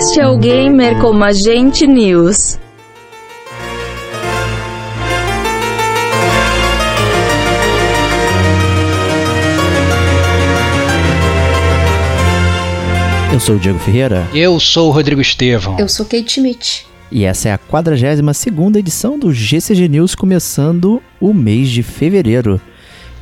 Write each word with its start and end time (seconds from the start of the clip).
Este 0.00 0.18
é 0.18 0.26
o 0.26 0.38
Gamer 0.38 0.98
como 0.98 1.22
Agente 1.22 1.86
News. 1.86 2.58
Eu 13.30 13.38
sou 13.40 13.56
o 13.56 13.58
Diego 13.58 13.78
Ferreira. 13.78 14.26
Eu 14.32 14.58
sou 14.58 14.88
o 14.88 14.90
Rodrigo 14.90 15.20
Estevão. 15.20 15.78
Eu 15.78 15.86
sou 15.86 16.06
Kate 16.06 16.32
Schmidt. 16.32 16.86
E 17.12 17.26
essa 17.26 17.50
é 17.50 17.52
a 17.52 17.58
42 17.58 18.76
edição 18.76 19.18
do 19.18 19.30
GCG 19.30 19.86
News, 19.86 20.14
começando 20.14 21.02
o 21.20 21.34
mês 21.34 21.68
de 21.68 21.82
fevereiro. 21.82 22.58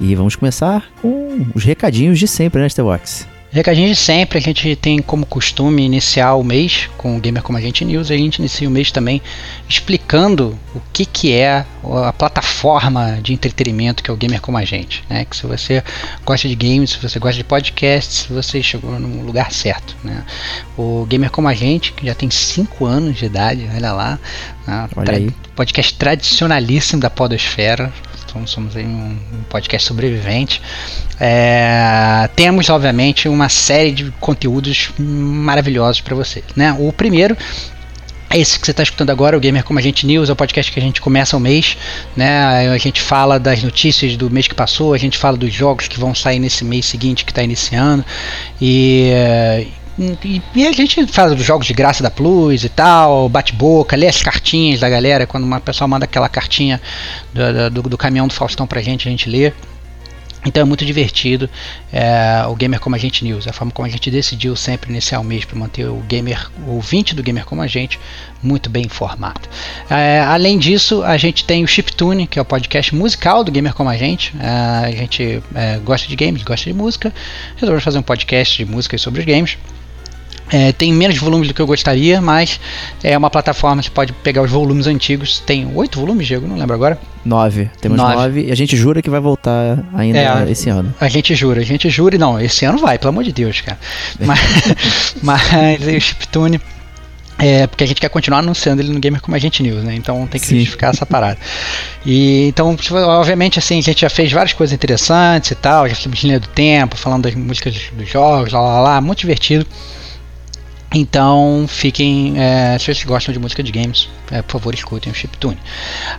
E 0.00 0.14
vamos 0.14 0.36
começar 0.36 0.84
com 1.02 1.44
os 1.56 1.64
recadinhos 1.64 2.20
de 2.20 2.28
sempre, 2.28 2.62
né, 2.62 2.68
Stevox? 2.68 3.26
Recadinho 3.50 3.88
de 3.88 3.96
sempre, 3.96 4.36
a 4.36 4.40
gente 4.42 4.76
tem 4.76 5.00
como 5.00 5.24
costume 5.24 5.82
iniciar 5.82 6.34
o 6.34 6.44
mês 6.44 6.90
com 6.98 7.16
o 7.16 7.20
Gamer 7.20 7.42
Como 7.42 7.56
a 7.56 7.60
Gente 7.60 7.82
News, 7.82 8.10
a 8.10 8.16
gente 8.16 8.36
inicia 8.36 8.68
o 8.68 8.70
mês 8.70 8.92
também 8.92 9.22
explicando 9.66 10.58
o 10.74 10.82
que, 10.92 11.06
que 11.06 11.32
é 11.32 11.64
a 12.04 12.12
plataforma 12.12 13.18
de 13.22 13.32
entretenimento 13.32 14.02
que 14.02 14.10
é 14.10 14.12
o 14.12 14.16
Gamer 14.16 14.42
Como 14.42 14.58
a 14.58 14.64
Gente. 14.66 15.02
Né? 15.08 15.24
Que 15.24 15.34
se 15.34 15.46
você 15.46 15.82
gosta 16.26 16.46
de 16.46 16.54
games, 16.54 16.90
se 16.90 16.98
você 16.98 17.18
gosta 17.18 17.38
de 17.38 17.44
podcasts, 17.44 18.26
você 18.28 18.62
chegou 18.62 18.98
no 19.00 19.24
lugar 19.24 19.50
certo. 19.50 19.96
Né? 20.04 20.22
O 20.76 21.06
Gamer 21.08 21.30
Como 21.30 21.48
a 21.48 21.54
Gente, 21.54 21.94
que 21.94 22.04
já 22.04 22.14
tem 22.14 22.30
5 22.30 22.84
anos 22.84 23.16
de 23.16 23.24
idade, 23.24 23.66
olha 23.74 23.92
lá, 23.92 24.18
né? 24.66 24.88
olha 24.94 25.14
aí. 25.14 25.30
podcast 25.56 25.94
tradicionalíssimo 25.94 27.00
da 27.00 27.08
podosfera, 27.08 27.90
somos, 28.30 28.50
somos 28.50 28.76
um, 28.76 29.16
podcast 29.48 29.86
sobrevivente. 29.86 30.60
É, 31.18 32.28
temos, 32.36 32.68
obviamente, 32.70 33.28
uma 33.28 33.48
série 33.48 33.92
de 33.92 34.10
conteúdos 34.20 34.90
maravilhosos 34.98 36.00
para 36.00 36.14
vocês. 36.14 36.44
Né? 36.54 36.74
O 36.78 36.92
primeiro 36.92 37.36
é 38.30 38.38
esse 38.38 38.58
que 38.58 38.66
você 38.66 38.72
está 38.72 38.82
escutando 38.82 39.08
agora, 39.08 39.36
o 39.36 39.40
Gamer 39.40 39.64
Como 39.64 39.78
a 39.78 39.82
Gente 39.82 40.06
News, 40.06 40.28
é 40.28 40.32
o 40.32 40.36
podcast 40.36 40.70
que 40.70 40.78
a 40.78 40.82
gente 40.82 41.00
começa 41.00 41.34
o 41.34 41.40
mês, 41.40 41.78
né? 42.14 42.68
A 42.68 42.76
gente 42.76 43.00
fala 43.00 43.40
das 43.40 43.62
notícias 43.62 44.18
do 44.18 44.28
mês 44.28 44.46
que 44.46 44.54
passou, 44.54 44.92
a 44.92 44.98
gente 44.98 45.16
fala 45.16 45.34
dos 45.34 45.52
jogos 45.52 45.88
que 45.88 45.98
vão 45.98 46.14
sair 46.14 46.38
nesse 46.38 46.62
mês 46.62 46.84
seguinte 46.84 47.24
que 47.24 47.30
está 47.30 47.42
iniciando 47.42 48.04
e, 48.60 49.10
e, 49.98 50.42
e, 50.54 50.66
a 50.66 50.72
gente 50.72 51.06
fala 51.08 51.34
dos 51.34 51.44
jogos 51.44 51.66
de 51.66 51.74
graça 51.74 52.02
da 52.02 52.10
Plus 52.10 52.64
e 52.64 52.68
tal, 52.68 53.28
bate-boca, 53.28 53.96
lê 53.96 54.06
as 54.06 54.22
cartinhas 54.22 54.80
da 54.80 54.88
galera, 54.88 55.26
quando 55.26 55.44
uma 55.44 55.60
pessoa 55.60 55.88
manda 55.88 56.04
aquela 56.04 56.28
cartinha 56.28 56.80
do, 57.34 57.70
do, 57.70 57.88
do 57.90 57.98
caminhão 57.98 58.28
do 58.28 58.34
Faustão 58.34 58.66
pra 58.66 58.80
gente, 58.80 59.08
a 59.08 59.10
gente 59.10 59.28
lê. 59.28 59.52
Então 60.46 60.62
é 60.62 60.64
muito 60.64 60.84
divertido 60.84 61.50
é, 61.92 62.44
o 62.48 62.54
Gamer 62.54 62.78
Como 62.78 62.94
a 62.94 62.98
Gente 62.98 63.24
News, 63.24 63.48
a 63.48 63.52
forma 63.52 63.72
como 63.72 63.86
a 63.86 63.90
gente 63.90 64.08
decidiu 64.08 64.54
sempre 64.54 64.88
iniciar 64.90 65.18
o 65.18 65.24
mês 65.24 65.44
para 65.44 65.58
manter 65.58 65.86
o 65.86 65.96
gamer, 66.08 66.48
o 66.64 66.76
ouvinte 66.76 67.14
do 67.14 67.22
Gamer 67.22 67.44
Como 67.44 67.60
a 67.60 67.66
Gente 67.66 67.98
muito 68.40 68.70
bem 68.70 68.84
informado. 68.84 69.40
É, 69.90 70.20
além 70.20 70.56
disso, 70.56 71.02
a 71.02 71.16
gente 71.16 71.44
tem 71.44 71.64
o 71.64 71.66
Chiptune, 71.66 72.26
que 72.26 72.38
é 72.38 72.42
o 72.42 72.44
podcast 72.44 72.94
musical 72.94 73.42
do 73.42 73.50
Gamer 73.50 73.74
Como 73.74 73.90
a 73.90 73.96
Gente. 73.96 74.32
É, 74.40 74.86
a 74.86 74.90
gente 74.92 75.42
é, 75.54 75.78
gosta 75.78 76.06
de 76.06 76.14
games, 76.14 76.42
gosta 76.44 76.70
de 76.70 76.76
música, 76.76 77.12
resolvemos 77.56 77.82
fazer 77.82 77.98
um 77.98 78.02
podcast 78.02 78.64
de 78.64 78.70
música 78.70 78.96
sobre 78.96 79.20
os 79.20 79.26
games. 79.26 79.58
É, 80.50 80.72
tem 80.72 80.92
menos 80.92 81.18
volumes 81.18 81.48
do 81.48 81.54
que 81.54 81.60
eu 81.60 81.66
gostaria, 81.66 82.20
mas 82.20 82.58
é 83.02 83.16
uma 83.16 83.30
plataforma 83.30 83.82
que 83.82 83.90
pode 83.90 84.12
pegar 84.12 84.42
os 84.42 84.50
volumes 84.50 84.86
antigos. 84.86 85.40
Tem 85.40 85.70
oito 85.74 86.00
volumes, 86.00 86.26
Diego? 86.26 86.46
Não 86.46 86.56
lembro 86.56 86.74
agora. 86.74 86.98
Nove. 87.24 87.70
Temos 87.80 87.98
nove. 87.98 88.14
nove. 88.14 88.46
E 88.46 88.52
a 88.52 88.54
gente 88.54 88.76
jura 88.76 89.02
que 89.02 89.10
vai 89.10 89.20
voltar 89.20 89.78
ainda 89.94 90.18
é, 90.18 90.50
esse 90.50 90.70
ano. 90.70 90.94
A 91.00 91.08
gente 91.08 91.34
jura, 91.34 91.60
a 91.60 91.64
gente 91.64 91.90
jura. 91.90 92.14
E 92.14 92.18
não, 92.18 92.40
esse 92.40 92.64
ano 92.64 92.78
vai, 92.78 92.98
pelo 92.98 93.10
amor 93.10 93.24
de 93.24 93.32
Deus, 93.32 93.60
cara. 93.60 93.78
mas, 94.20 95.14
mas 95.22 95.86
o 95.86 96.00
Chiptune. 96.00 96.60
É, 97.40 97.68
porque 97.68 97.84
a 97.84 97.86
gente 97.86 98.00
quer 98.00 98.08
continuar 98.08 98.40
anunciando 98.40 98.82
ele 98.82 98.92
no 98.92 98.98
Gamer 98.98 99.20
como 99.20 99.36
Agente 99.36 99.62
News, 99.62 99.84
né? 99.84 99.94
Então 99.94 100.26
tem 100.26 100.40
que 100.40 100.46
Sim. 100.46 100.56
justificar 100.56 100.90
essa 100.90 101.06
parada. 101.06 101.38
E 102.04 102.48
então, 102.48 102.76
obviamente, 103.06 103.60
assim, 103.60 103.78
a 103.78 103.82
gente 103.82 104.00
já 104.00 104.10
fez 104.10 104.32
várias 104.32 104.52
coisas 104.52 104.74
interessantes 104.74 105.52
e 105.52 105.54
tal, 105.54 105.88
já 105.88 105.94
fizemos 105.94 106.20
linha 106.24 106.40
do 106.40 106.48
tempo, 106.48 106.96
falando 106.96 107.22
das 107.22 107.36
músicas 107.36 107.76
dos 107.92 108.08
jogos, 108.08 108.52
lá 108.52 108.60
lá 108.60 108.80
lá, 108.80 109.00
muito 109.00 109.20
divertido. 109.20 109.64
Então, 110.94 111.66
fiquem, 111.68 112.34
é, 112.38 112.78
se 112.78 112.86
vocês 112.86 113.04
gostam 113.04 113.32
de 113.32 113.38
música 113.38 113.62
de 113.62 113.70
games, 113.70 114.08
é, 114.30 114.40
por 114.40 114.52
favor, 114.52 114.72
escutem 114.72 115.12
o 115.12 115.14
Chiptune. 115.14 115.58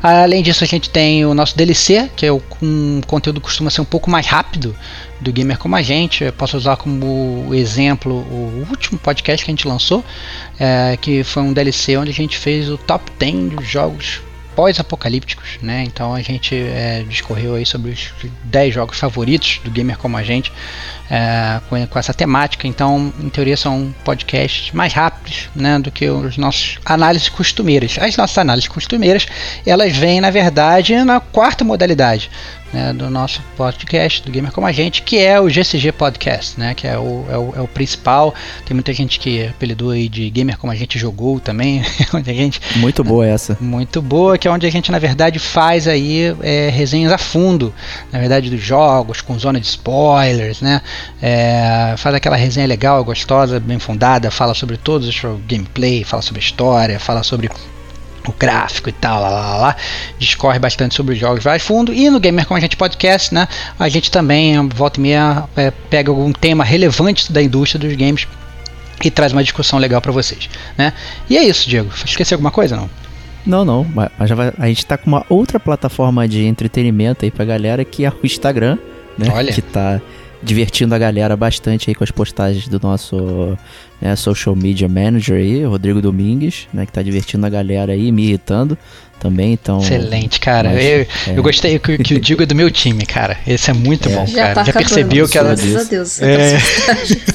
Além 0.02 0.44
disso, 0.44 0.64
a 0.64 0.68
gente 0.68 0.92
tem 0.92 1.26
o 1.26 1.34
nosso 1.34 1.58
DLC, 1.58 2.10
que 2.16 2.26
é 2.26 2.32
o, 2.32 2.42
um 2.62 3.02
conteúdo 3.08 3.42
que 3.42 3.48
costuma 3.48 3.72
ser 3.72 3.82
um 3.82 3.86
pouco 3.86 4.12
mais 4.12 4.28
rápido 4.28 4.76
do 5.20 5.34
gamer 5.34 5.58
como 5.58 5.76
a 5.76 5.82
gente. 5.82 6.24
Eu 6.24 6.34
posso 6.34 6.56
usar 6.56 6.78
como 6.78 7.50
exemplo 7.52 8.14
o 8.14 8.68
último 8.70 9.00
podcast 9.00 9.44
que 9.44 9.50
a 9.50 9.54
gente 9.54 9.68
lançou, 9.68 10.06
é, 10.60 10.96
que 11.02 11.24
foi 11.24 11.42
um 11.42 11.52
DLC 11.52 11.98
onde 11.98 12.12
a 12.12 12.14
gente 12.14 12.38
fez 12.38 12.70
o 12.70 12.78
top 12.78 13.12
10 13.18 13.56
dos 13.56 13.68
jogos 13.68 14.22
pós-apocalípticos, 14.56 15.58
né? 15.62 15.84
Então 15.86 16.14
a 16.14 16.22
gente 16.22 16.54
é, 16.54 17.06
discorreu 17.08 17.56
aí 17.56 17.66
sobre 17.66 17.92
os 17.92 18.12
10 18.44 18.74
jogos 18.74 19.00
favoritos 19.00 19.62
do 19.64 19.72
gamer 19.72 19.98
como 19.98 20.18
a 20.18 20.24
gente 20.24 20.52
é, 21.10 21.60
com, 21.70 21.88
com, 21.88 22.00
essa 22.00 22.14
temática. 22.14 22.68
Então, 22.68 23.12
em 23.20 23.30
teoria, 23.30 23.58
são 23.58 23.94
podcasts 24.04 24.72
mais 24.72 24.94
rápidos 24.94 25.50
né, 25.56 25.80
do 25.80 25.92
que 25.92 26.10
os 26.10 26.38
nossos 26.38 26.78
análises 26.86 27.30
costumeiras. 27.30 27.98
As 28.00 28.16
nossas 28.16 28.38
análises 28.38 28.68
costumeiras, 28.68 29.26
elas 29.66 29.96
vêm, 29.96 30.22
na 30.22 30.30
verdade, 30.30 30.96
na 31.04 31.20
quarta 31.20 31.64
modalidade, 31.64 32.30
né, 32.72 32.94
do 32.94 33.10
nosso 33.10 33.42
podcast, 33.58 34.24
do 34.24 34.32
Gamer 34.32 34.52
Como 34.52 34.68
a 34.68 34.72
Gente, 34.72 35.02
que 35.02 35.18
é 35.18 35.40
o 35.40 35.50
GCG 35.50 35.92
Podcast, 35.92 36.60
né, 36.60 36.74
que 36.74 36.88
é 36.88 36.98
o, 36.98 37.26
é 37.30 37.38
o, 37.38 37.54
é 37.58 37.62
o, 37.62 37.68
principal. 37.68 38.34
Tem 38.66 38.76
muita 38.76 38.94
gente 38.94 39.20
que 39.20 39.48
apelidou 39.48 39.92
aí 39.92 40.08
de 40.08 40.30
Gamer 40.30 40.58
Como 40.58 40.72
a 40.72 40.76
Gente 40.76 41.00
Jogou 41.00 41.40
também. 41.40 41.84
onde 42.14 42.30
a 42.30 42.34
gente, 42.34 42.62
muito 42.76 43.04
boa 43.04 43.26
essa. 43.26 43.58
Muito 43.60 44.02
boa, 44.02 44.38
que 44.38 44.48
é 44.48 44.52
onde 44.52 44.66
a 44.66 44.70
gente, 44.70 44.92
na 44.92 45.00
verdade, 45.00 45.40
faz 45.40 45.88
aí 45.88 46.36
é, 46.42 46.70
resenhas 46.70 47.12
a 47.12 47.18
fundo, 47.18 47.74
na 48.12 48.20
verdade, 48.20 48.50
dos 48.50 48.62
jogos, 48.62 49.22
com 49.22 49.38
zona 49.38 49.60
de 49.60 49.66
spoilers, 49.66 50.62
né, 50.62 50.82
é, 51.22 51.96
faz 51.98 52.16
aquela 52.16 52.36
resenha 52.36 52.68
legal, 52.68 53.04
gostosa, 53.04 53.60
bem 53.60 53.80
fundada, 53.80 54.30
fala 54.32 54.54
sobre 54.54 54.78
todos 54.78 55.08
os 55.08 55.22
gameplay, 55.48 56.04
fala 56.04 56.22
sobre 56.22 56.40
história, 56.40 57.00
fala 57.00 57.24
sobre 57.24 57.50
o 58.28 58.34
gráfico 58.38 58.90
e 58.90 58.92
tal, 58.92 59.22
lá, 59.22 59.30
lá, 59.30 59.58
lá, 59.58 59.76
discorre 60.18 60.60
bastante 60.60 60.96
sobre 60.96 61.14
os 61.14 61.20
jogos 61.20 61.44
vai 61.44 61.60
fundo. 61.60 61.94
E 61.94 62.10
no 62.10 62.20
Gamer 62.20 62.46
com 62.46 62.56
a 62.56 62.60
gente 62.60 62.78
podcast, 62.78 63.34
né, 63.34 63.48
a 63.78 63.90
gente 63.90 64.12
também, 64.12 64.68
volta 64.70 65.00
e 65.00 65.04
meia, 65.04 65.44
é, 65.56 65.72
pega 65.90 66.12
algum 66.12 66.32
tema 66.32 66.64
relevante 66.64 67.32
da 67.32 67.42
indústria 67.42 67.80
dos 67.80 67.96
games 67.96 68.28
e 69.04 69.10
traz 69.10 69.32
uma 69.32 69.44
discussão 69.44 69.80
legal 69.80 70.02
para 70.02 70.12
vocês, 70.12 70.50
né? 70.78 70.94
E 71.30 71.38
é 71.38 71.44
isso, 71.44 71.70
Diego. 71.70 71.90
Esqueci 72.06 72.34
alguma 72.34 72.52
coisa, 72.52 72.76
não? 72.76 72.90
Não, 73.46 73.64
não. 73.64 73.86
Mas 74.18 74.30
vai, 74.32 74.54
a 74.58 74.68
gente 74.68 74.86
tá 74.86 74.98
com 74.98 75.08
uma 75.08 75.26
outra 75.30 75.60
plataforma 75.60 76.28
de 76.28 76.46
entretenimento 76.46 77.26
aí 77.26 77.32
pra 77.32 77.46
galera 77.46 77.86
que 77.86 78.06
é 78.06 78.10
o 78.10 78.26
Instagram, 78.26 78.78
né? 79.18 79.28
Olha. 79.34 79.54
Que 79.54 79.62
tá 79.62 80.02
divertindo 80.42 80.96
a 80.96 80.98
galera 80.98 81.36
bastante 81.36 81.90
aí 81.90 81.96
com 81.96 82.04
as 82.04 82.12
postagens 82.12 82.68
do 82.68 82.80
nosso 82.82 83.58
né, 84.02 84.16
social 84.16 84.56
media 84.56 84.88
manager 84.88 85.38
aí, 85.38 85.64
Rodrigo 85.66 86.02
Domingues, 86.02 86.68
né, 86.74 86.86
que 86.86 86.92
tá 86.92 87.02
divertindo 87.02 87.46
a 87.46 87.50
galera 87.50 87.94
aí, 87.94 88.12
me 88.12 88.24
irritando 88.24 88.78
também, 89.20 89.54
então... 89.54 89.80
Excelente, 89.80 90.40
cara. 90.40 90.70
Mas, 90.70 90.84
eu, 90.84 90.92
é. 90.92 91.08
eu 91.36 91.44
gostei 91.44 91.78
que, 91.78 91.98
que 91.98 92.14
o 92.16 92.20
Digo 92.20 92.44
é 92.44 92.46
do 92.46 92.56
meu 92.56 92.72
time, 92.72 93.06
cara. 93.06 93.38
Esse 93.46 93.70
é 93.70 93.74
muito 93.74 94.10
é. 94.10 94.16
bom, 94.16 94.26
Já 94.26 94.42
cara. 94.42 94.56
Tá 94.56 94.64
Já 94.64 94.74
percebeu 94.74 95.28
que 95.28 95.38
ela... 95.38 95.50
Graças 95.56 95.76
a 95.76 95.90
Deus. 95.90 96.22
É. 96.22 96.58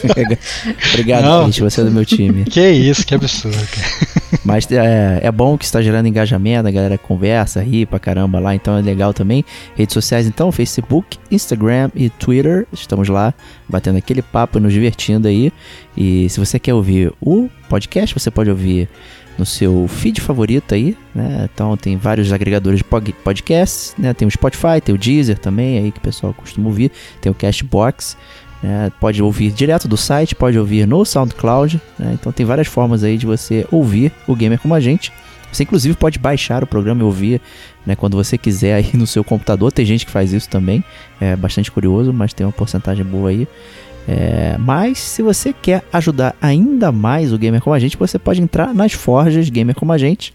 Obrigado, 0.92 1.25
Não. 1.25 1.44
gente, 1.46 1.60
você 1.60 1.81
é 1.81 1.84
do 1.84 1.90
meu 1.90 2.04
time. 2.04 2.44
Que 2.54 2.70
isso, 2.70 3.04
que 3.04 3.14
absurdo, 3.14 3.56
cara. 3.56 4.14
Mas 4.44 4.70
é, 4.70 5.20
é 5.22 5.32
bom 5.32 5.56
que 5.56 5.64
está 5.64 5.81
gerando 5.81 6.06
engajamento, 6.06 6.69
a 6.69 6.70
galera 6.70 6.98
conversa, 6.98 7.62
ri 7.62 7.86
pra 7.86 7.98
caramba 7.98 8.38
lá, 8.38 8.54
então 8.54 8.76
é 8.76 8.82
legal 8.82 9.12
também. 9.12 9.44
Redes 9.75 9.94
sociais, 9.94 10.26
então, 10.26 10.52
Facebook, 10.52 11.19
Instagram 11.31 11.90
e 11.94 12.10
Twitter. 12.10 12.66
Estamos 12.72 13.08
lá 13.08 13.32
batendo 13.69 13.98
aquele 13.98 14.22
papo 14.22 14.58
e 14.58 14.60
nos 14.60 14.72
divertindo 14.72 15.28
aí. 15.28 15.52
E 15.96 16.28
se 16.28 16.38
você 16.38 16.58
quer 16.58 16.75
ouvir 16.75 17.12
o 17.20 17.48
podcast, 17.69 18.14
você 18.14 18.31
pode 18.31 18.50
ouvir 18.50 18.88
no 19.38 19.44
seu 19.44 19.86
feed 19.88 20.20
favorito 20.20 20.75
aí, 20.75 20.96
né? 21.14 21.48
Então 21.52 21.76
tem 21.76 21.96
vários 21.96 22.32
agregadores 22.32 22.81
de 22.81 23.12
podcasts, 23.12 23.94
né? 23.98 24.14
Tem 24.14 24.26
o 24.26 24.31
Spotify, 24.31 24.81
tem 24.82 24.94
o 24.94 24.98
Deezer 24.98 25.38
também 25.38 25.78
aí 25.78 25.92
que 25.92 25.98
o 25.98 26.02
pessoal 26.02 26.32
costuma 26.32 26.66
ouvir, 26.69 26.90
tem 27.20 27.31
o 27.31 27.34
Cashbox, 27.34 28.16
né? 28.62 28.92
Pode 29.00 29.22
ouvir 29.22 29.50
direto 29.50 29.88
do 29.88 29.96
site, 29.96 30.34
pode 30.34 30.58
ouvir 30.58 30.86
no 30.86 31.04
SoundCloud, 31.04 31.81
né? 31.98 32.12
Então 32.14 32.32
tem 32.32 32.46
várias 32.46 32.66
formas 32.66 33.02
aí 33.02 33.19
de 33.19 33.26
você 33.26 33.66
ouvir 33.70 34.12
o 34.26 34.34
Gamer 34.34 34.58
como 34.58 34.75
a 34.75 34.81
gente. 34.81 35.12
Você 35.52 35.62
inclusive 35.62 35.94
pode 35.94 36.19
baixar 36.19 36.64
o 36.64 36.66
programa 36.66 37.02
e 37.02 37.04
ouvir, 37.04 37.40
né, 37.86 37.94
quando 37.94 38.16
você 38.16 38.36
quiser 38.36 38.75
aí 38.75 38.90
no 38.94 39.06
seu 39.06 39.22
computador. 39.22 39.70
Tem 39.70 39.86
gente 39.86 40.04
que 40.04 40.10
faz 40.10 40.32
isso 40.32 40.48
também, 40.48 40.82
é 41.20 41.36
bastante 41.36 41.70
curioso, 41.70 42.12
mas 42.12 42.32
tem 42.32 42.44
uma 42.44 42.52
porcentagem 42.52 43.04
boa 43.04 43.31
aí. 43.31 43.46
É, 44.06 44.56
mas 44.59 44.99
se 44.99 45.23
você 45.23 45.53
quer 45.53 45.83
ajudar 45.93 46.37
ainda 46.41 46.93
mais 46.93 47.33
o 47.33 47.39
Gamer 47.39 47.61
Como 47.61 47.75
a 47.75 47.79
Gente, 47.79 47.97
você 47.97 48.19
pode 48.19 48.43
entrar 48.43 48.75
nas 48.75 48.93
forjas 48.93 49.49
Gamer 49.49 49.75
Como 49.75 49.93
a 49.93 49.99
Gente. 49.99 50.35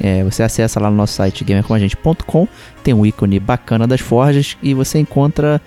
É, 0.00 0.24
você 0.24 0.42
acessa 0.42 0.80
lá 0.80 0.90
no 0.90 0.96
nosso 0.96 1.14
site 1.14 1.44
gamercomagente.com, 1.44 2.48
tem 2.82 2.94
um 2.94 3.04
ícone 3.04 3.38
bacana 3.38 3.86
das 3.86 4.00
forjas 4.00 4.56
e 4.62 4.74
você 4.74 4.98
encontra 4.98 5.60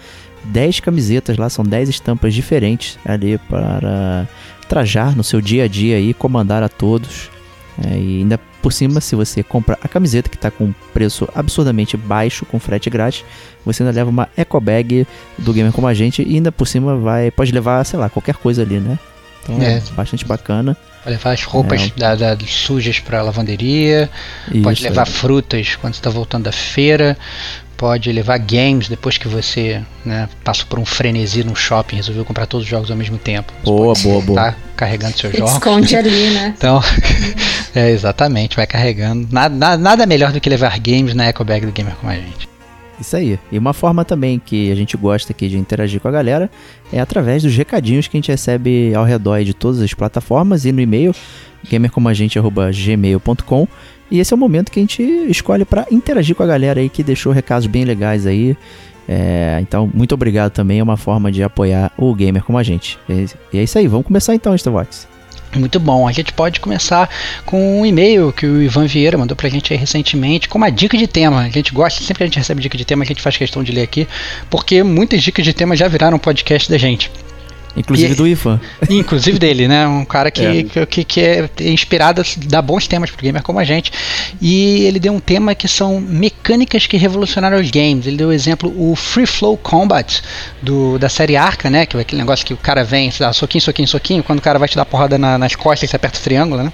10 0.45 0.79
camisetas 0.81 1.37
lá, 1.37 1.49
são 1.49 1.63
10 1.63 1.89
estampas 1.89 2.33
diferentes 2.33 2.99
ali 3.05 3.37
para 3.37 4.27
trajar 4.67 5.15
no 5.15 5.23
seu 5.23 5.39
dia 5.39 5.65
a 5.65 5.67
dia 5.67 5.99
e 5.99 6.13
comandar 6.13 6.63
a 6.63 6.69
todos. 6.69 7.29
É, 7.83 7.97
e 7.97 8.19
ainda 8.19 8.39
por 8.65 8.73
cima, 8.73 8.99
se 8.99 9.15
você 9.15 9.43
compra 9.43 9.77
a 9.79 9.87
camiseta 9.87 10.27
que 10.27 10.35
está 10.35 10.49
com 10.49 10.73
preço 10.91 11.29
absurdamente 11.35 11.95
baixo, 11.95 12.47
com 12.47 12.59
frete 12.59 12.89
grátis, 12.89 13.23
você 13.63 13.83
ainda 13.83 13.93
leva 13.93 14.09
uma 14.09 14.27
eco 14.35 14.59
bag 14.59 15.05
do 15.37 15.53
Gamer 15.53 15.71
Como 15.71 15.85
a 15.85 15.93
Gente 15.93 16.23
e 16.23 16.33
ainda 16.33 16.51
por 16.51 16.67
cima 16.67 16.97
vai 16.97 17.29
pode 17.29 17.51
levar, 17.51 17.83
sei 17.85 17.99
lá, 17.99 18.09
qualquer 18.09 18.33
coisa 18.33 18.63
ali, 18.63 18.79
né? 18.79 18.97
Então 19.43 19.61
é, 19.61 19.77
é 19.77 19.81
bastante 19.95 20.25
bacana. 20.25 20.75
Pode 21.05 21.17
levar 21.17 21.33
as 21.33 21.43
roupas 21.43 21.81
é. 21.95 21.99
da, 21.99 22.15
da, 22.15 22.37
sujas 22.47 22.99
para 22.99 23.21
lavanderia, 23.21 24.09
Isso, 24.51 24.63
pode 24.63 24.81
levar 24.81 25.03
é. 25.03 25.05
frutas 25.05 25.75
quando 25.75 25.93
está 25.93 26.09
voltando 26.09 26.45
da 26.45 26.51
feira, 26.51 27.15
pode 27.77 28.11
levar 28.11 28.39
games 28.39 28.89
depois 28.89 29.15
que 29.15 29.27
você 29.27 29.83
né, 30.03 30.27
passa 30.43 30.65
por 30.65 30.79
um 30.79 30.85
frenesi 30.85 31.43
no 31.43 31.55
shopping, 31.55 31.97
resolveu 31.97 32.25
comprar 32.25 32.47
todos 32.47 32.65
os 32.65 32.69
jogos 32.71 32.89
ao 32.89 32.97
mesmo 32.97 33.19
tempo. 33.19 33.53
boa, 33.63 33.93
boa, 34.01 34.21
boa. 34.23 34.41
Tá 34.41 34.55
carregando 34.75 35.15
seus 35.15 35.37
jogos. 35.37 35.53
Esconde 35.53 35.93
ali, 35.95 36.31
né? 36.31 36.55
Então, 36.57 36.81
é 37.75 37.91
exatamente, 37.91 38.55
vai 38.55 38.65
carregando. 38.65 39.27
Nada, 39.31 39.53
nada, 39.53 39.77
nada 39.77 40.05
melhor 40.07 40.31
do 40.31 40.41
que 40.41 40.49
levar 40.49 40.79
games 40.79 41.13
na 41.13 41.25
eco 41.25 41.43
bag 41.43 41.67
do 41.67 41.71
gamer 41.71 41.93
com 41.97 42.09
a 42.09 42.15
gente. 42.15 42.54
Isso 42.99 43.15
aí. 43.15 43.39
E 43.51 43.57
uma 43.57 43.73
forma 43.73 44.05
também 44.05 44.39
que 44.39 44.71
a 44.71 44.75
gente 44.75 44.95
gosta 44.95 45.33
aqui 45.33 45.49
de 45.49 45.57
interagir 45.57 45.99
com 45.99 46.07
a 46.07 46.11
galera 46.11 46.49
é 46.93 46.99
através 46.99 47.43
dos 47.43 47.55
recadinhos 47.55 48.07
que 48.07 48.15
a 48.15 48.19
gente 48.19 48.31
recebe 48.31 48.95
ao 48.95 49.03
redor 49.03 49.43
de 49.43 49.53
todas 49.53 49.81
as 49.81 49.93
plataformas 49.93 50.65
e 50.65 50.71
no 50.71 50.79
e-mail 50.81 51.13
gamercomagente@gmail.com 51.69 53.67
e 54.09 54.19
esse 54.19 54.33
é 54.33 54.35
o 54.35 54.39
momento 54.39 54.71
que 54.71 54.79
a 54.79 54.83
gente 54.83 55.01
escolhe 55.01 55.65
para 55.65 55.87
interagir 55.91 56.35
com 56.35 56.43
a 56.43 56.47
galera 56.47 56.79
aí 56.79 56.89
que 56.89 57.03
deixou 57.03 57.33
recados 57.33 57.67
bem 57.67 57.83
legais 57.85 58.27
aí. 58.27 58.55
É, 59.07 59.59
então, 59.61 59.89
muito 59.93 60.13
obrigado 60.13 60.51
também. 60.51 60.79
É 60.79 60.83
uma 60.83 60.97
forma 60.97 61.31
de 61.31 61.43
apoiar 61.43 61.91
o 61.97 62.13
gamer 62.13 62.43
como 62.43 62.57
a 62.57 62.63
gente. 62.63 62.99
E 63.09 63.57
é 63.57 63.63
isso 63.63 63.77
aí. 63.77 63.87
Vamos 63.87 64.05
começar 64.05 64.35
então, 64.35 64.53
Starbox. 64.55 65.14
Muito 65.55 65.79
bom. 65.79 66.07
A 66.07 66.11
gente 66.11 66.33
pode 66.33 66.59
começar 66.59 67.09
com 67.45 67.81
um 67.81 67.85
e-mail 67.85 68.31
que 68.31 68.45
o 68.45 68.61
Ivan 68.61 68.85
Vieira 68.87 69.17
mandou 69.17 69.35
pra 69.35 69.49
gente 69.49 69.73
recentemente, 69.73 70.49
com 70.49 70.57
uma 70.57 70.69
dica 70.69 70.97
de 70.97 71.07
tema. 71.07 71.41
A 71.41 71.49
gente 71.49 71.73
gosta, 71.73 71.99
sempre 71.99 72.17
que 72.17 72.23
a 72.23 72.27
gente 72.27 72.37
recebe 72.37 72.61
dica 72.61 72.77
de 72.77 72.85
tema, 72.85 73.03
a 73.03 73.07
gente 73.07 73.21
faz 73.21 73.37
questão 73.37 73.63
de 73.63 73.71
ler 73.71 73.83
aqui, 73.83 74.07
porque 74.49 74.83
muitas 74.83 75.23
dicas 75.23 75.45
de 75.45 75.53
tema 75.53 75.75
já 75.75 75.87
viraram 75.87 76.19
podcast 76.19 76.69
da 76.69 76.77
gente. 76.77 77.11
Inclusive 77.75 78.13
e, 78.13 78.15
do 78.15 78.27
Ivan. 78.27 78.59
Inclusive 78.89 79.37
dele, 79.37 79.67
né? 79.67 79.87
Um 79.87 80.05
cara 80.05 80.31
que 80.31 80.41
é, 80.43 80.85
que, 80.85 81.03
que 81.03 81.21
é 81.21 81.49
inspirado, 81.59 82.21
dá 82.47 82.61
bons 82.61 82.87
temas 82.87 83.11
pro 83.11 83.23
gamer 83.23 83.43
como 83.43 83.59
a 83.59 83.63
gente. 83.63 83.91
E 84.41 84.85
ele 84.85 84.99
deu 84.99 85.13
um 85.13 85.19
tema 85.19 85.53
que 85.53 85.67
são 85.67 85.99
mecânicas 85.99 86.87
que 86.87 86.97
revolucionaram 86.97 87.59
os 87.59 87.69
games. 87.69 88.07
Ele 88.07 88.17
deu 88.17 88.29
o 88.29 88.33
exemplo 88.33 88.73
o 88.77 88.95
Free 88.95 89.25
Flow 89.25 89.57
Combat 89.57 90.21
do, 90.61 90.97
da 90.97 91.09
série 91.09 91.35
Arca, 91.35 91.69
né? 91.69 91.85
Que 91.85 91.97
é 91.97 92.01
aquele 92.01 92.21
negócio 92.21 92.45
que 92.45 92.53
o 92.53 92.57
cara 92.57 92.83
vem, 92.83 93.11
dá 93.19 93.33
soquinho, 93.33 93.61
soquinho, 93.61 93.87
soquinho. 93.87 94.23
Quando 94.23 94.39
o 94.39 94.41
cara 94.41 94.57
vai 94.57 94.67
te 94.67 94.75
dar 94.75 94.85
porrada 94.85 95.17
na, 95.17 95.37
nas 95.37 95.55
costas, 95.55 95.89
você 95.89 95.95
aperta 95.95 96.19
o 96.19 96.21
triângulo, 96.21 96.63
né? 96.63 96.71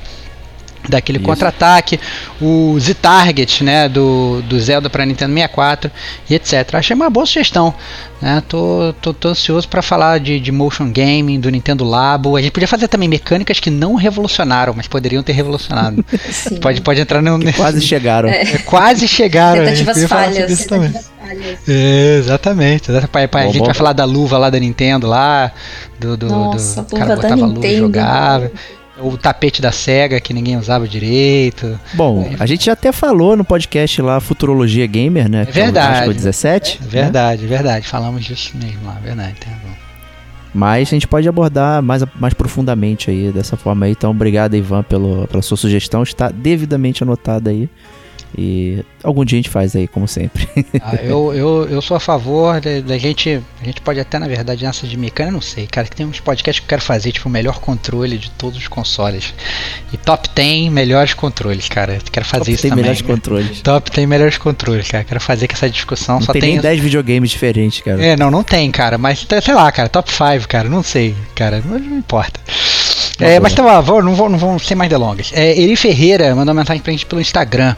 Daquele 0.91 1.19
contra-ataque, 1.19 1.99
o 2.39 2.77
Z-Target, 2.79 3.63
né, 3.63 3.89
do, 3.89 4.41
do 4.43 4.59
Zelda 4.59 4.89
para 4.89 5.05
Nintendo 5.05 5.33
64 5.33 5.89
e 6.29 6.35
etc. 6.35 6.75
Achei 6.75 6.95
uma 6.95 7.09
boa 7.09 7.25
sugestão, 7.25 7.73
né? 8.21 8.43
Tô, 8.47 8.93
tô, 9.01 9.13
tô 9.13 9.29
ansioso 9.29 9.67
para 9.67 9.81
falar 9.81 10.19
de, 10.19 10.39
de 10.39 10.51
motion 10.51 10.91
gaming, 10.91 11.39
do 11.39 11.49
Nintendo 11.49 11.83
Labo. 11.83 12.35
A 12.35 12.41
gente 12.41 12.51
podia 12.51 12.67
fazer 12.67 12.87
também 12.87 13.07
mecânicas 13.07 13.59
que 13.59 13.69
não 13.69 13.95
revolucionaram, 13.95 14.73
mas 14.75 14.87
poderiam 14.87 15.23
ter 15.23 15.33
revolucionado. 15.33 16.05
pode, 16.61 16.81
pode 16.81 16.99
entrar 16.99 17.21
no 17.21 17.39
quase 17.53 17.81
chegaram. 17.81 18.29
É. 18.29 18.41
É, 18.41 18.57
quase 18.59 19.07
chegaram. 19.07 19.63
Tentativas 19.63 20.03
falhas. 20.05 20.67
É, 21.67 22.17
exatamente. 22.17 22.89
Pai, 23.11 23.27
a 23.33 23.45
gente 23.45 23.59
bom. 23.59 23.65
vai 23.65 23.73
falar 23.73 23.93
da 23.93 24.03
luva 24.03 24.37
lá 24.37 24.49
da 24.49 24.59
Nintendo 24.59 25.07
lá, 25.07 25.51
do, 25.97 26.17
do, 26.17 26.27
Nossa, 26.27 26.81
do 26.83 26.97
cara 26.97 27.15
botava 27.15 27.45
luva 27.45 27.65
e 27.65 27.77
jogava 27.77 28.51
o 29.01 29.17
tapete 29.17 29.61
da 29.61 29.71
SEGA 29.71 30.19
que 30.19 30.33
ninguém 30.33 30.57
usava 30.57 30.87
direito. 30.87 31.79
Bom, 31.93 32.31
a 32.39 32.45
gente 32.45 32.65
já 32.65 32.73
até 32.73 32.91
falou 32.91 33.35
no 33.35 33.43
podcast 33.43 34.01
lá 34.01 34.19
Futurologia 34.19 34.85
Gamer, 34.85 35.29
né? 35.29 35.45
É 35.47 35.51
verdade. 35.51 36.09
É 36.09 36.13
17. 36.13 36.79
É 36.83 36.87
verdade, 36.87 37.41
né? 37.43 37.47
verdade. 37.47 37.87
Falamos 37.87 38.23
disso 38.23 38.51
mesmo 38.55 38.85
lá, 38.85 38.97
verdade. 39.03 39.35
Tá 39.39 39.49
bom. 39.63 39.71
Mas 40.53 40.89
a 40.89 40.91
gente 40.91 41.07
pode 41.07 41.27
abordar 41.27 41.81
mais, 41.81 42.03
mais 42.19 42.33
profundamente 42.33 43.09
aí 43.09 43.31
dessa 43.31 43.55
forma 43.55 43.85
aí. 43.85 43.91
Então, 43.91 44.11
obrigado, 44.11 44.55
Ivan, 44.55 44.83
pelo, 44.83 45.27
pela 45.27 45.41
sua 45.41 45.55
sugestão. 45.55 46.03
Está 46.03 46.29
devidamente 46.29 47.03
anotada 47.03 47.49
aí. 47.49 47.69
E 48.37 48.83
algum 49.03 49.25
dia 49.25 49.37
a 49.37 49.41
gente 49.41 49.49
faz 49.49 49.75
aí, 49.75 49.87
como 49.87 50.07
sempre. 50.07 50.47
Ah, 50.83 50.95
eu, 50.95 51.33
eu, 51.33 51.67
eu 51.69 51.81
sou 51.81 51.95
a 51.95 51.99
favor 51.99 52.59
da 52.59 52.97
gente. 52.97 53.41
A 53.61 53.65
gente 53.65 53.81
pode 53.81 53.99
até, 53.99 54.17
na 54.17 54.27
verdade, 54.27 54.63
nessa 54.63 54.87
de 54.87 54.97
mecânica, 54.97 55.31
não 55.31 55.41
sei, 55.41 55.67
cara, 55.67 55.87
que 55.87 55.95
tem 55.95 56.05
uns 56.05 56.19
podcasts 56.19 56.59
que 56.59 56.65
eu 56.65 56.69
quero 56.69 56.81
fazer, 56.81 57.11
tipo, 57.11 57.29
o 57.29 57.31
melhor 57.31 57.59
controle 57.59 58.17
de 58.17 58.31
todos 58.31 58.57
os 58.57 58.67
consoles. 58.67 59.33
E 59.93 59.97
top 59.97 60.29
10 60.33 60.71
melhores 60.71 61.13
controles, 61.13 61.69
cara. 61.69 61.95
Eu 61.95 62.01
quero 62.11 62.25
fazer 62.25 62.45
top 62.45 62.51
isso 62.51 62.61
também. 62.63 62.77
melhores 62.77 63.01
né? 63.01 63.07
controles. 63.07 63.61
Top 63.61 63.91
10 63.91 64.07
melhores 64.07 64.37
controles, 64.37 64.89
cara. 64.89 65.03
Quero 65.03 65.19
fazer 65.19 65.47
com 65.47 65.53
essa 65.53 65.69
discussão. 65.69 66.15
Não 66.15 66.25
só 66.25 66.33
tem, 66.33 66.41
tem 66.41 66.51
nem 66.53 66.61
10 66.61 66.79
videogames 66.79 67.29
diferentes, 67.29 67.81
cara. 67.81 68.03
É, 68.03 68.17
não, 68.17 68.31
não 68.31 68.43
tem, 68.43 68.71
cara. 68.71 68.97
Mas 68.97 69.27
sei 69.41 69.53
lá, 69.53 69.71
cara, 69.71 69.87
top 69.87 70.11
5, 70.11 70.47
cara. 70.47 70.67
Não 70.67 70.81
sei, 70.81 71.15
cara. 71.35 71.61
Não, 71.63 71.77
não 71.77 71.97
importa. 71.97 72.39
É, 73.19 73.39
mas 73.39 73.53
tá 73.53 73.81
bom, 73.81 74.01
não 74.01 74.15
vou, 74.15 74.29
não 74.29 74.37
vou 74.37 74.57
sem 74.59 74.75
mais 74.75 74.89
delongas. 74.89 75.31
É, 75.33 75.59
Eri 75.59 75.75
Ferreira 75.75 76.33
mandou 76.35 76.53
uma 76.53 76.61
mensagem 76.61 76.81
pra 76.81 76.91
gente 76.91 77.05
pelo 77.05 77.21
Instagram. 77.21 77.75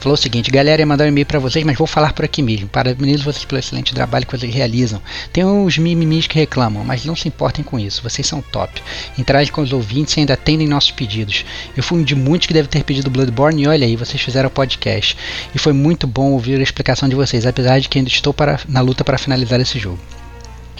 Falou 0.00 0.14
o 0.14 0.16
seguinte: 0.16 0.50
galera, 0.50 0.80
ia 0.80 0.86
mandar 0.86 1.04
um 1.04 1.08
e-mail 1.08 1.26
pra 1.26 1.38
vocês, 1.38 1.64
mas 1.64 1.76
vou 1.76 1.86
falar 1.86 2.12
por 2.12 2.24
aqui 2.24 2.42
mesmo. 2.42 2.68
Parabenizo 2.68 3.24
vocês 3.24 3.44
pelo 3.44 3.58
excelente 3.58 3.94
trabalho 3.94 4.26
que 4.26 4.36
vocês 4.36 4.52
realizam. 4.54 5.00
Tem 5.32 5.44
uns 5.44 5.78
mimimis 5.78 6.26
que 6.26 6.38
reclamam, 6.38 6.84
mas 6.84 7.04
não 7.04 7.16
se 7.16 7.28
importem 7.28 7.64
com 7.64 7.78
isso. 7.78 8.02
Vocês 8.02 8.26
são 8.26 8.40
top. 8.40 8.82
Interagem 9.18 9.52
com 9.52 9.60
os 9.60 9.72
ouvintes 9.72 10.16
e 10.16 10.20
ainda 10.20 10.34
atendem 10.34 10.66
nossos 10.66 10.90
pedidos. 10.90 11.44
Eu 11.76 11.82
fui 11.82 11.98
um 11.98 12.04
de 12.04 12.14
muitos 12.14 12.46
que 12.46 12.54
deve 12.54 12.68
ter 12.68 12.84
pedido 12.84 13.10
Bloodborne 13.10 13.62
e 13.62 13.68
olha 13.68 13.86
aí, 13.86 13.96
vocês 13.96 14.20
fizeram 14.20 14.48
o 14.48 14.52
podcast. 14.52 15.16
E 15.54 15.58
foi 15.58 15.72
muito 15.72 16.06
bom 16.06 16.32
ouvir 16.32 16.58
a 16.58 16.62
explicação 16.62 17.08
de 17.08 17.14
vocês, 17.14 17.46
apesar 17.46 17.78
de 17.80 17.88
que 17.88 17.98
ainda 17.98 18.10
estou 18.10 18.32
para, 18.32 18.60
na 18.68 18.80
luta 18.80 19.04
para 19.04 19.18
finalizar 19.18 19.60
esse 19.60 19.78
jogo. 19.78 19.98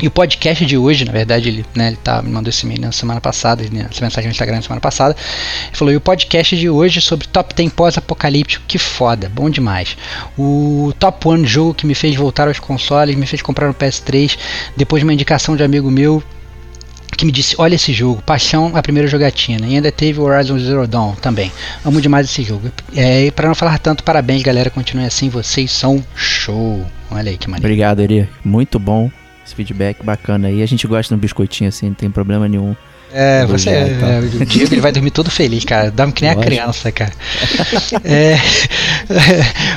E 0.01 0.07
o 0.07 0.11
podcast 0.11 0.65
de 0.67 0.77
hoje, 0.77 1.05
na 1.05 1.13
verdade, 1.13 1.49
ele, 1.49 1.65
né, 1.75 1.89
ele 1.89 1.97
tá, 1.97 2.21
me 2.21 2.31
mandou 2.31 2.51
esse 2.51 2.67
e-mail 2.67 2.83
na 2.83 2.93
semana 2.93 3.21
passada, 3.21 3.65
né, 3.73 3.87
essa 3.91 4.05
mensagem 4.05 4.29
no 4.29 4.33
Instagram 4.33 4.57
na 4.57 4.63
semana 4.63 4.81
passada. 4.81 5.17
Ele 5.67 5.77
falou: 5.77 5.93
e 5.93 5.97
o 5.97 6.01
podcast 6.01 6.57
de 6.57 6.69
hoje 6.69 6.99
é 6.99 7.01
sobre 7.01 7.27
top 7.27 7.55
10 7.55 7.73
pós-apocalíptico, 7.73 8.65
que 8.69 8.79
foda, 8.79 9.31
bom 9.33 9.49
demais. 9.49 9.97
O 10.37 10.93
top 10.99 11.29
1 11.29 11.47
jogo 11.47 11.75
que 11.75 11.87
me 11.87 11.95
fez 11.95 12.15
voltar 12.15 12.47
aos 12.47 12.59
consoles, 12.59 13.17
me 13.17 13.27
fez 13.27 13.41
comprar 13.41 13.71
um 13.71 13.73
PS3, 13.73 14.37
depois 14.77 15.01
de 15.01 15.05
uma 15.05 15.15
indicação 15.15 15.57
de 15.57 15.63
amigo 15.63 15.91
meu 15.91 16.23
que 17.17 17.25
me 17.25 17.33
disse: 17.33 17.55
Olha 17.59 17.75
esse 17.75 17.95
jogo, 17.95 18.21
paixão 18.23 18.73
a 18.75 18.83
primeira 18.83 19.09
jogatina. 19.09 19.67
E 19.67 19.77
ainda 19.77 19.91
teve 19.91 20.21
Horizon 20.21 20.59
Zero 20.59 20.87
Dawn 20.87 21.15
também. 21.15 21.51
Amo 21.83 22.03
demais 22.03 22.27
esse 22.27 22.43
jogo. 22.43 22.71
É, 22.95 23.27
e 23.27 23.31
para 23.31 23.49
não 23.49 23.55
falar 23.55 23.79
tanto, 23.79 24.05
parabéns, 24.05 24.43
galera. 24.43 24.69
Continue 24.69 25.07
assim, 25.07 25.31
vocês 25.31 25.71
são 25.73 26.05
show. 26.15 26.85
Olha 27.11 27.31
aí 27.31 27.39
que 27.39 27.49
maneiro. 27.49 27.67
Obrigado, 27.67 28.01
Eri. 28.01 28.29
Muito 28.45 28.79
bom 28.79 29.11
esse 29.47 29.55
feedback 29.55 30.05
bacana 30.05 30.49
aí. 30.49 30.63
A 30.63 30.67
gente 30.67 30.87
gosta 30.87 31.15
de 31.15 31.19
um 31.19 31.21
biscoitinho 31.21 31.69
assim, 31.69 31.87
não 31.87 31.95
tem 31.95 32.11
problema 32.11 32.49
nenhum. 32.49 32.75
É, 33.13 33.47
você, 33.47 33.71
é, 33.71 33.73
é, 33.73 34.43
o 34.43 34.45
Diego 34.45 34.75
ele 34.75 34.81
vai 34.81 34.91
dormir 34.91 35.11
todo 35.11 35.31
feliz, 35.31 35.65
cara. 35.65 35.91
Dá 35.91 36.11
que 36.11 36.23
nem 36.23 36.35
Lógico. 36.35 36.53
a 36.53 36.57
criança, 36.57 36.93
cara. 36.93 37.13
é, 38.05 38.37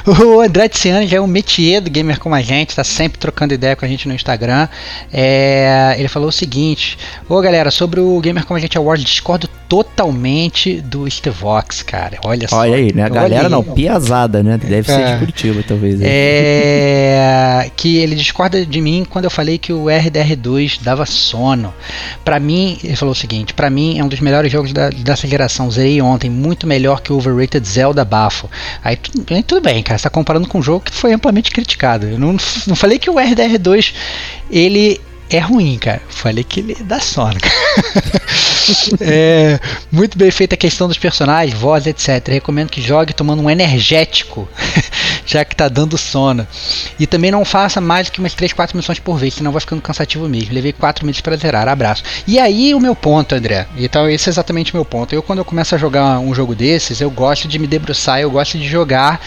o 0.09 0.41
André 0.41 0.67
Tiziano 0.67 1.07
já 1.07 1.17
é 1.17 1.21
um 1.21 1.27
métier 1.27 1.79
do 1.79 1.91
gamer 1.91 2.19
como 2.19 2.33
a 2.35 2.41
gente, 2.41 2.75
tá 2.75 2.83
sempre 2.83 3.19
trocando 3.19 3.53
ideia 3.53 3.75
com 3.75 3.85
a 3.85 3.87
gente 3.87 4.07
no 4.07 4.15
Instagram. 4.15 4.67
É, 5.13 5.95
ele 5.97 6.07
falou 6.07 6.29
o 6.29 6.31
seguinte: 6.33 6.97
Ô 7.29 7.39
galera, 7.39 7.69
sobre 7.69 7.99
o 7.99 8.19
Gamer 8.19 8.45
como 8.45 8.57
a 8.57 8.61
gente 8.61 8.77
Award, 8.77 9.03
discordo 9.05 9.47
totalmente 9.69 10.81
do 10.81 11.09
Stevox, 11.09 11.83
cara. 11.83 12.17
Olha 12.25 12.47
só. 12.47 12.57
Olha 12.57 12.75
aí, 12.75 12.91
né? 12.91 13.03
A 13.03 13.09
galera 13.09 13.47
não, 13.47 13.63
piazada, 13.63 14.41
né? 14.41 14.57
Deve 14.57 14.83
ser 14.83 14.99
É. 14.99 15.13
de 15.13 15.19
Curitiba, 15.19 15.63
talvez. 15.65 15.99
É 16.01 17.69
que 17.77 17.97
ele 17.97 18.15
discorda 18.15 18.65
de 18.65 18.81
mim 18.81 19.05
quando 19.07 19.25
eu 19.25 19.31
falei 19.31 19.57
que 19.57 19.71
o 19.71 19.85
RDR2 19.85 20.79
dava 20.81 21.05
sono. 21.05 21.73
Pra 22.25 22.39
mim, 22.39 22.77
ele 22.83 22.95
falou 22.95 23.11
o 23.11 23.15
seguinte: 23.15 23.53
pra 23.53 23.69
mim 23.69 23.99
é 23.99 24.03
um 24.03 24.07
dos 24.07 24.19
melhores 24.19 24.51
jogos 24.51 24.73
da, 24.73 24.89
dessa 24.89 25.27
geração. 25.27 25.69
Zerei 25.69 26.01
ontem, 26.01 26.29
muito 26.29 26.65
melhor 26.65 27.01
que 27.01 27.13
o 27.13 27.17
Overrated 27.17 27.65
Zelda 27.67 28.03
Bafo. 28.03 28.49
Aí, 28.83 28.97
aí 29.29 29.43
tudo 29.43 29.61
bem, 29.61 29.83
cara. 29.83 29.97
Você 29.99 30.03
tá 30.03 30.09
comparando 30.09 30.47
com 30.47 30.57
um 30.57 30.63
jogo 30.63 30.85
que 30.85 30.91
foi 30.93 31.13
amplamente 31.13 31.51
criticado. 31.51 32.07
Eu 32.07 32.17
não, 32.17 32.35
não 32.65 32.75
falei 32.75 32.97
que 32.97 33.09
o 33.09 33.15
RDR2 33.15 33.93
ele 34.49 34.99
é 35.29 35.39
ruim, 35.39 35.77
cara. 35.77 36.01
Falei 36.09 36.43
que 36.43 36.59
ele 36.59 36.75
dá 36.83 36.99
sono. 36.99 37.37
É, 39.01 39.59
muito 39.91 40.17
bem 40.17 40.29
feita 40.29 40.53
a 40.53 40.57
questão 40.57 40.87
dos 40.87 40.97
personagens, 40.97 41.57
voz, 41.57 41.87
etc. 41.87 42.27
Recomendo 42.27 42.69
que 42.69 42.81
jogue 42.81 43.13
tomando 43.13 43.41
um 43.41 43.49
energético, 43.49 44.47
já 45.25 45.43
que 45.43 45.55
tá 45.55 45.67
dando 45.67 45.97
sono. 45.97 46.47
E 46.99 47.07
também 47.07 47.31
não 47.31 47.43
faça 47.43 47.81
mais 47.81 48.07
do 48.07 48.11
que 48.11 48.19
umas 48.19 48.33
3, 48.33 48.53
4 48.53 48.77
missões 48.77 48.99
por 48.99 49.17
vez, 49.17 49.33
senão 49.33 49.51
vai 49.51 49.61
ficando 49.61 49.81
cansativo 49.81 50.27
mesmo. 50.29 50.53
Levei 50.53 50.71
4 50.71 51.03
minutos 51.03 51.21
para 51.21 51.35
zerar. 51.35 51.67
Abraço. 51.67 52.03
E 52.27 52.37
aí 52.37 52.75
o 52.75 52.79
meu 52.79 52.95
ponto, 52.95 53.33
André. 53.33 53.65
Então 53.75 54.07
esse 54.07 54.29
é 54.29 54.31
exatamente 54.31 54.73
o 54.73 54.77
meu 54.77 54.85
ponto. 54.85 55.13
Eu 55.13 55.23
quando 55.23 55.39
eu 55.39 55.45
começo 55.45 55.73
a 55.73 55.77
jogar 55.77 56.19
um 56.19 56.33
jogo 56.33 56.53
desses, 56.53 57.01
eu 57.01 57.09
gosto 57.09 57.47
de 57.47 57.57
me 57.57 57.65
debruçar, 57.65 58.19
eu 58.19 58.29
gosto 58.29 58.57
de 58.57 58.67
jogar 58.67 59.19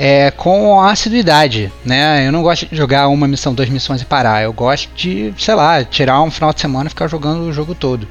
é, 0.00 0.30
com 0.30 0.80
assiduidade, 0.80 1.72
né? 1.84 2.24
Eu 2.24 2.30
não 2.30 2.40
gosto 2.40 2.66
de 2.66 2.76
jogar 2.76 3.08
uma 3.08 3.26
missão, 3.26 3.52
duas 3.52 3.68
missões 3.68 4.00
e 4.00 4.04
parar. 4.04 4.44
Eu 4.44 4.52
gosto 4.52 4.88
de, 4.94 5.34
sei 5.36 5.56
lá, 5.56 5.82
tirar 5.82 6.22
um 6.22 6.30
final 6.30 6.52
de 6.52 6.60
semana 6.60 6.86
e 6.86 6.90
ficar 6.90 7.08
jogando 7.08 7.40
o 7.40 7.52
jogo 7.52 7.74
todo. 7.74 8.06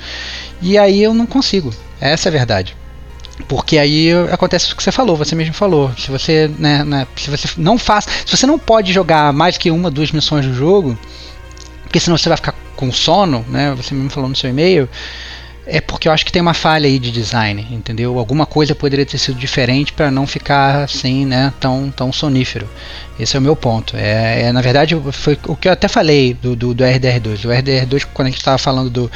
E 0.61 0.77
aí 0.77 1.01
eu 1.01 1.13
não 1.13 1.25
consigo. 1.25 1.73
Essa 2.01 2.27
é 2.27 2.29
a 2.29 2.33
verdade. 2.33 2.75
Porque 3.47 3.77
aí 3.77 4.09
acontece 4.29 4.73
o 4.73 4.75
que 4.75 4.83
você 4.83 4.91
falou, 4.91 5.15
você 5.15 5.33
mesmo 5.33 5.53
falou. 5.53 5.89
Se 5.97 6.11
você, 6.11 6.51
né, 6.59 6.83
né, 6.83 7.07
se 7.15 7.29
você 7.29 7.47
não 7.55 7.77
faz, 7.77 8.05
se 8.25 8.35
você 8.35 8.45
não 8.45 8.59
pode 8.59 8.91
jogar 8.91 9.31
mais 9.31 9.57
que 9.57 9.71
uma, 9.71 9.89
duas 9.89 10.11
missões 10.11 10.45
do 10.45 10.53
jogo, 10.53 10.97
porque 11.83 12.01
senão 12.01 12.17
você 12.17 12.27
vai 12.27 12.35
ficar 12.35 12.53
com 12.75 12.91
sono, 12.91 13.45
né? 13.47 13.73
Você 13.75 13.95
mesmo 13.95 14.09
falou 14.09 14.27
no 14.27 14.35
seu 14.35 14.49
e-mail. 14.49 14.89
É 15.69 15.81
porque 15.81 16.07
eu 16.07 16.13
acho 16.13 16.25
que 16.25 16.31
tem 16.31 16.41
uma 16.41 16.53
falha 16.53 16.87
aí 16.87 16.97
de 16.97 17.11
design, 17.11 17.67
entendeu? 17.69 18.17
Alguma 18.17 18.45
coisa 18.45 18.73
poderia 18.73 19.05
ter 19.05 19.17
sido 19.17 19.37
diferente 19.37 19.91
para 19.91 20.09
não 20.09 20.25
ficar 20.25 20.83
assim, 20.83 21.25
né, 21.25 21.53
tão, 21.59 21.91
tão 21.91 22.11
sonífero. 22.13 22.69
Esse 23.19 23.35
é 23.35 23.39
o 23.39 23.41
meu 23.41 23.55
ponto. 23.55 23.97
É, 23.97 24.43
é, 24.43 24.51
na 24.53 24.61
verdade, 24.61 24.95
foi 25.11 25.37
o 25.45 25.57
que 25.57 25.67
eu 25.67 25.71
até 25.73 25.89
falei 25.89 26.33
do, 26.33 26.55
do, 26.55 26.73
do 26.73 26.83
RDR2. 26.85 27.45
O 27.45 27.49
RDR2, 27.49 28.07
quando 28.13 28.27
a 28.27 28.29
gente 28.29 28.39
estava 28.39 28.57
falando 28.57 28.89
do, 28.89 29.11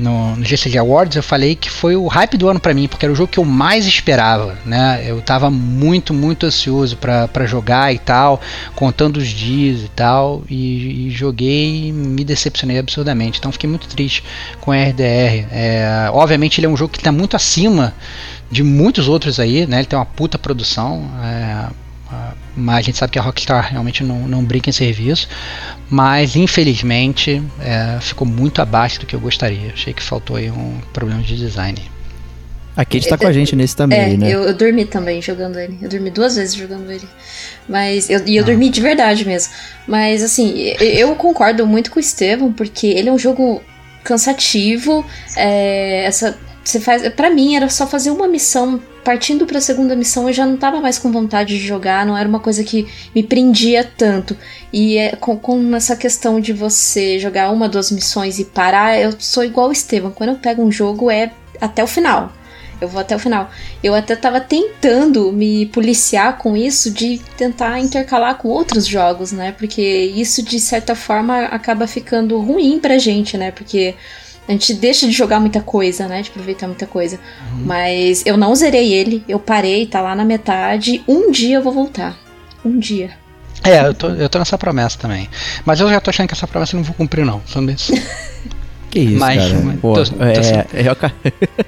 no, 0.00 0.36
no 0.36 0.44
GCG 0.44 0.78
Awards, 0.78 1.16
eu 1.16 1.22
falei 1.22 1.54
que 1.54 1.70
foi 1.70 1.94
o 1.94 2.06
hype 2.06 2.36
do 2.36 2.48
ano 2.48 2.58
para 2.58 2.74
mim, 2.74 2.88
porque 2.88 3.04
era 3.04 3.12
o 3.12 3.16
jogo 3.16 3.30
que 3.30 3.38
eu 3.38 3.44
mais 3.44 3.86
esperava. 3.86 4.58
Né? 4.64 5.04
Eu 5.06 5.18
estava 5.18 5.50
muito, 5.50 6.12
muito 6.14 6.46
ansioso 6.46 6.96
para 6.96 7.46
jogar 7.46 7.94
e 7.94 7.98
tal, 7.98 8.40
contando 8.74 9.18
os 9.18 9.28
dias 9.28 9.82
e 9.82 9.88
tal, 9.88 10.42
e, 10.48 11.08
e 11.08 11.10
joguei 11.10 11.88
e 11.88 11.92
me 11.92 12.24
decepcionei 12.24 12.78
absurdamente. 12.78 13.38
Então 13.38 13.52
fiquei 13.52 13.68
muito 13.68 13.86
triste 13.88 14.24
com 14.60 14.72
RDR. 14.72 15.46
É, 15.52 16.10
obviamente, 16.12 16.58
ele 16.58 16.66
é 16.66 16.70
um 16.70 16.76
jogo 16.76 16.92
que 16.92 16.98
está 16.98 17.12
muito 17.12 17.36
acima 17.36 17.94
de 18.50 18.62
muitos 18.62 19.08
outros 19.08 19.38
aí, 19.38 19.66
né? 19.66 19.78
ele 19.78 19.86
tem 19.86 19.98
uma 19.98 20.06
puta 20.06 20.38
produção. 20.38 21.08
É, 21.22 21.66
mas 22.60 22.78
a 22.78 22.82
gente 22.82 22.98
sabe 22.98 23.12
que 23.12 23.18
a 23.18 23.22
Rockstar 23.22 23.70
realmente 23.70 24.04
não, 24.04 24.28
não 24.28 24.44
brinca 24.44 24.70
em 24.70 24.72
serviço, 24.72 25.28
mas 25.88 26.36
infelizmente 26.36 27.42
é, 27.60 27.98
ficou 28.00 28.26
muito 28.26 28.60
abaixo 28.62 29.00
do 29.00 29.06
que 29.06 29.16
eu 29.16 29.20
gostaria. 29.20 29.72
Achei 29.72 29.92
que 29.92 30.02
faltou 30.02 30.36
aí 30.36 30.50
um 30.50 30.80
problema 30.92 31.22
de 31.22 31.36
design. 31.36 31.80
A 32.76 32.84
Kate 32.84 33.08
tá 33.08 33.18
com 33.18 33.26
a 33.26 33.32
gente 33.32 33.54
nesse 33.56 33.76
também, 33.76 34.14
É, 34.14 34.16
né? 34.16 34.30
eu, 34.30 34.44
eu 34.44 34.54
dormi 34.54 34.84
também 34.84 35.20
jogando 35.20 35.58
ele. 35.58 35.76
Eu 35.82 35.88
dormi 35.88 36.10
duas 36.10 36.36
vezes 36.36 36.54
jogando 36.54 36.90
ele. 36.90 37.06
Mas 37.68 38.08
eu, 38.08 38.24
e 38.26 38.36
eu 38.36 38.44
dormi 38.44 38.70
de 38.70 38.80
verdade 38.80 39.26
mesmo. 39.26 39.52
Mas 39.86 40.22
assim, 40.22 40.56
eu, 40.56 41.08
eu 41.08 41.16
concordo 41.16 41.66
muito 41.66 41.90
com 41.90 41.98
o 41.98 42.00
Estevam, 42.00 42.52
porque 42.52 42.86
ele 42.86 43.08
é 43.08 43.12
um 43.12 43.18
jogo 43.18 43.60
cansativo. 44.04 45.04
É, 45.36 46.04
essa, 46.04 46.38
você 46.70 46.80
faz, 46.80 47.08
para 47.10 47.30
mim 47.30 47.56
era 47.56 47.68
só 47.68 47.86
fazer 47.86 48.10
uma 48.10 48.28
missão. 48.28 48.80
Partindo 49.02 49.46
para 49.46 49.58
a 49.58 49.62
segunda 49.62 49.96
missão, 49.96 50.28
eu 50.28 50.32
já 50.32 50.44
não 50.44 50.58
tava 50.58 50.78
mais 50.78 50.98
com 50.98 51.10
vontade 51.10 51.58
de 51.58 51.66
jogar, 51.66 52.04
não 52.04 52.16
era 52.16 52.28
uma 52.28 52.38
coisa 52.38 52.62
que 52.62 52.86
me 53.14 53.22
prendia 53.22 53.82
tanto. 53.82 54.36
E 54.70 54.98
é, 54.98 55.16
com, 55.16 55.36
com 55.38 55.74
essa 55.74 55.96
questão 55.96 56.38
de 56.38 56.52
você 56.52 57.18
jogar 57.18 57.50
uma, 57.50 57.68
duas 57.68 57.90
missões 57.90 58.38
e 58.38 58.44
parar, 58.44 58.98
eu 59.00 59.14
sou 59.18 59.42
igual 59.42 59.68
o 59.68 59.72
Estevam. 59.72 60.10
Quando 60.10 60.30
eu 60.30 60.36
pego 60.36 60.62
um 60.62 60.70
jogo, 60.70 61.10
é 61.10 61.32
até 61.60 61.82
o 61.82 61.86
final. 61.86 62.30
Eu 62.80 62.88
vou 62.88 63.00
até 63.00 63.14
o 63.14 63.18
final. 63.18 63.50
Eu 63.82 63.94
até 63.94 64.16
tava 64.16 64.40
tentando 64.40 65.30
me 65.32 65.66
policiar 65.66 66.38
com 66.38 66.56
isso 66.56 66.90
de 66.90 67.20
tentar 67.36 67.78
intercalar 67.78 68.36
com 68.36 68.48
outros 68.48 68.86
jogos, 68.86 69.32
né? 69.32 69.52
Porque 69.52 69.82
isso 69.82 70.42
de 70.42 70.58
certa 70.58 70.94
forma 70.94 71.44
acaba 71.46 71.86
ficando 71.86 72.38
ruim 72.40 72.78
pra 72.78 72.98
gente, 72.98 73.36
né? 73.36 73.50
Porque 73.50 73.94
a 74.50 74.52
gente 74.52 74.74
deixa 74.74 75.06
de 75.06 75.12
jogar 75.12 75.38
muita 75.40 75.60
coisa, 75.60 76.06
né? 76.08 76.22
De 76.22 76.30
aproveitar 76.30 76.66
muita 76.66 76.86
coisa. 76.86 77.16
Uhum. 77.52 77.62
Mas 77.66 78.22
eu 78.26 78.36
não 78.36 78.54
zerei 78.54 78.92
ele, 78.92 79.22
eu 79.28 79.38
parei, 79.38 79.86
tá 79.86 80.00
lá 80.00 80.14
na 80.14 80.24
metade. 80.24 81.02
Um 81.06 81.30
dia 81.30 81.56
eu 81.56 81.62
vou 81.62 81.72
voltar. 81.72 82.16
Um 82.64 82.78
dia. 82.78 83.10
É, 83.62 83.86
eu 83.86 83.94
tô, 83.94 84.08
eu 84.08 84.28
tô 84.28 84.38
nessa 84.38 84.56
promessa 84.58 84.98
também. 84.98 85.28
Mas 85.64 85.80
eu 85.80 85.88
já 85.88 86.00
tô 86.00 86.10
achando 86.10 86.26
que 86.28 86.34
essa 86.34 86.46
promessa 86.46 86.74
eu 86.74 86.78
não 86.78 86.84
vou 86.84 86.94
cumprir, 86.94 87.24
não. 87.24 87.40
Só 87.46 87.60
mesmo. 87.60 87.96
Que 88.90 88.98
isso, 88.98 89.20
Mas- 89.20 89.40
cara. 89.52 89.60
mas 89.66 89.78
Pô, 89.80 89.92
tô- 89.94 90.04
tô 90.04 90.24
é, 90.24 90.42
sendo- 90.42 90.64
eu, 90.74 90.96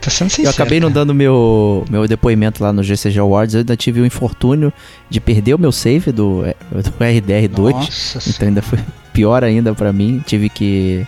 Tô 0.01 0.11
sendo 0.11 0.27
sincero. 0.29 0.49
eu 0.49 0.51
acabei 0.51 0.81
não 0.81 0.91
dando 0.91 1.15
meu, 1.15 1.85
meu 1.89 2.09
depoimento 2.09 2.61
lá 2.65 2.73
no 2.73 2.83
GCG 2.83 3.21
Awards. 3.21 3.55
Eu 3.55 3.61
ainda 3.61 3.77
tive 3.77 4.01
o 4.01 4.05
infortúnio 4.07 4.73
de 5.09 5.21
perder 5.21 5.55
o 5.55 5.59
meu 5.59 5.71
save 5.71 6.11
do, 6.11 6.43
do 6.73 6.91
RDR2. 6.99 7.71
Nossa 7.71 8.29
Então 8.29 8.49
ainda 8.49 8.61
foi 8.61 8.81
pior 9.13 9.45
ainda 9.45 9.73
pra 9.73 9.93
mim. 9.93 10.21
Tive 10.27 10.49
que 10.49 11.07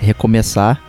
recomeçar. 0.00 0.80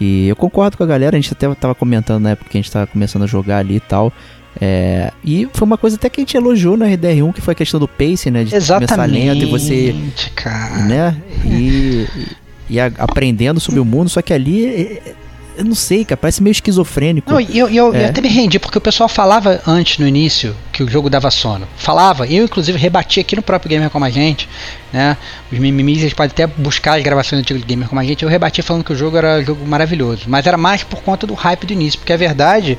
E 0.00 0.28
eu 0.28 0.36
concordo 0.36 0.76
com 0.76 0.82
a 0.82 0.86
galera, 0.86 1.16
a 1.16 1.20
gente 1.20 1.32
até 1.32 1.52
tava 1.54 1.74
comentando 1.74 2.22
na 2.22 2.30
época 2.30 2.50
que 2.50 2.58
a 2.58 2.60
gente 2.60 2.70
tava 2.70 2.86
começando 2.86 3.22
a 3.22 3.26
jogar 3.26 3.58
ali 3.58 3.76
e 3.76 3.80
tal. 3.80 4.12
É, 4.60 5.12
e 5.24 5.48
foi 5.52 5.66
uma 5.66 5.78
coisa 5.78 5.96
até 5.96 6.08
que 6.08 6.20
a 6.20 6.22
gente 6.22 6.36
elogiou 6.36 6.76
no 6.76 6.84
RDR1, 6.84 7.32
que 7.32 7.40
foi 7.40 7.52
a 7.52 7.54
questão 7.54 7.78
do 7.78 7.86
pacing, 7.86 8.30
né? 8.30 8.44
De 8.44 8.50
começar 8.50 9.04
lento 9.06 9.42
e 9.44 9.46
você 9.46 9.74
Exatamente, 9.74 10.30
cara. 10.30 10.76
né? 10.84 11.16
E, 11.44 11.48
e- 11.48 12.08
e 12.70 12.80
a- 12.80 12.90
aprendendo 12.98 13.60
sobre 13.60 13.78
o 13.80 13.84
mundo, 13.84 14.08
só 14.10 14.20
que 14.20 14.32
ali, 14.32 14.64
é- 14.66 14.80
é- 15.10 15.14
eu 15.58 15.64
não 15.64 15.74
sei, 15.74 16.04
cara, 16.04 16.16
parece 16.16 16.42
meio 16.42 16.52
esquizofrênico. 16.52 17.30
Não, 17.30 17.40
e 17.40 17.56
eu, 17.58 17.68
eu, 17.68 17.86
eu 17.88 17.94
É. 17.94 18.06
até 18.06 18.20
me 18.20 18.28
rendi, 18.28 18.58
porque 18.58 18.78
o 18.78 18.80
pessoal 18.80 19.08
falava 19.08 19.60
antes, 19.66 19.98
no 19.98 20.06
início, 20.08 20.54
que 20.78 20.84
o 20.84 20.88
jogo 20.88 21.10
dava 21.10 21.28
sono. 21.28 21.66
Falava, 21.76 22.24
eu 22.28 22.44
inclusive 22.44 22.78
rebati 22.78 23.18
aqui 23.18 23.34
no 23.34 23.42
próprio 23.42 23.68
Gamer 23.68 23.90
Como 23.90 24.04
a 24.04 24.10
Gente, 24.10 24.48
né? 24.92 25.16
Os 25.50 25.58
mimimis, 25.58 25.98
eles 26.02 26.12
podem 26.14 26.30
até 26.30 26.46
buscar 26.46 26.96
as 26.96 27.02
gravações 27.02 27.40
antigas 27.40 27.60
do 27.62 27.66
Gamer 27.66 27.88
Como 27.88 28.00
a 28.00 28.04
Gente, 28.04 28.22
eu 28.22 28.28
rebati 28.28 28.62
falando 28.62 28.84
que 28.84 28.92
o 28.92 28.96
jogo 28.96 29.16
era 29.16 29.38
um 29.40 29.44
jogo 29.44 29.66
maravilhoso. 29.66 30.22
Mas 30.28 30.46
era 30.46 30.56
mais 30.56 30.84
por 30.84 31.02
conta 31.02 31.26
do 31.26 31.34
hype 31.34 31.66
do 31.66 31.72
início, 31.72 31.98
porque 31.98 32.12
a 32.12 32.16
verdade 32.16 32.78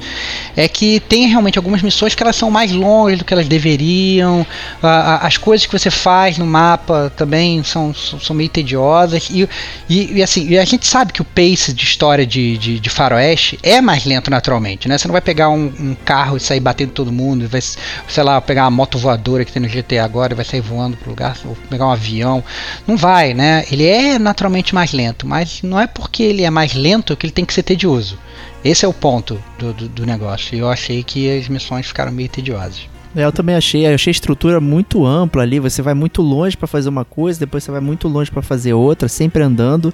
é 0.55 0.65
que 0.69 1.01
tem 1.01 1.27
realmente 1.27 1.57
algumas 1.59 1.81
missões 1.81 2.15
que 2.15 2.23
elas 2.23 2.37
são 2.37 2.49
mais 2.49 2.71
longas 2.71 3.19
do 3.19 3.25
que 3.25 3.33
elas 3.33 3.49
deveriam, 3.49 4.45
a- 4.81 4.87
a- 5.15 5.27
as 5.27 5.35
coisas 5.35 5.65
que 5.67 5.73
você 5.77 5.91
faz 5.91 6.37
no 6.37 6.45
mapa 6.45 7.11
também 7.17 7.61
são, 7.63 7.93
são, 7.93 8.17
são 8.17 8.33
meio 8.35 8.49
tediosas, 8.49 9.29
e, 9.29 9.47
e, 9.89 10.13
e 10.19 10.23
assim, 10.23 10.47
e 10.47 10.57
a 10.57 10.63
gente 10.63 10.87
sabe 10.87 11.11
que 11.11 11.21
o 11.21 11.25
pace 11.25 11.73
de 11.73 11.83
história 11.83 12.25
de, 12.25 12.57
de, 12.57 12.79
de 12.79 12.89
faroeste 12.89 13.59
é 13.61 13.81
mais 13.81 14.05
lento 14.05 14.31
naturalmente, 14.31 14.87
né? 14.87 14.97
Você 14.97 15.05
não 15.07 15.13
vai 15.13 15.21
pegar 15.21 15.49
um, 15.49 15.65
um 15.79 15.95
carro 16.05 16.37
e 16.37 16.39
sair 16.39 16.59
batendo 16.61 16.91
todo 16.91 17.11
mundo, 17.11 17.47
vai, 17.49 17.59
sei 18.07 18.23
lá, 18.23 18.39
pegar 18.41 18.63
uma 18.63 18.71
moto 18.71 18.97
voadora 18.97 19.45
que 19.45 19.51
tem 19.51 19.61
no 19.61 19.67
GTA 19.67 20.03
agora 20.03 20.33
e 20.33 20.35
vai 20.35 20.45
sair 20.45 20.61
voando 20.61 20.97
pro 20.97 21.09
lugar, 21.09 21.37
ou 21.45 21.57
pegar 21.69 21.87
um 21.87 21.91
avião. 21.91 22.43
Não 22.87 22.97
vai, 22.97 23.33
né? 23.33 23.65
Ele 23.71 23.85
é 23.85 24.19
naturalmente 24.19 24.73
mais 24.73 24.91
lento, 24.91 25.27
mas 25.27 25.61
não 25.63 25.79
é 25.79 25.87
porque 25.87 26.23
ele 26.23 26.43
é 26.43 26.49
mais 26.49 26.73
lento 26.73 27.15
que 27.15 27.25
ele 27.25 27.33
tem 27.33 27.45
que 27.45 27.53
ser 27.53 27.63
tedioso. 27.63 28.17
Esse 28.63 28.85
é 28.85 28.87
o 28.87 28.93
ponto 28.93 29.41
do, 29.57 29.73
do, 29.73 29.87
do 29.87 30.05
negócio. 30.05 30.55
E 30.55 30.59
eu 30.59 30.69
achei 30.69 31.01
que 31.03 31.37
as 31.37 31.47
missões 31.47 31.85
ficaram 31.87 32.11
meio 32.11 32.27
tediosas. 32.27 32.87
É, 33.15 33.25
Eu 33.25 33.31
também 33.31 33.55
achei, 33.55 33.87
eu 33.87 33.95
achei 33.95 34.11
a 34.11 34.11
estrutura 34.11 34.59
muito 34.59 35.05
ampla 35.05 35.41
ali. 35.41 35.59
Você 35.59 35.81
vai 35.81 35.93
muito 35.93 36.21
longe 36.21 36.55
pra 36.55 36.67
fazer 36.67 36.89
uma 36.89 37.05
coisa, 37.05 37.39
depois 37.39 37.63
você 37.63 37.71
vai 37.71 37.81
muito 37.81 38.07
longe 38.07 38.29
pra 38.29 38.41
fazer 38.41 38.73
outra, 38.73 39.07
sempre 39.07 39.41
andando, 39.41 39.93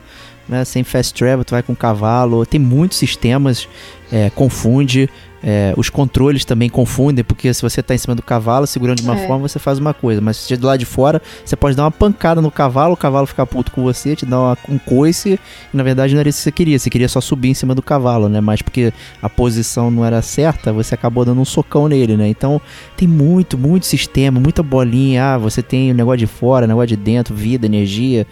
né? 0.49 0.65
Sem 0.65 0.83
fast 0.83 1.13
travel, 1.13 1.45
tu 1.45 1.51
vai 1.51 1.63
com 1.63 1.75
cavalo. 1.75 2.45
Tem 2.45 2.59
muitos 2.59 2.97
sistemas, 2.97 3.67
é, 4.11 4.29
confunde. 4.29 5.09
É, 5.47 5.75
os 5.77 5.91
controles 5.91 6.43
também 6.43 6.67
confundem, 6.67 7.23
porque 7.23 7.53
se 7.53 7.61
você 7.61 7.83
tá 7.83 7.93
em 7.93 7.99
cima 7.99 8.15
do 8.15 8.23
cavalo, 8.23 8.65
segurando 8.65 8.97
de 8.97 9.03
uma 9.03 9.15
É. 9.15 9.27
forma, 9.27 9.47
você 9.47 9.59
faz 9.59 9.77
uma 9.77 9.93
coisa. 9.93 10.19
Mas 10.19 10.37
se 10.37 10.57
do 10.57 10.65
lado 10.65 10.79
de 10.79 10.85
fora, 10.85 11.21
você 11.45 11.55
pode 11.55 11.75
dar 11.77 11.83
uma 11.83 11.91
pancada 11.91 12.41
no 12.41 12.49
cavalo, 12.49 12.95
o 12.95 12.97
cavalo 12.97 13.27
ficar 13.27 13.45
puto 13.45 13.71
com 13.71 13.83
você, 13.83 14.15
te 14.15 14.25
dar 14.25 14.39
uma- 14.39 14.57
um 14.67 14.79
coice. 14.79 15.39
E 15.71 15.77
na 15.77 15.83
verdade 15.83 16.13
não 16.15 16.19
era 16.19 16.27
isso 16.29 16.39
que 16.39 16.43
você 16.45 16.51
queria. 16.51 16.79
Você 16.79 16.89
queria 16.89 17.07
só 17.07 17.21
subir 17.21 17.49
em 17.49 17.53
cima 17.53 17.75
do 17.75 17.81
cavalo, 17.83 18.27
né? 18.27 18.41
Mas 18.41 18.63
porque 18.63 18.91
a 19.21 19.29
posição 19.29 19.91
não 19.91 20.03
era 20.03 20.19
certa, 20.23 20.73
você 20.73 20.95
acabou 20.95 21.23
dando 21.23 21.39
um 21.39 21.45
socão 21.45 21.87
nele, 21.87 22.17
né? 22.17 22.27
Então 22.27 22.59
tem 22.97 23.07
muito, 23.07 23.55
muito 23.55 23.85
sistema, 23.85 24.39
muita 24.39 24.63
bolinha. 24.63 25.35
Ah, 25.35 25.37
você 25.37 25.61
tem 25.61 25.91
o 25.91 25.93
negócio 25.93 26.17
de 26.17 26.27
fora, 26.27 26.65
negócio 26.65 26.87
de 26.87 26.95
dentro, 26.97 27.35
vida, 27.35 27.67
energia. 27.67 28.25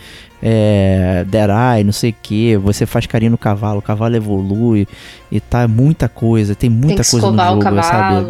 É, 0.46 1.26
Eye, 1.32 1.86
não 1.86 1.94
sei 1.94 2.10
o 2.10 2.16
que, 2.22 2.58
você 2.58 2.86
faz 2.86 3.06
carinho 3.08 3.32
no 3.32 3.38
cavalo, 3.38 3.80
o 3.80 3.82
cavalo 3.82 4.14
evolui 4.14 4.86
e 5.32 5.40
tá 5.40 5.70
muita 5.70 6.10
coisa, 6.10 6.54
tem 6.54 6.70
muita 6.70 7.02
Tem 7.02 7.12
coisa 7.12 7.32
no 7.32 7.62
jogo, 7.62 7.82
sabe? 7.82 8.26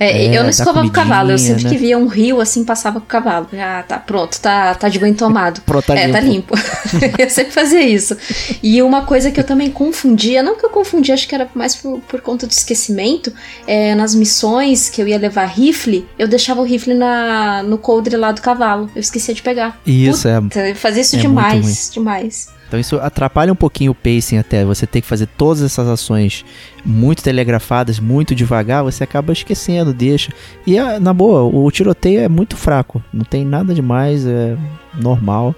É, 0.00 0.24
É, 0.26 0.38
eu 0.38 0.42
não 0.42 0.48
escovava 0.48 0.86
o 0.86 0.90
cavalo, 0.90 1.30
eu 1.30 1.38
sempre 1.38 1.64
né? 1.64 1.70
que 1.70 1.76
via 1.76 1.98
um 1.98 2.06
rio 2.06 2.40
assim, 2.40 2.64
passava 2.64 2.98
com 2.98 3.04
o 3.04 3.08
cavalo. 3.08 3.46
Ah, 3.52 3.84
tá 3.86 3.98
pronto, 3.98 4.40
tá, 4.40 4.74
tá 4.74 4.88
de 4.88 4.98
banho 4.98 5.14
tomado. 5.14 5.60
Pronto, 5.70 5.84
tá 5.84 5.94
é, 5.94 6.08
tá 6.08 6.20
limpo. 6.20 6.54
limpo. 6.56 7.16
eu 7.20 7.28
sempre 7.28 7.52
fazia 7.52 7.82
isso. 7.82 8.16
E 8.62 8.82
uma 8.82 9.02
coisa 9.02 9.30
que 9.30 9.38
eu 9.38 9.44
também 9.44 9.70
confundia, 9.70 10.42
não 10.42 10.56
que 10.56 10.64
eu 10.64 10.70
confundia, 10.70 11.12
acho 11.12 11.28
que 11.28 11.34
era 11.34 11.48
mais 11.54 11.76
por, 11.76 12.00
por 12.00 12.20
conta 12.22 12.46
do 12.46 12.50
esquecimento, 12.50 13.30
é, 13.66 13.94
nas 13.94 14.14
missões 14.14 14.88
que 14.88 15.02
eu 15.02 15.06
ia 15.06 15.18
levar 15.18 15.44
rifle, 15.44 16.08
eu 16.18 16.26
deixava 16.26 16.62
o 16.62 16.64
rifle 16.64 16.94
na, 16.94 17.62
no 17.62 17.76
coldre 17.76 18.16
lá 18.16 18.32
do 18.32 18.40
cavalo. 18.40 18.90
Eu 18.94 19.00
esquecia 19.00 19.34
de 19.34 19.42
pegar. 19.42 19.78
Isso, 19.86 20.26
é. 20.26 20.40
Puta, 20.40 20.68
eu 20.68 20.76
fazia 20.76 21.02
isso 21.02 21.16
é 21.16 21.18
demais, 21.18 21.90
demais. 21.92 22.48
Então 22.70 22.78
isso 22.78 22.98
atrapalha 22.98 23.52
um 23.52 23.56
pouquinho 23.56 23.90
o 23.90 23.94
pacing 23.96 24.38
até. 24.38 24.64
Você 24.64 24.86
ter 24.86 25.00
que 25.00 25.06
fazer 25.08 25.26
todas 25.26 25.60
essas 25.60 25.88
ações 25.88 26.44
muito 26.84 27.20
telegrafadas, 27.20 27.98
muito 27.98 28.32
devagar, 28.32 28.84
você 28.84 29.02
acaba 29.02 29.32
esquecendo, 29.32 29.92
deixa. 29.92 30.32
E 30.64 30.78
ah, 30.78 31.00
na 31.00 31.12
boa, 31.12 31.42
o 31.42 31.68
tiroteio 31.72 32.20
é 32.20 32.28
muito 32.28 32.56
fraco. 32.56 33.02
Não 33.12 33.24
tem 33.24 33.44
nada 33.44 33.74
demais, 33.74 34.24
é 34.24 34.56
normal. 34.94 35.52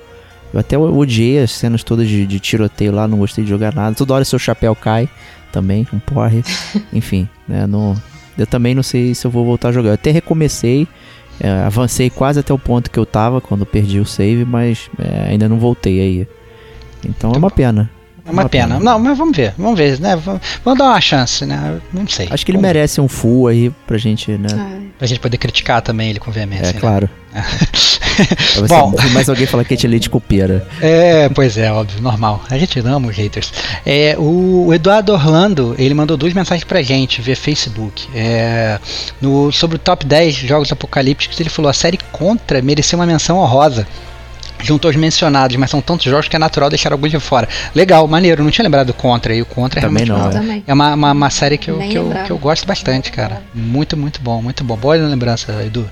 Eu 0.54 0.61
até 0.61 0.78
odiei 0.78 1.42
as 1.42 1.52
cenas 1.52 1.85
todas 1.85 2.09
de, 2.09 2.26
de 2.26 2.40
tiroteio 2.40 2.92
lá, 2.92 3.07
não 3.07 3.19
gostei 3.19 3.45
de 3.45 3.50
jogar 3.50 3.75
nada. 3.75 3.95
Toda 3.95 4.14
hora 4.14 4.25
seu 4.25 4.38
chapéu 4.38 4.75
cai 4.75 5.07
também, 5.52 5.87
um 5.92 5.99
porre. 5.99 6.42
Enfim, 6.95 7.28
né? 7.47 7.66
Não, 7.66 7.95
eu 8.38 8.47
também 8.47 8.75
não 8.75 8.83
sei 8.83 9.14
se 9.14 9.26
eu 9.26 9.31
vou 9.31 9.45
voltar 9.45 9.69
a 9.69 9.73
jogar. 9.73 9.90
Eu 9.90 9.95
até 9.95 10.11
recomecei, 10.11 10.88
é, 11.38 11.50
avancei 11.50 12.09
quase 12.09 12.40
até 12.40 12.54
o 12.54 12.59
ponto 12.59 12.90
que 12.90 12.99
eu 12.99 13.04
tava 13.04 13.38
quando 13.38 13.66
perdi 13.66 14.00
o 14.00 14.07
save, 14.07 14.47
mas 14.47 14.88
é, 14.99 15.28
ainda 15.28 15.47
não 15.47 15.59
voltei 15.59 16.00
aí. 16.00 16.28
Então 17.04 17.32
é 17.32 17.38
uma 17.38 17.50
pena. 17.50 17.90
É 18.25 18.30
uma 18.30 18.49
pena. 18.49 18.78
Não, 18.78 18.99
mas 18.99 19.18
vamos 19.18 19.37
ver, 19.37 19.52
vamos 19.59 19.76
ver, 19.76 19.99
né? 19.99 20.16
Vamos, 20.16 20.78
dar 20.78 20.85
uma 20.85 21.00
chance, 21.00 21.44
né? 21.44 21.80
Não 21.92 22.06
sei. 22.06 22.28
Acho 22.30 22.47
que 22.47 22.52
ele 22.52 22.59
Vamos 22.59 22.68
merece 22.68 23.00
um 23.00 23.09
full 23.09 23.49
aí 23.49 23.71
pra 23.87 23.99
gente, 23.99 24.30
né? 24.32 24.49
Ai. 24.52 24.82
Pra 24.97 25.06
gente 25.09 25.18
poder 25.18 25.38
criticar 25.38 25.82
também 25.82 26.11
ele 26.11 26.21
com 26.21 26.30
veemência. 26.30 26.71
É, 26.71 26.73
né? 26.73 26.80
claro. 26.80 27.11
Você 28.54 28.68
Bom. 28.68 28.92
mais 29.12 29.28
alguém 29.28 29.47
falar 29.47 29.64
que 29.64 29.75
é 29.75 29.88
leite 29.88 30.09
copeira. 30.09 30.66
É, 30.80 31.28
pois 31.30 31.56
é, 31.56 31.73
óbvio, 31.73 32.00
normal. 32.00 32.42
A 32.50 32.59
gente 32.59 32.78
ama 32.80 33.09
os 33.09 33.16
haters. 33.16 33.52
É, 33.87 34.14
o 34.18 34.73
Eduardo 34.73 35.12
Orlando, 35.12 35.75
ele 35.78 35.94
mandou 35.94 36.16
duas 36.16 36.32
mensagens 36.32 36.64
pra 36.64 36.82
gente 36.82 37.23
via 37.23 37.35
Facebook. 37.35 38.06
É, 38.14 38.78
no, 39.21 39.50
sobre 39.50 39.76
o 39.76 39.78
top 39.78 40.04
10 40.04 40.35
jogos 40.35 40.71
apocalípticos, 40.71 41.40
ele 41.40 41.49
falou: 41.49 41.71
a 41.71 41.75
série 41.75 41.99
Contra 42.12 42.61
mereceu 42.61 42.99
uma 42.99 43.06
menção 43.06 43.38
honrosa. 43.38 43.87
Junto 44.62 44.87
aos 44.87 44.97
mencionados, 44.97 45.57
mas 45.57 45.71
são 45.71 45.81
tantos 45.81 46.04
jogos 46.07 46.28
que 46.28 46.37
é 46.37 46.38
natural 46.38 46.71
deixar 46.71 46.92
alguns 46.92 47.11
de 47.11 47.19
fora. 47.19 47.49
Legal, 47.75 48.07
maneiro, 48.07 48.42
não 48.45 48.50
tinha 48.50 48.62
lembrado 48.62 48.87
do 48.88 48.95
Contra. 48.95 49.35
E 49.35 49.42
o 49.42 49.47
Contra 49.47 49.81
é 49.81 49.83
Também 49.83 50.04
realmente 50.04 50.09
não, 50.09 50.31
uma- 50.31 50.38
é. 50.38 50.40
Também. 50.40 50.64
É 50.66 50.73
uma, 50.73 50.95
uma, 50.95 51.12
uma 51.12 51.31
série 51.31 51.59
que 51.59 51.71
eu, 51.71 51.78
Nem 51.78 51.90
que, 51.90 51.99
eu, 51.99 52.04
lembrava. 52.04 52.26
que 52.26 52.33
eu 52.33 52.38
gosto 52.38 52.66
bastante, 52.66 53.11
cara. 53.11 53.42
Muito, 53.54 53.97
muito 53.97 54.21
bom, 54.21 54.40
muito 54.40 54.62
bom. 54.64 54.76
Boa 54.76 54.95
lembrança, 54.97 55.52
Edu. 55.64 55.88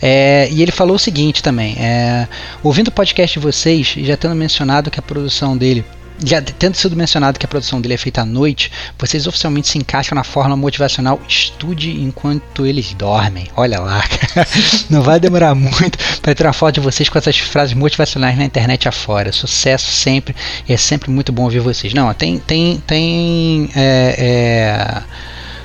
É, 0.00 0.48
e 0.50 0.62
ele 0.62 0.72
falou 0.72 0.96
o 0.96 0.98
seguinte 0.98 1.42
também: 1.42 1.76
é, 1.78 2.26
ouvindo 2.62 2.88
o 2.88 2.92
podcast 2.92 3.38
de 3.38 3.44
vocês, 3.44 3.94
e 3.96 4.04
já 4.04 4.16
tendo 4.16 4.34
mencionado 4.34 4.90
que 4.90 4.98
a 4.98 5.02
produção 5.02 5.56
dele. 5.56 5.84
Já 6.24 6.40
tendo 6.40 6.76
sido 6.76 6.94
mencionado 6.94 7.38
que 7.38 7.46
a 7.46 7.48
produção 7.48 7.80
dele 7.80 7.94
é 7.94 7.96
feita 7.96 8.20
à 8.20 8.24
noite, 8.24 8.70
vocês 8.98 9.26
oficialmente 9.26 9.68
se 9.68 9.78
encaixam 9.78 10.14
na 10.14 10.22
forma 10.22 10.56
motivacional 10.56 11.20
estude 11.26 11.90
enquanto 11.90 12.64
eles 12.64 12.94
dormem. 12.94 13.48
Olha 13.56 13.80
lá, 13.80 14.02
cara. 14.02 14.46
não 14.88 15.02
vai 15.02 15.18
demorar 15.18 15.54
muito 15.54 15.98
para 16.20 16.46
uma 16.46 16.52
foto 16.52 16.74
de 16.74 16.80
vocês 16.80 17.08
com 17.08 17.18
essas 17.18 17.38
frases 17.38 17.74
motivacionais 17.74 18.36
na 18.38 18.44
internet 18.44 18.88
afora. 18.88 19.32
Sucesso 19.32 19.90
sempre, 19.90 20.34
é 20.68 20.76
sempre 20.76 21.10
muito 21.10 21.32
bom 21.32 21.44
ouvir 21.44 21.60
vocês. 21.60 21.92
Não, 21.92 22.12
tem, 22.14 22.38
tem, 22.38 22.82
tem, 22.86 23.70
é, 23.74 24.14
é, 24.18 25.02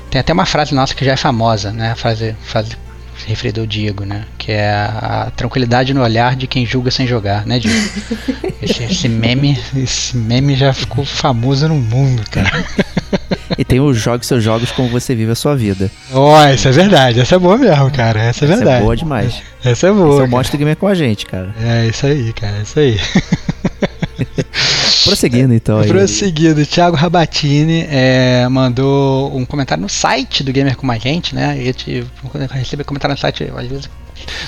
tem 0.10 0.20
até 0.20 0.34
uma 0.34 0.46
frase 0.46 0.74
nossa 0.74 0.96
que 0.96 1.06
já 1.06 1.13
é 1.13 1.18
famosa, 1.18 1.72
né? 1.72 1.92
A 1.92 1.96
frase, 1.96 2.36
frase 2.42 2.75
referida 3.27 3.62
ao 3.62 3.67
Diego, 3.67 4.05
né? 4.05 4.24
Que 4.38 4.53
é 4.53 4.69
a, 4.69 5.25
a 5.27 5.31
tranquilidade 5.31 5.93
no 5.93 6.01
olhar 6.01 6.36
de 6.36 6.48
quem 6.48 6.65
julga 6.65 6.89
sem 6.89 7.05
jogar, 7.05 7.46
né, 7.46 7.60
Diego? 7.60 7.89
esse, 8.62 8.84
esse 8.84 9.10
meme, 9.10 9.60
esse 9.75 10.15
meme 10.15 10.55
já 10.55 10.72
ficou 10.74 11.03
famoso 11.03 11.67
no 11.67 11.75
mundo, 11.75 12.24
cara. 12.31 12.65
E 13.57 13.65
tem 13.65 13.79
os 13.79 13.98
jogos 13.98 14.27
seus 14.27 14.43
jogos 14.43 14.72
como 14.72 14.88
você 14.89 15.13
vive 15.15 15.31
a 15.31 15.36
sua 15.36 15.55
vida. 15.55 15.91
Ó, 16.12 16.41
essa 16.43 16.69
é 16.69 16.72
verdade, 16.72 17.19
essa 17.19 17.36
é 17.36 17.39
boa 17.39 17.57
mesmo, 17.57 17.91
cara. 17.91 18.22
Essa 18.22 18.46
é 18.46 18.48
verdade. 18.48 18.77
é 18.77 18.81
boa 18.81 18.96
demais. 18.96 19.41
Essa 19.63 19.88
é 19.88 19.89
Esse 19.89 19.91
boa. 19.91 20.05
é 20.05 20.15
o 20.15 20.17
cara. 20.19 20.27
Mostra 20.29 20.57
Gamer 20.57 20.75
com 20.77 20.88
a 20.88 20.93
gente, 20.96 21.25
cara. 21.25 21.53
É 21.60 21.88
isso 21.88 22.05
aí, 22.05 22.31
cara, 22.34 22.57
é 22.57 22.62
isso 22.62 22.79
aí. 22.79 23.00
Prosseguindo 25.07 25.53
então 25.53 25.79
aí. 25.79 25.87
Prosseguindo, 25.87 26.65
Thiago 26.65 26.95
Rabatini 26.95 27.87
é, 27.89 28.48
mandou 28.50 29.35
um 29.35 29.46
comentário 29.46 29.81
no 29.81 29.89
site 29.89 30.43
do 30.43 30.51
Gamer 30.51 30.75
com 30.75 30.89
a 30.91 30.98
gente, 30.98 31.33
né? 31.33 31.57
E 31.57 31.61
a 31.61 31.65
gente 31.65 32.07
recebo 32.51 32.83
comentário 32.83 33.13
no 33.13 33.20
site, 33.20 33.51
às 33.55 33.67
vezes. 33.67 33.89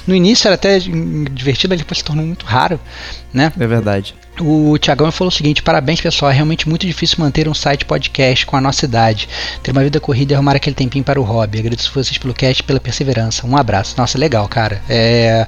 No 0.08 0.16
início 0.16 0.48
era 0.48 0.56
até 0.56 0.80
divertido, 0.80 1.72
mas 1.72 1.80
depois 1.80 2.00
se 2.00 2.04
tornou 2.04 2.26
muito 2.26 2.46
raro, 2.46 2.80
né? 3.34 3.52
É 3.60 3.68
verdade. 3.68 4.16
O 4.42 4.78
Tiagão 4.78 5.12
falou 5.12 5.30
o 5.30 5.32
seguinte: 5.36 5.62
parabéns 5.62 6.00
pessoal, 6.02 6.32
é 6.32 6.34
realmente 6.34 6.68
muito 6.68 6.86
difícil 6.86 7.18
manter 7.20 7.48
um 7.48 7.54
site 7.54 7.86
podcast 7.86 8.46
com 8.46 8.56
a 8.56 8.62
nossa 8.62 8.86
idade. 8.86 9.28
Ter 9.62 9.72
uma 9.72 9.84
vida 9.84 10.00
corrida 10.00 10.34
e 10.34 10.36
arrumar 10.36 10.56
aquele 10.56 10.76
tempinho 10.76 11.04
para 11.04 11.20
o 11.20 11.24
hobby. 11.24 11.60
Agradeço 11.60 11.92
vocês 11.94 12.18
pelo 12.18 12.34
cast 12.34 12.62
e 12.62 12.66
pela 12.66 12.80
perseverança. 12.80 13.46
Um 13.46 13.58
abraço. 13.58 13.96
Nossa, 13.98 14.18
legal, 14.18 14.48
cara. 14.48 14.82
É, 14.90 15.46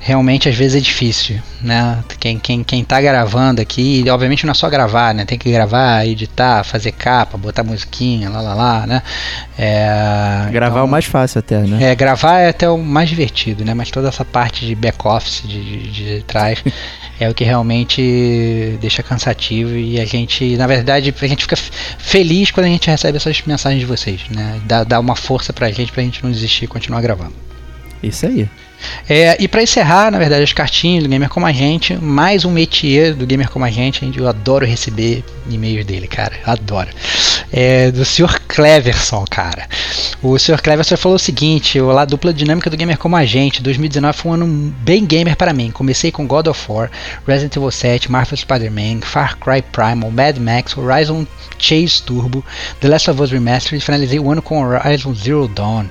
realmente 0.00 0.48
às 0.48 0.54
vezes 0.54 0.76
é 0.76 0.80
difícil, 0.80 1.40
né? 1.60 2.02
Quem, 2.18 2.38
quem, 2.38 2.64
quem 2.64 2.84
tá 2.84 3.00
gravando 3.00 3.60
aqui, 3.60 4.04
obviamente 4.10 4.44
não 4.46 4.52
é 4.52 4.54
só 4.54 4.68
gravar, 4.70 5.14
né? 5.14 5.24
Tem 5.24 5.38
que 5.38 5.50
gravar, 5.50 6.06
editar, 6.06 6.64
fazer 6.64 6.92
capa, 6.92 7.36
botar 7.38 7.62
musiquinha, 7.62 8.28
lá 8.30 8.40
lá 8.40 8.54
lá, 8.54 8.86
né? 8.86 9.02
É, 9.58 10.48
Gravar 10.50 10.66
é 10.66 10.78
então- 10.78 10.84
o 10.86 10.88
mais 10.88 11.04
fácil 11.04 11.38
até, 11.38 11.58
né? 11.60 11.90
é, 11.90 11.94
gravar 11.94 12.38
é 12.40 12.48
até 12.48 12.68
o 12.68 12.78
mais 12.78 13.08
divertido, 13.08 13.64
né? 13.64 13.74
Mas 13.74 13.90
toda 13.90 14.08
essa 14.08 14.24
parte 14.24 14.66
de 14.66 14.74
back-office, 14.74 15.42
de, 15.44 15.62
de, 15.62 15.90
de 16.18 16.22
trás, 16.24 16.62
é 17.22 17.30
o 17.30 17.34
que 17.34 17.44
realmente 17.44 18.78
deixa 18.80 19.02
cansativo 19.02 19.74
e 19.76 20.00
a 20.00 20.04
gente, 20.04 20.56
na 20.56 20.66
verdade, 20.66 21.14
a 21.20 21.26
gente 21.26 21.42
fica 21.42 21.56
feliz 21.56 22.50
quando 22.50 22.66
a 22.66 22.68
gente 22.68 22.88
recebe 22.88 23.16
essas 23.16 23.40
mensagens 23.42 23.80
de 23.80 23.86
vocês, 23.86 24.22
né? 24.30 24.60
Dá, 24.64 24.84
dá 24.84 25.00
uma 25.00 25.16
força 25.16 25.52
pra 25.52 25.70
gente, 25.70 25.92
pra 25.92 26.02
gente 26.02 26.22
não 26.22 26.30
desistir 26.30 26.64
e 26.64 26.68
continuar 26.68 27.00
gravando. 27.00 27.34
Isso 28.02 28.26
aí. 28.26 28.48
É, 29.08 29.36
e 29.40 29.48
para 29.48 29.62
encerrar, 29.62 30.10
na 30.10 30.18
verdade, 30.18 30.42
as 30.42 30.52
cartinhas 30.52 31.02
do 31.02 31.08
Gamer 31.08 31.28
Como 31.28 31.46
a 31.46 31.52
Gente, 31.52 31.94
mais 31.96 32.44
um 32.44 32.50
métier 32.50 33.14
do 33.14 33.26
Gamer 33.26 33.50
Como 33.50 33.64
a 33.64 33.70
Gente, 33.70 34.10
eu 34.16 34.28
adoro 34.28 34.64
receber 34.66 35.24
e-mails 35.48 35.84
dele, 35.84 36.06
cara, 36.06 36.34
adoro. 36.46 36.88
É, 37.52 37.90
do 37.90 38.04
Sr. 38.04 38.40
Cleverson, 38.48 39.24
cara. 39.28 39.66
O 40.22 40.38
Sr. 40.38 40.60
Cleverson 40.62 40.96
falou 40.96 41.16
o 41.16 41.18
seguinte: 41.18 41.78
Olá, 41.80 42.04
dupla 42.04 42.32
dinâmica 42.32 42.70
do 42.70 42.76
Gamer 42.76 42.96
Como 42.96 43.16
a 43.16 43.24
Gente. 43.24 43.62
2019 43.62 44.16
foi 44.16 44.30
um 44.30 44.34
ano 44.34 44.74
bem 44.80 45.04
gamer 45.04 45.36
para 45.36 45.52
mim. 45.52 45.70
Comecei 45.70 46.10
com 46.10 46.26
God 46.26 46.46
of 46.46 46.60
War, 46.68 46.90
Resident 47.26 47.56
Evil 47.56 47.70
7, 47.70 48.10
Marvel 48.10 48.36
Spider-Man, 48.38 49.00
Far 49.02 49.36
Cry 49.38 49.62
Primal, 49.62 50.10
Mad 50.10 50.38
Max, 50.38 50.76
Horizon 50.76 51.26
Chase 51.58 52.02
Turbo, 52.02 52.44
The 52.80 52.88
Last 52.88 53.10
of 53.10 53.20
Us 53.20 53.30
Remastered 53.30 53.76
e 53.76 53.84
finalizei 53.84 54.18
o 54.18 54.30
ano 54.30 54.40
com 54.40 54.62
Horizon 54.62 55.14
Zero 55.14 55.48
Dawn. 55.48 55.86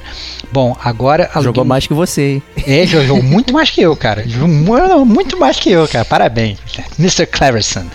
Bom, 0.52 0.76
agora 0.84 1.30
Jogou 1.42 1.64
um- 1.64 1.68
mais 1.68 1.86
que 1.86 1.94
você, 1.94 2.22
hein? 2.36 2.44
é, 2.66 2.81
jogou 2.86 3.22
muito 3.22 3.54
mais 3.54 3.70
que 3.70 3.82
eu, 3.82 3.96
cara. 3.96 4.24
Muito 5.06 5.38
mais 5.38 5.60
que 5.60 5.70
eu, 5.72 5.88
cara. 5.88 6.06
Parabéns, 6.06 6.58
Mr. 7.00 7.26
Cleverson. 7.26 7.86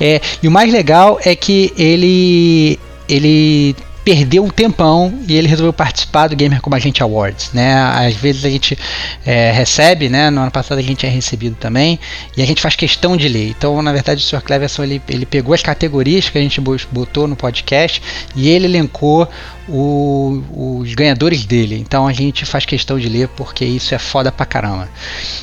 É, 0.00 0.20
e 0.42 0.48
o 0.48 0.50
mais 0.50 0.72
legal 0.72 1.18
é 1.24 1.34
que 1.34 1.72
ele 1.76 2.78
ele 3.08 3.74
perdeu 4.04 4.42
um 4.44 4.48
tempão 4.50 5.14
e 5.28 5.36
ele 5.36 5.46
resolveu 5.46 5.72
participar 5.72 6.26
do 6.26 6.34
Gamer 6.34 6.60
Como 6.60 6.74
a 6.74 6.78
Gente 6.80 7.00
Awards, 7.04 7.50
né? 7.52 7.72
Às 7.74 8.14
vezes 8.16 8.44
a 8.44 8.50
gente 8.50 8.76
é, 9.24 9.52
recebe, 9.52 10.08
né? 10.08 10.28
No 10.28 10.40
ano 10.40 10.50
passado 10.50 10.78
a 10.78 10.82
gente 10.82 10.98
tinha 10.98 11.12
recebido 11.12 11.54
também 11.54 12.00
e 12.36 12.42
a 12.42 12.46
gente 12.46 12.60
faz 12.60 12.74
questão 12.74 13.16
de 13.16 13.28
ler. 13.28 13.50
Então, 13.50 13.80
na 13.80 13.92
verdade, 13.92 14.20
o 14.20 14.26
Sr. 14.26 14.42
Cleverson 14.42 14.82
ele, 14.82 15.00
ele 15.08 15.24
pegou 15.24 15.54
as 15.54 15.62
categorias 15.62 16.28
que 16.28 16.36
a 16.36 16.40
gente 16.40 16.60
bo- 16.60 16.76
botou 16.90 17.28
no 17.28 17.36
podcast 17.36 18.02
e 18.34 18.48
ele 18.48 18.64
elencou 18.66 19.28
o- 19.68 20.80
os 20.80 20.94
ganhadores 20.94 21.44
dele. 21.44 21.76
Então 21.78 22.06
a 22.06 22.12
gente 22.12 22.44
faz 22.44 22.64
questão 22.64 22.98
de 22.98 23.08
ler 23.08 23.28
porque 23.28 23.64
isso 23.64 23.94
é 23.94 23.98
foda 23.98 24.30
pra 24.32 24.44
caramba. 24.46 24.88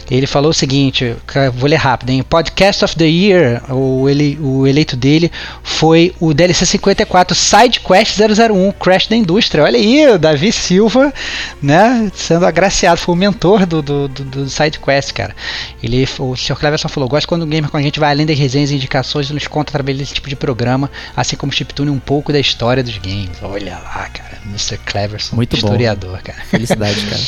Ele 0.10 0.26
falou 0.28 0.52
o 0.52 0.54
seguinte, 0.54 1.16
vou 1.54 1.70
ler 1.70 1.76
rápido, 1.78 2.10
hein? 2.10 2.24
Podcast 2.24 2.84
of 2.84 2.96
the 2.96 3.06
Year, 3.06 3.62
o, 3.72 4.10
ele, 4.10 4.38
o 4.42 4.66
eleito 4.66 4.96
dele 4.98 5.32
foi 5.64 6.14
o 6.20 6.34
DLC 6.34 6.66
54 6.66 7.36
Side 7.36 7.80
Quest 7.80 8.18
001 8.18 8.72
Crash 8.74 9.08
da 9.08 9.16
Indústria. 9.16 9.64
Olha 9.64 9.78
aí, 9.78 10.08
o 10.08 10.18
Davi 10.18 10.52
Silva, 10.52 11.14
né, 11.62 12.12
sendo 12.16 12.46
agraciado, 12.46 13.00
foi 13.00 13.14
o 13.14 13.18
mentor 13.18 13.66
do, 13.66 13.82
do, 13.82 14.08
do, 14.08 14.24
do 14.24 14.50
SideQuest, 14.50 15.14
cara. 15.14 15.36
Ele, 15.82 16.08
o 16.20 16.36
Sr. 16.36 16.56
Cleverson 16.56 16.90
falou: 16.90 17.08
gosto 17.08 17.28
quando 17.28 17.44
o 17.44 17.48
gamer 17.48 17.70
com 17.70 17.78
a 17.78 17.82
gente 17.82 18.00
vai 18.00 18.12
além 18.12 18.26
das 18.26 18.38
resenhas 18.38 18.72
e 18.72 18.76
indicações 18.76 19.30
e 19.30 19.34
nos 19.34 19.48
conta 19.48 19.72
através 19.72 19.98
desse 19.98 20.14
tipo 20.14 20.28
de 20.30 20.36
programa, 20.36 20.90
assim 21.16 21.36
como 21.36 21.52
o 21.52 21.56
Chiptune 21.56 21.90
um 21.92 22.00
pouco 22.00 22.32
da 22.34 22.40
história 22.40 22.84
dos 22.84 22.98
games. 22.98 23.30
Olha 23.42 23.78
lá, 23.84 24.09
cara, 24.14 24.40
Mr. 24.46 24.78
Cleverson, 24.86 25.36
Muito 25.36 25.52
bom. 25.52 25.58
historiador, 25.58 26.22
cara. 26.22 26.40
Felicidade, 26.46 27.06
cara. 27.08 27.22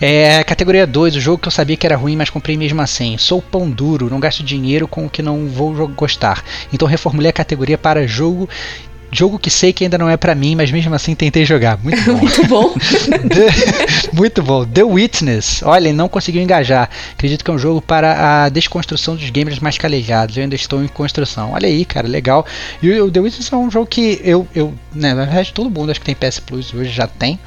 É, 0.00 0.44
categoria 0.44 0.86
2, 0.86 1.16
o 1.16 1.20
jogo 1.20 1.38
que 1.38 1.48
eu 1.48 1.52
sabia 1.52 1.76
que 1.76 1.86
era 1.86 1.96
ruim, 1.96 2.16
mas 2.16 2.30
comprei 2.30 2.56
mesmo 2.56 2.80
assim. 2.80 3.16
Sou 3.18 3.40
pão 3.40 3.70
duro, 3.70 4.10
não 4.10 4.20
gasto 4.20 4.42
dinheiro 4.42 4.86
com 4.86 5.06
o 5.06 5.10
que 5.10 5.22
não 5.22 5.48
vou 5.48 5.88
gostar. 5.88 6.44
Então 6.72 6.86
reformulei 6.86 7.30
a 7.30 7.32
categoria 7.32 7.78
para 7.78 8.06
jogo 8.06 8.48
jogo 9.16 9.38
que 9.38 9.50
sei 9.50 9.72
que 9.72 9.84
ainda 9.84 9.96
não 9.98 10.08
é 10.08 10.16
pra 10.16 10.34
mim, 10.34 10.54
mas 10.54 10.70
mesmo 10.70 10.94
assim 10.94 11.14
tentei 11.14 11.44
jogar. 11.44 11.78
Muito 11.82 12.02
bom. 12.04 12.18
Muito 12.20 12.46
bom. 12.46 12.74
The- 13.28 14.10
Muito 14.12 14.42
bom. 14.42 14.64
The 14.64 14.82
Witness. 14.84 15.62
Olha, 15.64 15.92
não 15.92 16.08
conseguiu 16.08 16.42
engajar. 16.42 16.88
Acredito 17.12 17.44
que 17.44 17.50
é 17.50 17.54
um 17.54 17.58
jogo 17.58 17.80
para 17.80 18.44
a 18.44 18.48
desconstrução 18.48 19.16
dos 19.16 19.28
gamers 19.30 19.58
mais 19.58 19.78
calejados. 19.78 20.36
Eu 20.36 20.42
ainda 20.42 20.54
estou 20.54 20.82
em 20.84 20.88
construção. 20.88 21.52
Olha 21.52 21.66
aí, 21.68 21.84
cara, 21.84 22.06
legal. 22.06 22.44
E 22.82 22.90
o 23.00 23.10
The 23.10 23.20
Witness 23.20 23.52
é 23.52 23.56
um 23.56 23.70
jogo 23.70 23.86
que 23.86 24.20
eu, 24.22 24.46
eu 24.54 24.74
né, 24.94 25.14
na 25.14 25.24
verdade 25.24 25.52
todo 25.52 25.70
mundo 25.70 25.90
acho 25.90 26.00
que 26.00 26.06
tem 26.06 26.14
PS 26.14 26.40
Plus 26.40 26.72
hoje 26.74 26.90
já 26.90 27.06
tem. 27.06 27.38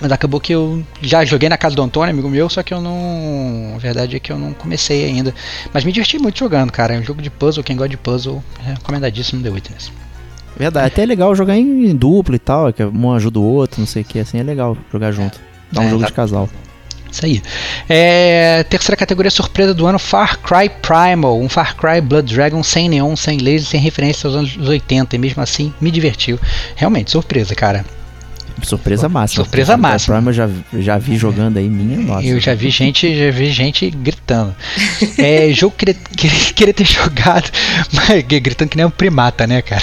Mas 0.00 0.10
acabou 0.10 0.40
que 0.40 0.52
eu 0.52 0.84
já 1.00 1.24
joguei 1.24 1.48
na 1.48 1.56
casa 1.56 1.76
do 1.76 1.80
Antônio, 1.82 2.12
amigo 2.12 2.28
meu, 2.28 2.48
só 2.50 2.64
que 2.64 2.74
eu 2.74 2.80
não. 2.80 3.72
A 3.76 3.78
verdade 3.78 4.16
é 4.16 4.18
que 4.18 4.32
eu 4.32 4.36
não 4.36 4.52
comecei 4.52 5.04
ainda. 5.04 5.32
Mas 5.72 5.84
me 5.84 5.92
diverti 5.92 6.18
muito 6.18 6.36
jogando, 6.38 6.72
cara. 6.72 6.94
É 6.94 6.98
um 6.98 7.02
jogo 7.04 7.22
de 7.22 7.30
puzzle, 7.30 7.62
quem 7.62 7.76
gosta 7.76 7.90
de 7.90 7.96
puzzle, 7.96 8.42
é 8.66 8.70
recomendadíssimo 8.72 9.40
The 9.42 9.50
Witness. 9.50 9.92
Verdade. 10.56 10.86
Até 10.86 11.02
é 11.02 11.06
legal 11.06 11.34
jogar 11.34 11.56
em 11.56 11.94
duplo 11.94 12.34
e 12.34 12.38
tal, 12.38 12.72
que 12.72 12.82
um 12.84 13.12
ajuda 13.12 13.38
o 13.38 13.42
outro, 13.42 13.80
não 13.80 13.86
sei 13.86 14.02
o 14.02 14.04
que, 14.04 14.18
assim, 14.20 14.38
é 14.38 14.42
legal 14.42 14.76
jogar 14.92 15.10
junto. 15.12 15.40
Dá 15.72 15.80
um 15.80 15.84
É, 15.84 15.90
jogo 15.90 16.02
tá. 16.02 16.06
de 16.08 16.12
casal. 16.12 16.48
Isso 17.10 17.24
aí. 17.24 17.40
É, 17.88 18.64
terceira 18.68 18.96
categoria 18.96 19.30
surpresa 19.30 19.72
do 19.72 19.86
ano, 19.86 19.98
Far 20.00 20.38
Cry 20.40 20.68
Primal. 20.82 21.38
Um 21.40 21.48
Far 21.48 21.76
Cry 21.76 22.00
Blood 22.00 22.34
Dragon 22.34 22.62
sem 22.62 22.88
neon, 22.88 23.14
sem 23.14 23.38
laser, 23.38 23.68
sem 23.68 23.80
referência 23.80 24.26
aos 24.26 24.34
anos 24.36 24.56
80. 24.68 25.14
E 25.14 25.18
mesmo 25.18 25.40
assim, 25.42 25.72
me 25.80 25.90
divertiu. 25.92 26.38
Realmente, 26.74 27.12
surpresa, 27.12 27.54
cara. 27.54 27.84
Surpresa 28.62 29.08
máxima. 29.08 29.44
Surpresa 29.44 29.76
máxima. 29.76 30.16
Prime 30.16 30.28
eu 30.28 30.32
já, 30.32 30.48
já 30.78 30.98
vi 30.98 31.16
jogando 31.16 31.56
aí, 31.58 31.68
minha 31.68 31.98
nossa. 31.98 32.26
Eu 32.26 32.38
já 32.40 32.54
vi 32.54 32.70
gente, 32.70 33.16
já 33.16 33.30
vi 33.30 33.50
gente 33.50 33.90
gritando. 33.90 34.54
É 35.18 35.50
jogo 35.52 35.74
que 35.76 35.92
queria, 35.94 36.38
queria, 36.54 36.74
ter 36.74 36.84
jogado, 36.86 37.50
mas 37.92 38.22
gritando 38.22 38.68
que 38.68 38.76
nem 38.76 38.86
um 38.86 38.90
primata, 38.90 39.46
né, 39.46 39.60
cara? 39.62 39.82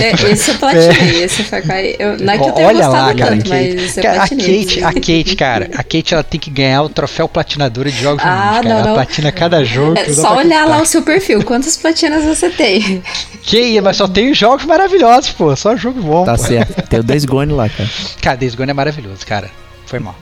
É, 0.00 0.30
esse 0.30 0.50
eu 0.50 0.54
platinei, 0.56 1.24
esse 1.24 1.42
Far 1.42 1.62
Cry. 1.62 1.96
Eu, 1.98 2.18
não 2.18 2.32
é 2.32 2.38
que 2.38 2.48
eu 2.48 2.52
tenha 2.52 2.66
Olha 2.66 2.86
gostado 2.86 3.06
lá, 3.06 3.14
cara. 3.14 3.30
tanto, 3.32 3.44
que- 3.44 3.48
mas 3.50 3.96
eu 3.96 4.02
cara, 4.02 4.22
a. 4.22 4.28
Kate, 4.28 4.84
a 4.84 4.92
Kate, 4.92 5.36
cara, 5.36 5.70
a 5.74 5.82
Kate 5.82 6.14
ela 6.14 6.22
tem 6.24 6.40
que 6.40 6.50
ganhar 6.50 6.82
o 6.82 6.88
troféu 6.88 7.28
platinadora 7.28 7.90
de 7.90 8.00
jogos 8.00 8.24
Ah, 8.24 8.28
ruins, 8.52 8.62
cara. 8.62 8.68
não, 8.68 8.76
ela 8.78 8.86
não. 8.88 8.94
platina 8.94 9.32
cada 9.32 9.64
jogo. 9.64 9.98
É 9.98 10.12
só 10.12 10.36
olhar 10.36 10.66
lá 10.66 10.80
o 10.80 10.86
seu 10.86 11.02
perfil, 11.02 11.42
quantas 11.42 11.76
platinas 11.76 12.24
você 12.24 12.48
tem. 12.50 13.02
Que 13.42 13.80
mas 13.80 13.96
só 13.96 14.06
tem 14.06 14.32
jogos 14.34 14.64
maravilhosos, 14.64 15.30
pô. 15.30 15.54
Só 15.56 15.76
jogo 15.76 16.00
bom. 16.00 16.24
Tá 16.24 16.36
pô. 16.36 16.42
certo. 16.42 16.82
Tem 16.88 17.00
o 17.00 17.02
Days 17.02 17.24
Gone 17.24 17.52
lá, 17.52 17.68
cara. 17.68 17.88
Cara, 18.20 18.36
Days 18.36 18.54
Gone 18.54 18.70
é 18.70 18.74
maravilhoso, 18.74 19.26
cara. 19.26 19.50
Foi 19.86 19.98
mal. 19.98 20.16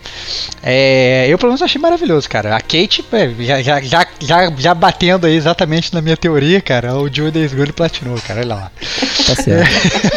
É, 0.62 1.26
eu, 1.28 1.38
pelo 1.38 1.50
menos, 1.50 1.62
achei 1.62 1.80
maravilhoso, 1.80 2.28
cara. 2.28 2.56
A 2.56 2.60
Kate, 2.60 3.04
é, 3.12 3.30
já, 3.44 3.62
já, 3.62 3.80
já, 3.80 4.06
já, 4.20 4.52
já 4.56 4.74
batendo 4.74 5.26
aí 5.26 5.36
exatamente 5.36 5.94
na 5.94 6.02
minha 6.02 6.16
teoria, 6.16 6.60
cara, 6.60 6.96
o 6.96 7.12
Joe 7.12 7.30
Days 7.30 7.52
Gone 7.54 7.72
platinou, 7.72 8.18
cara. 8.26 8.40
Olha 8.40 8.48
lá. 8.54 8.72
Tá 9.26 9.34
certo. 9.40 9.70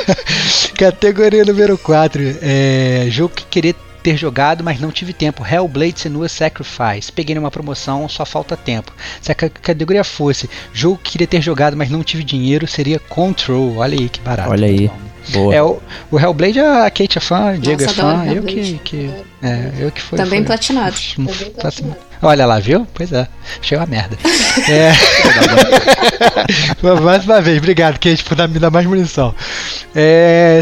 Categoria 0.75 1.45
número 1.45 1.77
4. 1.77 2.21
É, 2.41 3.05
jogo 3.09 3.35
que 3.35 3.45
queria 3.45 3.75
ter 4.01 4.17
jogado, 4.17 4.63
mas 4.63 4.79
não 4.79 4.91
tive 4.91 5.13
tempo. 5.13 5.45
Hellblade 5.45 5.99
Senua 5.99 6.27
Sacrifice. 6.27 7.11
Peguei 7.11 7.35
numa 7.35 7.51
promoção, 7.51 8.07
só 8.09 8.25
falta 8.25 8.57
tempo. 8.57 8.91
Se 9.21 9.31
a 9.31 9.35
ca- 9.35 9.49
categoria 9.49 10.03
fosse 10.03 10.49
jogo 10.73 10.99
que 11.01 11.11
queria 11.11 11.27
ter 11.27 11.41
jogado, 11.41 11.77
mas 11.77 11.89
não 11.89 12.03
tive 12.03 12.23
dinheiro, 12.23 12.67
seria 12.67 12.99
Control. 12.99 13.77
Olha 13.77 13.97
aí 13.97 14.09
que 14.09 14.19
barato. 14.19 14.49
Olha 14.49 14.67
aí. 14.67 14.89
Boa. 15.29 15.55
É, 15.55 15.63
o, 15.63 15.79
o 16.11 16.19
Hellblade, 16.19 16.59
a 16.59 16.89
Kate 16.89 17.17
é 17.17 17.21
fã, 17.21 17.53
o 17.53 17.57
Diego 17.57 17.81
é 17.81 17.85
Nossa, 17.85 18.01
fã, 18.01 18.21
adoro 18.21 18.37
eu 18.37 18.43
que, 18.43 18.79
que. 18.83 19.09
É, 19.41 19.71
eu 19.79 19.91
que 19.91 20.01
fui. 20.01 20.17
Também 20.17 20.39
fui- 20.39 20.47
platinado. 20.47 20.95
fui- 20.95 21.27
fui- 21.33 21.93
Olha 22.21 22.45
lá, 22.45 22.57
viu? 22.57 22.87
Pois 22.93 23.11
é. 23.11 23.27
Achei 23.59 23.77
uma 23.77 23.85
merda. 23.85 24.17
É. 24.69 24.93
mais 27.01 27.25
uma 27.25 27.41
vez, 27.41 27.57
obrigado, 27.57 27.95
Kate, 27.99 28.23
por 28.23 28.35
dar- 28.35 28.47
me 28.47 28.59
dar 28.59 28.69
mais 28.69 28.85
munição. 28.85 29.33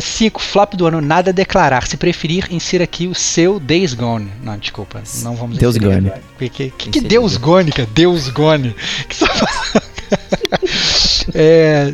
5. 0.02 0.42
flop 0.42 0.74
do 0.76 0.88
ano, 0.88 1.02
nada 1.02 1.32
a 1.32 1.34
declarar. 1.34 1.86
Se 1.88 1.98
preferir, 1.98 2.48
insira 2.50 2.86
aqui 2.86 3.08
o 3.08 3.14
seu 3.14 3.60
Days 3.60 3.94
Gone. 3.94 4.32
Não, 4.42 4.58
desculpa, 4.58 5.02
não 5.24 5.36
vamos 5.36 5.58
Deus 5.58 5.76
inserir. 5.76 5.96
Gone. 6.02 6.12
Que, 6.40 6.50
que, 6.50 6.70
que, 6.72 6.90
que. 6.90 7.02
Deus 7.02 7.36
Gone, 7.38 7.72
cara? 7.72 7.88
Deus 7.94 8.30
Gone. 8.30 8.74
Que 9.08 9.16
só... 9.16 9.28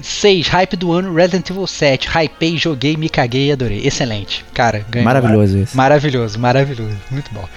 6. 0.02 0.48
hype 0.48 0.76
do 0.76 0.92
ano, 0.92 1.14
Resident 1.14 1.50
Evil 1.50 1.68
7. 1.68 2.08
Hypei, 2.08 2.58
joguei, 2.58 2.96
me 2.96 3.10
caguei 3.10 3.48
e 3.48 3.52
adorei. 3.52 3.86
Excelente. 3.86 4.46
Cara, 4.54 4.86
ganhou. 4.90 5.06
Maravilhoso 5.06 5.58
isso. 5.58 5.78
Maravilhoso, 5.78 6.40
maravilhoso. 6.40 6.98
Muito 7.12 7.32
bom. 7.34 7.48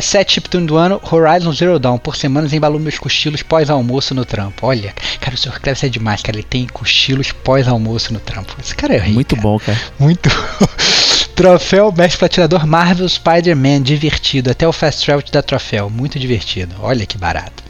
7 0.00 0.32
chiptune 0.32 0.66
do 0.66 0.76
ano, 0.76 1.00
Horizon 1.10 1.52
Zero 1.52 1.78
Dawn. 1.78 1.98
Por 1.98 2.16
semanas 2.16 2.52
embalou 2.52 2.78
meus 2.78 2.98
cochilos 2.98 3.42
pós-almoço 3.42 4.14
no 4.14 4.24
trampo. 4.24 4.66
Olha, 4.66 4.94
cara, 5.20 5.34
o 5.34 5.38
Sr. 5.38 5.60
Cleves 5.60 5.84
é 5.84 5.88
demais, 5.88 6.22
cara. 6.22 6.36
Ele 6.36 6.46
tem 6.48 6.66
cochilos 6.66 7.32
pós-almoço 7.32 8.12
no 8.12 8.20
trampo. 8.20 8.56
Esse 8.60 8.74
cara 8.74 8.94
é 8.94 8.98
rei. 8.98 9.12
Muito 9.12 9.36
cara. 9.36 9.42
bom, 9.42 9.58
cara. 9.58 9.78
Muito. 9.98 10.28
Troféu 11.34 11.92
Mestre 11.92 12.18
Platinador 12.18 12.66
Marvel 12.66 13.08
Spider-Man. 13.08 13.82
Divertido. 13.82 14.50
Até 14.50 14.66
o 14.66 14.72
Fast 14.72 15.04
Travel 15.04 15.22
te 15.22 15.32
dá 15.32 15.42
troféu. 15.42 15.90
Muito 15.90 16.18
divertido. 16.18 16.74
Olha 16.80 17.04
que 17.04 17.18
barato. 17.18 17.65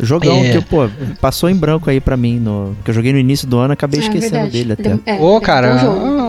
Jogão 0.00 0.44
É. 0.44 0.50
que, 0.52 0.60
pô, 0.60 0.88
passou 1.20 1.48
em 1.50 1.54
branco 1.56 1.90
aí 1.90 2.00
pra 2.00 2.16
mim. 2.16 2.38
No, 2.38 2.76
que 2.84 2.90
eu 2.90 2.94
joguei 2.94 3.12
no 3.12 3.18
início 3.18 3.46
do 3.48 3.58
ano, 3.58 3.72
acabei 3.72 4.00
É 4.00 4.02
esquecendo 4.04 4.32
verdade. 4.32 4.50
dele 4.52 4.72
até. 4.74 4.90
É- 5.12 5.16
é, 5.16 5.20
Ô, 5.20 5.36
é 5.36 5.40
cara. 5.40 5.68
um 5.68 5.74
bom 5.74 5.78
jogo. 5.80 6.28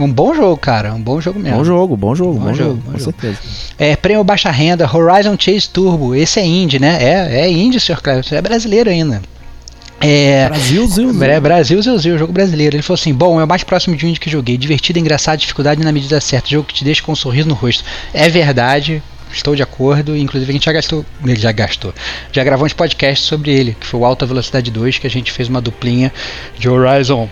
Um 0.00 0.12
bom 0.12 0.32
jogo, 0.34 0.56
cara. 0.56 0.94
Um 0.94 1.00
bom 1.02 1.20
jogo 1.20 1.40
mesmo. 1.40 1.58
Bom 1.58 1.64
jogo, 1.64 1.96
bom 1.96 2.14
jogo, 2.14 2.34
Bom 2.34 2.46
bom, 2.46 2.54
jogo, 2.54 2.70
jogo, 2.70 2.82
bom 2.84 2.92
com 2.92 2.98
jogo. 2.98 3.12
certeza. 3.20 3.38
É, 3.76 3.96
prêmio 3.96 4.22
baixa 4.22 4.48
renda, 4.50 4.88
Horizon 4.88 5.36
Chase 5.36 5.68
Turbo. 5.68 6.14
Esse 6.14 6.38
é 6.38 6.46
indie, 6.46 6.78
né? 6.78 6.98
É, 7.02 7.40
é 7.40 7.50
indie, 7.50 7.80
Sr. 7.80 8.00
Cleves. 8.00 8.30
É 8.30 8.40
brasileiro 8.40 8.88
ainda. 8.88 9.20
É. 10.00 10.48
Brasil, 10.48 10.86
Zil, 10.86 11.12
Zil. 11.12 11.22
É, 11.24 11.40
Brasil, 11.40 11.82
Zil, 11.82 11.98
Zil, 11.98 12.16
jogo 12.18 12.32
brasileiro. 12.32 12.76
Ele 12.76 12.82
falou 12.84 12.94
assim: 12.94 13.12
Bom, 13.12 13.40
é 13.40 13.44
o 13.44 13.48
mais 13.48 13.64
próximo 13.64 13.96
de 13.96 14.06
um 14.06 14.08
indie 14.08 14.20
que 14.20 14.30
joguei. 14.30 14.56
Divertido, 14.56 15.00
engraçado, 15.00 15.40
dificuldade 15.40 15.82
na 15.82 15.90
medida 15.90 16.20
certa. 16.20 16.48
Jogo 16.48 16.68
que 16.68 16.74
te 16.74 16.84
deixa 16.84 17.02
com 17.02 17.10
um 17.10 17.16
sorriso 17.16 17.48
no 17.48 17.54
rosto. 17.54 17.82
É 18.14 18.28
verdade, 18.28 19.02
estou 19.32 19.54
de 19.54 19.62
acordo. 19.62 20.16
Inclusive, 20.16 20.50
a 20.50 20.52
gente 20.52 20.64
já 20.64 20.72
gastou. 20.72 21.04
Ele 21.24 21.36
já 21.36 21.52
gastou. 21.52 21.94
Já 22.32 22.44
gravou 22.44 22.66
uns 22.66 22.72
podcasts 22.72 23.26
sobre 23.26 23.50
ele, 23.52 23.76
que 23.78 23.86
foi 23.86 24.00
o 24.00 24.04
Alta 24.04 24.26
Velocidade 24.26 24.70
2, 24.70 24.98
que 24.98 25.06
a 25.06 25.10
gente 25.10 25.32
fez 25.32 25.48
uma 25.48 25.60
duplinha 25.60 26.12
de 26.58 26.68
Horizon 26.68 27.28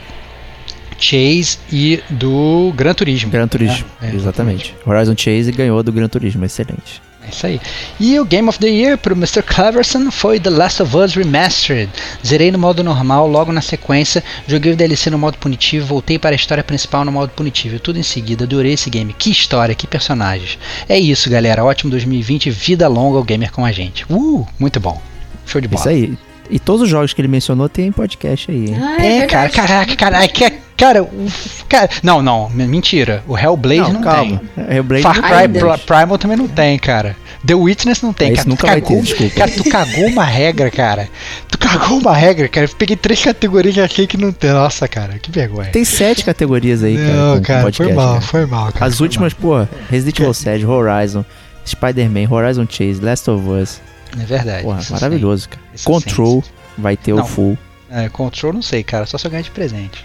Chase 0.99 1.59
e 1.71 2.01
do 2.09 2.73
Gran 2.75 2.95
Turismo. 2.95 3.31
Gran 3.31 3.49
Turismo, 3.49 3.85
É, 4.01 4.09
é, 4.11 4.15
exatamente. 4.15 4.75
Horizon 4.85 5.15
Chase 5.17 5.53
ganhou 5.53 5.83
do 5.83 5.93
Gran 5.93 6.09
Turismo, 6.09 6.45
excelente. 6.45 7.03
É 7.27 7.31
isso 7.31 7.47
aí. 7.47 7.61
E 7.99 8.19
o 8.21 8.25
Game 8.25 8.49
of 8.49 8.59
the 8.59 8.69
Year 8.69 8.97
pro 8.97 9.15
Mr. 9.15 9.43
Cleverson 9.43 10.11
foi 10.11 10.39
The 10.39 10.51
Last 10.51 10.83
of 10.83 10.97
Us 10.97 11.15
Remastered. 11.15 11.91
Zerei 12.25 12.53
no 12.53 12.59
modo 12.59 12.85
normal, 12.85 13.27
logo 13.29 13.53
na 13.53 13.61
sequência, 13.61 14.23
joguei 14.47 14.73
o 14.73 14.77
DLC 14.77 15.11
no 15.11 15.19
modo 15.19 15.37
punitivo, 15.39 15.87
voltei 15.87 16.19
para 16.19 16.35
a 16.35 16.37
história 16.37 16.63
principal 16.63 17.05
no 17.05 17.11
modo 17.13 17.31
punitivo. 17.31 17.81
Tudo 17.81 17.99
em 17.99 18.03
seguida, 18.05 18.45
adorei 18.45 18.75
esse 18.75 18.89
game. 18.89 19.13
Que 19.13 19.31
história, 19.31 19.75
que 19.75 19.87
personagens. 19.87 20.59
É 20.89 20.99
isso, 20.99 21.29
galera. 21.29 21.65
Ótimo 21.65 21.91
2020, 21.91 22.51
vida 22.51 22.87
longa 22.89 23.19
ao 23.19 23.25
gamer 23.25 23.51
com 23.51 23.65
a 23.65 23.73
gente. 23.73 24.05
Uh, 24.09 24.47
muito 24.59 24.79
bom. 24.79 25.01
Show 25.47 25.61
de 25.61 25.67
bola. 25.69 25.81
Isso 25.81 25.89
aí. 25.89 26.19
E 26.49 26.61
todos 26.61 26.83
os 26.83 26.89
jogos 26.89 27.13
que 27.13 27.21
ele 27.21 27.27
mencionou 27.29 27.69
tem 27.69 27.91
podcast 27.91 28.49
aí. 28.51 28.69
hein? 28.71 28.77
Ah, 28.81 29.05
É, 29.05 29.19
é, 29.19 29.27
cara, 29.27 29.49
verdade. 29.49 29.53
caraca, 29.53 29.97
caraca, 29.97 30.29
que- 30.29 30.66
cara, 30.77 31.03
o, 31.03 31.27
cara, 31.69 31.89
não, 32.03 32.23
não, 32.23 32.49
mentira. 32.51 33.23
O 33.27 33.37
Hellblade 33.37 33.93
não, 33.93 34.03
calma. 34.03 34.41
tem. 34.57 34.77
Hellblade 34.77 35.03
Far 35.03 35.17
não 35.21 35.23
Cry 35.23 35.79
Primal 35.87 36.19
também 36.19 36.37
não 36.37 36.49
tem, 36.49 36.79
cara. 36.79 37.17
The 37.47 37.55
Witness 37.55 38.03
não 38.03 38.13
tem, 38.13 38.33
É, 38.33 38.35
cara. 38.37 38.49
nunca 38.49 38.67
tu 38.67 38.67
vai 38.71 38.81
cagou, 38.81 38.97
ter, 38.97 39.03
desculpa. 39.05 39.35
Cara, 39.37 39.51
tu 39.53 39.65
cagou 39.65 40.07
uma 40.09 40.25
regra, 40.25 40.71
cara. 40.71 41.09
Tu 41.49 41.59
cagou 41.59 41.99
uma 41.99 42.15
regra, 42.15 42.49
cara. 42.49 42.67
Eu 42.67 42.71
peguei 42.77 42.97
três 42.97 43.23
categorias 43.23 43.77
e 43.77 43.81
achei 43.81 44.07
que 44.07 44.17
não 44.17 44.33
tem. 44.33 44.51
Nossa, 44.51 44.89
cara, 44.89 45.19
que 45.19 45.31
vergonha. 45.31 45.71
Tem 45.71 45.85
sete 45.85 46.25
categorias 46.25 46.83
aí, 46.83 46.97
cara. 46.97 47.13
não, 47.15 47.41
cara, 47.43 47.63
podcast, 47.63 47.85
foi 47.85 47.93
mal, 47.95 48.09
cara. 48.15 48.21
foi 48.23 48.47
mal, 48.47 48.73
cara. 48.73 48.87
As 48.87 49.01
últimas, 49.01 49.33
pô, 49.33 49.65
Resident 49.89 50.19
Evil 50.19 50.35
7, 50.35 50.67
Horizon, 50.67 51.25
Spider-Man, 51.65 52.27
Horizon 52.31 52.67
Chase, 52.69 53.01
Last 53.01 53.31
of 53.31 53.49
Us. 53.49 53.81
mal. 54.15 54.23
É 54.23 54.27
verdade. 54.27 54.63
Porra, 54.65 54.81
maravilhoso, 54.91 55.49
cara. 55.49 55.63
Isso 55.75 55.85
Control 55.85 56.43
vai 56.77 56.97
ter 56.97 57.13
Não. 57.15 57.23
o 57.23 57.27
full. 57.27 57.59
É, 57.91 58.09
control 58.09 58.53
não 58.53 58.63
sei, 58.63 58.83
cara. 58.83 59.07
Só 59.07 59.17
se 59.17 59.27
eu 59.27 59.31
ganhar 59.31 59.43
de 59.43 59.51
presente. 59.51 60.05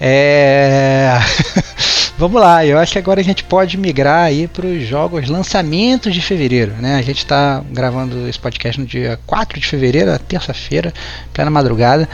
É. 0.00 1.18
Vamos 2.16 2.40
lá, 2.40 2.64
eu 2.64 2.78
acho 2.78 2.92
que 2.92 2.98
agora 2.98 3.20
a 3.20 3.24
gente 3.24 3.42
pode 3.42 3.76
migrar 3.76 4.26
aí 4.26 4.46
para 4.46 4.66
os 4.66 4.86
jogos 4.86 5.28
lançamentos 5.28 6.14
de 6.14 6.20
fevereiro, 6.20 6.72
né? 6.78 6.94
A 6.94 7.02
gente 7.02 7.18
está 7.18 7.60
gravando 7.72 8.28
esse 8.28 8.38
podcast 8.38 8.80
no 8.80 8.86
dia 8.86 9.18
4 9.26 9.58
de 9.58 9.66
fevereiro, 9.66 10.16
terça-feira, 10.20 10.94
plena 11.32 11.50
madrugada, 11.50 12.08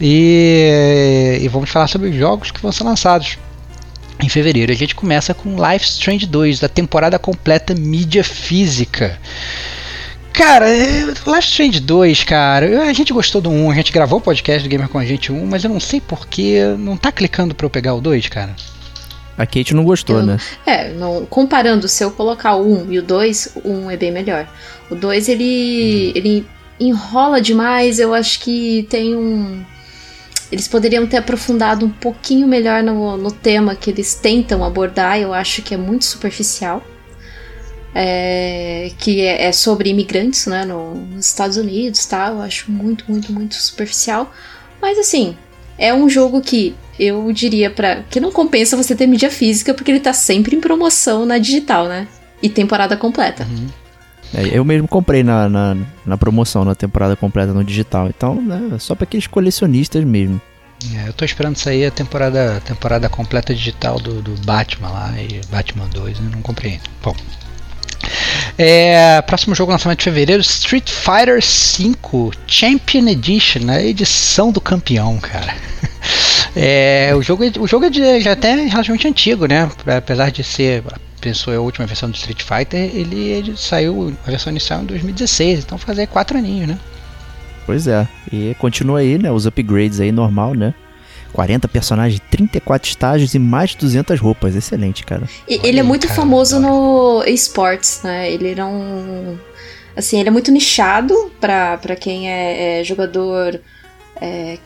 e, 0.00 1.38
e 1.40 1.46
vamos 1.46 1.70
falar 1.70 1.86
sobre 1.86 2.08
os 2.08 2.16
jogos 2.16 2.50
que 2.50 2.60
vão 2.60 2.72
ser 2.72 2.82
lançados. 2.82 3.38
em 4.20 4.28
fevereiro. 4.28 4.72
A 4.72 4.76
gente 4.76 4.94
começa 4.94 5.32
com 5.32 5.50
Life 5.50 5.84
Strange 5.84 6.26
2, 6.26 6.58
da 6.58 6.68
temporada 6.68 7.16
completa 7.16 7.74
mídia 7.74 8.24
física. 8.24 9.18
Cara, 10.34 10.68
é, 10.68 11.04
Life 11.04 11.48
Strange 11.48 11.78
2, 11.80 12.24
cara, 12.24 12.82
a 12.88 12.92
gente 12.92 13.12
gostou 13.12 13.40
do 13.40 13.50
1, 13.50 13.70
a 13.70 13.74
gente 13.74 13.92
gravou 13.92 14.18
o 14.18 14.22
podcast 14.22 14.62
do 14.64 14.68
Gamer 14.68 14.88
com 14.88 14.98
a 14.98 15.04
gente 15.04 15.30
1, 15.30 15.46
mas 15.46 15.62
eu 15.62 15.70
não 15.70 15.78
sei 15.78 16.00
porquê, 16.00 16.74
não 16.76 16.96
tá 16.96 17.12
clicando 17.12 17.54
pra 17.54 17.64
eu 17.66 17.70
pegar 17.70 17.94
o 17.94 18.00
2, 18.00 18.28
cara. 18.28 18.54
A 19.38 19.46
Kate 19.46 19.74
não 19.74 19.84
gostou, 19.84 20.18
Eu- 20.18 20.26
né? 20.26 20.38
É, 20.66 20.92
não, 20.92 21.24
comparando, 21.26 21.86
se 21.88 22.02
eu 22.04 22.10
colocar 22.10 22.56
o 22.56 22.66
1 22.86 22.92
e 22.92 22.98
o 22.98 23.02
2, 23.02 23.56
o 23.64 23.68
1 23.70 23.90
é 23.92 23.96
bem 23.96 24.10
melhor. 24.10 24.48
O 24.90 24.96
2, 24.96 25.28
ele, 25.28 26.12
ele 26.16 26.46
enrola 26.80 27.40
demais, 27.40 28.00
eu 28.00 28.12
acho 28.12 28.40
que 28.40 28.86
tem 28.90 29.14
um... 29.14 29.62
Eles 30.50 30.66
poderiam 30.68 31.06
ter 31.06 31.16
aprofundado 31.16 31.86
um 31.86 31.90
pouquinho 31.90 32.46
melhor 32.46 32.82
no, 32.82 33.16
no 33.16 33.30
tema 33.30 33.74
que 33.74 33.90
eles 33.90 34.14
tentam 34.14 34.64
abordar, 34.64 35.18
eu 35.18 35.32
acho 35.32 35.62
que 35.62 35.74
é 35.74 35.76
muito 35.76 36.04
superficial. 36.04 36.82
É, 37.94 38.90
que 38.98 39.20
é, 39.20 39.44
é 39.44 39.52
sobre 39.52 39.88
imigrantes, 39.90 40.46
né, 40.46 40.64
no- 40.64 40.94
nos 40.94 41.26
Estados 41.26 41.56
Unidos, 41.56 42.04
tá? 42.06 42.28
Eu 42.28 42.42
acho 42.42 42.70
muito, 42.70 43.04
muito, 43.08 43.32
muito 43.32 43.54
superficial. 43.54 44.32
Mas 44.82 44.98
assim, 44.98 45.36
é 45.78 45.94
um 45.94 46.08
jogo 46.08 46.40
que 46.40 46.74
eu 46.98 47.30
diria 47.32 47.70
para 47.70 48.02
que 48.10 48.18
não 48.20 48.32
compensa 48.32 48.76
você 48.76 48.94
ter 48.94 49.06
mídia 49.06 49.30
física 49.30 49.72
porque 49.74 49.90
ele 49.90 50.00
tá 50.00 50.12
sempre 50.12 50.56
em 50.56 50.60
promoção 50.60 51.24
na 51.24 51.38
digital, 51.38 51.86
né? 51.86 52.08
E 52.42 52.48
temporada 52.48 52.96
completa. 52.96 53.46
É, 54.34 54.58
eu 54.58 54.64
mesmo 54.64 54.88
comprei 54.88 55.22
na, 55.22 55.48
na, 55.48 55.76
na 56.04 56.18
promoção, 56.18 56.64
na 56.64 56.74
temporada 56.74 57.14
completa 57.14 57.52
no 57.52 57.62
digital. 57.62 58.08
Então, 58.08 58.34
né, 58.42 58.76
só 58.80 58.94
pra 58.96 59.04
aqueles 59.04 59.26
colecionistas 59.28 60.04
mesmo. 60.04 60.40
É, 60.96 61.08
eu 61.08 61.12
tô 61.12 61.24
esperando 61.24 61.56
sair 61.56 61.86
a 61.86 61.90
temporada, 61.90 62.60
temporada 62.64 63.08
completa 63.08 63.54
digital 63.54 63.98
do, 63.98 64.20
do 64.20 64.34
Batman 64.44 64.88
lá, 64.90 65.14
e 65.18 65.40
Batman 65.46 65.86
2, 65.88 66.18
eu 66.18 66.24
não 66.24 66.42
comprei 66.42 66.72
ainda. 66.72 66.84
Bom. 67.02 67.14
É, 68.58 69.20
próximo 69.22 69.54
jogo 69.54 69.72
lançamento 69.72 69.98
de 69.98 70.04
fevereiro, 70.04 70.40
Street 70.40 70.90
Fighter 70.90 71.40
V 71.40 72.30
Champion 72.46 73.08
Edition, 73.08 73.70
a 73.70 73.82
edição 73.82 74.50
do 74.52 74.60
campeão, 74.60 75.18
cara. 75.18 75.54
É, 76.56 77.12
o 77.16 77.22
jogo, 77.22 77.42
é- 77.44 77.52
o 77.58 77.66
jogo 77.66 77.86
é 77.86 77.90
de, 77.90 78.20
já 78.20 78.32
até 78.32 78.54
relativamente 78.54 79.08
antigo, 79.08 79.46
né? 79.46 79.68
Apesar 79.96 80.30
de 80.30 80.44
ser, 80.44 80.84
pensou 81.20 81.52
a 81.52 81.58
última 81.58 81.84
versão 81.86 82.08
do 82.08 82.14
Street 82.14 82.42
Fighter, 82.42 82.78
ele, 82.94 83.16
ele 83.16 83.56
saiu 83.56 84.14
a 84.24 84.30
versão 84.30 84.52
inicial 84.52 84.82
em 84.82 84.84
2016, 84.84 85.60
então 85.64 85.76
fazer 85.78 86.06
quatro 86.06 86.38
aninhos, 86.38 86.68
né? 86.68 86.78
Pois 87.66 87.88
é. 87.88 88.06
E 88.32 88.54
continua 88.58 89.00
aí, 89.00 89.18
né? 89.18 89.32
Os 89.32 89.46
upgrades 89.46 89.98
aí, 89.98 90.12
normal, 90.12 90.54
né? 90.54 90.74
40 91.34 91.66
personagens, 91.66 92.20
34 92.30 92.88
estágios 92.88 93.34
e 93.34 93.38
mais 93.38 93.70
de 93.70 93.78
200 93.78 94.20
roupas. 94.20 94.54
Excelente, 94.54 95.04
cara. 95.04 95.28
E 95.48 95.60
ele 95.64 95.80
é 95.80 95.82
muito 95.82 96.06
cara, 96.06 96.20
famoso 96.20 96.60
no 96.60 97.24
esportes, 97.26 98.00
né? 98.04 98.30
Ele 98.30 98.54
não. 98.54 99.38
Assim, 99.96 100.20
ele 100.20 100.28
é 100.28 100.32
muito 100.32 100.52
nichado 100.52 101.14
pra, 101.40 101.76
pra 101.78 101.96
quem 101.96 102.30
é, 102.30 102.80
é 102.80 102.84
jogador. 102.84 103.60
é, 104.20 104.58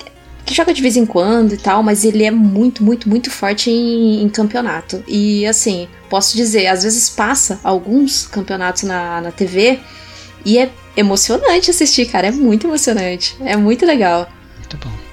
que 0.45 0.55
joga 0.55 0.73
de 0.73 0.81
vez 0.81 0.97
em 0.97 1.05
quando 1.05 1.53
e 1.53 1.59
tal, 1.59 1.83
mas 1.83 2.05
ele 2.05 2.25
é 2.25 2.31
muito, 2.31 2.83
muito, 2.83 3.09
muito 3.09 3.31
forte 3.31 3.71
em, 3.71 4.23
em 4.23 4.29
campeonato. 4.29 5.03
E 5.07 5.47
assim, 5.47 5.89
posso 6.09 6.37
dizer, 6.37 6.67
às 6.69 6.83
vezes 6.83 7.11
passa 7.11 7.61
alguns 7.63 8.27
campeonatos 8.27 8.83
na, 8.85 9.21
na 9.21 9.31
TV 9.31 9.79
e 10.45 10.59
é 10.59 10.71
emocionante 10.97 11.71
assistir, 11.71 12.07
cara. 12.07 12.29
É 12.29 12.31
muito 12.31 12.67
emocionante. 12.67 13.37
É 13.45 13.57
muito 13.57 13.85
legal. 13.85 14.29
Muito 14.59 14.77
bom. 14.79 15.08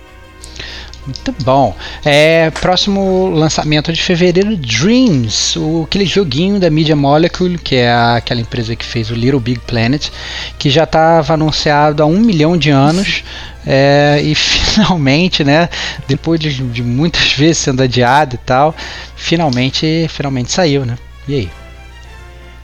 Muito 1.05 1.35
bom. 1.43 1.75
É, 2.03 2.49
próximo 2.49 3.29
lançamento 3.29 3.93
de 3.93 4.01
fevereiro, 4.01 4.57
Dreams, 4.57 5.55
o, 5.59 5.83
aquele 5.83 6.05
joguinho 6.05 6.59
da 6.59 6.69
Media 6.71 6.95
Molecule, 6.95 7.57
que 7.59 7.75
é 7.75 7.89
a- 7.91 8.15
aquela 8.15 8.41
empresa 8.41 8.75
que 8.75 8.83
fez 8.83 9.11
o 9.11 9.13
Little 9.13 9.39
Big 9.39 9.59
Planet, 9.67 10.09
que 10.57 10.69
já 10.69 10.83
estava 10.83 11.33
anunciado 11.35 12.01
há 12.01 12.05
um 12.07 12.19
milhão 12.19 12.57
de 12.57 12.71
anos. 12.71 13.23
é, 13.67 14.19
e 14.23 14.33
finalmente, 14.35 15.43
né, 15.43 15.69
depois 16.07 16.39
de, 16.39 16.51
de 16.53 16.81
muitas 16.83 17.33
vezes 17.37 17.59
sendo 17.59 17.81
adiado 17.83 18.35
e 18.35 18.39
tal, 18.39 18.75
finalmente, 19.15 20.07
finalmente 20.09 20.51
saiu, 20.51 20.85
né? 20.85 20.97
E 21.27 21.35
aí? 21.35 21.49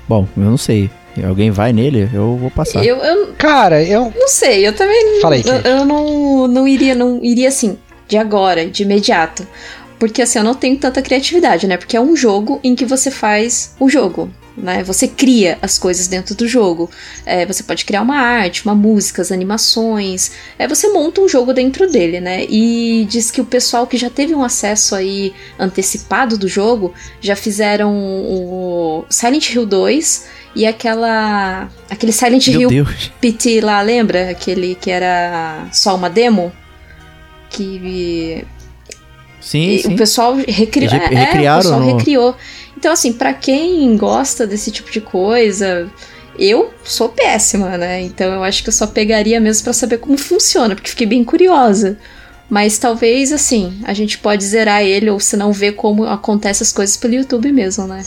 Bom, 0.07 0.27
eu 0.35 0.43
não 0.43 0.57
sei. 0.57 0.89
Alguém 1.27 1.51
vai 1.51 1.73
nele? 1.73 2.09
Eu 2.13 2.37
vou 2.37 2.49
passar. 2.49 2.83
Eu, 2.85 2.97
eu 2.97 3.33
Cara, 3.37 3.83
eu. 3.83 4.13
não 4.17 4.27
sei, 4.27 4.65
eu 4.65 4.73
também 4.73 5.19
Fala 5.21 5.35
aí, 5.35 5.43
eu, 5.45 5.55
eu 5.55 5.85
não, 5.85 6.47
não 6.47 6.67
iria, 6.67 6.95
não 6.95 7.19
iria 7.23 7.49
assim, 7.49 7.77
de 8.11 8.17
agora, 8.17 8.65
de 8.65 8.83
imediato. 8.83 9.47
Porque 9.97 10.21
assim, 10.21 10.39
eu 10.39 10.43
não 10.43 10.53
tenho 10.53 10.77
tanta 10.77 11.01
criatividade, 11.01 11.65
né? 11.65 11.77
Porque 11.77 11.95
é 11.95 12.01
um 12.01 12.15
jogo 12.15 12.59
em 12.61 12.75
que 12.75 12.85
você 12.85 13.09
faz 13.09 13.73
o 13.79 13.87
jogo, 13.87 14.29
né? 14.57 14.83
Você 14.83 15.07
cria 15.07 15.57
as 15.61 15.77
coisas 15.77 16.07
dentro 16.07 16.35
do 16.35 16.45
jogo. 16.45 16.89
É, 17.25 17.45
você 17.45 17.63
pode 17.63 17.85
criar 17.85 18.01
uma 18.01 18.17
arte, 18.17 18.65
uma 18.65 18.75
música, 18.75 19.21
as 19.21 19.31
animações. 19.31 20.31
É, 20.59 20.67
você 20.67 20.89
monta 20.89 21.21
um 21.21 21.29
jogo 21.29 21.53
dentro 21.53 21.89
dele, 21.89 22.19
né? 22.19 22.45
E 22.49 23.07
diz 23.09 23.31
que 23.31 23.39
o 23.39 23.45
pessoal 23.45 23.87
que 23.87 23.95
já 23.95 24.09
teve 24.09 24.35
um 24.35 24.43
acesso 24.43 24.93
aí 24.93 25.33
antecipado 25.57 26.37
do 26.37 26.49
jogo 26.49 26.93
já 27.21 27.35
fizeram 27.35 27.93
o 27.93 29.05
Silent 29.09 29.53
Hill 29.53 29.65
2 29.65 30.25
e 30.55 30.65
aquela 30.65 31.69
aquele 31.89 32.11
Silent 32.11 32.47
Meu 32.47 32.61
Hill 32.61 32.69
Deus. 32.69 33.11
PT 33.21 33.61
lá, 33.61 33.81
lembra? 33.81 34.31
Aquele 34.31 34.75
que 34.75 34.91
era 34.91 35.67
só 35.71 35.95
uma 35.95 36.09
demo? 36.09 36.51
Que 37.51 38.43
Sim, 39.39 39.69
e 39.71 39.79
sim. 39.83 39.93
o 39.93 39.97
pessoal 39.97 40.35
recriou. 40.35 40.91
Eles 40.93 41.09
re- 41.09 41.15
É, 41.15 41.53
o 41.53 41.57
pessoal 41.57 41.79
no- 41.79 41.97
recriou. 41.97 42.35
Então, 42.77 42.93
assim, 42.93 43.11
pra 43.13 43.33
quem 43.33 43.95
gosta 43.97 44.47
desse 44.47 44.71
tipo 44.71 44.89
de 44.91 45.01
coisa, 45.01 45.89
eu 46.39 46.73
sou 46.83 47.09
péssima, 47.09 47.77
né? 47.77 48.01
Então 48.01 48.33
eu 48.33 48.43
acho 48.43 48.63
que 48.63 48.69
eu 48.69 48.73
só 48.73 48.87
pegaria 48.87 49.39
mesmo 49.39 49.63
pra 49.65 49.73
saber 49.73 49.97
como 49.97 50.17
funciona, 50.17 50.73
porque 50.75 50.89
fiquei 50.89 51.05
bem 51.07 51.23
curiosa. 51.23 51.97
Mas 52.49 52.77
talvez, 52.77 53.31
assim, 53.31 53.79
a 53.83 53.93
gente 53.93 54.17
pode 54.17 54.43
zerar 54.43 54.81
ele, 54.83 55.09
ou 55.09 55.19
se 55.19 55.37
não 55.37 55.51
ver 55.53 55.73
como 55.73 56.05
acontecem 56.05 56.63
as 56.65 56.71
coisas 56.73 56.97
pelo 56.97 57.13
YouTube 57.13 57.51
mesmo, 57.51 57.85
né? 57.87 58.03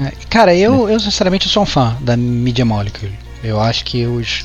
É, 0.00 0.12
Cara, 0.28 0.54
eu, 0.54 0.88
eu 0.88 0.98
sinceramente 1.00 1.48
sou 1.48 1.62
um 1.62 1.66
fã 1.66 1.96
da 2.00 2.16
Media 2.16 2.64
Molecule. 2.64 3.12
Eu 3.42 3.60
acho 3.60 3.84
que 3.84 4.06
os, 4.06 4.44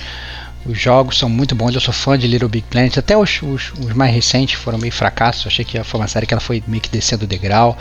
os 0.68 0.80
jogos 0.80 1.18
são 1.18 1.30
muito 1.30 1.56
bons. 1.56 1.74
Eu 1.74 1.82
sou 1.82 1.94
fã 1.94 2.18
de 2.18 2.28
Little 2.28 2.50
Big 2.50 2.66
Planet. 2.70 2.98
Até 2.98 3.18
os, 3.18 3.42
os, 3.42 3.72
os 3.80 3.94
mais 3.94 4.14
recentes 4.14 4.60
foram 4.60 4.78
meio 4.78 4.92
fracassos. 4.92 5.46
Eu 5.46 5.50
achei 5.50 5.64
que 5.64 5.82
foi 5.84 6.00
uma 6.00 6.08
série 6.08 6.26
que 6.26 6.34
ela 6.34 6.42
foi 6.42 6.62
meio 6.68 6.82
que 6.82 6.90
descendo 6.90 7.24
o 7.24 7.28
degrau. 7.28 7.78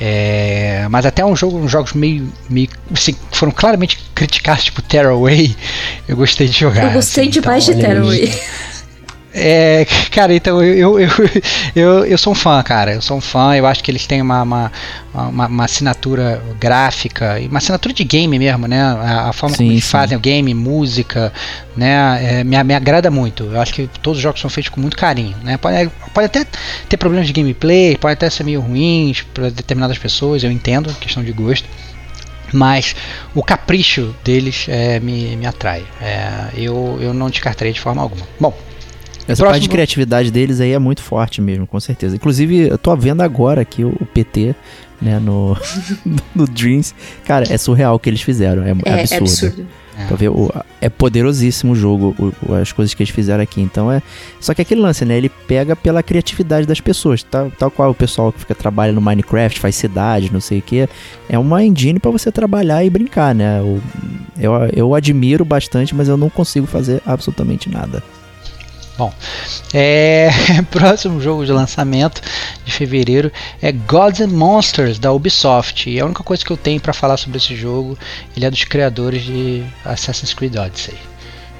É, 0.00 0.86
mas 0.90 1.06
até 1.06 1.24
um 1.24 1.34
jogo, 1.34 1.58
uns 1.58 1.70
jogos 1.70 1.92
meio, 1.92 2.30
meio 2.48 2.68
assim, 2.92 3.16
foram 3.32 3.50
claramente 3.50 3.98
criticados, 4.14 4.64
tipo 4.64 4.80
Tearaway, 4.80 5.56
eu 6.06 6.16
gostei 6.16 6.46
de 6.46 6.58
jogar. 6.58 6.84
eu 6.84 6.92
gostei 6.92 7.24
assim, 7.24 7.40
demais 7.40 7.68
então, 7.68 7.80
de 7.80 7.86
Tearaway. 7.86 8.40
É, 9.38 9.86
cara, 10.10 10.34
então 10.34 10.62
eu, 10.62 10.98
eu, 10.98 11.10
eu, 11.74 12.04
eu 12.04 12.18
sou 12.18 12.32
um 12.32 12.36
fã, 12.36 12.62
cara. 12.62 12.94
Eu 12.94 13.02
sou 13.02 13.16
um 13.16 13.20
fã. 13.20 13.54
Eu 13.54 13.66
acho 13.66 13.82
que 13.82 13.90
eles 13.90 14.06
têm 14.06 14.20
uma, 14.20 14.42
uma, 14.42 14.72
uma, 15.14 15.46
uma 15.46 15.64
assinatura 15.64 16.42
gráfica 16.58 17.38
uma 17.48 17.58
assinatura 17.58 17.94
de 17.94 18.04
game 18.04 18.38
mesmo, 18.38 18.66
né? 18.66 18.82
A, 18.82 19.28
a 19.28 19.32
forma 19.32 19.56
Sim, 19.56 19.64
como 19.64 19.72
eles 19.72 19.84
sim. 19.84 19.90
fazem 19.90 20.16
o 20.16 20.20
game, 20.20 20.52
música, 20.54 21.32
né? 21.76 22.40
É, 22.40 22.44
me, 22.44 22.62
me 22.64 22.74
agrada 22.74 23.10
muito. 23.10 23.44
Eu 23.44 23.60
acho 23.60 23.72
que 23.72 23.88
todos 24.02 24.18
os 24.18 24.22
jogos 24.22 24.40
são 24.40 24.50
feitos 24.50 24.70
com 24.70 24.80
muito 24.80 24.96
carinho, 24.96 25.36
né? 25.42 25.56
Pode, 25.56 25.90
pode 26.12 26.26
até 26.26 26.46
ter 26.88 26.96
problemas 26.96 27.26
de 27.26 27.32
gameplay, 27.32 27.96
pode 27.96 28.14
até 28.14 28.28
ser 28.28 28.44
meio 28.44 28.60
ruins 28.60 29.22
para 29.22 29.50
determinadas 29.50 29.98
pessoas. 29.98 30.42
Eu 30.42 30.50
entendo, 30.50 30.92
questão 30.94 31.22
de 31.22 31.32
gosto. 31.32 31.68
Mas 32.52 32.96
o 33.34 33.42
capricho 33.42 34.14
deles 34.24 34.66
é, 34.68 34.98
me, 35.00 35.36
me 35.36 35.46
atrai. 35.46 35.84
É, 36.00 36.48
eu, 36.56 36.98
eu 37.00 37.12
não 37.12 37.28
descartaria 37.28 37.72
de 37.72 37.80
forma 37.80 38.00
alguma. 38.00 38.26
Bom, 38.40 38.56
Essa 39.28 39.42
Próximo- 39.42 39.50
parte 39.50 39.62
de 39.62 39.68
criatividade 39.68 40.30
deles 40.30 40.60
aí 40.60 40.72
é 40.72 40.78
muito 40.78 41.02
forte 41.02 41.40
mesmo, 41.40 41.66
com 41.66 41.78
certeza. 41.78 42.16
Inclusive, 42.16 42.68
eu 42.68 42.78
tô 42.78 42.96
vendo 42.96 43.20
agora 43.20 43.60
aqui 43.60 43.84
o, 43.84 43.88
o 44.00 44.06
PT, 44.06 44.54
né, 45.00 45.18
no, 45.18 45.56
no 46.34 46.46
Dreams. 46.46 46.94
Cara, 47.24 47.44
é 47.52 47.58
surreal 47.58 47.94
o 47.94 47.98
que 47.98 48.08
eles 48.08 48.22
fizeram. 48.22 48.62
É, 48.64 48.70
É, 48.70 49.00
absurdo. 49.00 49.14
é 49.14 49.16
absurdo. 49.18 49.66
Pra 50.06 50.16
ver, 50.16 50.28
o- 50.28 50.48
é 50.80 50.88
poderosíssimo 50.88 51.72
o 51.72 51.74
jogo, 51.74 52.14
o- 52.18 52.32
o- 52.50 52.54
as 52.54 52.70
coisas 52.70 52.94
que 52.94 53.02
eles 53.02 53.12
fizeram 53.12 53.42
aqui. 53.42 53.60
Então 53.60 53.90
é. 53.90 54.00
Só 54.40 54.54
que 54.54 54.62
aquele 54.62 54.80
lance, 54.80 55.04
né? 55.04 55.16
Ele 55.18 55.28
pega 55.28 55.74
pela 55.74 56.02
criatividade 56.04 56.66
das 56.68 56.80
pessoas. 56.80 57.22
Tal, 57.24 57.50
tal 57.50 57.68
qual 57.70 57.90
o 57.90 57.94
pessoal 57.94 58.32
que 58.32 58.38
fica 58.38 58.54
trabalhando 58.54 58.94
no 58.96 59.00
Minecraft, 59.02 59.58
faz 59.58 59.74
cidade, 59.74 60.32
não 60.32 60.40
sei 60.40 60.60
o 60.60 60.62
que. 60.62 60.88
É 61.28 61.36
uma 61.38 61.64
engine 61.64 61.98
pra 61.98 62.12
você 62.12 62.30
trabalhar 62.30 62.84
e 62.84 62.88
brincar, 62.88 63.34
né? 63.34 63.58
Eu, 63.60 63.80
eu, 64.38 64.52
eu 64.72 64.94
admiro 64.94 65.44
bastante, 65.44 65.94
mas 65.96 66.06
eu 66.08 66.16
não 66.16 66.30
consigo 66.30 66.66
fazer 66.66 67.02
absolutamente 67.04 67.68
nada. 67.68 68.00
É, 69.72 70.30
próximo 70.70 71.20
jogo 71.20 71.44
de 71.46 71.52
lançamento 71.52 72.20
de 72.64 72.72
fevereiro 72.72 73.30
é 73.62 73.70
Gods 73.72 74.20
and 74.20 74.28
Monsters 74.28 74.98
da 74.98 75.12
Ubisoft. 75.12 75.88
E 75.88 76.00
a 76.00 76.04
única 76.06 76.22
coisa 76.22 76.44
que 76.44 76.50
eu 76.50 76.56
tenho 76.56 76.80
para 76.80 76.92
falar 76.92 77.16
sobre 77.16 77.38
esse 77.38 77.54
jogo, 77.54 77.96
ele 78.36 78.44
é 78.46 78.50
dos 78.50 78.64
criadores 78.64 79.22
de 79.22 79.62
Assassin's 79.84 80.34
Creed 80.34 80.56
Odyssey. 80.56 80.94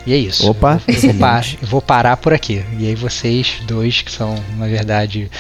E 0.07 0.13
é 0.15 0.17
isso. 0.17 0.49
Opa, 0.51 0.81
eu 0.89 1.01
vou, 1.01 1.15
par- 1.15 1.45
eu 1.61 1.69
vou 1.69 1.83
parar 1.83 2.17
por 2.17 2.33
aqui. 2.33 2.65
E 2.79 2.87
aí 2.87 2.95
vocês 2.95 3.59
dois, 3.67 4.01
que 4.01 4.11
são, 4.11 4.35
na 4.57 4.67
verdade, 4.67 5.31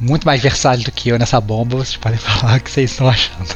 muito 0.00 0.24
mais 0.24 0.40
versáteis 0.40 0.84
do 0.84 0.90
que 0.90 1.10
eu 1.10 1.18
nessa 1.18 1.38
bomba, 1.40 1.76
vocês 1.76 1.96
podem 1.96 2.16
falar 2.18 2.56
o 2.58 2.60
que 2.62 2.70
vocês 2.70 2.90
estão 2.90 3.06
achando. 3.08 3.54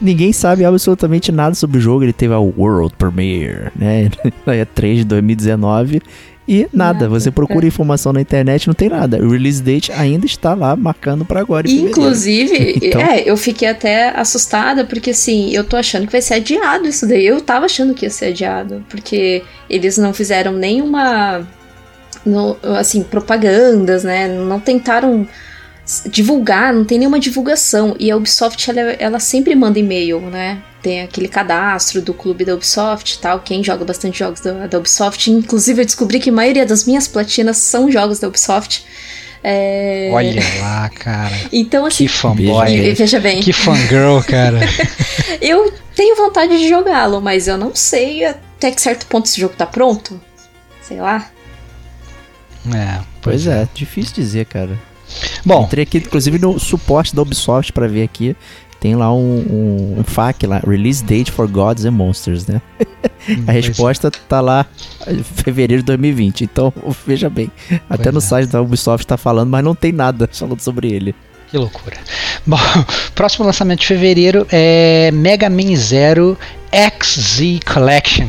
Ninguém 0.00 0.32
sabe 0.32 0.64
absolutamente 0.64 1.30
nada 1.32 1.54
sobre 1.54 1.78
o 1.78 1.80
jogo. 1.80 2.02
Ele 2.02 2.12
teve 2.12 2.34
a 2.34 2.38
World 2.38 2.92
Premiere, 2.98 3.70
né? 3.74 4.10
É 4.48 4.64
3 4.64 4.98
de 4.98 5.04
2019. 5.04 6.02
E 6.54 6.68
nada, 6.72 6.92
Nada, 6.92 7.08
você 7.08 7.30
procura 7.30 7.66
informação 7.66 8.12
na 8.12 8.20
internet, 8.20 8.66
não 8.66 8.74
tem 8.74 8.88
nada. 8.90 9.16
O 9.24 9.30
release 9.30 9.62
date 9.62 9.90
ainda 9.92 10.26
está 10.26 10.52
lá 10.54 10.76
marcando 10.76 11.24
pra 11.24 11.40
agora. 11.40 11.66
Inclusive, 11.70 12.78
Então- 12.82 13.00
é, 13.00 13.22
eu 13.24 13.36
fiquei 13.38 13.68
até 13.68 14.10
assustada, 14.10 14.84
porque 14.84 15.10
assim, 15.10 15.50
eu 15.54 15.64
tô 15.64 15.76
achando 15.76 16.04
que 16.06 16.12
vai 16.12 16.20
ser 16.20 16.34
adiado 16.34 16.86
isso 16.86 17.06
daí. 17.08 17.24
Eu 17.26 17.40
tava 17.40 17.64
achando 17.64 17.94
que 17.94 18.04
ia 18.04 18.10
ser 18.10 18.26
adiado, 18.26 18.84
porque 18.90 19.42
eles 19.70 19.96
não 19.96 20.12
fizeram 20.12 20.52
nenhuma. 20.52 21.46
no- 22.24 22.56
assim, 22.78 23.02
propagandas, 23.02 24.04
né? 24.04 24.28
Não 24.28 24.60
tentaram 24.60 25.26
divulgar, 26.06 26.72
não 26.72 26.84
tem 26.84 26.98
nenhuma 26.98 27.18
divulgação. 27.18 27.96
E 27.98 28.10
a 28.10 28.16
Ubisoft, 28.16 28.70
ela, 28.70 28.80
ela 28.92 29.18
sempre 29.20 29.54
manda 29.54 29.78
e-mail, 29.78 30.20
né? 30.20 30.62
Tem 30.82 31.02
aquele 31.02 31.28
cadastro 31.28 32.02
do 32.02 32.12
clube 32.12 32.44
da 32.44 32.54
Ubisoft 32.54 33.14
e 33.14 33.18
tal. 33.18 33.40
Quem 33.40 33.62
joga 33.62 33.84
bastante 33.84 34.18
jogos 34.18 34.40
da, 34.40 34.66
da 34.66 34.78
Ubisoft. 34.78 35.30
Inclusive, 35.30 35.82
eu 35.82 35.86
descobri 35.86 36.18
que 36.18 36.30
a 36.30 36.32
maioria 36.32 36.66
das 36.66 36.84
minhas 36.84 37.06
platinas 37.06 37.58
são 37.58 37.90
jogos 37.90 38.18
da 38.18 38.28
Ubisoft. 38.28 38.84
É... 39.44 40.10
Olha 40.12 40.42
lá, 40.60 40.88
cara. 40.88 41.34
Então, 41.52 41.84
assim, 41.86 42.06
Que 42.06 42.08
fanboy. 42.08 42.94
Veja 42.94 43.20
bem, 43.20 43.40
Que 43.40 43.52
fangirl, 43.52 44.20
cara. 44.20 44.60
eu 45.40 45.72
tenho 45.94 46.16
vontade 46.16 46.58
de 46.58 46.68
jogá-lo, 46.68 47.20
mas 47.20 47.48
eu 47.48 47.58
não 47.58 47.74
sei 47.74 48.24
até 48.24 48.70
que 48.70 48.80
certo 48.80 49.06
ponto 49.06 49.26
esse 49.26 49.40
jogo 49.40 49.54
tá 49.56 49.66
pronto. 49.66 50.20
Sei 50.80 51.00
lá. 51.00 51.28
É, 52.72 53.00
Pois 53.22 53.46
é, 53.46 53.68
difícil 53.72 54.14
dizer, 54.14 54.46
cara. 54.46 54.76
Bom, 55.44 55.64
Entrei 55.64 55.82
aqui, 55.84 55.98
inclusive, 55.98 56.38
no 56.38 56.58
suporte 56.58 57.14
da 57.14 57.22
Ubisoft 57.22 57.72
pra 57.72 57.86
ver 57.86 58.02
aqui. 58.02 58.36
Tem 58.82 58.96
lá 58.96 59.14
um, 59.14 59.18
um, 59.18 60.00
um 60.00 60.04
FAQ 60.04 60.44
lá, 60.44 60.58
Release 60.58 61.04
Date 61.04 61.30
for 61.30 61.46
Gods 61.46 61.84
and 61.84 61.92
Monsters, 61.92 62.46
né? 62.48 62.60
hum, 63.28 63.44
A 63.46 63.52
resposta 63.52 64.10
tá 64.10 64.40
lá, 64.40 64.66
fevereiro 65.36 65.82
de 65.82 65.86
2020. 65.86 66.42
Então, 66.42 66.72
veja 67.06 67.30
bem. 67.30 67.48
Até 67.88 68.10
no 68.10 68.18
é. 68.18 68.20
site 68.20 68.48
da 68.48 68.60
Ubisoft 68.60 69.06
tá 69.06 69.16
falando, 69.16 69.50
mas 69.50 69.62
não 69.62 69.74
tem 69.74 69.92
nada 69.92 70.28
falando 70.32 70.60
sobre 70.60 70.92
ele. 70.92 71.14
Que 71.48 71.58
loucura. 71.58 71.96
Bom, 72.44 72.58
próximo 73.14 73.44
lançamento 73.44 73.80
de 73.80 73.86
fevereiro 73.86 74.46
é 74.50 75.10
Mega 75.12 75.48
Man 75.48 75.76
Zero 75.76 76.36
XZ 76.72 77.60
Collection. 77.64 78.26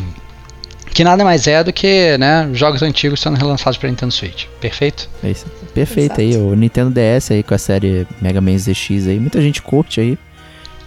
Que 0.94 1.04
nada 1.04 1.24
mais 1.24 1.48
é 1.48 1.64
do 1.64 1.74
que 1.74 2.18
né, 2.18 2.50
jogos 2.54 2.84
antigos 2.84 3.20
sendo 3.20 3.36
relançados 3.36 3.78
para 3.78 3.90
Nintendo 3.90 4.14
Switch. 4.14 4.46
Perfeito? 4.62 5.10
É 5.24 5.32
isso. 5.32 5.46
Perfeito 5.74 6.22
Exato. 6.22 6.22
aí, 6.22 6.38
o 6.38 6.56
Nintendo 6.56 6.92
DS 6.92 7.32
aí 7.32 7.42
com 7.42 7.56
a 7.56 7.58
série 7.58 8.06
Mega 8.22 8.40
Man 8.40 8.58
ZX 8.58 9.08
aí. 9.08 9.20
Muita 9.20 9.42
gente 9.42 9.62
curte 9.62 10.00
aí. 10.00 10.18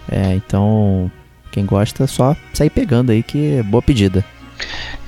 É, 0.09 0.33
então, 0.33 1.11
quem 1.51 1.65
gosta, 1.65 2.05
é 2.05 2.07
só 2.07 2.35
sair 2.53 2.69
pegando 2.69 3.11
aí, 3.11 3.21
que 3.21 3.55
é 3.55 3.63
boa 3.63 3.81
pedida. 3.81 4.23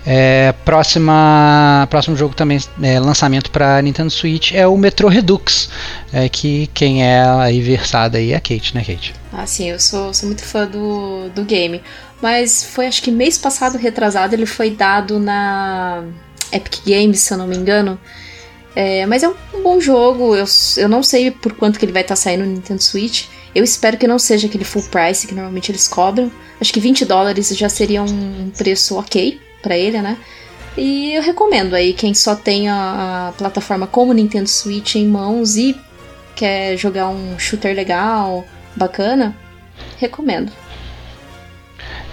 É, 0.06 0.54
próxima, 0.66 1.86
próximo 1.90 2.16
jogo 2.16 2.34
também 2.34 2.58
é, 2.82 3.00
lançamento 3.00 3.52
para 3.52 3.82
Nintendo 3.82 4.10
Switch 4.10 4.54
é 4.54 4.66
o 4.66 4.78
Metro 4.78 5.08
Redux. 5.08 5.70
É, 6.12 6.28
que 6.30 6.68
quem 6.74 7.06
é 7.06 7.22
aí 7.22 7.62
versada 7.62 8.18
aí 8.18 8.32
é 8.32 8.36
a 8.36 8.40
Kate, 8.40 8.74
né, 8.74 8.84
Kate? 8.84 9.14
Ah, 9.32 9.46
sim, 9.46 9.70
eu 9.70 9.80
sou, 9.80 10.14
sou 10.14 10.28
muito 10.28 10.44
fã 10.44 10.66
do, 10.66 11.30
do 11.30 11.44
game. 11.44 11.82
Mas 12.22 12.64
foi 12.64 12.88
acho 12.88 13.02
que 13.02 13.12
mês 13.12 13.38
passado, 13.38 13.78
retrasado, 13.78 14.34
ele 14.34 14.46
foi 14.46 14.72
dado 14.72 15.20
na 15.20 16.04
Epic 16.52 16.82
Games, 16.86 17.20
se 17.20 17.34
eu 17.34 17.38
não 17.38 17.48
me 17.48 17.56
engano. 17.56 18.00
É, 18.76 19.06
mas 19.06 19.24
é 19.24 19.30
um, 19.30 19.36
um 19.54 19.64
bom 19.64 19.80
jogo. 19.80 20.36
Eu, 20.36 20.46
eu 20.78 20.90
não 20.90 21.04
sei 21.04 21.32
por 21.32 21.54
quanto 21.54 21.78
que 21.78 21.86
ele 21.86 21.92
vai 21.92 22.02
estar 22.02 22.16
saindo 22.16 22.46
no 22.46 22.52
Nintendo 22.52 22.82
Switch. 22.82 23.26
Eu 23.60 23.64
espero 23.66 23.98
que 23.98 24.08
não 24.08 24.18
seja 24.18 24.48
aquele 24.48 24.64
full 24.64 24.84
price 24.84 25.28
que 25.28 25.36
normalmente 25.36 25.70
eles 25.70 25.86
cobram. 25.86 26.32
Acho 26.62 26.72
que 26.72 26.80
20 26.80 27.04
dólares 27.04 27.50
já 27.50 27.68
seria 27.68 28.02
um 28.02 28.50
preço 28.58 28.98
ok 28.98 29.38
pra 29.62 29.78
ele, 29.78 30.02
né? 30.02 30.16
E 30.78 31.14
eu 31.14 31.22
recomendo 31.22 31.74
aí 31.74 31.92
quem 31.92 32.14
só 32.14 32.38
tem 32.38 32.70
a, 32.70 33.28
a 33.28 33.32
plataforma 33.34 33.86
como 33.86 34.14
Nintendo 34.14 34.48
Switch 34.48 34.96
em 34.96 35.06
mãos 35.06 35.58
e 35.58 35.76
quer 36.38 36.78
jogar 36.78 37.10
um 37.10 37.38
shooter 37.38 37.76
legal, 37.76 38.46
bacana, 38.78 39.36
recomendo. 39.98 40.54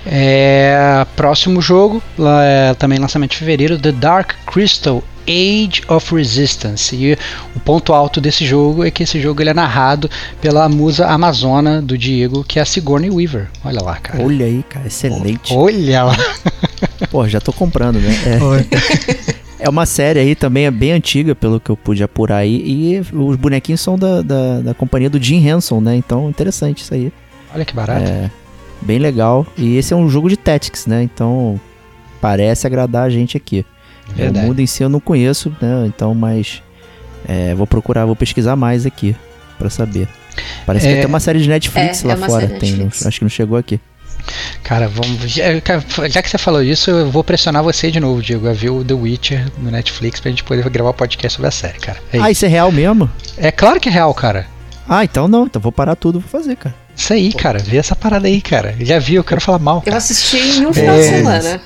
É, 0.05 1.07
próximo 1.15 1.63
jogo, 1.63 2.03
é, 2.43 2.75
também 2.75 2.99
lançamento 2.99 3.31
de 3.31 3.37
fevereiro, 3.37 3.79
The 3.79 3.93
Dark 3.93 4.33
Crystal 4.47 5.01
Age 5.27 5.83
of 5.89 6.15
Resistance. 6.15 6.95
E 6.95 7.19
o 7.55 7.61
ponto 7.61 7.93
alto 7.93 8.21
desse 8.21 8.47
jogo 8.47 8.85
é 8.85 8.91
que 8.91 9.03
esse 9.03 9.21
jogo 9.21 9.43
ele 9.43 9.51
é 9.51 9.55
narrado 9.55 10.11
pela 10.41 10.69
musa 10.69 11.07
amazona 11.07 11.83
do 11.83 11.99
Diego, 11.99 12.45
que 12.45 12.59
é 12.59 12.63
a 12.63 12.65
Sigourney 12.65 13.11
Weaver. 13.11 13.49
Olha 13.65 13.83
lá, 13.83 13.97
cara. 13.97 14.25
Olha 14.25 14.47
aí, 14.47 14.65
cara, 14.69 14.87
excelente. 14.87 15.53
Olha 15.53 16.05
lá. 16.05 16.17
Pô, 17.11 17.27
já 17.29 17.41
tô 17.41 17.53
comprando, 17.53 17.99
né? 17.99 18.11
É, 19.61 19.65
é 19.67 19.69
uma 19.69 19.87
série 19.87 20.21
aí 20.21 20.35
também, 20.35 20.67
é 20.67 20.71
bem 20.71 20.93
antiga, 20.93 21.35
pelo 21.35 21.61
que 21.61 21.71
eu 21.71 21.77
pude 21.77 22.03
apurar 22.03 22.39
aí. 22.39 22.63
E 22.65 23.01
os 23.15 23.37
bonequinhos 23.37 23.81
são 23.81 23.99
da, 23.99 24.23
da, 24.23 24.61
da 24.61 24.75
companhia 24.75 25.11
do 25.11 25.23
Jim 25.23 25.47
Henson, 25.47 25.81
né? 25.81 25.97
Então, 25.97 26.29
interessante 26.29 26.83
isso 26.83 26.95
aí. 26.95 27.13
Olha 27.55 27.65
que 27.65 27.75
barato. 27.75 28.05
É, 28.05 28.31
bem 28.83 28.99
legal. 28.99 29.47
E 29.57 29.77
esse 29.77 29.93
é 29.93 29.97
um 29.97 30.09
jogo 30.09 30.29
de 30.29 30.37
Tactics, 30.37 30.87
né? 30.87 31.03
Então, 31.03 31.61
parece 32.21 32.67
agradar 32.67 33.05
a 33.05 33.11
gente 33.11 33.37
aqui. 33.37 33.65
É, 34.11 34.13
o 34.13 34.15
Verdade. 34.17 34.47
mundo 34.47 34.61
em 34.61 34.67
si 34.67 34.83
eu 34.83 34.89
não 34.89 35.01
conheço, 35.01 35.55
né? 35.61 35.85
Então, 35.87 36.15
mas 36.15 36.63
é, 37.29 37.55
vou 37.55 37.67
procurar, 37.67 38.05
vou 38.07 38.17
pesquisar 38.17 38.57
mais 38.57 38.87
aqui 38.87 39.15
pra 39.59 39.69
saber. 39.71 40.09
Parece 40.67 40.87
que 40.87 40.93
É. 40.93 40.97
tem 40.99 41.07
uma 41.07 41.21
série 41.21 41.41
de 41.41 41.49
Netflix 41.49 42.05
É, 42.05 42.09
lá 42.09 42.15
é 42.15 42.17
fora. 42.17 42.47
Tem, 42.49 42.73
não- 42.73 42.79
Netflix. 42.85 43.07
acho 43.07 43.19
que 43.19 43.25
não 43.25 43.31
chegou 43.31 43.57
aqui. 43.59 43.81
Cara, 44.63 44.89
vamos. 44.89 45.19
Já, 45.31 45.61
cara, 45.61 45.85
já 46.11 46.21
que 46.21 46.29
você 46.29 46.37
falou 46.39 46.63
isso, 46.63 46.91
eu 46.91 47.11
vou 47.11 47.23
pressionar 47.23 47.63
você 47.63 47.91
de 47.91 48.01
novo, 48.01 48.21
Diego, 48.21 48.49
a 48.49 48.53
ver 48.53 48.71
o 48.71 48.85
The 48.85 48.95
Witcher 48.95 49.47
no 49.59 49.71
Netflix 49.71 50.19
pra 50.21 50.31
gente 50.31 50.43
poder 50.43 50.69
gravar 50.69 50.91
o 50.91 50.95
podcast 50.95 51.37
sobre 51.37 51.49
a 51.49 51.53
série, 51.53 51.79
cara. 51.79 51.99
É, 52.13 52.19
Ah, 52.19 52.31
isso. 52.31 52.45
é 52.45 52.49
real 52.49 52.73
mesmo? 52.73 53.09
é 53.37 53.53
claro 53.53 53.79
que 53.81 53.89
é 53.89 53.93
real, 53.93 54.13
cara. 54.15 54.47
Ah, 54.89 55.05
então 55.05 55.29
não. 55.29 55.47
Então 55.47 55.63
vou 55.63 55.71
parar 55.73 55.95
tudo, 55.97 56.19
vou 56.21 56.29
fazer, 56.29 56.57
cara. 56.57 56.75
Isso 56.97 57.13
aí, 57.13 57.33
cara. 57.33 57.59
Vê 57.61 57.77
essa 57.77 57.95
parada 57.95 58.27
aí, 58.27 58.41
cara. 58.41 58.75
Já 58.81 58.99
vi, 58.99 59.15
eu 59.15 59.25
quero 59.25 59.41
falar 59.41 59.59
mal. 59.59 59.77
Eu 59.79 59.83
Cara. 59.83 59.97
assisti 59.99 60.39
em 60.39 60.67
um 60.67 60.73
final 60.73 60.95
É. 60.97 60.99
de 60.99 61.05
semana. 61.05 61.61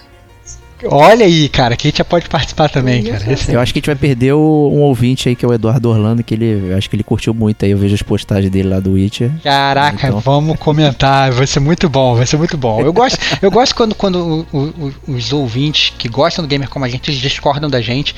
Olha 0.84 1.26
aí, 1.26 1.48
cara. 1.48 1.76
Quem 1.76 1.92
já 1.94 2.04
pode 2.04 2.28
participar 2.28 2.68
também, 2.68 3.02
cara. 3.04 3.32
Esse- 3.32 3.52
Eu 3.52 3.60
acho 3.60 3.72
que 3.72 3.78
a 3.78 3.80
gente 3.80 3.86
vai 3.86 3.96
perder 3.96 4.32
o- 4.32 4.70
um 4.72 4.80
ouvinte 4.80 5.28
aí, 5.28 5.36
que 5.36 5.44
é 5.44 5.48
o 5.48 5.52
Eduardo 5.52 5.88
Orlando, 5.90 6.22
que 6.22 6.34
ele 6.34 6.70
eu 6.70 6.76
acho 6.76 6.88
que 6.88 6.96
ele 6.96 7.02
curtiu 7.02 7.34
muito 7.34 7.64
aí. 7.64 7.70
Eu 7.70 7.78
vejo 7.78 7.94
as 7.94 8.02
postagens 8.02 8.50
dele 8.50 8.68
lá 8.68 8.80
do 8.80 8.92
Witcher. 8.92 9.30
Caraca, 9.42 10.08
Então. 10.08 10.20
vamos 10.20 10.58
comentar. 10.58 11.30
Vai 11.32 11.46
ser 11.46 11.60
muito 11.60 11.88
bom, 11.88 12.14
vai 12.16 12.26
ser 12.26 12.36
muito 12.36 12.56
bom. 12.56 12.80
Eu 12.80 12.92
gosto, 12.92 13.18
eu 13.42 13.50
gosto 13.50 13.74
quando, 13.74 13.94
quando 13.94 14.46
o- 14.52 14.56
o- 14.58 14.92
os 15.12 15.32
ouvintes 15.32 15.92
que 15.98 16.08
gostam 16.08 16.44
do 16.44 16.48
gamer 16.48 16.68
como 16.68 16.84
a 16.84 16.88
gente, 16.88 17.10
eles 17.10 17.20
discordam 17.20 17.68
da 17.68 17.80
gente, 17.80 18.14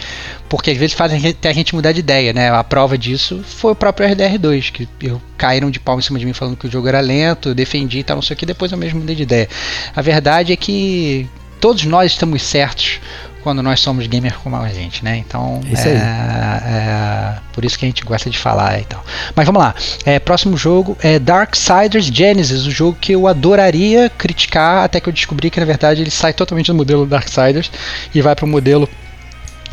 porque 0.48 0.70
às 0.70 0.76
vezes 0.76 0.94
fazem 0.94 1.18
a 1.18 1.20
gente- 1.20 1.48
a 1.48 1.52
gente 1.52 1.74
mudar 1.74 1.92
de 1.92 2.00
ideia, 2.00 2.32
né? 2.32 2.50
A 2.50 2.62
prova 2.64 2.96
disso 2.96 3.40
foi 3.44 3.72
o 3.72 3.74
próprio 3.76 4.06
RDR2, 4.08 4.70
que 4.70 4.88
eu, 5.02 5.20
caíram 5.36 5.70
de 5.70 5.80
pau 5.80 5.98
em 5.98 6.02
cima 6.02 6.18
de 6.18 6.24
mim 6.26 6.32
falando 6.32 6.56
que 6.56 6.66
o 6.66 6.70
jogo 6.70 6.86
era 6.88 7.00
lento, 7.00 7.48
eu 7.50 7.54
defendi 7.54 7.98
e 7.98 8.02
tal, 8.04 8.16
não 8.16 8.22
sei 8.22 8.34
o 8.34 8.36
que, 8.36 8.46
depois 8.46 8.70
eu 8.70 8.78
mesmo 8.78 9.00
mudei 9.00 9.16
de 9.16 9.22
ideia. 9.24 9.48
A 9.96 10.00
verdade 10.02 10.52
é 10.52 10.56
que 10.56 11.26
todos 11.62 11.84
nós 11.84 12.10
estamos 12.10 12.42
certos 12.42 12.98
quando 13.40 13.62
nós 13.62 13.78
somos 13.78 14.06
gamers 14.08 14.36
como 14.36 14.56
a 14.56 14.68
gente, 14.68 15.04
né? 15.04 15.16
Então, 15.16 15.60
Isso 15.70 15.86
é, 15.86 15.92
é 15.92 17.38
por 17.52 17.64
isso 17.64 17.78
que 17.78 17.84
a 17.84 17.88
gente 17.88 18.04
gosta 18.04 18.28
de 18.28 18.36
falar 18.36 18.80
e 18.80 18.84
tal. 18.84 19.04
Mas 19.34 19.46
vamos 19.46 19.62
lá. 19.62 19.72
É, 20.04 20.18
próximo 20.18 20.56
jogo 20.56 20.96
é 21.00 21.20
Darksiders 21.20 22.06
Genesis, 22.06 22.66
o 22.66 22.70
jogo 22.70 22.98
que 23.00 23.12
eu 23.12 23.28
adoraria 23.28 24.10
criticar, 24.10 24.84
até 24.84 25.00
que 25.00 25.08
eu 25.08 25.12
descobri 25.12 25.50
que 25.50 25.60
na 25.60 25.66
verdade 25.66 26.02
ele 26.02 26.10
sai 26.10 26.32
totalmente 26.32 26.66
do 26.66 26.74
modelo 26.74 27.06
Darksiders 27.06 27.70
e 28.12 28.20
vai 28.20 28.34
para 28.34 28.44
o 28.44 28.48
modelo 28.48 28.88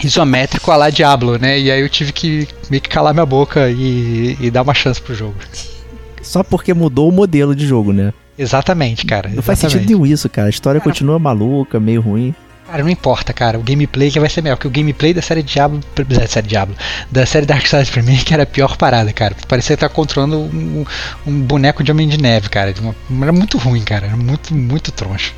isométrico 0.04 0.72
a 0.72 0.76
lá 0.76 0.90
Diablo, 0.92 1.40
né? 1.40 1.60
E 1.60 1.72
aí 1.72 1.82
eu 1.82 1.90
tive 1.90 2.14
que 2.14 2.48
meio 2.70 2.82
que 2.82 2.90
calar 2.90 3.16
minha 3.16 3.26
boca 3.26 3.68
e, 3.70 4.38
e 4.40 4.52
dar 4.52 4.62
uma 4.62 4.76
chance 4.76 5.02
pro 5.02 5.16
jogo. 5.16 5.36
Só 6.22 6.44
porque 6.44 6.72
mudou 6.72 7.10
o 7.10 7.12
modelo 7.12 7.56
de 7.56 7.66
jogo, 7.66 7.92
né? 7.94 8.14
Exatamente, 8.40 9.06
cara. 9.06 9.30
Não 9.30 9.44
faz 9.44 9.60
exatamente. 9.60 9.82
sentido 9.84 10.00
nenhum 10.02 10.06
isso, 10.14 10.30
cara. 10.30 10.48
A 10.48 10.50
história 10.50 10.80
Cara, 10.80 10.90
continua 10.90 11.20
maluca, 11.20 11.80
meio 11.80 12.00
ruim. 12.02 12.34
Cara, 12.66 12.84
não 12.84 12.90
importa, 12.90 13.34
cara. 13.34 13.58
O 13.60 13.64
gameplay 13.64 14.10
que 14.12 14.20
vai 14.20 14.30
ser 14.30 14.42
melhor. 14.42 14.56
Porque 14.56 14.68
o 14.68 14.72
gameplay 14.72 15.14
da 15.14 15.22
série 15.22 15.44
Diablo. 15.44 15.80
Da 16.08 16.28
série 16.28 16.48
Diablo. 16.48 16.76
Da 17.12 17.26
série 17.26 17.46
Darksiders 17.46 17.90
pra 17.90 18.02
mim, 18.02 18.16
que 18.24 18.34
era 18.34 18.44
a 18.44 18.46
pior 18.46 18.78
parada, 18.78 19.12
cara. 19.12 19.36
Parecia 19.48 19.74
estar 19.74 19.90
controlando 19.90 20.38
um, 20.38 20.86
um 21.28 21.42
boneco 21.42 21.84
de 21.84 21.92
Homem 21.92 22.08
de 22.08 22.18
Neve, 22.22 22.48
cara. 22.50 22.72
De 22.72 22.80
Era 23.22 23.32
muito 23.34 23.58
ruim, 23.58 23.82
cara. 23.82 24.06
Era 24.08 24.16
muito, 24.16 24.54
muito 24.56 24.92
troncho. 24.92 25.34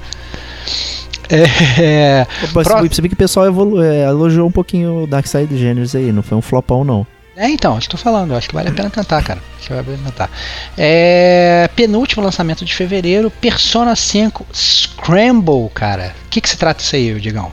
É, 1.29 2.27
Opa, 2.51 2.63
Pro- 2.63 2.87
Você 2.89 3.01
vê 3.01 3.07
que 3.07 3.13
o 3.13 3.17
pessoal 3.17 3.45
evolu- 3.47 3.81
é, 3.81 4.03
elogiou 4.03 4.47
um 4.47 4.51
pouquinho 4.51 5.03
o 5.03 5.07
Darkseid 5.07 5.57
Genesis 5.57 5.95
aí. 5.95 6.11
Não 6.11 6.21
foi 6.21 6.37
um 6.37 6.41
flopão, 6.41 6.83
não. 6.83 7.07
É, 7.35 7.49
então, 7.49 7.77
estou 7.77 7.99
falando. 7.99 8.31
Eu 8.31 8.37
acho 8.37 8.49
que 8.49 8.55
vale 8.55 8.69
a 8.69 8.71
pena 8.73 8.89
tentar, 8.89 9.21
cara. 9.23 9.39
Acho 9.57 9.67
que 9.67 9.73
vale 9.73 9.81
a 9.81 9.83
pena 9.97 10.03
tentar. 10.11 10.29
É, 10.77 11.69
penúltimo 11.75 12.23
lançamento 12.23 12.65
de 12.65 12.73
fevereiro: 12.75 13.29
Persona 13.31 13.95
5 13.95 14.45
Scramble, 14.53 15.69
cara. 15.73 16.13
O 16.25 16.29
que, 16.29 16.41
que 16.41 16.49
se 16.49 16.57
trata 16.57 16.81
isso 16.83 16.95
aí, 16.95 17.19
Digão? 17.19 17.51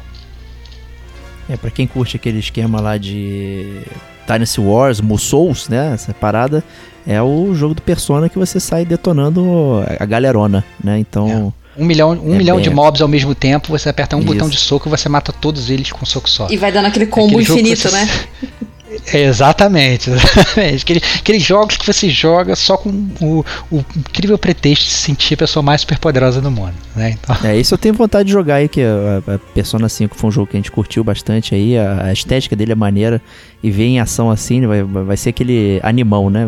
É, 1.48 1.56
pra 1.56 1.70
quem 1.70 1.86
curte 1.86 2.16
aquele 2.16 2.38
esquema 2.40 2.80
lá 2.80 2.96
de 2.98 3.82
Dynasty 4.26 4.60
Wars, 4.60 5.00
Musous, 5.00 5.68
né? 5.68 5.92
Essa 5.94 6.12
parada 6.12 6.62
é 7.06 7.22
o 7.22 7.54
jogo 7.54 7.74
do 7.74 7.80
Persona 7.80 8.28
que 8.28 8.38
você 8.38 8.60
sai 8.60 8.84
detonando 8.84 9.82
a 9.98 10.04
galerona, 10.04 10.64
né? 10.82 10.98
Então. 10.98 11.52
Um 11.76 11.84
milhão, 11.84 12.10
um 12.10 12.34
É 12.34 12.38
milhão 12.38 12.56
bem- 12.56 12.64
de 12.64 12.70
mobs 12.70 13.00
ao 13.00 13.06
mesmo 13.06 13.34
tempo, 13.36 13.68
você 13.68 13.88
aperta 13.88 14.16
um 14.16 14.18
Isso. 14.18 14.26
botão 14.26 14.48
de 14.48 14.58
soco 14.58 14.88
e 14.88 14.90
você 14.90 15.08
mata 15.08 15.32
todos 15.32 15.70
eles 15.70 15.92
com 15.92 16.02
um 16.02 16.06
soco 16.06 16.28
só. 16.28 16.48
E 16.50 16.56
vai 16.56 16.72
dando 16.72 16.86
aquele 16.86 17.06
combo 17.06 17.38
Aquele 17.38 17.42
infinito, 17.42 17.82
você- 17.88 17.90
né? 17.92 18.08
Exatamente, 19.12 20.10
exatamente. 20.10 20.82
Aquele- 20.82 21.02
aqueles 21.18 21.42
jogos 21.42 21.76
que 21.76 21.86
você 21.86 22.08
joga 22.10 22.54
só 22.56 22.76
com 22.76 22.90
o, 23.20 23.44
o 23.70 23.84
incrível 23.96 24.38
pretexto 24.38 24.84
de 24.84 24.90
se 24.90 24.98
sentir 25.02 25.34
a 25.34 25.36
pessoa 25.38 25.62
mais 25.62 25.80
superpoderosa 25.82 26.40
do 26.40 26.50
mundo, 26.50 26.74
né? 26.96 27.16
Então, 27.20 27.36
É, 27.44 27.56
isso 27.56 27.74
eu 27.74 27.78
tenho 27.78 27.94
vontade 27.94 28.26
de 28.26 28.32
jogar 28.32 28.56
aí, 28.56 28.68
que 28.68 28.80
a, 28.82 29.34
a 29.34 29.38
Persona 29.38 29.88
5 29.88 30.16
foi 30.16 30.28
um 30.28 30.32
jogo 30.32 30.46
que 30.48 30.56
a 30.56 30.60
gente 30.60 30.70
curtiu 30.70 31.02
bastante 31.04 31.54
aí, 31.54 31.76
a, 31.78 32.04
a 32.06 32.12
estética 32.12 32.54
dele 32.56 32.72
é 32.72 32.74
maneira, 32.74 33.20
e 33.62 33.70
ver 33.70 33.84
em 33.84 34.00
ação 34.00 34.30
assim, 34.30 34.66
vai, 34.66 34.82
vai 34.82 35.16
ser 35.16 35.30
aquele 35.30 35.80
animão, 35.82 36.30
né? 36.30 36.46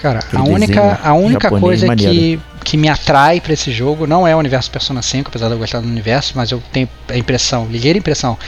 cara, 0.00 0.18
Aquele 0.18 0.42
a 0.42 0.44
única, 0.44 1.00
a 1.02 1.14
única 1.14 1.48
coisa 1.50 1.82
que, 1.82 1.88
maneiro. 2.06 2.42
que 2.62 2.76
me 2.76 2.88
atrai 2.88 3.40
pra 3.40 3.52
esse 3.54 3.72
jogo 3.72 4.06
não 4.06 4.26
é 4.28 4.36
o 4.36 4.38
universo 4.38 4.70
Persona 4.70 5.00
5, 5.02 5.28
apesar 5.30 5.46
de 5.48 5.54
eu 5.54 5.58
gostar 5.58 5.80
do 5.80 5.88
universo, 5.88 6.34
mas 6.36 6.50
eu 6.50 6.62
tenho 6.72 6.88
a 7.08 7.16
impressão, 7.16 7.66
ligeira 7.66 7.98
impressão, 7.98 8.38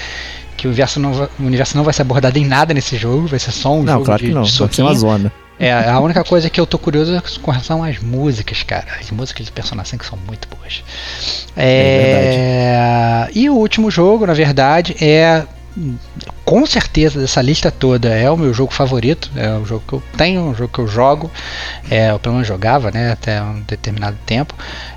que 0.58 0.66
o 0.66 0.70
universo 0.70 0.98
não 0.98 1.14
vai, 1.14 1.28
o 1.38 1.44
universo 1.44 1.76
não 1.76 1.84
vai 1.84 1.94
ser 1.94 2.02
abordado 2.02 2.36
em 2.36 2.44
nada 2.44 2.74
nesse 2.74 2.96
jogo, 2.96 3.28
vai 3.28 3.38
ser 3.38 3.52
só 3.52 3.72
um 3.72 3.82
Não, 3.84 3.94
jogo 3.94 4.04
claro 4.04 4.20
de, 4.20 4.28
que 4.28 4.34
não, 4.34 4.42
de 4.42 4.50
vai 4.50 4.68
ser 4.68 4.82
uma 4.82 4.90
soquinho. 4.90 4.94
zona. 4.94 5.32
É, 5.60 5.72
a 5.72 5.98
única 6.00 6.22
coisa 6.22 6.50
que 6.50 6.60
eu 6.60 6.66
tô 6.66 6.78
curioso 6.78 7.14
é 7.14 7.22
com 7.42 7.50
relação 7.50 7.82
às 7.82 7.98
músicas, 7.98 8.62
cara. 8.62 8.86
As 9.00 9.10
músicas 9.10 9.46
de 9.46 9.52
Persona 9.52 9.84
5 9.84 10.04
são 10.04 10.18
muito 10.26 10.46
boas. 10.48 10.84
É, 11.56 13.28
e 13.34 13.48
o 13.48 13.54
último 13.54 13.90
jogo, 13.90 14.26
na 14.26 14.34
verdade, 14.34 14.96
é 15.00 15.44
com 16.44 16.64
certeza 16.66 17.20
dessa 17.20 17.40
lista 17.42 17.70
toda 17.70 18.08
é 18.08 18.30
o 18.30 18.36
meu 18.36 18.52
jogo 18.52 18.72
favorito, 18.72 19.30
é 19.36 19.52
o 19.52 19.64
jogo 19.64 19.84
que 19.86 19.92
eu 19.92 20.02
tenho, 20.16 20.50
o 20.50 20.54
jogo 20.54 20.72
que 20.72 20.78
eu 20.78 20.88
jogo, 20.88 21.30
é, 21.90 22.10
eu 22.10 22.18
pelo 22.18 22.34
menos 22.34 22.48
jogava, 22.48 22.90
né, 22.90 23.12
até 23.12 23.40
um 23.42 23.60
determinado 23.60 24.16
tempo, 24.26 24.54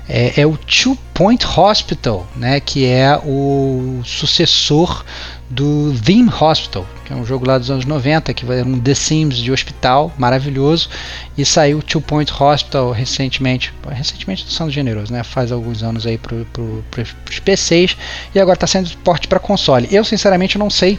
é, 0.08 0.40
é 0.40 0.46
o 0.46 0.56
Two 0.56 0.96
Point 1.14 1.46
Hospital, 1.46 2.26
né, 2.34 2.58
que 2.58 2.86
é 2.86 3.16
o 3.24 4.00
sucessor 4.04 5.04
do 5.52 5.94
Theme 6.02 6.30
Hospital, 6.40 6.86
que 7.04 7.12
é 7.12 7.16
um 7.16 7.26
jogo 7.26 7.46
lá 7.46 7.58
dos 7.58 7.70
anos 7.70 7.84
90, 7.84 8.32
que 8.32 8.50
era 8.50 8.66
um 8.66 8.80
The 8.80 8.94
Sims 8.94 9.36
de 9.36 9.52
hospital, 9.52 10.10
maravilhoso, 10.16 10.88
e 11.36 11.44
saiu 11.44 11.82
Two 11.82 12.00
Point 12.00 12.32
Hospital 12.32 12.90
recentemente, 12.90 13.72
recentemente 13.86 14.50
sendo 14.50 14.70
generoso, 14.70 15.12
né, 15.12 15.22
faz 15.22 15.52
alguns 15.52 15.82
anos 15.82 16.06
aí 16.06 16.16
para 16.16 16.36
pro, 16.54 16.82
os 17.28 17.38
PCs, 17.38 17.98
e 18.34 18.40
agora 18.40 18.54
está 18.54 18.66
sendo 18.66 18.90
porte 18.98 19.28
para 19.28 19.38
console. 19.38 19.86
Eu 19.90 20.04
sinceramente 20.04 20.56
não 20.56 20.70
sei 20.70 20.98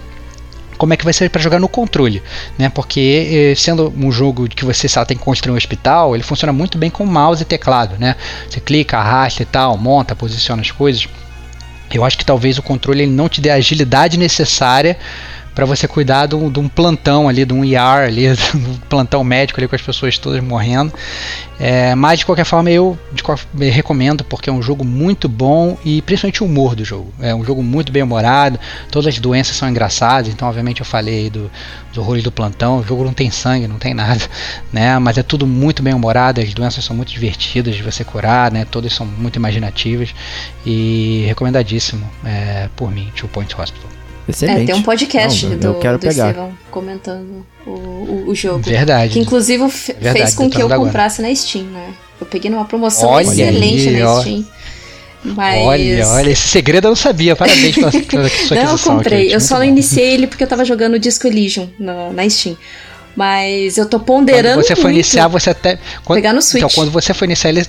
como 0.78 0.94
é 0.94 0.98
que 0.98 1.04
vai 1.04 1.14
ser 1.14 1.30
para 1.30 1.42
jogar 1.42 1.60
no 1.60 1.68
controle, 1.68 2.22
né? 2.58 2.68
Porque 2.68 3.52
eh, 3.54 3.56
sendo 3.56 3.94
um 3.96 4.12
jogo 4.12 4.48
que 4.48 4.66
você 4.66 4.88
sabe 4.88 5.10
tem 5.10 5.18
que 5.18 5.24
construir 5.24 5.54
um 5.54 5.58
hospital, 5.58 6.16
ele 6.16 6.24
funciona 6.24 6.52
muito 6.52 6.78
bem 6.78 6.90
com 6.90 7.06
mouse 7.06 7.42
e 7.42 7.46
teclado, 7.46 7.96
né? 7.98 8.16
Você 8.50 8.60
clica, 8.60 8.98
arrasta 8.98 9.44
e 9.44 9.46
tal, 9.46 9.78
monta, 9.78 10.16
posiciona 10.16 10.62
as 10.62 10.72
coisas. 10.72 11.08
Eu 11.92 12.04
acho 12.04 12.18
que 12.18 12.26
talvez 12.26 12.58
o 12.58 12.64
controle 12.64 13.04
ele 13.04 13.12
não 13.12 13.30
te 13.30 13.42
dê 13.42 13.50
a 13.50 13.56
agilidade 13.56 14.18
necessária 14.18 14.98
para 15.54 15.66
você 15.66 15.88
cuidar 15.88 16.26
de 16.26 16.36
um, 16.36 16.50
de 16.52 16.60
um 16.60 16.68
plantão 16.68 17.30
ali, 17.30 17.46
de 17.46 17.54
um 17.54 17.64
ER 17.64 18.08
ali, 18.08 18.28
um 18.56 18.76
plantão 18.90 19.24
médico 19.24 19.60
ali 19.60 19.68
com 19.68 19.76
as 19.76 19.82
pessoas 19.82 20.18
todas 20.18 20.44
morrendo. 20.44 20.94
É, 21.60 21.94
mas 21.96 22.20
de 22.20 22.26
qualquer 22.26 22.46
forma 22.46 22.70
eu 22.72 22.98
de 23.12 23.22
qual- 23.22 23.40
eu 23.60 23.72
recomendo 23.72 24.24
porque 24.24 24.50
é 24.50 24.54
um 24.54 24.62
jogo 24.62 24.84
muito 24.84 25.30
bom 25.30 25.78
e 25.86 26.02
principalmente 26.02 26.44
o 26.44 26.46
humor 26.48 26.76
do 26.76 26.84
jogo. 26.84 27.14
É 27.20 27.34
um 27.34 27.46
jogo 27.46 27.62
muito 27.62 27.92
bem 27.92 28.02
humorado, 28.04 28.60
todas 28.92 29.08
as 29.14 29.20
doenças 29.20 29.56
são 29.56 29.70
engraçadas, 29.70 30.32
então 30.34 30.48
obviamente 30.48 30.80
eu 30.82 30.86
falei 30.86 31.30
do, 31.30 31.50
do 31.94 32.02
horrores 32.02 32.24
do 32.24 32.32
plantão, 32.32 32.80
o 32.80 32.84
jogo 32.84 33.04
não 33.04 33.14
tem 33.14 33.30
sangue, 33.30 33.68
não 33.68 33.78
tem 33.78 33.94
nada, 33.94 34.22
né? 34.74 34.98
Mas 35.00 35.18
é 35.18 35.24
tudo 35.24 35.46
muito 35.46 35.84
bem 35.84 35.94
humorado, 35.94 36.42
as 36.42 36.54
doenças 36.54 36.84
são 36.84 36.96
muito 36.96 37.12
divertidas 37.12 37.76
de 37.76 37.84
você 37.84 38.04
curar, 38.04 38.52
né? 38.52 38.66
Todas 38.66 38.94
são 38.94 39.06
muito 39.06 39.36
imaginativas 39.36 40.14
e 40.66 41.24
recomendadíssimo 41.28 42.10
é, 42.26 42.68
por 42.76 42.92
mim, 42.92 43.12
Two 43.16 43.30
Point 43.30 43.54
Hospital. 43.60 44.03
Excelente. 44.28 44.62
É, 44.64 44.66
tem 44.66 44.76
um 44.76 44.82
podcast 44.84 45.46
Não, 45.46 45.58
do, 45.58 45.68
eu 45.68 45.74
quero 45.76 45.98
do 45.98 46.02
pegar. 46.08 46.28
Estevão 46.30 46.58
comentando 46.72 47.46
o, 47.66 47.70
o, 47.70 48.24
o 48.28 48.36
jogo. 48.36 48.60
Verdade. 48.60 49.14
Que 49.14 49.20
inclusive 49.20 49.64
f- 49.66 49.94
Verdade, 49.94 50.18
fez 50.20 50.36
com 50.36 50.50
tô 50.50 50.56
que 50.56 50.62
eu 50.62 50.66
agora. 50.68 50.80
comprasse 50.80 51.22
na 51.22 51.34
Steam, 51.36 51.66
né? 51.66 51.94
Eu 52.22 52.26
peguei 52.28 52.50
numa 52.50 52.66
promoção 52.66 53.10
Olha 53.10 53.24
excelente 53.26 53.90
aí, 53.90 54.00
na 54.00 54.12
ó. 54.12 54.22
Steam. 54.22 54.48
Mas... 55.26 55.62
Olha, 55.66 56.08
olha, 56.10 56.30
esse 56.32 56.48
segredo 56.50 56.88
eu 56.88 56.90
não 56.92 56.96
sabia. 56.96 57.36
Parabéns 57.36 57.76
pela, 57.76 57.92
pela 57.92 58.30
sua 58.48 58.56
Não, 58.58 58.72
eu 58.74 58.80
comprei. 58.80 59.22
Kate. 59.24 59.34
Eu 59.34 59.40
só 59.40 59.58
bom. 59.58 59.64
iniciei 59.64 60.14
ele 60.14 60.28
porque 60.28 60.44
eu 60.44 60.48
tava 60.48 60.66
jogando 60.66 60.96
o 60.96 61.00
Disco 61.00 61.28
Elysium 61.28 61.70
na, 61.80 62.10
na 62.12 62.30
Steam. 62.30 62.58
Mas 63.16 63.78
eu 63.78 63.86
tô 63.88 64.00
ponderando 64.00 64.56
Quando 64.56 64.68
você 64.68 64.76
for 64.76 64.84
muito 64.86 64.96
iniciar, 64.96 65.28
você 65.28 65.50
até. 65.52 65.78
Quando, 66.04 66.18
pegar 66.18 66.34
no 66.34 66.42
Switch. 66.42 66.64
Então, 66.64 66.70
quando 66.76 66.92
você 66.92 67.14
for 67.14 67.26
iniciar 67.26 67.52
ele. 67.52 67.66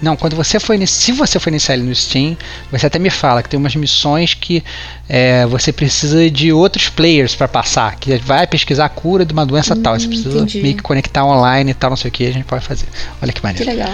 Não, 0.00 0.16
quando 0.16 0.36
você 0.36 0.60
for 0.60 0.74
iniciar. 0.74 1.00
Se 1.06 1.12
você 1.12 1.38
for 1.40 1.50
iniciar 1.50 1.74
ele 1.74 1.82
no 1.82 1.94
Steam, 1.94 2.36
você 2.70 2.86
até 2.86 2.98
me 2.98 3.10
fala 3.10 3.42
que 3.42 3.48
tem 3.48 3.58
umas 3.58 3.74
missões 3.74 4.32
que 4.34 4.62
é, 5.08 5.44
você 5.46 5.72
precisa 5.72 6.30
de 6.30 6.52
outros 6.52 6.88
players 6.88 7.34
para 7.34 7.48
passar. 7.48 7.96
Que 7.96 8.16
vai 8.18 8.46
pesquisar 8.46 8.84
a 8.84 8.88
cura 8.88 9.24
de 9.24 9.32
uma 9.32 9.44
doença 9.44 9.74
tal. 9.74 9.98
Você 9.98 10.06
precisa 10.06 10.30
Hum, 10.38 10.42
entendi. 10.42 10.60
meio 10.62 10.76
que 10.76 10.82
conectar 10.82 11.24
online 11.24 11.72
e 11.72 11.74
tal, 11.74 11.90
não 11.90 11.96
sei 11.96 12.08
o 12.10 12.12
que, 12.12 12.26
a 12.26 12.32
gente 12.32 12.44
pode 12.44 12.64
fazer. 12.64 12.86
Olha 13.20 13.32
que 13.32 13.40
Que 13.40 13.46
maneiro. 13.46 13.70
legal. 13.70 13.92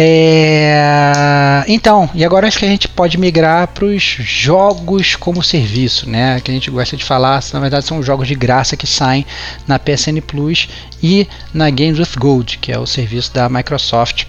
É, 0.00 1.64
então, 1.66 2.08
e 2.14 2.24
agora 2.24 2.46
acho 2.46 2.56
que 2.58 2.64
a 2.64 2.68
gente 2.68 2.86
pode 2.86 3.18
migrar 3.18 3.66
para 3.68 3.84
os 3.84 4.00
jogos 4.00 5.16
como 5.16 5.42
serviço, 5.42 6.08
né? 6.08 6.40
Que 6.40 6.52
a 6.52 6.54
gente 6.54 6.70
gosta 6.70 6.96
de 6.96 7.04
falar, 7.04 7.42
na 7.52 7.58
verdade 7.58 7.84
são 7.84 8.00
jogos 8.00 8.28
de 8.28 8.36
graça 8.36 8.76
que 8.76 8.86
saem 8.86 9.26
na 9.66 9.76
PSN 9.76 10.20
Plus 10.24 10.68
e 11.02 11.26
na 11.52 11.68
Games 11.68 11.98
with 11.98 12.16
Gold, 12.16 12.58
que 12.58 12.70
é 12.70 12.78
o 12.78 12.86
serviço 12.86 13.34
da 13.34 13.48
Microsoft. 13.48 14.24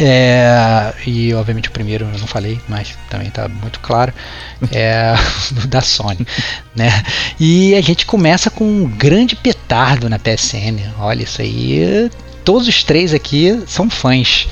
É, 0.00 0.92
e 1.06 1.32
obviamente 1.34 1.68
o 1.68 1.72
primeiro 1.72 2.04
eu 2.12 2.18
não 2.18 2.26
falei, 2.26 2.58
mas 2.68 2.96
também 3.08 3.28
está 3.28 3.48
muito 3.48 3.78
claro, 3.80 4.12
é 4.72 5.14
o 5.62 5.66
da 5.68 5.80
Sony, 5.80 6.26
né? 6.74 7.02
E 7.38 7.74
a 7.74 7.80
gente 7.80 8.04
começa 8.04 8.50
com 8.50 8.64
um 8.64 8.88
grande 8.88 9.36
petardo 9.36 10.08
na 10.08 10.18
PSN. 10.18 10.80
Olha 10.98 11.22
isso 11.22 11.40
aí, 11.40 12.10
todos 12.44 12.66
os 12.66 12.82
três 12.82 13.14
aqui 13.14 13.62
são 13.68 13.88
fãs. 13.88 14.48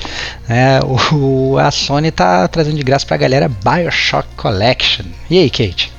Né? 0.47 0.79
O, 1.11 1.57
a 1.57 1.69
Sony 1.71 2.09
tá 2.11 2.47
trazendo 2.47 2.77
de 2.77 2.83
graça 2.83 3.05
pra 3.05 3.17
galera 3.17 3.49
Bioshock 3.49 4.27
Collection. 4.37 5.05
E 5.29 5.39
aí, 5.39 5.49
Kate? 5.49 5.91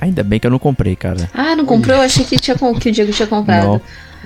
Ainda 0.00 0.22
bem 0.22 0.38
que 0.40 0.46
eu 0.46 0.50
não 0.50 0.58
comprei, 0.60 0.94
cara. 0.96 1.28
Ah, 1.34 1.54
não 1.56 1.66
comprou? 1.66 1.96
Eu 1.96 2.02
achei 2.02 2.24
que, 2.24 2.36
tinha, 2.38 2.56
com- 2.56 2.74
que 2.74 2.88
o 2.88 2.92
Diego 2.92 3.12
tinha 3.12 3.26
comprado. 3.28 3.64
Não, 3.66 3.80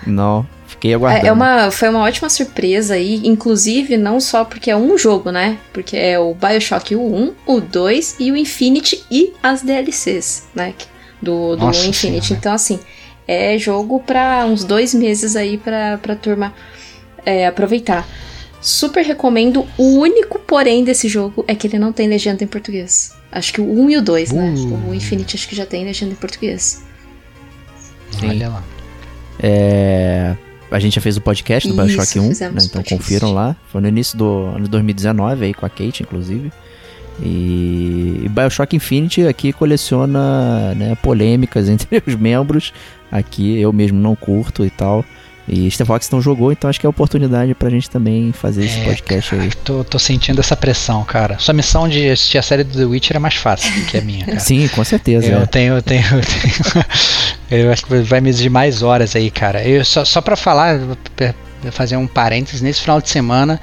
não. 0.06 0.46
Fiquei 0.82 0.94
aguardando. 0.94 1.26
É, 1.26 1.28
é 1.28 1.32
uma, 1.32 1.70
foi 1.70 1.88
uma 1.88 2.00
ótima 2.00 2.28
surpresa 2.28 2.94
aí, 2.94 3.20
inclusive 3.24 3.96
não 3.96 4.18
só 4.18 4.44
porque 4.44 4.68
é 4.68 4.76
um 4.76 4.98
jogo, 4.98 5.30
né? 5.30 5.56
Porque 5.72 5.96
é 5.96 6.18
o 6.18 6.34
Bioshock 6.34 6.96
o 6.96 7.00
1, 7.00 7.34
o 7.46 7.60
2 7.60 8.16
e 8.18 8.32
o 8.32 8.36
Infinity 8.36 9.04
e 9.08 9.32
as 9.40 9.62
DLCs, 9.62 10.48
né? 10.52 10.74
Do, 11.20 11.54
do 11.54 11.66
Nossa 11.66 11.86
Infinity. 11.86 12.26
Senhora. 12.26 12.40
Então, 12.40 12.52
assim, 12.52 12.80
é 13.28 13.56
jogo 13.58 14.00
pra 14.00 14.44
uns 14.44 14.64
dois 14.64 14.92
meses 14.92 15.36
aí 15.36 15.56
pra, 15.56 15.98
pra 15.98 16.16
turma 16.16 16.52
é, 17.24 17.46
aproveitar. 17.46 18.04
Super 18.60 19.04
recomendo. 19.04 19.64
O 19.78 20.00
único 20.00 20.40
porém 20.40 20.82
desse 20.82 21.06
jogo 21.06 21.44
é 21.46 21.54
que 21.54 21.68
ele 21.68 21.78
não 21.78 21.92
tem 21.92 22.08
legenda 22.08 22.42
em 22.42 22.48
português. 22.48 23.12
Acho 23.30 23.52
que 23.52 23.60
o 23.60 23.72
1 23.84 23.90
e 23.90 23.96
o 23.98 24.02
2, 24.02 24.32
né? 24.32 24.52
Uh. 24.56 24.90
O 24.90 24.94
Infinity 24.94 25.36
acho 25.36 25.48
que 25.48 25.54
já 25.54 25.64
tem 25.64 25.84
legenda 25.84 26.10
em 26.10 26.16
português. 26.16 26.82
Sim. 28.10 28.30
Olha 28.30 28.48
lá. 28.48 28.64
É, 29.40 30.36
a 30.72 30.78
gente 30.78 30.94
já 30.94 31.00
fez 31.00 31.16
o 31.16 31.20
podcast 31.20 31.68
do 31.68 31.74
Bioshock 31.74 32.18
1, 32.18 32.28
né? 32.28 32.34
então 32.62 32.82
confiram 32.82 33.32
lá. 33.32 33.54
Foi 33.70 33.80
no 33.80 33.88
início 33.88 34.16
do 34.16 34.46
ano 34.46 34.64
de 34.64 34.70
2019 34.70 35.44
aí 35.44 35.54
com 35.54 35.66
a 35.66 35.68
Kate, 35.68 36.02
inclusive. 36.02 36.50
E, 37.22 38.22
e 38.24 38.28
Bioshock 38.28 38.74
Infinity 38.74 39.26
aqui 39.26 39.52
coleciona 39.52 40.74
né, 40.74 40.96
polêmicas 41.02 41.68
entre 41.70 42.02
os 42.06 42.16
membros. 42.16 42.72
Aqui 43.10 43.60
eu 43.60 43.72
mesmo 43.72 43.98
não 43.98 44.16
curto 44.16 44.64
e 44.64 44.70
tal. 44.70 45.04
E 45.48 45.68
Steve 45.70 45.86
Fox 45.88 46.08
não 46.10 46.22
jogou, 46.22 46.52
então 46.52 46.70
acho 46.70 46.78
que 46.78 46.86
é 46.86 46.88
a 46.88 46.90
oportunidade 46.90 47.52
pra 47.54 47.68
gente 47.68 47.90
também 47.90 48.30
fazer 48.32 48.64
esse 48.64 48.78
É, 48.78 48.84
podcast 48.84 49.34
aí. 49.34 49.50
Tô, 49.64 49.82
tô 49.82 49.98
sentindo 49.98 50.40
essa 50.40 50.56
pressão, 50.56 51.02
cara. 51.04 51.36
Sua 51.38 51.52
missão 51.52 51.88
de 51.88 52.08
assistir 52.10 52.38
a 52.38 52.42
série 52.42 52.62
do 52.62 52.78
The 52.78 52.84
Witcher 52.84 53.16
é 53.16 53.18
mais 53.18 53.34
fácil 53.34 53.72
do 53.74 53.84
que 53.86 53.98
a 53.98 54.00
minha, 54.02 54.24
cara. 54.24 54.38
Sim, 54.38 54.68
com 54.68 54.84
certeza. 54.84 55.26
Eu 55.26 55.42
é. 55.42 55.46
tenho, 55.46 55.74
eu 55.74 55.82
tenho, 55.82 56.04
eu 56.04 56.20
tenho. 56.20 56.84
eu 57.66 57.72
acho 57.72 57.84
que 57.84 57.94
vai 58.02 58.20
me 58.20 58.30
exigir 58.30 58.50
mais 58.50 58.82
horas 58.82 59.16
aí, 59.16 59.30
cara. 59.32 59.66
Eu, 59.66 59.84
só, 59.84 60.04
só 60.04 60.20
pra 60.20 60.36
falar, 60.36 60.78
fazer 61.72 61.96
um 61.96 62.06
parênteses, 62.06 62.60
nesse 62.60 62.80
final 62.80 63.00
de 63.00 63.10
semana. 63.10 63.60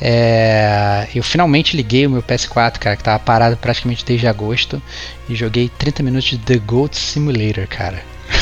é, 0.00 1.08
eu 1.14 1.22
finalmente 1.22 1.76
liguei 1.76 2.06
o 2.06 2.10
meu 2.10 2.22
PS4, 2.22 2.78
cara, 2.78 2.96
que 2.96 3.02
tava 3.02 3.18
parado 3.18 3.56
praticamente 3.56 4.04
desde 4.04 4.26
agosto. 4.28 4.80
E 5.28 5.34
joguei 5.34 5.68
30 5.76 6.02
minutos 6.04 6.28
de 6.28 6.38
The 6.38 6.58
Goat 6.58 6.96
Simulator, 6.96 7.66
cara. 7.66 8.00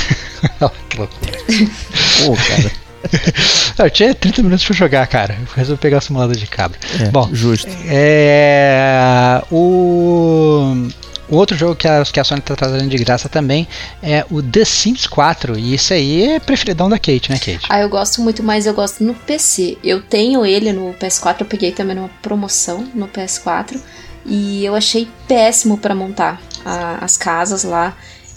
Que 0.88 0.98
loucura. 0.98 1.30
Pô, 2.24 2.36
cara. 2.36 2.84
Não, 3.78 3.86
eu 3.86 3.90
tinha 3.90 4.14
30 4.14 4.42
minutos 4.42 4.64
pra 4.64 4.74
jogar, 4.74 5.06
cara. 5.06 5.36
Eu 5.40 5.46
resolvi 5.54 5.80
pegar 5.80 5.98
o 5.98 6.00
simulador 6.00 6.36
de 6.36 6.46
cabra. 6.46 6.78
É, 7.00 7.08
Bom, 7.10 7.28
justo. 7.32 7.68
É, 7.86 9.42
o, 9.50 10.88
outro 11.28 11.56
jogo 11.56 11.74
que 11.74 11.88
a, 11.88 12.02
que 12.04 12.20
a 12.20 12.24
Sony 12.24 12.40
tá 12.40 12.54
trazendo 12.54 12.88
de 12.88 12.96
graça 12.96 13.28
também 13.28 13.66
é 14.02 14.24
o 14.30 14.42
The 14.42 14.64
Sims 14.64 15.06
4. 15.06 15.58
E 15.58 15.74
isso 15.74 15.92
aí 15.92 16.34
é 16.34 16.40
preferidão 16.40 16.88
da 16.88 16.98
Kate, 16.98 17.30
né, 17.30 17.38
Kate? 17.38 17.66
Ah, 17.68 17.80
eu 17.80 17.88
gosto 17.88 18.20
muito, 18.20 18.42
mas 18.42 18.66
eu 18.66 18.74
gosto 18.74 19.02
no 19.04 19.14
PC. 19.14 19.78
Eu 19.82 20.00
tenho 20.02 20.44
ele 20.44 20.72
no 20.72 20.94
PS4, 20.94 21.40
eu 21.40 21.46
peguei 21.46 21.72
também 21.72 21.96
numa 21.96 22.10
promoção 22.22 22.88
no 22.94 23.08
PS4. 23.08 23.78
E 24.26 24.64
eu 24.64 24.74
achei 24.74 25.06
péssimo 25.28 25.76
para 25.76 25.94
montar 25.94 26.40
a, 26.64 27.04
as 27.04 27.16
casas 27.16 27.62
lá. 27.62 27.94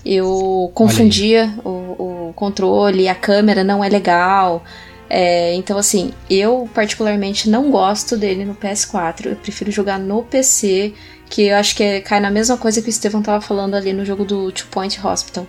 Eu 0.09 0.71
confundia 0.73 1.53
o, 1.65 2.29
o 2.29 2.33
controle, 2.33 3.09
a 3.09 3.15
câmera 3.15 3.63
não 3.63 3.83
é 3.83 3.89
legal. 3.89 4.63
É, 5.09 5.53
então, 5.53 5.77
assim, 5.77 6.13
eu 6.29 6.69
particularmente 6.73 7.49
não 7.49 7.71
gosto 7.71 8.17
dele 8.17 8.45
no 8.45 8.55
PS4. 8.55 9.27
Eu 9.27 9.35
prefiro 9.35 9.71
jogar 9.71 9.99
no 9.99 10.23
PC, 10.23 10.93
que 11.29 11.43
eu 11.43 11.57
acho 11.57 11.75
que 11.75 11.83
é, 11.83 12.01
cai 12.01 12.19
na 12.19 12.31
mesma 12.31 12.57
coisa 12.57 12.81
que 12.81 12.87
o 12.87 12.89
Estevão 12.89 13.21
tava 13.21 13.41
falando 13.41 13.75
ali 13.75 13.93
no 13.93 14.05
jogo 14.05 14.23
do 14.23 14.51
Two 14.51 14.67
Point 14.71 14.99
Hospital. 15.05 15.47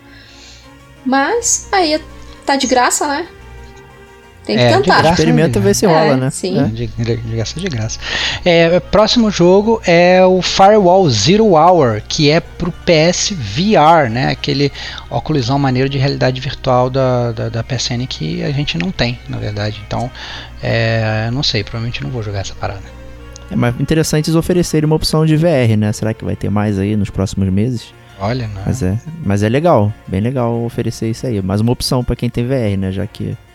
Mas 1.04 1.68
aí 1.72 2.00
tá 2.44 2.56
de 2.56 2.66
graça, 2.66 3.06
né? 3.06 3.28
Tem 4.48 4.56
que 4.56 4.62
É, 4.62 4.68
tentar. 4.78 5.02
graça. 5.02 5.10
Experimenta 5.20 5.60
ver 5.60 5.74
se 5.74 5.84
É, 5.84 5.88
rola, 5.88 6.16
né? 6.16 6.30
sim. 6.30 6.58
É. 6.58 6.62
De, 6.64 6.86
de, 6.86 7.16
de 7.16 7.36
graça 7.36 7.60
de 7.60 7.68
graça. 7.68 7.98
É, 8.42 8.80
próximo 8.80 9.30
jogo 9.30 9.78
é 9.86 10.24
o 10.24 10.40
Firewall 10.40 11.08
Zero 11.10 11.52
Hour, 11.54 12.00
que 12.08 12.30
é 12.30 12.40
pro 12.40 12.72
PS 12.72 13.32
VR, 13.36 14.08
né? 14.10 14.30
Aquele 14.30 14.72
óculosão 15.10 15.58
maneiro 15.58 15.86
de 15.86 15.98
realidade 15.98 16.40
virtual 16.40 16.88
da, 16.88 17.30
da, 17.32 17.48
da 17.50 17.62
PSN 17.62 18.06
que 18.08 18.42
a 18.42 18.50
gente 18.50 18.78
não 18.78 18.90
tem, 18.90 19.18
na 19.28 19.36
verdade. 19.36 19.82
Então, 19.86 20.10
é, 20.62 21.28
não 21.30 21.42
sei, 21.42 21.62
provavelmente 21.62 22.02
não 22.02 22.08
vou 22.08 22.22
jogar 22.22 22.40
essa 22.40 22.54
parada. 22.54 22.80
É 23.50 23.56
mais 23.56 23.78
interessante 23.78 24.28
eles 24.30 24.36
oferecerem 24.36 24.86
uma 24.86 24.96
opção 24.96 25.26
de 25.26 25.36
VR, 25.36 25.76
né? 25.76 25.92
Será 25.92 26.14
que 26.14 26.24
vai 26.24 26.36
ter 26.36 26.48
mais 26.50 26.78
aí 26.78 26.96
nos 26.96 27.10
próximos 27.10 27.50
meses? 27.50 27.92
Olha, 28.18 28.46
né? 28.48 28.62
Mas 28.64 28.82
é, 28.82 28.98
mas 29.22 29.42
é 29.42 29.48
legal, 29.50 29.92
bem 30.06 30.20
legal 30.22 30.64
oferecer 30.64 31.10
isso 31.10 31.26
aí. 31.26 31.42
Mais 31.42 31.60
uma 31.60 31.70
opção 31.72 32.02
pra 32.02 32.16
quem 32.16 32.30
tem 32.30 32.46
VR, 32.46 32.78
né? 32.78 32.90
Já 32.90 33.06
que 33.06 33.28
é 33.30 33.47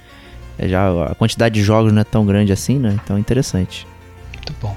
já 0.61 1.05
a 1.05 1.15
quantidade 1.15 1.55
de 1.55 1.63
jogos 1.63 1.91
não 1.91 2.01
é 2.01 2.03
tão 2.03 2.25
grande 2.25 2.51
assim, 2.51 2.77
né? 2.77 2.97
Então 3.03 3.17
é 3.17 3.19
interessante. 3.19 3.87
Muito 4.33 4.53
bom. 4.61 4.75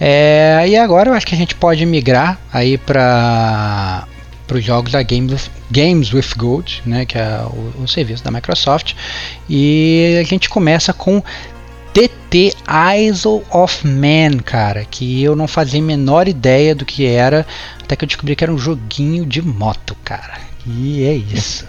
É, 0.00 0.64
e 0.68 0.76
agora 0.76 1.10
eu 1.10 1.14
acho 1.14 1.26
que 1.26 1.34
a 1.34 1.38
gente 1.38 1.54
pode 1.54 1.84
migrar 1.84 2.38
aí 2.52 2.78
para 2.78 4.06
os 4.52 4.64
jogos 4.64 4.92
da 4.92 5.02
Games, 5.02 5.50
Games 5.70 6.12
with 6.12 6.34
Gold, 6.36 6.82
né, 6.86 7.04
que 7.04 7.18
é 7.18 7.42
o, 7.42 7.82
o 7.82 7.88
serviço 7.88 8.22
da 8.22 8.30
Microsoft. 8.30 8.94
E 9.48 10.16
a 10.20 10.22
gente 10.22 10.48
começa 10.48 10.92
com 10.92 11.22
TT 11.92 12.54
Isle 12.96 13.42
of 13.50 13.86
Man, 13.86 14.38
cara, 14.44 14.84
que 14.84 15.22
eu 15.22 15.34
não 15.34 15.48
fazia 15.48 15.80
a 15.80 15.82
menor 15.82 16.28
ideia 16.28 16.72
do 16.74 16.84
que 16.84 17.04
era, 17.04 17.44
até 17.82 17.96
que 17.96 18.04
eu 18.04 18.06
descobri 18.06 18.36
que 18.36 18.44
era 18.44 18.52
um 18.52 18.58
joguinho 18.58 19.26
de 19.26 19.42
moto, 19.42 19.96
cara. 20.04 20.38
E 20.70 21.02
é 21.04 21.14
isso. 21.14 21.64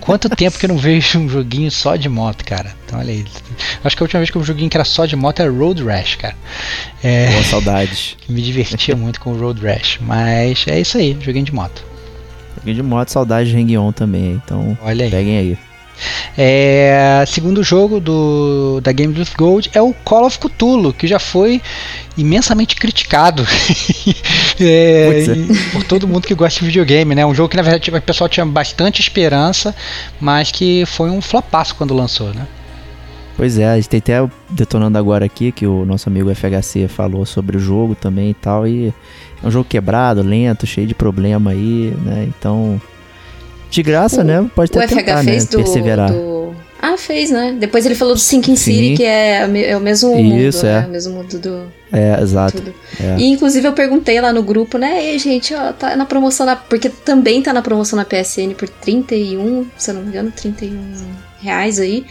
Quanto 0.00 0.28
tempo 0.30 0.58
que 0.58 0.64
eu 0.64 0.68
não 0.68 0.78
vejo 0.78 1.18
um 1.18 1.28
joguinho 1.28 1.70
só 1.70 1.94
de 1.94 2.08
moto, 2.08 2.44
cara? 2.44 2.74
Então 2.86 2.98
olha 2.98 3.12
aí. 3.12 3.24
Acho 3.84 3.96
que 3.96 4.02
a 4.02 4.04
última 4.04 4.20
vez 4.20 4.30
que 4.30 4.36
eu 4.36 4.40
vi 4.40 4.44
um 4.44 4.46
joguinho 4.46 4.70
que 4.70 4.76
era 4.76 4.84
só 4.84 5.04
de 5.04 5.14
moto 5.14 5.40
era 5.40 5.50
Road 5.50 5.84
Rash, 5.84 6.16
cara. 6.16 6.34
É, 7.02 7.30
Boa 7.32 7.44
saudades. 7.44 8.16
me 8.28 8.40
divertia 8.40 8.96
muito 8.96 9.20
com 9.20 9.32
o 9.32 9.38
Road 9.38 9.60
Rash. 9.64 9.98
Mas 10.00 10.64
é 10.66 10.80
isso 10.80 10.96
aí, 10.96 11.16
joguinho 11.20 11.44
de 11.44 11.52
moto. 11.52 11.84
Joguinho 12.56 12.76
de 12.76 12.82
moto, 12.82 13.08
saudades 13.10 13.50
de 13.52 13.58
Hang-On 13.58 13.92
também. 13.92 14.40
Então 14.44 14.76
Olha 14.82 15.04
aí. 15.04 15.10
peguem 15.10 15.38
aí. 15.38 15.58
É, 16.36 17.24
segundo 17.26 17.62
jogo 17.62 18.00
do, 18.00 18.80
da 18.82 18.92
Games 18.92 19.16
with 19.18 19.34
Gold 19.36 19.70
é 19.72 19.80
o 19.80 19.92
Call 20.04 20.26
of 20.26 20.38
Cthulhu, 20.38 20.92
que 20.92 21.06
já 21.06 21.18
foi 21.18 21.62
imensamente 22.16 22.76
criticado 22.76 23.44
é, 24.60 25.24
é. 25.24 25.72
por 25.72 25.84
todo 25.84 26.06
mundo 26.06 26.26
que 26.26 26.34
gosta 26.34 26.60
de 26.60 26.66
videogame, 26.66 27.14
né? 27.14 27.24
Um 27.24 27.34
jogo 27.34 27.48
que 27.48 27.56
na 27.56 27.62
verdade 27.62 27.90
o 27.90 28.02
pessoal 28.02 28.28
tinha 28.28 28.46
bastante 28.46 29.00
esperança, 29.00 29.74
mas 30.20 30.50
que 30.50 30.84
foi 30.86 31.10
um 31.10 31.20
flopaço 31.20 31.74
quando 31.74 31.94
lançou, 31.94 32.32
né? 32.34 32.46
Pois 33.36 33.58
é, 33.58 33.66
a 33.66 33.76
gente 33.76 33.88
tem 33.88 33.98
até 33.98 34.30
detonando 34.48 34.96
agora 34.96 35.24
aqui 35.24 35.50
que 35.50 35.66
o 35.66 35.84
nosso 35.84 36.08
amigo 36.08 36.32
FHC 36.32 36.86
falou 36.86 37.26
sobre 37.26 37.56
o 37.56 37.60
jogo 37.60 37.94
também 37.96 38.30
e 38.30 38.34
tal. 38.34 38.66
E 38.66 38.94
é 39.42 39.46
um 39.46 39.50
jogo 39.50 39.64
quebrado, 39.68 40.22
lento, 40.22 40.66
cheio 40.66 40.86
de 40.86 40.94
problema 40.94 41.50
aí, 41.50 41.92
né? 42.04 42.28
Então, 42.28 42.80
de 43.74 43.82
graça, 43.82 44.20
O- 44.20 44.24
né? 44.24 44.48
Pode 44.54 44.70
O 44.72 44.78
até 44.78 44.86
FH 44.88 44.96
tentar, 44.96 45.22
né? 45.22 45.30
fez 45.32 45.46
do, 45.46 45.56
Perseverar. 45.58 46.10
do- 46.12 46.34
Ah, 46.80 46.98
fez, 46.98 47.30
né? 47.30 47.56
Depois 47.58 47.86
ele 47.86 47.94
falou 47.94 48.12
do 48.14 48.20
Sinking 48.20 48.56
Sim. 48.56 48.72
City, 48.74 48.96
que 48.98 49.04
é, 49.04 49.38
é 49.70 49.76
o 49.76 49.80
mesmo 49.80 50.10
Isso, 50.18 50.58
mundo, 50.58 50.66
é. 50.66 50.80
né? 50.80 50.86
O 50.86 50.90
mesmo 50.90 51.14
mundo 51.14 51.38
do 51.38 51.62
É, 51.90 52.20
exato. 52.20 52.58
tudo. 52.58 52.74
É. 53.00 53.16
E 53.18 53.24
inclusive 53.30 53.66
eu 53.66 53.72
perguntei 53.72 54.20
lá 54.20 54.32
no 54.34 54.42
grupo, 54.42 54.76
né? 54.76 55.02
Ei, 55.02 55.18
gente, 55.18 55.54
ó, 55.54 55.72
tá 55.72 55.96
na 55.96 56.04
promoção 56.04 56.44
na. 56.44 56.56
Porque 56.56 56.90
também 56.90 57.40
tá 57.42 57.52
na 57.54 57.62
promoção 57.62 57.96
na 57.96 58.04
PSN 58.04 58.52
por 58.54 58.68
31, 58.68 59.66
se 59.78 59.90
eu 59.90 59.94
não 59.94 60.02
me 60.02 60.08
engano, 60.08 60.30
31 60.30 60.92
reais 61.40 61.80
aí. 61.80 62.04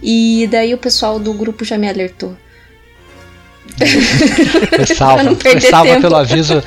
E 0.00 0.48
daí 0.50 0.72
o 0.72 0.78
pessoal 0.78 1.18
do 1.18 1.32
grupo 1.34 1.64
já 1.64 1.76
me 1.76 1.88
alertou. 1.88 2.36
Foi 4.76 4.86
salva, 4.94 5.34
foi 5.40 5.60
salva 5.60 6.00
pelo 6.00 6.16
aviso. 6.16 6.62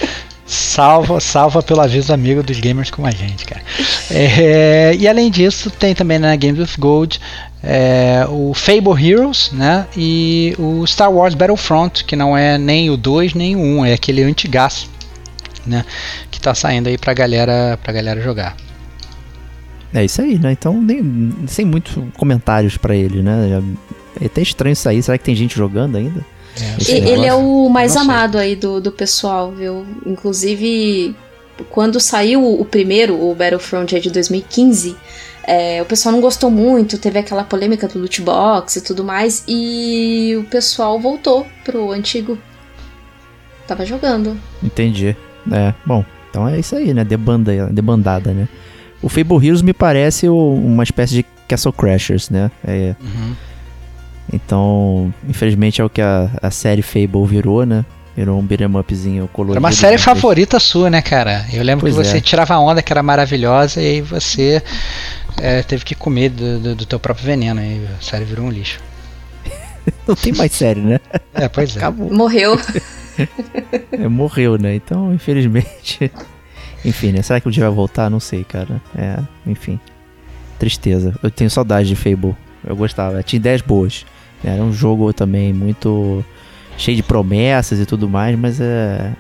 Salva, 0.46 1.20
salva 1.20 1.64
pelo 1.64 1.82
aviso 1.82 2.14
amigo 2.14 2.44
dos 2.44 2.60
gamers 2.60 2.92
como 2.92 3.08
a 3.08 3.12
gente, 3.12 3.46
cara. 3.46 3.64
É, 4.12 4.96
e 4.96 5.08
além 5.08 5.32
disso, 5.32 5.72
tem 5.72 5.96
também 5.96 6.20
na 6.20 6.36
Games 6.36 6.60
with 6.60 6.78
Gold 6.78 7.20
é, 7.64 8.28
o 8.30 8.54
Fable 8.54 8.94
Heroes, 8.94 9.52
né? 9.52 9.88
E 9.98 10.56
o 10.60 10.86
Star 10.86 11.12
Wars 11.12 11.34
Battlefront, 11.34 12.06
que 12.06 12.16
não 12.16 12.38
é 12.38 12.60
nem 12.60 12.92
o 12.92 12.98
2 12.98 13.34
nem 13.34 13.56
o 13.56 13.60
1, 13.60 13.86
é 13.86 13.94
aquele 13.94 14.22
antigaço, 14.22 14.88
né? 15.66 15.84
Que 16.30 16.40
tá 16.40 16.54
saindo 16.54 16.90
aí 16.90 16.98
pra 16.98 17.14
galera, 17.14 17.80
pra 17.82 17.92
galera 17.92 18.22
jogar. 18.22 18.56
É 19.92 20.06
isso 20.06 20.22
aí, 20.22 20.38
né? 20.38 20.52
Então, 20.52 20.80
nem, 20.80 21.34
sem 21.48 21.66
muitos 21.66 21.98
comentários 22.18 22.78
pra 22.78 22.96
ele, 22.96 23.24
né? 23.24 23.64
É 24.22 24.26
até 24.26 24.42
estranho 24.42 24.74
isso 24.74 24.88
aí. 24.88 25.02
Será 25.02 25.18
que 25.18 25.24
tem 25.24 25.36
gente 25.36 25.56
jogando 25.56 25.96
ainda? 25.96 26.24
É, 26.62 26.92
E- 26.92 27.10
ele 27.10 27.26
é 27.26 27.34
o 27.34 27.68
mais 27.70 27.96
amado 27.96 28.38
aí 28.38 28.56
do, 28.56 28.80
do 28.80 28.92
pessoal, 28.92 29.52
viu? 29.52 29.86
Inclusive, 30.06 31.16
quando 31.70 32.00
saiu 32.00 32.44
o 32.60 32.64
primeiro, 32.66 33.14
o 33.22 33.34
Battlefront 33.36 34.00
de 34.00 34.10
2015, 34.10 34.96
é, 35.48 35.82
o 35.82 35.86
pessoal 35.86 36.14
não 36.14 36.22
gostou 36.22 36.50
muito, 36.50 36.98
teve 36.98 37.20
aquela 37.20 37.44
polêmica 37.44 37.88
do 37.88 38.00
loot 38.00 38.22
box 38.22 38.78
e 38.78 38.82
tudo 38.82 39.04
mais, 39.04 39.44
e 39.48 40.36
o 40.40 40.44
pessoal 40.46 41.00
voltou 41.00 41.46
pro 41.64 41.92
antigo. 41.92 42.38
Tava 43.68 43.86
jogando. 43.86 44.38
Entendi. 44.64 45.16
É, 45.52 45.74
bom, 45.86 46.04
então 46.30 46.48
é 46.48 46.60
isso 46.60 46.76
aí, 46.76 46.94
né? 46.94 47.04
Debanda, 47.04 47.68
debandada, 47.72 48.32
né? 48.32 48.48
O 49.02 49.10
Fable 49.10 49.46
Heroes 49.46 49.62
me 49.62 49.74
parece 49.74 50.28
uma 50.30 50.84
espécie 50.84 51.16
de 51.16 51.26
Castle 51.48 51.74
Crashers, 51.74 52.30
né? 52.30 52.50
É, 52.66 52.96
Uhum. 53.00 53.36
Então, 54.32 55.14
infelizmente 55.28 55.82
é 55.82 55.84
o 55.86 55.90
que 55.90 56.02
a, 56.02 56.30
a 56.42 56.52
série 56.52 56.82
Fable 56.82 57.26
virou, 57.26 57.66
né? 57.66 57.86
Virou 58.16 58.40
um 58.40 58.44
beat'em 58.44 58.68
upzinho 58.78 59.28
colorido. 59.34 59.58
Era 59.58 59.60
uma 59.60 59.72
série 59.74 59.98
favorita 59.98 60.58
sua, 60.60 60.90
né, 60.90 61.02
cara? 61.02 61.46
Eu 61.52 61.62
lembro 61.64 61.82
Pois 61.82 61.96
que 61.98 62.04
você 62.06 62.18
é. 62.18 62.22
tirava 62.22 62.58
onda 62.58 62.82
que 62.82 62.92
era 62.94 63.04
maravilhosa 63.04 63.82
e 63.82 63.86
aí 63.88 64.02
você 64.02 64.64
é, 65.38 65.62
teve 65.64 65.84
que 65.84 65.94
comer 65.94 66.30
do, 66.30 66.60
do- 66.60 66.76
do 66.76 66.86
teu 66.86 66.98
próprio 67.00 67.26
veneno. 67.26 67.60
Aí 67.60 67.86
a 68.00 68.02
série 68.02 68.24
virou 68.24 68.46
um 68.46 68.50
lixo. 68.50 68.80
Não 70.08 70.16
tem 70.16 70.32
mais 70.34 70.54
série, 70.54 70.80
né? 70.80 71.00
É, 71.34 71.50
pois 71.50 71.76
é. 71.76 71.80
Acabou. 71.80 72.14
Morreu. 72.14 72.58
É, 73.94 74.10
morreu, 74.10 74.58
né? 74.58 74.76
Então, 74.76 75.14
infelizmente. 75.14 76.12
Enfim, 76.84 77.14
né? 77.14 77.22
Será 77.22 77.40
que 77.40 77.48
um 77.48 77.52
dia 77.52 77.64
vai 77.64 77.74
voltar? 77.74 78.10
Não 78.10 78.20
sei, 78.20 78.44
cara. 78.44 78.82
É, 78.94 79.18
enfim. 79.48 79.80
Tristeza. 80.60 81.16
Eu 81.24 81.32
tenho 81.32 81.50
saudade 81.50 81.88
de 81.88 81.96
Fable. 81.96 82.36
Eu 82.68 82.76
gostava. 82.76 83.24
Tinha 83.24 83.38
ideias 83.38 83.62
boas. 83.62 84.06
Era 84.44 84.62
um 84.62 84.72
jogo 84.72 85.12
também 85.14 85.54
muito 85.54 86.24
cheio 86.78 86.96
de 86.96 87.04
promessas 87.04 87.80
e 87.80 87.86
tudo 87.86 88.08
mais, 88.08 88.38
mas 88.38 88.60
é, 88.60 89.14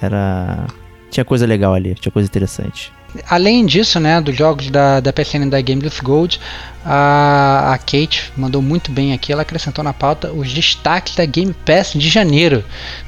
era. 0.00 0.66
Tinha 1.10 1.24
coisa 1.24 1.44
legal 1.46 1.74
ali, 1.74 1.94
tinha 1.94 2.12
coisa 2.12 2.28
interessante. 2.28 2.92
Além 3.28 3.66
disso, 3.66 3.98
né, 3.98 4.20
dos 4.20 4.36
jogos 4.36 4.70
da, 4.70 5.00
da 5.00 5.12
PSN 5.12 5.48
da 5.48 5.60
Game 5.60 5.82
with 5.82 6.00
Gold, 6.02 6.40
a, 6.84 7.72
a 7.74 7.78
Kate 7.78 8.32
mandou 8.36 8.62
muito 8.62 8.92
bem 8.92 9.12
aqui. 9.12 9.32
Ela 9.32 9.42
acrescentou 9.42 9.82
na 9.82 9.92
pauta 9.92 10.30
os 10.30 10.52
destaques 10.52 11.16
da 11.16 11.24
Game 11.24 11.52
Pass 11.52 11.92
de 11.94 12.08
janeiro. 12.08 12.64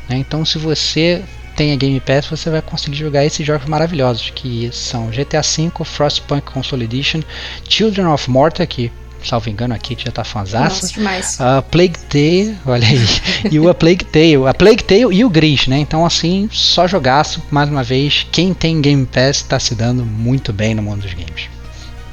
né? 0.08 0.16
Então, 0.16 0.44
se 0.44 0.58
você 0.58 1.22
tem 1.56 1.72
a 1.72 1.76
Game 1.76 2.00
Pass, 2.00 2.26
você 2.26 2.50
vai 2.50 2.62
conseguir 2.62 2.96
jogar 2.96 3.24
esses 3.24 3.46
jogos 3.46 3.68
maravilhosos, 3.68 4.30
que 4.30 4.70
são 4.72 5.08
GTA 5.08 5.42
V, 5.42 5.84
Frostpunk 5.84 6.50
Console 6.50 6.84
Edition, 6.84 7.20
Children 7.68 8.06
of 8.06 8.28
Morta, 8.28 8.66
que, 8.66 8.90
salvo 9.24 9.48
engano, 9.48 9.74
a 9.74 9.78
Kate 9.78 10.04
já 10.04 10.10
tá 10.10 10.24
fanzaça. 10.24 10.82
Nossa, 10.82 10.94
demais. 10.94 11.40
A 11.40 11.62
Plague 11.62 11.98
Tale, 12.08 12.56
olha 12.66 12.86
aí, 12.86 12.98
e 13.50 13.58
o 13.58 13.68
A 13.68 13.74
Plague 13.74 14.04
Tale, 14.04 14.46
a 14.48 14.54
Plague 14.54 14.84
Tale 14.84 15.14
e 15.14 15.24
o 15.24 15.30
Gris, 15.30 15.66
né? 15.66 15.78
Então 15.78 16.04
assim, 16.04 16.48
só 16.52 16.86
jogaço, 16.86 17.42
mais 17.50 17.68
uma 17.68 17.82
vez, 17.82 18.26
quem 18.30 18.52
tem 18.54 18.80
Game 18.80 19.06
Pass 19.06 19.42
tá 19.42 19.58
se 19.58 19.74
dando 19.74 20.04
muito 20.04 20.52
bem 20.52 20.74
no 20.74 20.82
mundo 20.82 21.02
dos 21.02 21.14
games. 21.14 21.50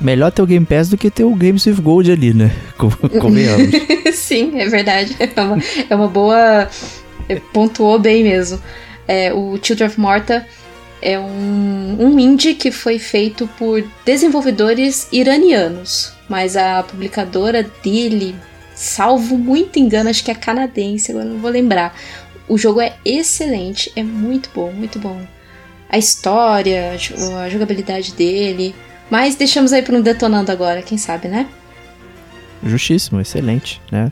Melhor 0.01 0.31
ter 0.31 0.41
o 0.41 0.45
Game 0.45 0.65
Pass 0.65 0.87
do 0.87 0.97
que 0.97 1.11
ter 1.11 1.25
o 1.25 1.35
Games 1.35 1.65
with 1.65 1.81
Gold 1.81 2.09
ali, 2.09 2.33
né? 2.33 2.51
Convenhamos. 3.19 3.69
Sim, 4.15 4.57
é 4.57 4.67
verdade. 4.67 5.15
É 5.19 5.41
uma, 5.41 5.57
é 5.89 5.95
uma 5.95 6.07
boa. 6.07 6.69
é, 7.27 7.35
Pontuou 7.51 7.99
bem 7.99 8.23
mesmo. 8.23 8.61
É, 9.05 9.33
o 9.33 9.59
Children 9.61 9.89
of 9.89 9.99
Morta 9.99 10.45
é 11.01 11.19
um, 11.19 11.97
um 11.99 12.19
indie 12.19 12.53
que 12.53 12.71
foi 12.71 12.99
feito 12.99 13.47
por 13.57 13.83
desenvolvedores 14.05 15.07
iranianos, 15.11 16.13
mas 16.29 16.55
a 16.55 16.83
publicadora 16.83 17.63
dele, 17.83 18.35
salvo 18.75 19.37
muito 19.37 19.79
engano, 19.79 20.09
acho 20.09 20.23
que 20.23 20.31
é 20.31 20.35
canadense, 20.35 21.11
agora 21.11 21.25
não 21.25 21.39
vou 21.39 21.49
lembrar. 21.49 21.95
O 22.47 22.57
jogo 22.57 22.79
é 22.79 22.93
excelente, 23.03 23.91
é 23.95 24.03
muito 24.03 24.49
bom, 24.53 24.71
muito 24.71 24.99
bom. 24.99 25.19
A 25.89 25.97
história, 25.97 26.91
a 27.43 27.49
jogabilidade 27.49 28.13
dele. 28.13 28.75
Mas 29.09 29.35
deixamos 29.35 29.73
aí 29.73 29.81
para 29.81 29.95
um 29.95 30.01
detonando 30.01 30.51
agora, 30.51 30.83
quem 30.83 30.97
sabe, 30.97 31.27
né? 31.27 31.47
Justíssimo, 32.63 33.19
excelente, 33.19 33.81
né? 33.91 34.11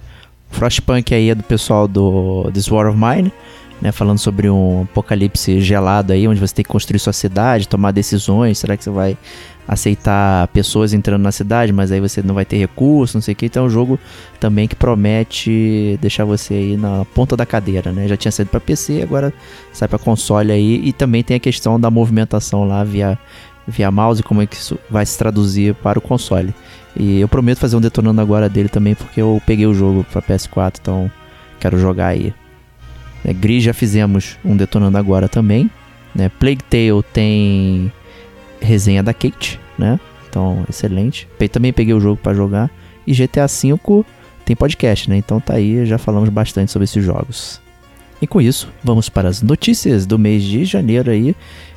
Frostpunk 0.50 1.14
aí 1.14 1.30
é 1.30 1.36
do 1.36 1.44
pessoal 1.44 1.88
do 1.88 2.50
This 2.52 2.70
War 2.70 2.88
of 2.88 2.98
Mine, 2.98 3.32
né? 3.82 3.92
Falando 3.92 4.20
sobre 4.20 4.50
um 4.50 4.84
apocalipse 4.84 5.62
gelado 5.62 6.14
aí, 6.14 6.28
onde 6.28 6.40
você 6.40 6.56
tem 6.56 6.64
que 6.64 6.70
construir 6.70 7.00
sua 7.00 7.14
cidade, 7.14 7.68
tomar 7.68 7.92
decisões. 7.92 8.58
Será 8.58 8.76
que 8.76 8.84
você 8.84 8.90
vai 8.90 9.18
aceitar 9.68 10.48
pessoas 10.48 10.94
entrando 10.94 11.22
na 11.22 11.32
cidade, 11.32 11.74
mas 11.74 11.92
aí 11.92 12.00
você 12.00 12.22
não 12.24 12.34
vai 12.34 12.46
ter 12.46 12.58
recurso, 12.58 13.18
não 13.18 13.22
sei 13.22 13.34
o 13.34 13.36
que. 13.36 13.48
Então 13.48 13.64
é 13.64 13.68
um 13.68 13.70
jogo 13.70 14.00
também 14.40 14.68
que 14.68 14.76
promete 14.76 16.00
deixar 16.02 16.24
você 16.24 16.54
aí 16.54 16.78
na 16.78 17.04
ponta 17.14 17.36
da 17.36 17.46
cadeira, 17.46 17.92
né? 17.92 18.08
Já 18.08 18.16
tinha 18.16 18.32
saído 18.32 18.50
para 18.50 18.62
PC, 18.62 19.02
agora 19.02 19.34
sai 19.74 19.88
para 19.88 20.00
console 20.00 20.52
aí. 20.52 20.82
E 20.84 20.94
também 20.94 21.22
tem 21.22 21.36
a 21.36 21.40
questão 21.40 21.80
da 21.80 21.92
movimentação 21.92 22.66
lá 22.66 22.84
via, 22.84 23.20
via 23.68 23.92
mouse, 23.92 24.24
como 24.24 24.42
é 24.42 24.48
que 24.48 24.56
isso 24.56 24.80
vai 24.90 25.06
se 25.06 25.18
traduzir 25.18 25.76
para 25.76 26.00
o 26.00 26.02
console. 26.02 26.54
E 26.96 27.20
eu 27.20 27.28
prometo 27.28 27.60
fazer 27.60 27.76
um 27.76 27.82
detonando 27.82 28.22
agora 28.22 28.48
dele 28.50 28.70
também, 28.70 28.96
porque 28.96 29.22
eu 29.22 29.42
peguei 29.46 29.68
o 29.68 29.74
jogo 29.74 30.06
para 30.12 30.22
PS4, 30.22 30.78
então 30.82 31.12
quero 31.60 31.78
jogar 31.78 32.08
aí. 32.08 32.34
É, 33.28 33.34
Gris 33.34 33.62
já 33.62 33.74
fizemos 33.74 34.38
um 34.44 34.56
detonando 34.56 34.98
agora 34.98 35.28
também. 35.28 35.70
Né? 36.16 36.32
Plague 36.40 36.64
Tale 36.64 37.04
tem 37.12 37.92
resenha 38.62 39.04
da 39.04 39.14
Kate, 39.14 39.60
né? 39.78 40.00
Então, 40.30 40.66
excelente. 40.70 41.28
Também 41.52 41.74
peguei 41.74 41.94
o 41.94 42.00
jogo 42.00 42.16
para 42.16 42.34
jogar. 42.34 42.72
E 43.06 43.14
GTA 43.14 43.46
V 43.48 44.06
tem 44.46 44.56
podcast, 44.56 45.10
né? 45.10 45.18
Então 45.18 45.42
tá 45.42 45.56
aí, 45.56 45.86
já 45.86 45.98
falamos 45.98 46.30
bastante 46.30 46.72
sobre 46.72 46.86
esses 46.86 47.04
jogos. 47.04 47.60
E 48.22 48.26
com 48.26 48.42
isso, 48.42 48.70
vamos 48.84 49.10
para 49.10 49.28
as 49.28 49.42
notícias 49.42 50.06
do 50.06 50.18
mês 50.18 50.42
de 50.42 50.64
janeiro 50.64 51.12
aí. 51.12 51.36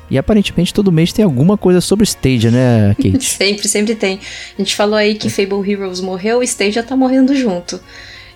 E 0.09 0.17
aparentemente 0.17 0.73
todo 0.73 0.91
mês 0.91 1.13
tem 1.13 1.23
alguma 1.23 1.57
coisa 1.57 1.79
sobre 1.79 2.05
Stadia, 2.05 2.51
né, 2.51 2.95
Kate? 2.95 3.23
sempre, 3.29 3.67
sempre 3.67 3.95
tem. 3.95 4.19
A 4.57 4.61
gente 4.61 4.75
falou 4.75 4.95
aí 4.95 5.15
que 5.15 5.29
Fable 5.29 5.69
Heroes 5.69 6.01
morreu, 6.01 6.41
Stadia 6.43 6.81
tá 6.83 6.95
morrendo 6.95 7.35
junto. 7.35 7.79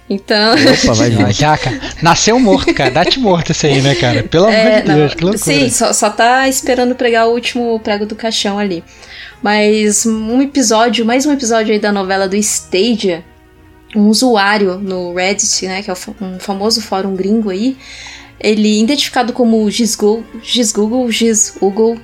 Então. 0.09 0.53
Opa, 0.53 0.93
vai 0.93 1.33
já, 1.33 1.57
cara. 1.57 1.79
Nasceu 2.01 2.39
morto, 2.39 2.73
cara. 2.73 2.91
Dá-te 2.91 3.19
morto 3.19 3.51
esse 3.51 3.65
aí, 3.65 3.81
né, 3.81 3.95
cara? 3.95 4.23
Pelo 4.23 4.47
é, 4.47 4.61
amor 4.61 4.81
de 4.81 4.93
Deus, 4.93 5.13
que 5.15 5.23
loucura. 5.23 5.43
Sim, 5.43 5.69
só, 5.69 5.93
só 5.93 6.09
tá 6.09 6.47
esperando 6.47 6.93
pregar 6.95 7.27
o 7.27 7.31
último 7.31 7.79
prego 7.79 8.05
do 8.05 8.15
caixão 8.15 8.59
ali. 8.59 8.83
Mas 9.41 10.05
um 10.05 10.41
episódio, 10.41 11.05
mais 11.05 11.25
um 11.25 11.31
episódio 11.31 11.73
aí 11.73 11.79
da 11.79 11.91
novela 11.91 12.27
do 12.27 12.35
Stadia, 12.35 13.23
um 13.95 14.07
usuário 14.07 14.77
no 14.77 15.13
Reddit, 15.13 15.67
né, 15.67 15.81
que 15.81 15.89
é 15.89 15.93
um 16.21 16.39
famoso 16.39 16.81
fórum 16.81 17.15
gringo 17.15 17.49
aí, 17.49 17.77
ele, 18.39 18.81
identificado 18.81 19.33
como 19.33 19.69
Gizgoogle, 19.69 20.25
Gizgoogle, 20.43 21.11
Gizgoogle, 21.11 21.99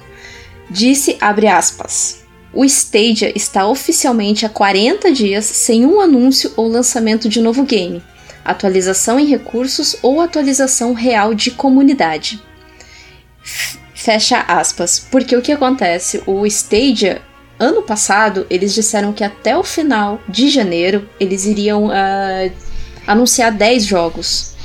disse, 0.70 1.18
abre 1.20 1.48
aspas, 1.48 2.21
o 2.54 2.66
Stadia 2.66 3.32
está 3.36 3.66
oficialmente 3.68 4.46
há 4.46 4.50
40 4.50 5.12
dias 5.12 5.46
sem 5.46 5.86
um 5.86 6.02
anúncio 6.02 6.52
ou 6.58 6.68
lançamento 6.68 7.30
de 7.30 7.40
novo 7.40 7.64
game, 7.64 8.04
atualização 8.44 9.20
em 9.20 9.26
recursos 9.26 9.96
ou 10.02 10.20
atualização 10.20 10.94
real 10.94 11.34
de 11.34 11.52
comunidade. 11.52 12.42
Fecha 13.94 14.40
aspas. 14.42 15.00
Porque 15.12 15.36
o 15.36 15.42
que 15.42 15.52
acontece? 15.52 16.22
O 16.26 16.46
Stadia, 16.46 17.22
ano 17.60 17.84
passado, 17.84 18.46
eles 18.50 18.74
disseram 18.74 19.14
que 19.14 19.24
até 19.24 19.56
o 19.56 19.64
final 19.64 20.20
de 20.28 20.50
janeiro 20.50 21.08
eles 21.20 21.46
iriam 21.46 21.86
uh, 21.86 22.52
anunciar 23.06 23.52
10 23.52 23.86
jogos. 23.86 24.56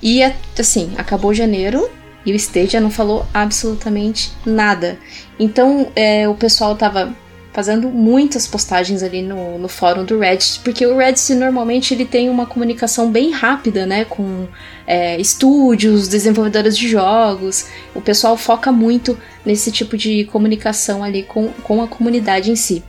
E 0.00 0.22
assim, 0.58 0.92
acabou 0.96 1.34
janeiro, 1.34 1.90
e 2.24 2.32
o 2.32 2.36
Stadia 2.36 2.80
não 2.80 2.90
falou 2.90 3.26
absolutamente 3.32 4.32
nada. 4.44 4.98
Então 5.38 5.90
é, 5.94 6.28
o 6.28 6.34
pessoal 6.34 6.76
tava 6.76 7.14
fazendo 7.52 7.88
muitas 7.90 8.46
postagens 8.46 9.02
ali 9.02 9.20
no, 9.20 9.58
no 9.58 9.68
fórum 9.68 10.04
do 10.04 10.18
Reddit, 10.18 10.60
porque 10.60 10.86
o 10.86 10.96
Reddit 10.96 11.34
normalmente 11.34 11.92
ele 11.92 12.06
tem 12.06 12.30
uma 12.30 12.46
comunicação 12.46 13.10
bem 13.10 13.30
rápida, 13.30 13.84
né, 13.84 14.06
com 14.06 14.48
é, 14.86 15.20
estúdios, 15.20 16.08
desenvolvedores 16.08 16.76
de 16.76 16.88
jogos. 16.88 17.66
O 17.94 18.00
pessoal 18.00 18.38
foca 18.38 18.72
muito 18.72 19.18
nesse 19.44 19.70
tipo 19.70 19.98
de 19.98 20.24
comunicação 20.24 21.04
ali 21.04 21.22
com, 21.24 21.48
com 21.62 21.82
a 21.82 21.88
comunidade 21.88 22.50
em 22.50 22.56
si. 22.56 22.82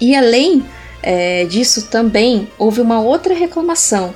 E 0.00 0.16
além 0.16 0.64
é, 1.00 1.44
disso, 1.44 1.88
também 1.88 2.48
houve 2.58 2.80
uma 2.80 3.00
outra 3.00 3.32
reclamação 3.32 4.12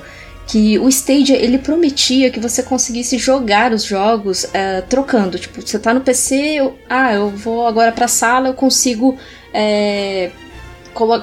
que 0.49 0.79
o 0.79 0.89
Stadia 0.89 1.37
ele 1.37 1.59
prometia 1.59 2.31
que 2.31 2.39
você 2.39 2.63
conseguisse 2.63 3.19
jogar 3.19 3.71
os 3.71 3.83
jogos 3.83 4.45
uh, 4.45 4.81
trocando. 4.89 5.37
Tipo, 5.37 5.61
você 5.61 5.77
tá 5.77 5.93
no 5.93 6.01
PC, 6.01 6.35
eu, 6.35 6.75
ah, 6.89 7.13
eu 7.13 7.29
vou 7.29 7.67
agora 7.67 7.91
pra 7.91 8.07
sala, 8.07 8.49
eu 8.49 8.55
consigo 8.55 9.15
é, 9.53 10.31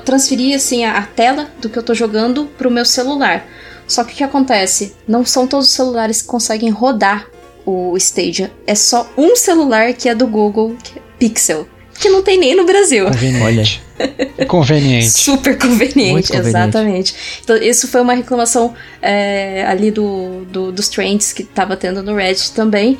transferir 0.04 0.54
assim 0.54 0.84
a, 0.84 0.98
a, 0.98 1.02
tela 1.02 1.50
do 1.60 1.68
que 1.68 1.76
eu 1.76 1.82
tô 1.82 1.92
jogando 1.92 2.46
pro 2.56 2.70
meu 2.70 2.84
celular. 2.84 3.44
Só 3.88 4.04
que 4.04 4.12
o 4.12 4.16
que 4.16 4.24
acontece? 4.24 4.94
Não 5.08 5.24
são 5.24 5.44
todos 5.44 5.66
os 5.66 5.74
celulares 5.74 6.22
que 6.22 6.28
conseguem 6.28 6.70
rodar 6.70 7.28
o 7.64 7.96
Stadia. 7.96 8.52
É 8.64 8.76
só 8.76 9.10
um 9.18 9.34
celular 9.34 9.92
que 9.92 10.08
é 10.08 10.14
do 10.14 10.28
Google, 10.28 10.76
é 10.94 11.00
Pixel 11.18 11.66
que 11.96 12.08
não 12.08 12.22
tem 12.22 12.38
nem 12.38 12.54
no 12.54 12.64
Brasil. 12.64 13.06
Conveniente. 13.06 13.82
conveniente. 14.48 15.10
Super 15.10 15.56
conveniente, 15.58 16.28
conveniente, 16.28 16.36
exatamente. 16.36 17.14
Então, 17.42 17.56
isso 17.56 17.88
foi 17.88 18.00
uma 18.00 18.14
reclamação 18.14 18.74
é, 19.00 19.64
ali 19.66 19.90
do, 19.90 20.44
do, 20.50 20.72
dos 20.72 20.88
trends 20.88 21.32
que 21.32 21.42
estava 21.42 21.76
tendo 21.76 22.02
no 22.02 22.14
Reddit 22.14 22.52
também. 22.52 22.98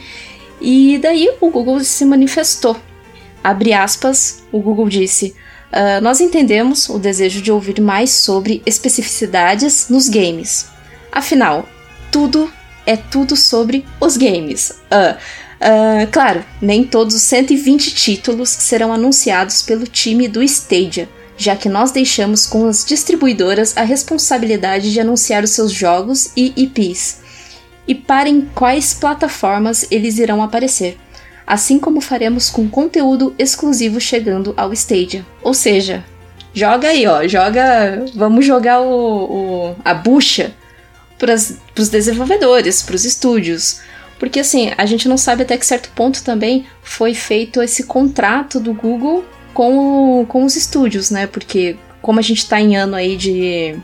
E 0.61 0.99
daí 1.03 1.29
o 1.41 1.51
Google 1.51 1.81
se 1.81 2.05
manifestou. 2.05 2.77
Abre 3.43 3.73
aspas, 3.73 4.43
o 4.51 4.59
Google 4.61 4.89
disse. 4.89 5.35
Uh, 5.67 6.01
nós 6.01 6.21
entendemos 6.21 6.89
o 6.89 6.99
desejo 6.99 7.43
de 7.43 7.53
ouvir 7.53 7.81
mais 7.81 8.11
sobre 8.11 8.63
especificidades 8.65 9.89
nos 9.91 10.09
games. 10.09 10.69
Afinal, 11.13 11.69
tudo 12.11 12.51
é 12.87 12.97
tudo 12.97 13.37
sobre 13.37 13.85
os 14.01 14.17
games. 14.17 14.71
Uh, 14.71 15.17
Uh, 15.57 16.07
claro, 16.13 16.45
nem 16.61 16.85
todos 16.85 17.15
os 17.15 17.23
120 17.23 17.95
títulos 17.95 18.51
serão 18.51 18.93
anunciados 18.93 19.63
pelo 19.63 19.87
time 19.87 20.29
do 20.29 20.43
Stadia, 20.43 21.09
já 21.37 21.57
que 21.57 21.69
nós 21.69 21.91
deixamos 21.91 22.47
com 22.47 22.67
as 22.67 22.85
distribuidoras 22.85 23.77
a 23.77 23.83
responsabilidade 23.83 24.93
de 24.93 25.01
anunciar 25.01 25.43
os 25.45 25.51
seus 25.51 25.73
jogos 25.73 26.31
e 26.37 26.53
IPs, 26.57 27.21
e 27.89 27.95
para 27.95 28.29
em 28.29 28.43
quais 28.55 28.93
plataformas 28.93 29.87
eles 29.91 30.19
irão 30.19 30.43
aparecer, 30.43 30.99
assim 31.47 31.79
como 31.79 32.01
faremos 32.01 32.51
com 32.51 32.69
conteúdo 32.69 33.35
exclusivo 33.39 34.01
chegando 34.01 34.53
ao 34.57 34.73
Stadia. 34.73 35.25
Ou 35.43 35.55
seja, 35.55 36.05
joga 36.53 36.89
aí, 36.89 37.07
ó, 37.07 37.27
joga, 37.27 38.05
vamos 38.15 38.45
jogar 38.45 38.81
o, 38.81 38.91
o 38.91 39.77
a 39.85 39.95
bucha 39.95 40.53
para 41.19 41.35
os 41.35 41.89
desenvolvedores, 41.89 42.83
para 42.83 42.95
os 42.95 43.05
estúdios. 43.05 43.81
Porque 44.19 44.41
assim, 44.41 44.73
a 44.77 44.87
gente 44.87 45.09
não 45.09 45.19
sabe 45.19 45.43
até 45.43 45.57
que 45.57 45.67
certo 45.67 45.91
ponto 45.91 46.23
também 46.25 46.67
foi 46.83 47.15
feito 47.15 47.63
esse 47.63 47.85
contrato 47.85 48.59
do 48.59 48.73
Google 48.73 49.25
com, 49.53 50.21
o, 50.21 50.27
com 50.27 50.45
os 50.45 50.57
estúdios, 50.57 51.11
né? 51.11 51.27
Porque 51.27 51.77
como 52.01 52.19
a 52.19 52.23
gente 52.23 52.39
está 52.39 52.61
em 52.61 52.77
ano 52.77 52.95
aí 52.95 53.17
de, 53.17 53.77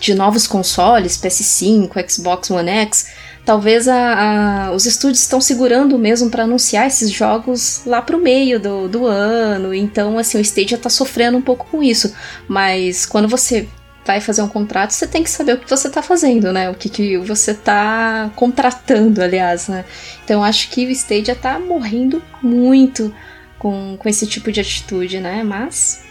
de 0.00 0.14
novos 0.14 0.46
consoles, 0.46 1.18
PS5, 1.18 2.10
Xbox 2.10 2.50
One 2.50 2.70
X, 2.70 3.08
talvez 3.44 3.88
a, 3.88 4.66
a, 4.66 4.72
os 4.72 4.84
estúdios 4.86 5.20
estão 5.20 5.40
segurando 5.40 5.98
mesmo 5.98 6.30
para 6.30 6.44
anunciar 6.44 6.86
esses 6.86 7.10
jogos 7.10 7.82
lá 7.86 8.02
pro 8.02 8.18
meio 8.18 8.60
do, 8.60 8.88
do 8.88 9.06
ano. 9.06 9.72
Então, 9.74 10.18
assim, 10.18 10.38
o 10.38 10.40
Stadia 10.40 10.76
está 10.76 10.90
sofrendo 10.90 11.38
um 11.38 11.42
pouco 11.42 11.66
com 11.70 11.82
isso. 11.82 12.14
Mas 12.46 13.06
quando 13.06 13.26
você 13.26 13.66
vai 14.08 14.22
fazer 14.22 14.40
um 14.40 14.48
contrato, 14.48 14.92
você 14.92 15.06
tem 15.06 15.22
que 15.22 15.28
saber 15.28 15.52
o 15.52 15.58
que 15.58 15.68
você 15.68 15.86
está 15.86 16.00
fazendo, 16.00 16.50
né? 16.50 16.70
O 16.70 16.74
que, 16.74 16.88
que 16.88 17.18
você 17.18 17.50
está 17.50 18.30
contratando, 18.34 19.22
aliás, 19.22 19.68
né? 19.68 19.84
Então 20.24 20.42
acho 20.42 20.70
que 20.70 20.86
o 20.86 20.90
Stadia 20.90 21.34
está 21.34 21.58
morrendo 21.58 22.22
muito 22.42 23.12
com, 23.58 23.96
com 23.98 24.08
esse 24.08 24.26
tipo 24.26 24.50
de 24.50 24.60
atitude, 24.60 25.20
né? 25.20 25.42
Mas. 25.44 26.04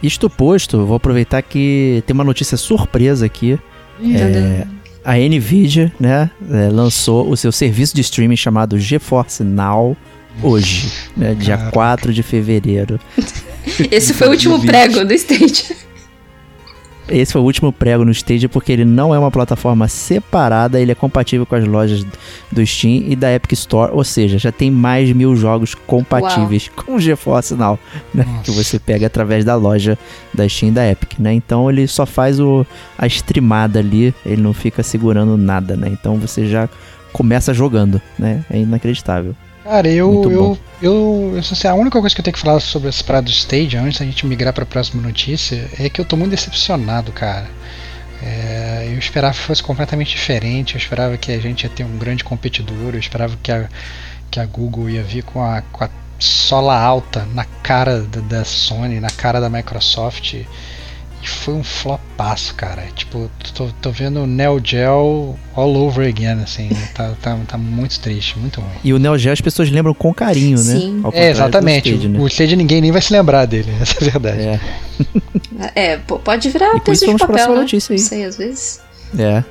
Isto 0.00 0.30
posto, 0.30 0.86
vou 0.86 0.94
aproveitar 0.94 1.42
que 1.42 2.04
tem 2.06 2.14
uma 2.14 2.22
notícia 2.22 2.56
surpresa 2.56 3.26
aqui. 3.26 3.58
É, 4.00 4.64
a 5.04 5.16
Nvidia, 5.16 5.92
né, 5.98 6.30
é, 6.50 6.68
lançou 6.68 7.28
o 7.28 7.36
seu 7.36 7.50
serviço 7.50 7.96
de 7.96 8.00
streaming 8.00 8.36
chamado 8.36 8.78
GeForce 8.78 9.42
Now 9.42 9.96
hoje, 10.40 10.92
né, 11.16 11.34
dia 11.34 11.58
4 11.72 12.12
de 12.12 12.22
fevereiro. 12.22 13.00
Esse 13.90 14.14
foi 14.14 14.28
o 14.28 14.30
último 14.30 14.64
prego 14.64 15.04
do 15.04 15.12
Stadia. 15.14 15.83
Esse 17.08 17.32
foi 17.32 17.42
o 17.42 17.44
último 17.44 17.72
prego 17.72 18.04
no 18.04 18.10
Stadia 18.10 18.48
porque 18.48 18.72
ele 18.72 18.84
não 18.84 19.14
é 19.14 19.18
uma 19.18 19.30
plataforma 19.30 19.88
separada, 19.88 20.80
ele 20.80 20.92
é 20.92 20.94
compatível 20.94 21.44
com 21.44 21.54
as 21.54 21.64
lojas 21.66 22.06
do 22.50 22.66
Steam 22.66 23.04
e 23.06 23.14
da 23.14 23.32
Epic 23.32 23.52
Store, 23.52 23.92
ou 23.92 24.02
seja, 24.02 24.38
já 24.38 24.50
tem 24.50 24.70
mais 24.70 25.08
de 25.08 25.14
mil 25.14 25.36
jogos 25.36 25.74
compatíveis 25.74 26.68
Uau. 26.68 26.84
com 26.84 26.94
o 26.94 27.00
GeForce 27.00 27.54
Now, 27.54 27.78
né? 28.14 28.26
Que 28.42 28.50
você 28.50 28.78
pega 28.78 29.06
através 29.06 29.44
da 29.44 29.54
loja 29.54 29.98
da 30.32 30.48
Steam 30.48 30.70
e 30.70 30.72
da 30.72 30.90
Epic, 30.90 31.18
né? 31.18 31.34
Então 31.34 31.70
ele 31.70 31.86
só 31.86 32.06
faz 32.06 32.40
o, 32.40 32.66
a 32.96 33.06
streamada 33.06 33.78
ali, 33.78 34.14
ele 34.24 34.40
não 34.40 34.54
fica 34.54 34.82
segurando 34.82 35.36
nada, 35.36 35.76
né? 35.76 35.88
Então 35.92 36.16
você 36.16 36.46
já 36.46 36.68
começa 37.12 37.52
jogando, 37.52 38.00
né? 38.18 38.44
É 38.50 38.58
inacreditável. 38.58 39.36
Cara, 39.64 39.88
eu, 39.88 40.22
eu, 40.30 40.58
eu, 40.82 41.32
eu, 41.32 41.38
assim, 41.38 41.66
a 41.66 41.74
única 41.74 41.98
coisa 41.98 42.14
que 42.14 42.20
eu 42.20 42.24
tenho 42.24 42.34
que 42.34 42.40
falar 42.40 42.60
sobre 42.60 42.90
esse 42.90 43.02
parada 43.02 43.24
do 43.24 43.30
Stage, 43.30 43.78
antes 43.78 43.98
da 43.98 44.04
gente 44.04 44.26
migrar 44.26 44.52
para 44.52 44.64
a 44.64 44.66
próxima 44.66 45.02
notícia, 45.02 45.70
é 45.78 45.88
que 45.88 45.98
eu 45.98 46.04
tô 46.04 46.18
muito 46.18 46.32
decepcionado, 46.32 47.10
cara. 47.12 47.48
É, 48.22 48.90
eu 48.92 48.98
esperava 48.98 49.32
que 49.32 49.40
fosse 49.40 49.62
completamente 49.62 50.10
diferente, 50.10 50.74
eu 50.74 50.78
esperava 50.78 51.16
que 51.16 51.32
a 51.32 51.38
gente 51.38 51.62
ia 51.62 51.70
ter 51.70 51.82
um 51.82 51.96
grande 51.96 52.22
competidor, 52.22 52.92
eu 52.92 52.98
esperava 52.98 53.38
que 53.42 53.50
a, 53.50 53.66
que 54.30 54.38
a 54.38 54.44
Google 54.44 54.90
ia 54.90 55.02
vir 55.02 55.24
com 55.24 55.42
a, 55.42 55.62
com 55.62 55.82
a 55.84 55.88
sola 56.18 56.78
alta 56.78 57.26
na 57.32 57.46
cara 57.62 58.02
da, 58.02 58.20
da 58.20 58.44
Sony, 58.44 59.00
na 59.00 59.10
cara 59.10 59.40
da 59.40 59.48
Microsoft 59.48 60.44
foi 61.30 61.54
um 61.54 61.64
flopaço, 61.64 62.54
cara. 62.54 62.82
Tipo, 62.94 63.30
tô, 63.54 63.68
tô 63.80 63.90
vendo 63.90 64.20
o 64.20 64.26
Neo 64.26 64.60
Geo 64.62 65.36
all 65.54 65.76
over 65.76 66.08
again, 66.08 66.42
assim. 66.42 66.70
tá, 66.94 67.14
tá, 67.20 67.38
tá 67.46 67.58
muito 67.58 67.98
triste, 68.00 68.38
muito 68.38 68.60
ruim. 68.60 68.72
E 68.82 68.92
o 68.92 68.98
Neo 68.98 69.16
Geo 69.18 69.32
as 69.32 69.40
pessoas 69.40 69.70
lembram 69.70 69.94
com 69.94 70.12
carinho, 70.12 70.58
né? 70.58 70.62
Sim. 70.62 71.00
né? 71.02 71.10
É, 71.12 71.30
exatamente. 71.30 71.90
O 71.90 71.94
Stage, 71.94 72.08
né? 72.08 72.18
o 72.18 72.26
Stage 72.26 72.56
ninguém 72.56 72.80
nem 72.80 72.92
vai 72.92 73.02
se 73.02 73.12
lembrar 73.12 73.46
dele, 73.46 73.72
essa 73.80 74.02
é 74.02 74.08
a 74.08 74.10
verdade. 74.10 74.42
É, 74.42 74.60
é 75.92 75.96
pode 75.98 76.48
virar 76.50 76.80
peso 76.80 77.06
de 77.06 77.16
papel, 77.16 77.50
né? 77.50 77.60
notícia 77.60 77.92
aí. 77.92 77.98
Sei, 77.98 78.24
às 78.24 78.36
vezes. 78.36 78.80
É. 79.18 79.44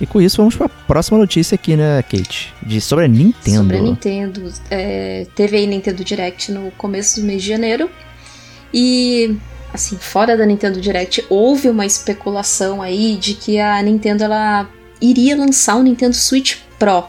E 0.00 0.06
com 0.06 0.20
isso 0.20 0.38
vamos 0.38 0.56
para 0.56 0.66
a 0.66 0.68
próxima 0.68 1.18
notícia 1.18 1.54
aqui, 1.54 1.76
né, 1.76 2.02
Kate? 2.02 2.52
De, 2.62 2.80
sobre 2.80 3.04
a 3.04 3.08
Nintendo. 3.08 3.56
Sobre 3.58 3.76
a 3.76 3.80
Nintendo. 3.80 4.52
É, 4.70 5.26
teve 5.34 5.56
aí 5.56 5.66
Nintendo 5.66 6.04
Direct 6.04 6.50
no 6.50 6.70
começo 6.72 7.20
do 7.20 7.26
mês 7.26 7.42
de 7.42 7.48
janeiro. 7.48 7.88
E 8.72 9.36
assim, 9.74 9.98
fora 9.98 10.36
da 10.36 10.46
Nintendo 10.46 10.80
Direct, 10.80 11.26
houve 11.28 11.68
uma 11.68 11.84
especulação 11.84 12.80
aí 12.80 13.16
de 13.16 13.34
que 13.34 13.58
a 13.58 13.82
Nintendo 13.82 14.22
ela 14.22 14.70
iria 15.00 15.36
lançar 15.36 15.74
o 15.74 15.82
Nintendo 15.82 16.14
Switch 16.14 16.58
Pro. 16.78 17.04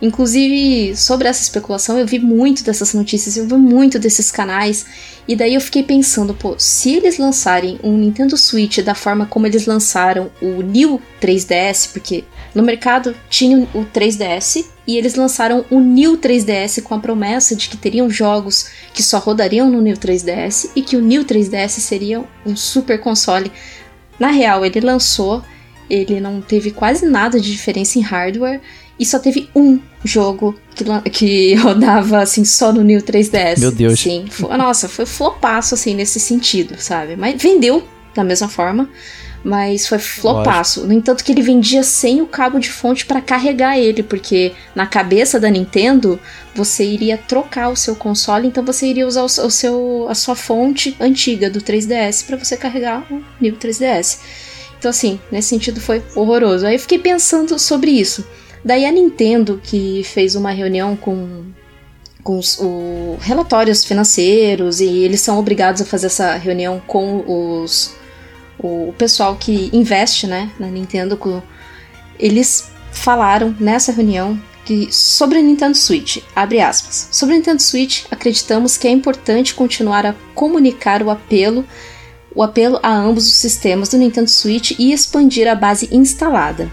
Inclusive, 0.00 0.94
sobre 0.94 1.26
essa 1.26 1.42
especulação, 1.42 1.98
eu 1.98 2.06
vi 2.06 2.18
muito 2.18 2.62
dessas 2.62 2.92
notícias, 2.92 3.38
eu 3.38 3.46
vi 3.46 3.54
muito 3.54 3.98
desses 3.98 4.30
canais, 4.30 4.84
e 5.26 5.34
daí 5.34 5.54
eu 5.54 5.60
fiquei 5.60 5.82
pensando, 5.82 6.34
pô, 6.34 6.54
se 6.58 6.92
eles 6.94 7.16
lançarem 7.16 7.80
um 7.82 7.96
Nintendo 7.96 8.36
Switch 8.36 8.80
da 8.80 8.94
forma 8.94 9.24
como 9.24 9.46
eles 9.46 9.64
lançaram 9.64 10.30
o 10.42 10.60
New 10.62 11.00
3DS, 11.18 11.92
porque 11.94 12.24
no 12.56 12.62
mercado 12.62 13.14
tinha 13.28 13.68
o 13.74 13.84
3DS 13.84 14.64
e 14.86 14.96
eles 14.96 15.14
lançaram 15.14 15.66
o 15.70 15.78
New 15.78 16.16
3DS 16.16 16.82
com 16.82 16.94
a 16.94 16.98
promessa 16.98 17.54
de 17.54 17.68
que 17.68 17.76
teriam 17.76 18.08
jogos 18.08 18.70
que 18.94 19.02
só 19.02 19.18
rodariam 19.18 19.70
no 19.70 19.82
New 19.82 19.94
3DS 19.94 20.70
e 20.74 20.80
que 20.80 20.96
o 20.96 21.02
New 21.02 21.22
3DS 21.22 21.68
seria 21.80 22.24
um 22.46 22.56
super 22.56 22.98
console. 22.98 23.52
Na 24.18 24.28
real, 24.28 24.64
ele 24.64 24.80
lançou, 24.80 25.44
ele 25.90 26.18
não 26.18 26.40
teve 26.40 26.70
quase 26.70 27.04
nada 27.04 27.38
de 27.38 27.52
diferença 27.52 27.98
em 27.98 28.02
hardware 28.02 28.62
e 28.98 29.04
só 29.04 29.18
teve 29.18 29.50
um 29.54 29.78
jogo 30.02 30.58
que, 30.74 31.10
que 31.10 31.54
rodava 31.60 32.20
assim 32.20 32.46
só 32.46 32.72
no 32.72 32.82
New 32.82 33.02
3DS. 33.02 33.58
Meu 33.58 33.70
Deus. 33.70 34.00
Sim, 34.00 34.24
foi, 34.30 34.56
nossa, 34.56 34.88
foi 34.88 35.04
flopaço 35.04 35.74
assim 35.74 35.94
nesse 35.94 36.18
sentido, 36.18 36.76
sabe? 36.78 37.16
Mas 37.16 37.40
vendeu 37.40 37.86
da 38.14 38.24
mesma 38.24 38.48
forma, 38.48 38.88
mas 39.46 39.86
foi 39.86 40.00
flopaço. 40.00 40.80
Lógico. 40.80 40.92
No 40.92 40.98
entanto 40.98 41.22
que 41.22 41.30
ele 41.30 41.40
vendia 41.40 41.84
sem 41.84 42.20
o 42.20 42.26
cabo 42.26 42.58
de 42.58 42.68
fonte 42.68 43.06
para 43.06 43.20
carregar 43.20 43.78
ele, 43.78 44.02
porque 44.02 44.52
na 44.74 44.88
cabeça 44.88 45.38
da 45.38 45.48
Nintendo 45.48 46.18
você 46.52 46.84
iria 46.84 47.16
trocar 47.16 47.68
o 47.68 47.76
seu 47.76 47.94
console, 47.94 48.48
então 48.48 48.64
você 48.64 48.88
iria 48.88 49.06
usar 49.06 49.22
o, 49.22 49.26
o 49.26 49.50
seu 49.50 50.06
a 50.08 50.16
sua 50.16 50.34
fonte 50.34 50.96
antiga 50.98 51.48
do 51.48 51.60
3DS 51.60 52.26
para 52.26 52.36
você 52.36 52.56
carregar 52.56 53.06
o 53.08 53.22
New 53.40 53.52
3DS. 53.52 54.18
Então 54.80 54.90
assim, 54.90 55.20
nesse 55.30 55.50
sentido 55.50 55.80
foi 55.80 56.02
horroroso. 56.16 56.66
Aí 56.66 56.74
eu 56.74 56.80
fiquei 56.80 56.98
pensando 56.98 57.56
sobre 57.56 57.92
isso. 57.92 58.26
Daí 58.64 58.84
a 58.84 58.90
Nintendo, 58.90 59.60
que 59.62 60.02
fez 60.02 60.34
uma 60.34 60.50
reunião 60.50 60.96
com, 60.96 61.44
com 62.24 62.36
os 62.36 62.58
o, 62.58 63.16
relatórios 63.20 63.84
financeiros, 63.84 64.80
e 64.80 64.88
eles 64.88 65.20
são 65.20 65.38
obrigados 65.38 65.82
a 65.82 65.84
fazer 65.84 66.06
essa 66.06 66.34
reunião 66.34 66.82
com 66.84 67.22
os, 67.62 67.94
o, 68.58 68.94
pessoal 68.96 69.36
que 69.36 69.70
investe 69.72 70.26
né, 70.26 70.50
na 70.58 70.68
Nintendo, 70.68 71.18
eles 72.18 72.70
falaram 72.92 73.54
nessa 73.60 73.92
reunião 73.92 74.40
que 74.64 74.92
sobre 74.92 75.38
a 75.38 75.42
Nintendo 75.42 75.76
Switch, 75.76 76.18
abre 76.34 76.60
aspas. 76.60 77.08
Sobre 77.12 77.34
a 77.34 77.38
Nintendo 77.38 77.62
Switch, 77.62 78.04
acreditamos 78.10 78.76
que 78.76 78.88
é 78.88 78.90
importante 78.90 79.54
continuar 79.54 80.04
a 80.04 80.14
comunicar 80.34 81.02
o 81.02 81.10
apelo 81.10 81.64
o 82.36 82.42
apelo 82.42 82.78
a 82.82 82.94
ambos 82.94 83.26
os 83.26 83.36
sistemas 83.36 83.88
do 83.88 83.96
Nintendo 83.96 84.28
Switch 84.28 84.72
e 84.78 84.92
expandir 84.92 85.48
a 85.48 85.54
base 85.54 85.88
instalada. 85.90 86.70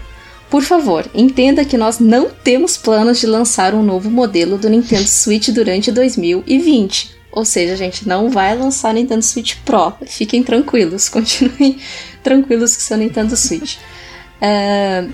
Por 0.50 0.62
favor, 0.62 1.10
entenda 1.14 1.64
que 1.64 1.78
nós 1.78 1.98
não 1.98 2.28
temos 2.28 2.76
planos 2.76 3.18
de 3.18 3.26
lançar 3.26 3.74
um 3.74 3.82
novo 3.82 4.10
modelo 4.10 4.58
do 4.58 4.68
Nintendo 4.68 5.08
Switch 5.08 5.48
durante 5.48 5.90
2020. 5.90 7.16
Ou 7.34 7.44
seja, 7.44 7.72
a 7.72 7.76
gente 7.76 8.06
não 8.06 8.30
vai 8.30 8.56
lançar 8.56 8.94
Nintendo 8.94 9.22
Switch 9.22 9.56
Pro. 9.64 9.92
Fiquem 10.06 10.42
tranquilos, 10.44 11.08
continuem 11.10 11.78
tranquilos 12.22 12.76
com 12.76 12.82
seu 12.82 12.96
Nintendo 12.96 13.36
Switch. 13.36 13.78
É, 14.40 15.08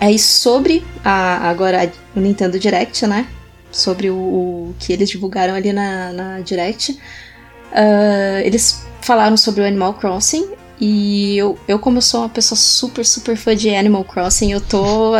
aí 0.00 0.18
sobre 0.18 0.82
a, 1.04 1.50
agora 1.50 1.92
o 2.16 2.20
Nintendo 2.20 2.58
Direct, 2.58 3.06
né? 3.06 3.28
Sobre 3.70 4.08
o, 4.08 4.16
o 4.16 4.74
que 4.78 4.90
eles 4.92 5.10
divulgaram 5.10 5.54
ali 5.54 5.70
na, 5.70 6.12
na 6.12 6.40
Direct. 6.40 6.92
Uh, 6.92 8.40
eles 8.42 8.86
falaram 9.02 9.36
sobre 9.36 9.60
o 9.60 9.66
Animal 9.66 9.94
Crossing 9.94 10.48
e 10.80 11.36
eu, 11.36 11.58
eu, 11.68 11.78
como 11.78 11.98
eu 11.98 12.02
sou 12.02 12.20
uma 12.20 12.28
pessoa 12.28 12.56
super, 12.56 13.04
super 13.04 13.36
fã 13.36 13.54
de 13.54 13.74
Animal 13.74 14.04
Crossing, 14.04 14.50
eu 14.50 14.60
tô 14.62 15.14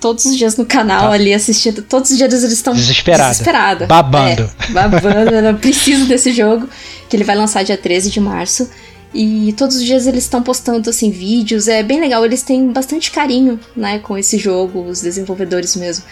todos 0.00 0.24
os 0.24 0.36
dias 0.36 0.56
no 0.56 0.64
canal 0.64 1.08
tá. 1.08 1.12
ali 1.12 1.34
assistindo. 1.34 1.82
Todos 1.82 2.10
os 2.10 2.16
dias 2.16 2.32
eles 2.32 2.52
estão 2.52 2.74
desesperada. 2.74 3.30
desesperada. 3.30 3.86
Babando. 3.86 4.50
É, 4.68 4.72
babando. 4.72 5.34
eu 5.34 5.54
preciso 5.56 6.06
desse 6.06 6.32
jogo, 6.32 6.68
que 7.08 7.16
ele 7.16 7.24
vai 7.24 7.36
lançar 7.36 7.62
dia 7.62 7.76
13 7.76 8.10
de 8.10 8.20
março. 8.20 8.68
E 9.12 9.52
todos 9.56 9.76
os 9.76 9.84
dias 9.84 10.06
eles 10.06 10.24
estão 10.24 10.40
postando 10.40 10.88
assim 10.88 11.10
vídeos, 11.10 11.66
é 11.66 11.82
bem 11.82 12.00
legal, 12.00 12.24
eles 12.24 12.44
têm 12.44 12.70
bastante 12.70 13.10
carinho, 13.10 13.58
né, 13.76 13.98
com 13.98 14.16
esse 14.16 14.38
jogo, 14.38 14.82
os 14.82 15.00
desenvolvedores 15.00 15.74
mesmo. 15.74 16.04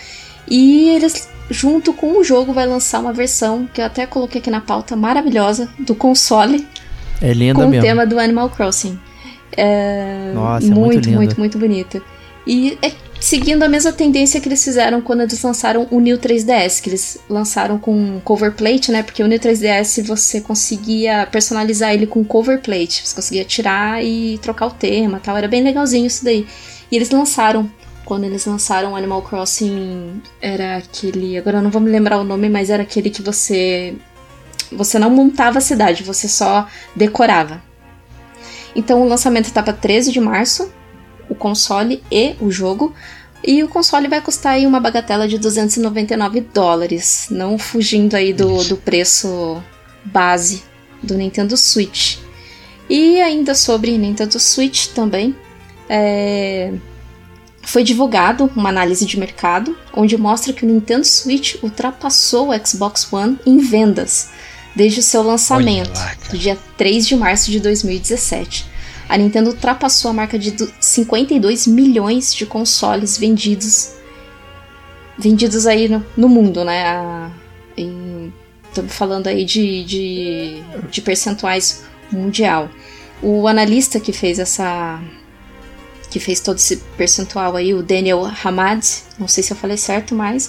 E 0.49 0.89
eles 0.89 1.28
junto 1.49 1.93
com 1.93 2.18
o 2.18 2.24
jogo 2.24 2.53
vai 2.53 2.66
lançar 2.66 3.01
uma 3.01 3.12
versão 3.12 3.68
que 3.72 3.80
eu 3.80 3.84
até 3.84 4.05
coloquei 4.05 4.41
aqui 4.41 4.51
na 4.51 4.61
pauta 4.61 4.97
maravilhosa 4.97 5.68
do 5.78 5.95
console, 5.95 6.66
é 7.20 7.32
linda 7.32 7.55
com 7.55 7.68
mesmo. 7.68 7.78
o 7.78 7.82
tema 7.82 8.07
do 8.07 8.18
Animal 8.18 8.51
Crossing. 8.51 8.99
É 9.57 10.32
Nossa, 10.34 10.66
muito, 10.66 10.78
é 10.80 10.84
muito, 10.84 11.11
muito, 11.11 11.39
muito 11.39 11.59
bonito. 11.59 12.03
E 12.47 12.78
é 12.80 12.93
seguindo 13.21 13.62
a 13.62 13.69
mesma 13.69 13.93
tendência 13.93 14.41
que 14.41 14.49
eles 14.49 14.62
fizeram 14.62 15.01
quando 15.01 15.23
eles 15.23 15.43
lançaram 15.43 15.87
o 15.91 16.01
New 16.01 16.19
3DS, 16.19 16.81
que 16.81 16.91
eles 16.91 17.19
lançaram 17.29 17.79
com 17.79 18.21
cover 18.21 18.53
plate, 18.53 18.91
né? 18.93 19.03
Porque 19.03 19.23
o 19.23 19.27
New 19.27 19.39
3DS 19.39 20.05
você 20.05 20.41
conseguia 20.41 21.27
personalizar 21.27 21.93
ele 21.93 22.07
com 22.07 22.25
cover 22.25 22.61
plate, 22.61 23.07
você 23.07 23.14
conseguia 23.14 23.45
tirar 23.45 24.05
e 24.05 24.39
trocar 24.39 24.66
o 24.66 24.71
tema, 24.71 25.21
tal, 25.23 25.37
era 25.37 25.49
bem 25.49 25.62
legalzinho 25.62 26.07
isso 26.07 26.25
daí. 26.25 26.47
E 26.91 26.97
eles 26.97 27.11
lançaram 27.11 27.71
quando 28.05 28.25
eles 28.25 28.47
lançaram 28.47 28.97
Animal 28.97 29.21
Crossing, 29.21 30.23
era 30.41 30.79
aquele, 30.79 31.37
agora 31.37 31.59
eu 31.59 31.62
não 31.62 31.71
vou 31.71 31.81
me 31.81 31.91
lembrar 31.91 32.19
o 32.19 32.25
nome, 32.25 32.49
mas 32.49 32.71
era 32.71 32.83
aquele 32.83 33.11
que 33.11 33.21
você 33.21 33.95
você 34.73 34.99
não 34.99 35.11
montava 35.11 35.59
a 35.59 35.61
cidade, 35.61 36.03
você 36.03 36.29
só 36.29 36.66
decorava. 36.97 37.62
Então 38.75 39.03
o 39.03 39.09
lançamento 39.09 39.47
está 39.47 39.62
para 39.62 39.73
13 39.73 40.12
de 40.12 40.21
março, 40.21 40.73
o 41.29 41.35
console 41.35 42.03
e 42.11 42.35
o 42.41 42.51
jogo. 42.51 42.95
E 43.43 43.62
o 43.62 43.68
console 43.68 44.09
vai 44.09 44.20
custar 44.20 44.55
aí 44.55 44.66
uma 44.66 44.81
bagatela 44.81 45.29
de 45.29 45.39
299 45.39 46.41
dólares, 46.41 47.29
não 47.31 47.57
fugindo 47.57 48.14
aí 48.14 48.33
do, 48.33 48.64
do 48.64 48.76
preço 48.76 49.62
base 50.05 50.62
do 51.03 51.14
Nintendo 51.14 51.57
Switch. 51.57 52.18
E 52.89 53.20
ainda 53.20 53.55
sobre 53.55 53.97
Nintendo 53.97 54.41
Switch 54.41 54.89
também, 54.89 55.37
é... 55.89 56.72
foi 57.62 57.85
divulgado 57.85 58.51
uma 58.57 58.70
análise 58.70 59.05
de 59.05 59.18
mercado 59.18 59.76
onde 59.93 60.16
mostra 60.16 60.53
que 60.53 60.64
o 60.64 60.68
Nintendo 60.68 61.05
Switch 61.05 61.62
ultrapassou 61.62 62.51
o 62.51 62.66
Xbox 62.66 63.12
One 63.12 63.39
em 63.47 63.59
vendas, 63.59 64.31
desde 64.74 65.01
o 65.01 65.03
seu 65.03 65.22
lançamento, 65.22 65.97
lá, 65.97 66.16
do 66.31 66.39
dia 66.39 66.59
3 66.76 67.07
de 67.07 67.14
março 67.14 67.51
de 67.51 67.61
2017. 67.61 68.66
A 69.09 69.16
Nintendo 69.16 69.50
ultrapassou 69.50 70.11
a 70.11 70.14
marca 70.14 70.38
de 70.38 70.54
52 70.80 71.66
milhões 71.66 72.34
de 72.34 72.44
consoles 72.44 73.16
vendidos 73.16 73.94
vendidos 75.18 75.66
aí 75.66 75.88
no, 75.88 76.04
no 76.16 76.28
mundo, 76.28 76.64
né? 76.64 77.30
Estamos 78.68 78.94
falando 78.94 79.26
aí 79.26 79.44
de, 79.44 79.84
de, 79.84 80.62
de 80.90 81.00
percentuais 81.00 81.84
mundial. 82.12 82.70
O 83.20 83.48
analista 83.48 83.98
que 83.98 84.12
fez 84.12 84.38
essa 84.38 85.00
que 86.11 86.20
fez 86.20 86.40
todo 86.40 86.56
esse 86.56 86.76
percentual 86.96 87.54
aí, 87.54 87.74
o 87.74 87.82
Daniel 87.82 88.24
Hamad, 88.42 88.82
não 89.18 89.28
sei 89.28 89.42
se 89.42 89.52
eu 89.52 89.56
falei 89.56 89.76
certo, 89.76 90.14
mas 90.14 90.48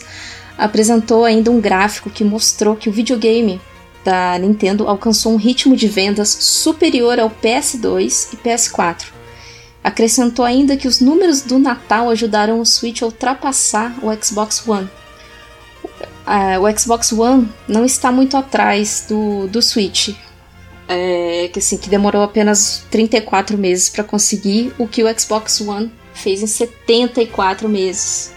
apresentou 0.57 1.25
ainda 1.25 1.51
um 1.51 1.59
gráfico 1.59 2.09
que 2.09 2.23
mostrou 2.23 2.77
que 2.77 2.87
o 2.87 2.91
videogame 2.91 3.59
da 4.03 4.37
Nintendo 4.37 4.87
alcançou 4.87 5.33
um 5.33 5.37
ritmo 5.37 5.75
de 5.75 5.87
vendas 5.87 6.29
superior 6.29 7.19
ao 7.19 7.29
PS2 7.29 8.33
e 8.33 8.37
PS4. 8.37 9.07
Acrescentou 9.83 10.43
ainda 10.43 10.75
que 10.75 10.87
os 10.87 10.99
números 10.99 11.41
do 11.41 11.57
Natal 11.57 12.09
ajudaram 12.09 12.59
o 12.59 12.65
Switch 12.65 13.01
a 13.01 13.05
ultrapassar 13.05 13.95
o 14.01 14.13
Xbox 14.23 14.67
One. 14.67 14.89
Uh, 15.83 16.61
o 16.61 16.77
Xbox 16.79 17.11
One 17.11 17.49
não 17.67 17.85
está 17.85 18.11
muito 18.11 18.37
atrás 18.37 19.05
do, 19.07 19.47
do 19.47 19.61
Switch, 19.61 20.09
é, 20.87 21.49
que, 21.51 21.59
assim, 21.59 21.77
que 21.77 21.89
demorou 21.89 22.21
apenas 22.21 22.83
34 22.91 23.57
meses 23.57 23.89
para 23.89 24.03
conseguir 24.03 24.73
o 24.77 24.87
que 24.87 25.03
o 25.03 25.19
Xbox 25.19 25.61
One 25.61 25.91
fez 26.13 26.41
em 26.41 26.47
74 26.47 27.69
meses. 27.69 28.33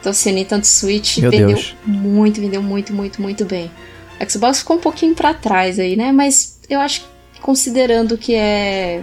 Então, 0.00 0.10
assim, 0.10 0.32
o 0.32 0.34
Nintendo 0.34 0.66
Switch 0.66 1.18
Meu 1.18 1.30
vendeu 1.30 1.48
Deus. 1.48 1.74
muito, 1.86 2.40
vendeu 2.40 2.62
muito, 2.62 2.92
muito, 2.92 3.22
muito 3.22 3.44
bem. 3.44 3.70
O 4.20 4.30
Xbox 4.30 4.60
ficou 4.60 4.76
um 4.76 4.80
pouquinho 4.80 5.14
para 5.14 5.34
trás 5.34 5.78
aí, 5.78 5.96
né? 5.96 6.12
Mas 6.12 6.58
eu 6.68 6.80
acho 6.80 7.00
que 7.32 7.40
considerando 7.40 8.16
que 8.16 8.34
é 8.34 9.02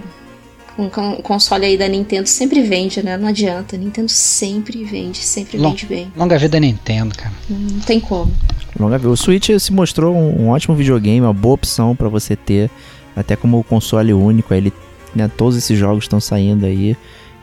um 0.77 0.89
con- 0.89 1.17
console 1.17 1.65
aí 1.65 1.77
da 1.77 1.87
Nintendo 1.87 2.27
sempre 2.27 2.61
vende, 2.61 3.03
né? 3.03 3.17
Não 3.17 3.27
adianta. 3.27 3.77
Nintendo 3.77 4.09
sempre 4.09 4.83
vende, 4.83 5.17
sempre 5.19 5.57
Long- 5.57 5.69
vende 5.71 5.85
bem. 5.85 6.11
Longa 6.15 6.37
vida 6.37 6.59
Nintendo, 6.59 7.13
cara. 7.15 7.33
Não 7.49 7.79
tem 7.81 7.99
como. 7.99 8.31
Longa 8.79 8.97
vida. 8.97 9.09
O 9.09 9.17
Switch 9.17 9.49
se 9.59 9.71
mostrou 9.73 10.15
um, 10.15 10.43
um 10.43 10.49
ótimo 10.49 10.75
videogame, 10.75 11.21
uma 11.21 11.33
boa 11.33 11.55
opção 11.55 11.95
pra 11.95 12.07
você 12.09 12.35
ter, 12.35 12.69
até 13.15 13.35
como 13.35 13.63
console 13.65 14.13
único. 14.13 14.53
aí 14.53 14.59
Ele, 14.61 14.73
né, 15.13 15.29
todos 15.35 15.57
esses 15.57 15.77
jogos 15.77 16.05
estão 16.05 16.19
saindo 16.21 16.65
aí 16.65 16.95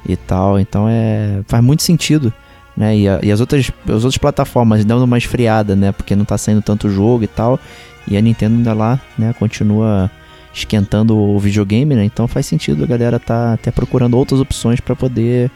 e 0.09 0.17
tal, 0.17 0.59
então 0.59 0.87
é 0.89 1.41
faz 1.47 1.63
muito 1.63 1.83
sentido, 1.83 2.33
né? 2.79 2.97
E, 2.97 3.09
a- 3.09 3.19
e 3.23 3.33
as 3.33 3.41
outras 3.41 3.71
as 3.87 4.05
outras 4.05 4.17
plataformas 4.17 4.85
dando 4.85 5.03
uma 5.05 5.19
esfriada, 5.19 5.75
né? 5.77 5.91
Porque 5.93 6.15
não 6.17 6.25
tá 6.25 6.39
saindo 6.39 6.63
tanto 6.63 6.89
jogo 6.89 7.25
e 7.25 7.27
tal. 7.27 7.59
E 8.07 8.17
a 8.17 8.21
Nintendo 8.23 8.55
ainda 8.57 8.73
lá, 8.73 8.99
né, 9.19 9.35
continua 9.39 10.11
esquentando 10.55 11.15
o 11.17 11.39
videogame, 11.39 11.95
né? 11.95 12.05
Então 12.05 12.27
faz 12.27 12.47
sentido 12.47 12.85
a 12.85 12.87
galera 12.87 13.19
tá 13.19 13.53
até 13.55 13.71
procurando 13.71 14.17
outras 14.17 14.41
opções 14.41 14.81
pra 14.81 14.97
poder 14.97 15.51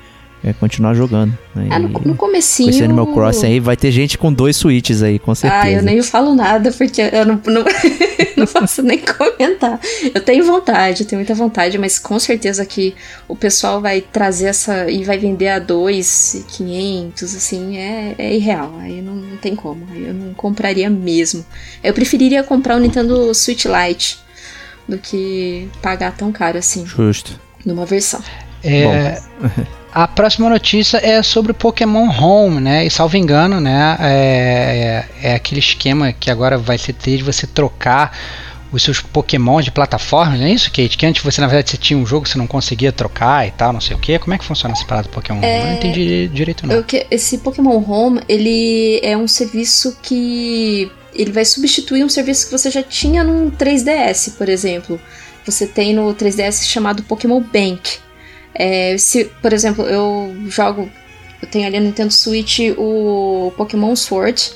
é, 0.44 0.52
continuar 0.52 0.94
jogando. 0.94 1.36
Né? 1.54 1.68
Ah, 1.70 1.78
no, 1.78 1.88
no 1.88 2.00
com 2.00 2.16
comecinho... 2.16 2.70
esse 2.70 2.82
Animal 2.82 3.06
Crossing 3.08 3.46
aí, 3.46 3.60
vai 3.60 3.76
ter 3.76 3.92
gente 3.92 4.18
com 4.18 4.32
dois 4.32 4.56
Switches 4.56 5.02
aí, 5.02 5.18
com 5.18 5.34
certeza. 5.34 5.62
Ah, 5.62 5.70
eu 5.70 5.82
nem 5.82 6.02
falo 6.02 6.34
nada, 6.34 6.72
porque 6.72 7.00
eu 7.00 7.24
não, 7.24 7.40
não, 7.46 7.64
não 8.36 8.46
posso 8.46 8.82
nem 8.82 8.98
comentar. 8.98 9.78
Eu 10.12 10.20
tenho 10.20 10.44
vontade, 10.44 11.02
eu 11.02 11.06
tenho 11.06 11.20
muita 11.20 11.34
vontade, 11.34 11.78
mas 11.78 11.98
com 11.98 12.18
certeza 12.18 12.66
que 12.66 12.94
o 13.28 13.36
pessoal 13.36 13.80
vai 13.80 14.00
trazer 14.00 14.46
essa 14.46 14.90
e 14.90 15.04
vai 15.04 15.16
vender 15.16 15.48
a 15.48 15.58
2,500, 15.60 17.34
assim, 17.34 17.76
é, 17.76 18.14
é 18.18 18.34
irreal. 18.34 18.74
Aí 18.80 19.00
não, 19.00 19.14
não 19.14 19.36
tem 19.36 19.54
como. 19.54 19.86
Aí 19.92 20.06
eu 20.06 20.14
não 20.14 20.34
compraria 20.34 20.90
mesmo. 20.90 21.46
Eu 21.84 21.94
preferiria 21.94 22.42
comprar 22.42 22.76
o 22.76 22.80
Nintendo 22.80 23.32
Switch 23.32 23.64
Lite 23.66 24.18
do 24.88 24.98
que 24.98 25.68
pagar 25.80 26.16
tão 26.16 26.32
caro 26.32 26.58
assim 26.58 26.84
Justo. 26.84 27.38
numa 27.64 27.86
versão. 27.86 28.20
É, 28.64 29.20
a 29.92 30.08
próxima 30.08 30.48
notícia 30.48 30.98
é 31.04 31.22
sobre 31.22 31.52
o 31.52 31.54
Pokémon 31.54 32.08
Home, 32.08 32.60
né? 32.60 32.86
E 32.86 32.90
salvo 32.90 33.16
engano, 33.16 33.60
né? 33.60 33.96
É, 34.00 35.06
é, 35.22 35.28
é 35.30 35.34
aquele 35.34 35.60
esquema 35.60 36.12
que 36.12 36.30
agora 36.30 36.56
vai 36.56 36.78
ser 36.78 36.94
ter 36.94 37.18
de 37.18 37.22
você 37.22 37.46
trocar 37.46 38.16
os 38.72 38.82
seus 38.82 39.02
Pokémon 39.02 39.60
de 39.60 39.70
plataforma, 39.70 40.34
não 40.34 40.46
é 40.46 40.50
isso, 40.50 40.70
Kate? 40.70 40.96
Que 40.96 41.04
antes 41.04 41.22
você, 41.22 41.42
na 41.42 41.46
verdade, 41.46 41.70
você 41.70 41.76
tinha 41.76 41.98
um 41.98 42.06
jogo 42.06 42.24
que 42.24 42.30
você 42.30 42.38
não 42.38 42.46
conseguia 42.46 42.90
trocar 42.90 43.46
e 43.46 43.50
tal, 43.50 43.70
não 43.70 43.82
sei 43.82 43.94
o 43.94 43.98
que. 43.98 44.18
Como 44.18 44.32
é 44.32 44.38
que 44.38 44.44
funciona 44.44 44.74
essa 44.74 44.86
parada 44.86 45.08
do 45.08 45.12
Pokémon 45.12 45.38
Home? 45.38 45.46
Eu 45.46 45.66
não 45.66 45.74
entendi 45.74 46.28
direito, 46.28 46.66
não. 46.66 46.82
Esse 47.10 47.38
Pokémon 47.38 47.76
Home, 47.86 48.22
ele 48.26 48.98
é 49.02 49.14
um 49.14 49.28
serviço 49.28 49.98
que 50.02 50.90
ele 51.14 51.30
vai 51.30 51.44
substituir 51.44 52.02
um 52.02 52.08
serviço 52.08 52.46
que 52.46 52.52
você 52.52 52.70
já 52.70 52.82
tinha 52.82 53.22
no 53.22 53.50
3DS, 53.50 54.38
por 54.38 54.48
exemplo. 54.48 54.98
Você 55.44 55.66
tem 55.66 55.92
no 55.92 56.14
3DS 56.14 56.64
chamado 56.64 57.02
Pokémon 57.02 57.40
Bank. 57.40 57.98
É, 58.54 58.96
se, 58.98 59.24
por 59.40 59.52
exemplo, 59.52 59.84
eu 59.84 60.34
jogo, 60.48 60.90
eu 61.40 61.48
tenho 61.48 61.66
ali 61.66 61.78
no 61.78 61.86
Nintendo 61.86 62.12
Switch 62.12 62.60
o 62.76 63.52
Pokémon 63.56 63.94
Sword. 63.96 64.52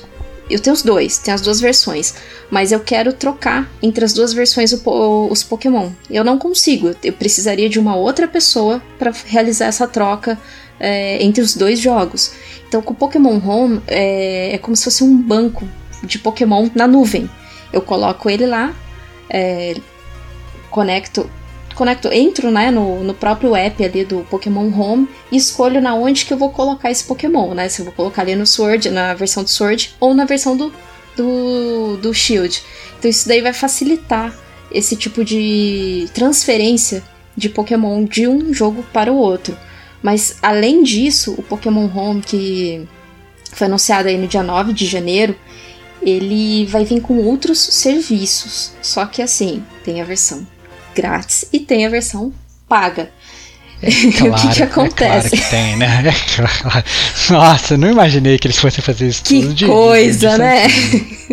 Eu 0.49 0.61
tenho 0.61 0.73
os 0.73 0.81
dois, 0.81 1.17
tem 1.17 1.33
as 1.33 1.41
duas 1.41 1.59
versões, 1.59 2.13
mas 2.49 2.71
eu 2.71 2.79
quero 2.79 3.11
trocar 3.11 3.69
entre 3.83 4.05
as 4.05 4.13
duas 4.13 4.31
versões 4.31 4.71
o 4.71 5.27
os 5.29 5.43
Pokémon. 5.43 5.91
Eu 6.09 6.23
não 6.23 6.37
consigo, 6.37 6.95
eu 7.03 7.11
precisaria 7.11 7.67
de 7.67 7.77
uma 7.77 7.97
outra 7.97 8.29
pessoa 8.29 8.81
para 8.97 9.11
realizar 9.25 9.65
essa 9.65 9.85
troca 9.85 10.39
é, 10.79 11.21
entre 11.21 11.41
os 11.41 11.53
dois 11.53 11.79
jogos. 11.79 12.31
Então, 12.67 12.81
com 12.81 12.93
o 12.93 12.95
Pokémon 12.95 13.39
Home 13.45 13.81
é, 13.87 14.53
é 14.53 14.57
como 14.57 14.75
se 14.75 14.85
fosse 14.85 15.03
um 15.03 15.17
banco 15.21 15.67
de 16.03 16.19
Pokémon 16.19 16.69
na 16.73 16.87
nuvem. 16.87 17.29
Eu 17.73 17.81
coloco 17.81 18.29
ele 18.29 18.45
lá, 18.45 18.73
é, 19.29 19.75
conecto, 20.69 21.29
conecto, 21.77 22.11
entro 22.11 22.49
né, 22.49 22.71
no, 22.71 23.03
no 23.03 23.13
próprio 23.13 23.55
app 23.55 23.85
ali 23.85 24.03
do 24.03 24.21
Pokémon 24.29 24.67
Home 24.71 25.07
e 25.31 25.37
escolho 25.37 25.79
na 25.79 25.93
onde 25.93 26.25
que 26.25 26.33
eu 26.33 26.37
vou 26.37 26.49
colocar 26.49 26.89
esse 26.89 27.03
Pokémon, 27.03 27.53
né? 27.53 27.69
Se 27.69 27.81
eu 27.81 27.85
vou 27.85 27.93
colocar 27.93 28.23
ali 28.23 28.35
no 28.35 28.47
Sword, 28.47 28.89
na 28.89 29.13
versão 29.13 29.43
do 29.43 29.49
Sword 29.49 29.95
ou 29.99 30.13
na 30.13 30.25
versão 30.25 30.57
do, 30.57 30.73
do, 31.15 31.97
do 31.97 32.13
Shield. 32.13 32.63
Então 32.97 33.09
isso 33.09 33.27
daí 33.27 33.41
vai 33.41 33.53
facilitar 33.53 34.35
esse 34.71 34.95
tipo 34.95 35.23
de 35.23 36.09
transferência 36.13 37.03
de 37.35 37.47
Pokémon 37.47 38.03
de 38.03 38.27
um 38.27 38.51
jogo 38.51 38.83
para 38.91 39.13
o 39.13 39.15
outro. 39.15 39.55
Mas 40.01 40.37
além 40.41 40.81
disso, 40.81 41.35
o 41.37 41.43
Pokémon 41.43 41.87
Home 41.95 42.21
que 42.21 42.87
foi 43.53 43.67
anunciado 43.67 44.09
aí 44.09 44.17
no 44.17 44.27
dia 44.27 44.41
9 44.41 44.73
de 44.73 44.87
janeiro, 44.87 45.35
ele 46.01 46.65
vai 46.65 46.83
vir 46.83 47.01
com 47.01 47.17
outros 47.17 47.59
serviços. 47.59 48.73
Só 48.81 49.05
que 49.05 49.21
assim, 49.21 49.63
tem 49.83 50.01
a 50.01 50.05
versão 50.05 50.45
grátis 50.97 51.45
e 51.53 51.59
tem 51.59 51.85
a 51.85 51.89
versão 51.89 52.33
paga. 52.67 53.09
Claro, 54.17 54.33
o 54.33 54.35
que, 54.35 54.55
que 54.55 54.63
É 54.63 54.65
claro 54.65 54.89
acontece? 54.89 55.29
que 55.37 55.49
tem, 55.51 55.75
né? 55.77 56.03
É. 56.07 56.11
Nossa, 57.31 57.77
não 57.77 57.91
imaginei 57.91 58.39
que 58.39 58.47
eles 58.47 58.57
fossem 58.57 58.83
fazer 58.83 59.07
isso 59.07 59.23
Que 59.23 59.41
tudo. 59.41 59.53
de- 59.53 59.65
coisa, 59.67 60.29
de- 60.31 60.37
né? 60.39 60.67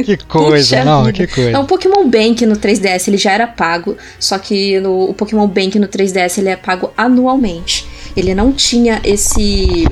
Que 0.04 0.16
coisa, 0.28 0.76
Puxa 0.76 0.84
não, 0.84 1.04
vida. 1.04 1.26
que 1.26 1.34
coisa. 1.34 1.50
Não, 1.52 1.62
o 1.62 1.66
Pokémon 1.66 2.06
Bank 2.06 2.44
no 2.44 2.54
3DS 2.56 3.08
ele 3.08 3.16
já 3.16 3.32
era 3.32 3.46
pago, 3.46 3.96
só 4.20 4.36
que 4.38 4.78
no, 4.80 5.08
o 5.08 5.14
Pokémon 5.14 5.46
Bank 5.48 5.78
no 5.78 5.88
3DS 5.88 6.36
ele 6.38 6.50
é 6.50 6.56
pago 6.56 6.92
anualmente. 6.96 7.86
Ele 8.14 8.34
não 8.34 8.52
tinha 8.52 9.00
esse, 9.04 9.88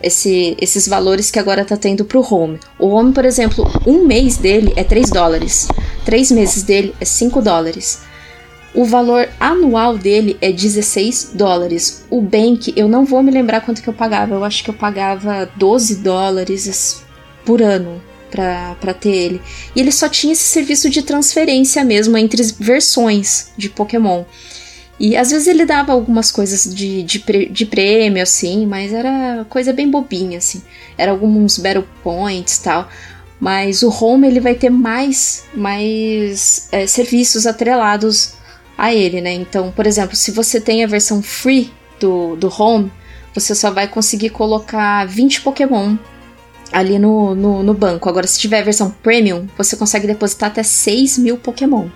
esse 0.00 0.56
esses 0.60 0.86
valores 0.86 1.32
que 1.32 1.38
agora 1.40 1.64
tá 1.64 1.76
tendo 1.76 2.04
pro 2.04 2.20
Home. 2.32 2.60
O 2.78 2.86
Home, 2.88 3.12
por 3.12 3.24
exemplo, 3.24 3.68
um 3.84 4.06
mês 4.06 4.36
dele 4.36 4.72
é 4.76 4.84
3 4.84 5.10
dólares, 5.10 5.66
três 6.04 6.30
meses 6.30 6.62
dele 6.62 6.94
é 7.00 7.04
5 7.04 7.42
dólares. 7.42 8.06
O 8.78 8.84
valor 8.84 9.28
anual 9.40 9.98
dele 9.98 10.36
é 10.40 10.52
16 10.52 11.32
dólares. 11.34 12.04
O 12.08 12.20
Bank, 12.20 12.72
eu 12.76 12.86
não 12.86 13.04
vou 13.04 13.24
me 13.24 13.30
lembrar 13.32 13.60
quanto 13.62 13.82
que 13.82 13.88
eu 13.88 13.92
pagava. 13.92 14.36
Eu 14.36 14.44
acho 14.44 14.62
que 14.62 14.70
eu 14.70 14.74
pagava 14.74 15.50
12 15.56 15.96
dólares 15.96 17.02
por 17.44 17.60
ano 17.60 18.00
pra 18.30 18.94
ter 18.94 19.10
ele. 19.10 19.42
E 19.74 19.80
ele 19.80 19.90
só 19.90 20.08
tinha 20.08 20.32
esse 20.32 20.44
serviço 20.44 20.88
de 20.88 21.02
transferência 21.02 21.82
mesmo 21.82 22.16
entre 22.16 22.40
versões 22.60 23.50
de 23.56 23.68
Pokémon. 23.68 24.22
E 25.00 25.16
às 25.16 25.32
vezes 25.32 25.48
ele 25.48 25.66
dava 25.66 25.92
algumas 25.92 26.30
coisas 26.30 26.72
de, 26.72 27.02
de, 27.02 27.48
de 27.50 27.66
prêmio, 27.66 28.22
assim, 28.22 28.64
mas 28.64 28.92
era 28.92 29.44
coisa 29.50 29.72
bem 29.72 29.90
bobinha, 29.90 30.38
assim. 30.38 30.62
Era 30.96 31.10
alguns 31.10 31.58
Battle 31.58 31.84
Points 32.04 32.58
tal. 32.58 32.88
Mas 33.40 33.82
o 33.82 33.90
Home 33.90 34.28
ele 34.28 34.38
vai 34.38 34.54
ter 34.54 34.70
mais, 34.70 35.46
mais 35.52 36.68
é, 36.70 36.86
serviços 36.86 37.44
atrelados 37.44 38.37
a 38.78 38.94
ele, 38.94 39.20
né? 39.20 39.32
Então, 39.32 39.72
por 39.72 39.84
exemplo, 39.84 40.14
se 40.14 40.30
você 40.30 40.60
tem 40.60 40.84
a 40.84 40.86
versão 40.86 41.20
free 41.20 41.72
do, 41.98 42.36
do 42.36 42.48
Home, 42.48 42.92
você 43.34 43.52
só 43.52 43.72
vai 43.72 43.88
conseguir 43.88 44.30
colocar 44.30 45.04
20 45.06 45.40
Pokémon 45.40 45.96
ali 46.72 46.96
no, 46.96 47.34
no, 47.34 47.62
no 47.64 47.74
banco. 47.74 48.08
Agora, 48.08 48.26
se 48.26 48.38
tiver 48.38 48.60
a 48.60 48.64
versão 48.64 48.94
Premium, 49.02 49.48
você 49.56 49.76
consegue 49.76 50.06
depositar 50.06 50.50
até 50.50 50.62
6 50.62 51.18
mil 51.18 51.36
Pokémon. 51.36 51.88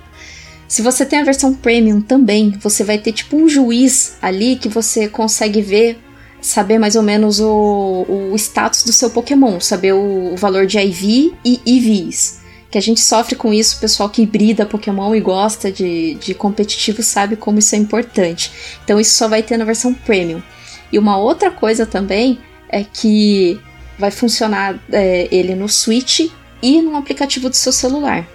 Se 0.67 0.83
você 0.83 1.07
tem 1.07 1.21
a 1.21 1.25
versão 1.25 1.55
Premium 1.55 2.01
também, 2.01 2.59
você 2.61 2.83
vai 2.83 2.99
ter 2.99 3.13
tipo 3.13 3.37
um 3.37 3.49
juiz 3.49 4.17
ali 4.21 4.57
que 4.57 4.69
você 4.69 5.07
consegue 5.07 5.61
ver, 5.61 5.99
saber 6.41 6.79
mais 6.79 6.97
ou 6.97 7.03
menos 7.03 7.39
o, 7.39 8.07
o 8.33 8.35
status 8.37 8.83
do 8.83 8.93
seu 8.93 9.11
Pokémon, 9.11 9.61
saber 9.61 9.93
o, 9.93 10.33
o 10.33 10.37
valor 10.37 10.67
de 10.67 10.79
IV 10.79 11.35
e 11.45 11.61
EVs. 11.67 12.42
Que 12.73 12.79
a 12.79 12.83
gente 12.83 13.01
sofre 13.01 13.37
com 13.37 13.53
isso, 13.53 13.77
o 13.77 13.81
pessoal 13.81 14.09
que 14.09 14.23
hibrida 14.23 14.65
Pokémon 14.65 15.15
e 15.15 15.21
gosta 15.21 15.71
de, 15.71 16.15
de 16.15 16.35
competitivo 16.35 17.03
sabe 17.03 17.37
como 17.37 17.59
isso 17.59 17.75
é 17.75 17.79
importante. 17.79 18.51
Então 18.83 18.99
isso 18.99 19.15
só 19.15 19.29
vai 19.29 19.43
ter 19.43 19.59
na 19.59 19.65
versão 19.65 19.93
Premium. 19.93 20.43
E 20.91 20.99
uma 20.99 21.19
outra 21.19 21.51
coisa 21.51 21.85
também 21.85 22.39
é 22.71 22.83
que 22.83 23.61
vai 23.99 24.11
funcionar 24.11 24.83
é, 24.91 25.29
ele 25.31 25.55
no 25.55 25.69
Switch 25.69 26.31
e 26.63 26.81
no 26.81 26.97
aplicativo 26.97 27.51
do 27.51 27.57
seu 27.57 27.73
celular. 27.73 28.27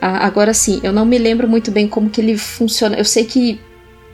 Ah, 0.00 0.26
agora 0.26 0.54
sim, 0.54 0.80
eu 0.82 0.92
não 0.92 1.04
me 1.04 1.18
lembro 1.18 1.46
muito 1.46 1.70
bem 1.70 1.86
como 1.86 2.08
que 2.08 2.20
ele 2.20 2.38
funciona. 2.38 2.96
Eu 2.96 3.04
sei 3.04 3.26
que 3.26 3.60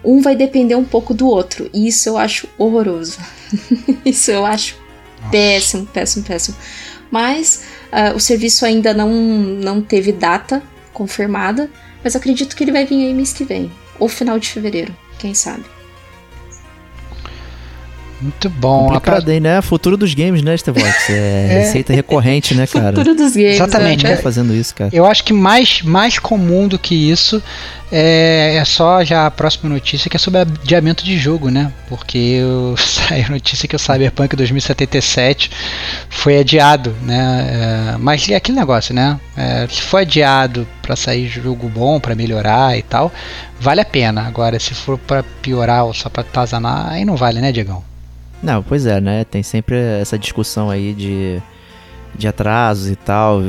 um 0.05 0.20
vai 0.20 0.34
depender 0.34 0.74
um 0.74 0.84
pouco 0.84 1.14
do 1.14 1.28
outro. 1.28 1.70
E 1.72 1.86
isso 1.86 2.09
eu 2.09 2.18
acho 2.18 2.49
horroroso. 2.59 3.18
isso 4.05 4.30
eu 4.32 4.44
acho 4.44 4.76
Nossa. 5.18 5.30
péssimo, 5.30 5.86
péssimo, 5.86 6.24
péssimo. 6.24 6.57
Mas 7.11 7.62
uh, 7.93 8.16
o 8.16 8.20
serviço 8.20 8.64
ainda 8.64 8.93
não, 8.95 9.11
não 9.11 9.80
teve 9.80 10.12
data 10.12 10.62
confirmada, 10.93 11.70
mas 12.03 12.16
acredito 12.16 12.57
que 12.57 12.64
ele 12.64 12.72
vai 12.72 12.87
vir 12.87 13.07
aí 13.07 13.14
mês 13.14 13.32
que 13.32 13.45
vem, 13.45 13.70
ou 13.99 14.09
final 14.09 14.39
de 14.39 14.49
fevereiro, 14.49 14.95
quem 15.18 15.34
sabe. 15.34 15.76
Muito 18.21 18.49
bom. 18.49 18.87
Complicado, 18.87 19.29
hein, 19.29 19.41
né? 19.41 19.61
Futuro 19.61 19.97
dos 19.97 20.14
games, 20.14 20.43
né, 20.43 20.57
Stevox? 20.57 21.11
É, 21.11 21.12
é, 21.12 21.59
receita 21.61 21.93
recorrente, 21.93 22.55
né, 22.55 22.67
cara? 22.67 22.97
Futuro 22.97 23.14
dos 23.14 23.35
games. 23.35 23.55
Exatamente. 23.55 24.05
Né? 24.05 24.17
fazendo 24.17 24.55
isso, 24.55 24.75
cara. 24.75 24.91
Eu 24.93 25.05
acho 25.05 25.23
que 25.23 25.33
mais, 25.33 25.83
mais 25.83 26.19
comum 26.19 26.67
do 26.67 26.79
que 26.79 26.95
isso 26.95 27.43
é, 27.93 28.57
é 28.57 28.64
só 28.64 29.05
já 29.05 29.27
a 29.27 29.31
próxima 29.31 29.69
notícia 29.69 30.11
que 30.11 30.17
é 30.17 30.19
sobre 30.19 30.41
adiamento 30.41 31.05
de 31.05 31.19
jogo, 31.19 31.51
né? 31.51 31.71
Porque 31.89 32.19
eu, 32.19 32.75
saiu 32.79 33.27
a 33.27 33.31
notícia 33.31 33.69
que 33.69 33.77
o 33.77 33.79
Cyberpunk 33.79 34.35
2077 34.35 35.51
foi 36.09 36.39
adiado, 36.39 36.95
né? 37.03 37.93
É, 37.95 37.99
mas 37.99 38.29
é 38.29 38.35
aquele 38.35 38.59
negócio, 38.59 38.95
né? 38.95 39.21
É, 39.37 39.67
se 39.69 39.83
for 39.83 39.99
adiado 39.99 40.67
para 40.83 40.97
sair 40.97 41.29
jogo 41.29 41.69
bom, 41.69 42.01
para 42.01 42.14
melhorar 42.14 42.77
e 42.77 42.83
tal, 42.83 43.12
vale 43.61 43.81
a 43.81 43.85
pena. 43.85 44.23
Agora, 44.27 44.59
se 44.59 44.75
for 44.75 44.99
para 44.99 45.23
piorar 45.43 45.85
ou 45.85 45.95
só 45.95 46.09
para 46.09 46.25
tazanar, 46.25 46.89
aí 46.89 47.05
não 47.05 47.17
vale, 47.17 47.41
né, 47.41 47.53
Diegão? 47.53 47.85
Não, 48.47 48.62
pois 48.62 48.86
é, 48.86 49.01
né? 49.01 49.24
Tem 49.24 49.42
sempre 49.42 49.76
essa 49.76 50.16
discussão 50.16 50.70
aí 50.70 50.94
de, 50.94 51.42
de 52.14 52.28
atrasos 52.28 52.88
e 52.88 52.94
tal. 52.94 53.40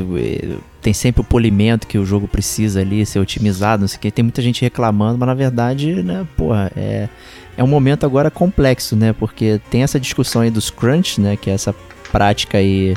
Tem 0.82 0.92
sempre 0.92 1.20
o 1.20 1.24
polimento 1.24 1.86
que 1.86 1.98
o 1.98 2.04
jogo 2.04 2.26
precisa 2.26 2.80
ali 2.80 3.06
ser 3.06 3.20
otimizado, 3.20 3.82
não 3.82 3.86
sei 3.86 3.96
o 3.96 4.00
que. 4.00 4.10
Tem 4.10 4.24
muita 4.24 4.42
gente 4.42 4.60
reclamando, 4.60 5.16
mas 5.16 5.28
na 5.28 5.34
verdade, 5.34 6.02
né, 6.02 6.26
porra, 6.36 6.72
é, 6.74 7.08
é 7.56 7.62
um 7.62 7.68
momento 7.68 8.04
agora 8.04 8.28
complexo, 8.28 8.96
né? 8.96 9.12
Porque 9.12 9.60
tem 9.70 9.84
essa 9.84 10.00
discussão 10.00 10.42
aí 10.42 10.50
dos 10.50 10.68
crunch, 10.68 11.20
né? 11.20 11.36
Que 11.36 11.48
é 11.48 11.52
essa 11.52 11.72
prática 12.10 12.58
aí 12.58 12.96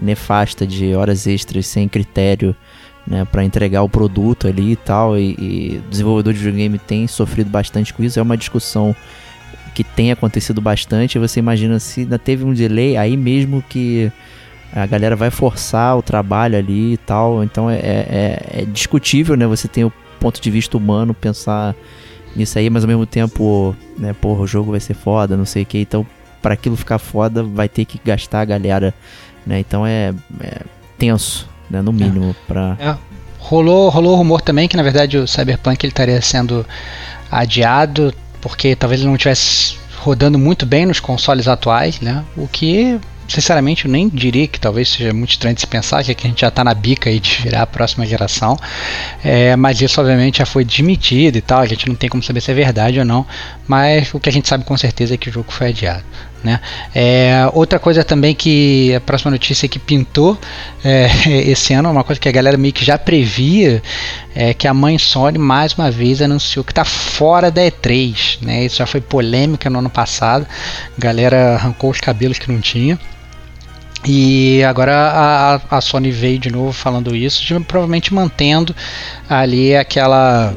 nefasta 0.00 0.66
de 0.66 0.94
horas 0.94 1.26
extras 1.26 1.66
sem 1.66 1.86
critério 1.86 2.56
né, 3.06 3.26
para 3.26 3.44
entregar 3.44 3.82
o 3.82 3.90
produto 3.90 4.48
ali 4.48 4.72
e 4.72 4.76
tal. 4.76 5.18
E, 5.18 5.32
e 5.32 5.82
desenvolvedor 5.90 6.32
de 6.32 6.38
videogame 6.38 6.78
tem 6.78 7.06
sofrido 7.06 7.50
bastante 7.50 7.92
com 7.92 8.02
isso. 8.02 8.18
É 8.18 8.22
uma 8.22 8.38
discussão 8.38 8.96
que 9.74 9.84
tem 9.84 10.12
acontecido 10.12 10.60
bastante. 10.60 11.18
Você 11.18 11.40
imagina 11.40 11.78
se 11.78 12.00
ainda 12.00 12.18
teve 12.18 12.44
um 12.44 12.52
delay, 12.52 12.96
aí 12.96 13.16
mesmo 13.16 13.62
que 13.68 14.10
a 14.74 14.86
galera 14.86 15.14
vai 15.14 15.30
forçar 15.30 15.96
o 15.96 16.02
trabalho 16.02 16.56
ali 16.56 16.94
e 16.94 16.96
tal. 16.96 17.42
Então 17.44 17.68
é, 17.68 17.76
é, 17.76 18.42
é 18.52 18.64
discutível, 18.64 19.36
né? 19.36 19.46
Você 19.46 19.68
tem 19.68 19.84
o 19.84 19.92
ponto 20.18 20.40
de 20.40 20.50
vista 20.50 20.76
humano 20.76 21.12
pensar 21.12 21.74
nisso 22.34 22.58
aí, 22.58 22.70
mas 22.70 22.84
ao 22.84 22.88
mesmo 22.88 23.04
tempo, 23.04 23.76
né, 23.98 24.14
porra, 24.14 24.42
o 24.42 24.46
jogo 24.46 24.70
vai 24.70 24.80
ser 24.80 24.94
foda, 24.94 25.36
não 25.36 25.44
sei 25.44 25.64
o 25.64 25.66
que. 25.66 25.78
Então, 25.78 26.06
para 26.40 26.54
aquilo 26.54 26.76
ficar 26.76 26.98
foda, 26.98 27.42
vai 27.42 27.68
ter 27.68 27.84
que 27.84 28.00
gastar 28.04 28.40
a 28.40 28.44
galera, 28.44 28.94
né? 29.46 29.58
Então 29.58 29.86
é, 29.86 30.14
é 30.40 30.60
tenso, 30.98 31.48
né? 31.70 31.82
No 31.82 31.92
mínimo, 31.92 32.30
é. 32.30 32.34
pra. 32.46 32.76
É. 32.80 32.96
Rolou, 33.38 33.88
rolou 33.88 34.14
rumor 34.14 34.40
também 34.40 34.68
que 34.68 34.76
na 34.76 34.84
verdade 34.84 35.18
o 35.18 35.26
Cyberpunk 35.26 35.84
ele 35.84 35.90
estaria 35.90 36.22
sendo 36.22 36.64
adiado 37.28 38.14
porque 38.42 38.76
talvez 38.76 39.00
ele 39.00 39.08
não 39.08 39.16
estivesse 39.16 39.76
rodando 39.96 40.38
muito 40.38 40.66
bem 40.66 40.84
nos 40.84 41.00
consoles 41.00 41.48
atuais, 41.48 42.00
né? 42.00 42.22
O 42.36 42.46
que 42.46 43.00
sinceramente, 43.28 43.86
eu 43.86 43.90
nem 43.90 44.08
diria 44.08 44.46
que 44.46 44.60
talvez 44.60 44.90
seja 44.90 45.12
muito 45.12 45.30
estranho 45.30 45.54
de 45.54 45.60
se 45.62 45.66
pensar, 45.66 46.04
que 46.04 46.12
a 46.12 46.28
gente 46.28 46.40
já 46.40 46.48
está 46.48 46.62
na 46.62 46.74
bica 46.74 47.08
aí 47.08 47.18
de 47.18 47.36
virar 47.42 47.62
a 47.62 47.66
próxima 47.66 48.06
geração. 48.06 48.58
É, 49.24 49.56
mas 49.56 49.80
isso, 49.80 50.00
obviamente, 50.00 50.38
já 50.38 50.46
foi 50.46 50.64
desmentido 50.64 51.38
e 51.38 51.40
tal. 51.40 51.60
A 51.60 51.66
gente 51.66 51.88
não 51.88 51.94
tem 51.94 52.10
como 52.10 52.22
saber 52.22 52.40
se 52.40 52.50
é 52.50 52.54
verdade 52.54 52.98
ou 52.98 53.04
não. 53.04 53.26
Mas 53.66 54.12
o 54.12 54.20
que 54.20 54.28
a 54.28 54.32
gente 54.32 54.48
sabe 54.48 54.64
com 54.64 54.76
certeza 54.76 55.14
é 55.14 55.16
que 55.16 55.30
o 55.30 55.32
jogo 55.32 55.50
foi 55.50 55.68
adiado. 55.68 56.04
Né? 56.42 56.60
É, 56.94 57.48
outra 57.52 57.78
coisa 57.78 58.02
também 58.02 58.34
que 58.34 58.94
a 58.94 59.00
próxima 59.00 59.30
notícia 59.30 59.68
que 59.68 59.78
pintou 59.78 60.36
é, 60.84 61.08
esse 61.48 61.72
ano, 61.72 61.90
uma 61.90 62.02
coisa 62.02 62.20
que 62.20 62.28
a 62.28 62.32
galera 62.32 62.56
meio 62.56 62.72
que 62.72 62.84
já 62.84 62.98
previa, 62.98 63.82
é 64.34 64.52
que 64.52 64.66
a 64.66 64.74
mãe 64.74 64.98
Sony 64.98 65.38
mais 65.38 65.74
uma 65.74 65.90
vez 65.90 66.20
anunciou 66.20 66.64
que 66.64 66.72
está 66.72 66.84
fora 66.84 67.50
da 67.50 67.62
E3. 67.62 68.38
Né? 68.42 68.64
Isso 68.64 68.78
já 68.78 68.86
foi 68.86 69.00
polêmica 69.00 69.70
no 69.70 69.78
ano 69.78 69.90
passado, 69.90 70.46
a 70.96 71.00
galera 71.00 71.54
arrancou 71.54 71.90
os 71.90 72.00
cabelos 72.00 72.38
que 72.38 72.50
não 72.50 72.60
tinha. 72.60 72.98
E 74.04 74.64
agora 74.64 74.94
a, 74.96 75.76
a 75.76 75.80
Sony 75.80 76.10
veio 76.10 76.38
de 76.38 76.50
novo 76.50 76.72
falando 76.72 77.14
isso, 77.14 77.44
provavelmente 77.62 78.12
mantendo 78.12 78.74
ali 79.28 79.76
aquela 79.76 80.52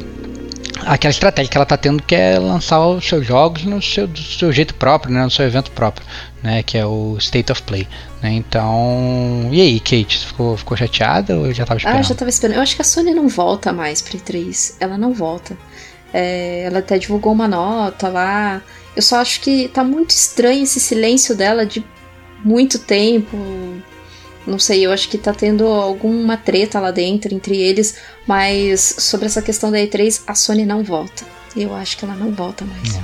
aquela 0.84 1.12
estratégia 1.12 1.50
que 1.50 1.58
ela 1.58 1.64
está 1.64 1.78
tendo 1.78 2.02
que 2.04 2.16
é 2.16 2.38
lançar 2.38 2.86
os 2.86 3.08
seus 3.08 3.26
jogos 3.26 3.64
no 3.64 3.82
seu, 3.82 4.08
do 4.08 4.20
seu 4.20 4.52
jeito 4.52 4.74
próprio, 4.76 5.14
né, 5.14 5.24
no 5.24 5.32
seu 5.32 5.46
evento 5.46 5.72
próprio, 5.72 6.06
né, 6.44 6.64
que 6.64 6.78
é 6.78 6.86
o 6.86 7.16
State 7.18 7.52
of 7.52 7.62
Play. 7.64 7.88
Né, 8.22 8.32
então, 8.32 9.50
e 9.52 9.62
aí, 9.62 9.80
Kate, 9.80 10.26
ficou, 10.26 10.58
ficou 10.58 10.76
chateada 10.76 11.38
ou 11.38 11.54
já 11.54 11.64
estava 11.64 11.78
esperando? 11.78 12.00
Ah, 12.00 12.02
já 12.02 12.14
estava 12.14 12.30
esperando. 12.30 12.58
Eu 12.58 12.62
acho 12.62 12.76
que 12.76 12.82
a 12.82 12.86
Sony 12.86 13.14
não 13.14 13.28
volta 13.28 13.72
mais 13.72 14.02
para 14.02 14.18
E3. 14.18 14.76
Ela 14.80 14.98
não 14.98 15.14
volta. 15.14 15.58
É, 16.14 16.64
ela 16.64 16.80
até 16.80 16.98
divulgou 16.98 17.34
uma 17.34 17.48
nota 17.48 18.08
lá. 18.08 18.62
Eu 18.96 19.02
só 19.02 19.18
acho 19.18 19.42
que 19.42 19.68
tá 19.68 19.84
muito 19.84 20.12
estranho 20.12 20.64
esse 20.64 20.80
silêncio 20.80 21.36
dela 21.36 21.66
de 21.66 21.84
muito 22.44 22.80
tempo. 22.80 23.38
Não 24.46 24.60
sei, 24.60 24.86
eu 24.86 24.92
acho 24.92 25.10
que 25.10 25.18
tá 25.18 25.34
tendo 25.34 25.66
alguma 25.66 26.38
treta 26.38 26.80
lá 26.80 26.92
dentro 26.92 27.34
entre 27.34 27.58
eles, 27.58 27.96
mas 28.28 28.96
sobre 29.00 29.26
essa 29.26 29.42
questão 29.42 29.72
da 29.72 29.78
E3, 29.78 30.22
a 30.28 30.36
Sony 30.36 30.66
não 30.66 30.84
volta. 30.84 31.26
Eu 31.56 31.74
acho 31.74 31.98
que 31.98 32.06
ela 32.06 32.16
não 32.16 32.32
volta 32.32 32.64
mais. 32.66 33.00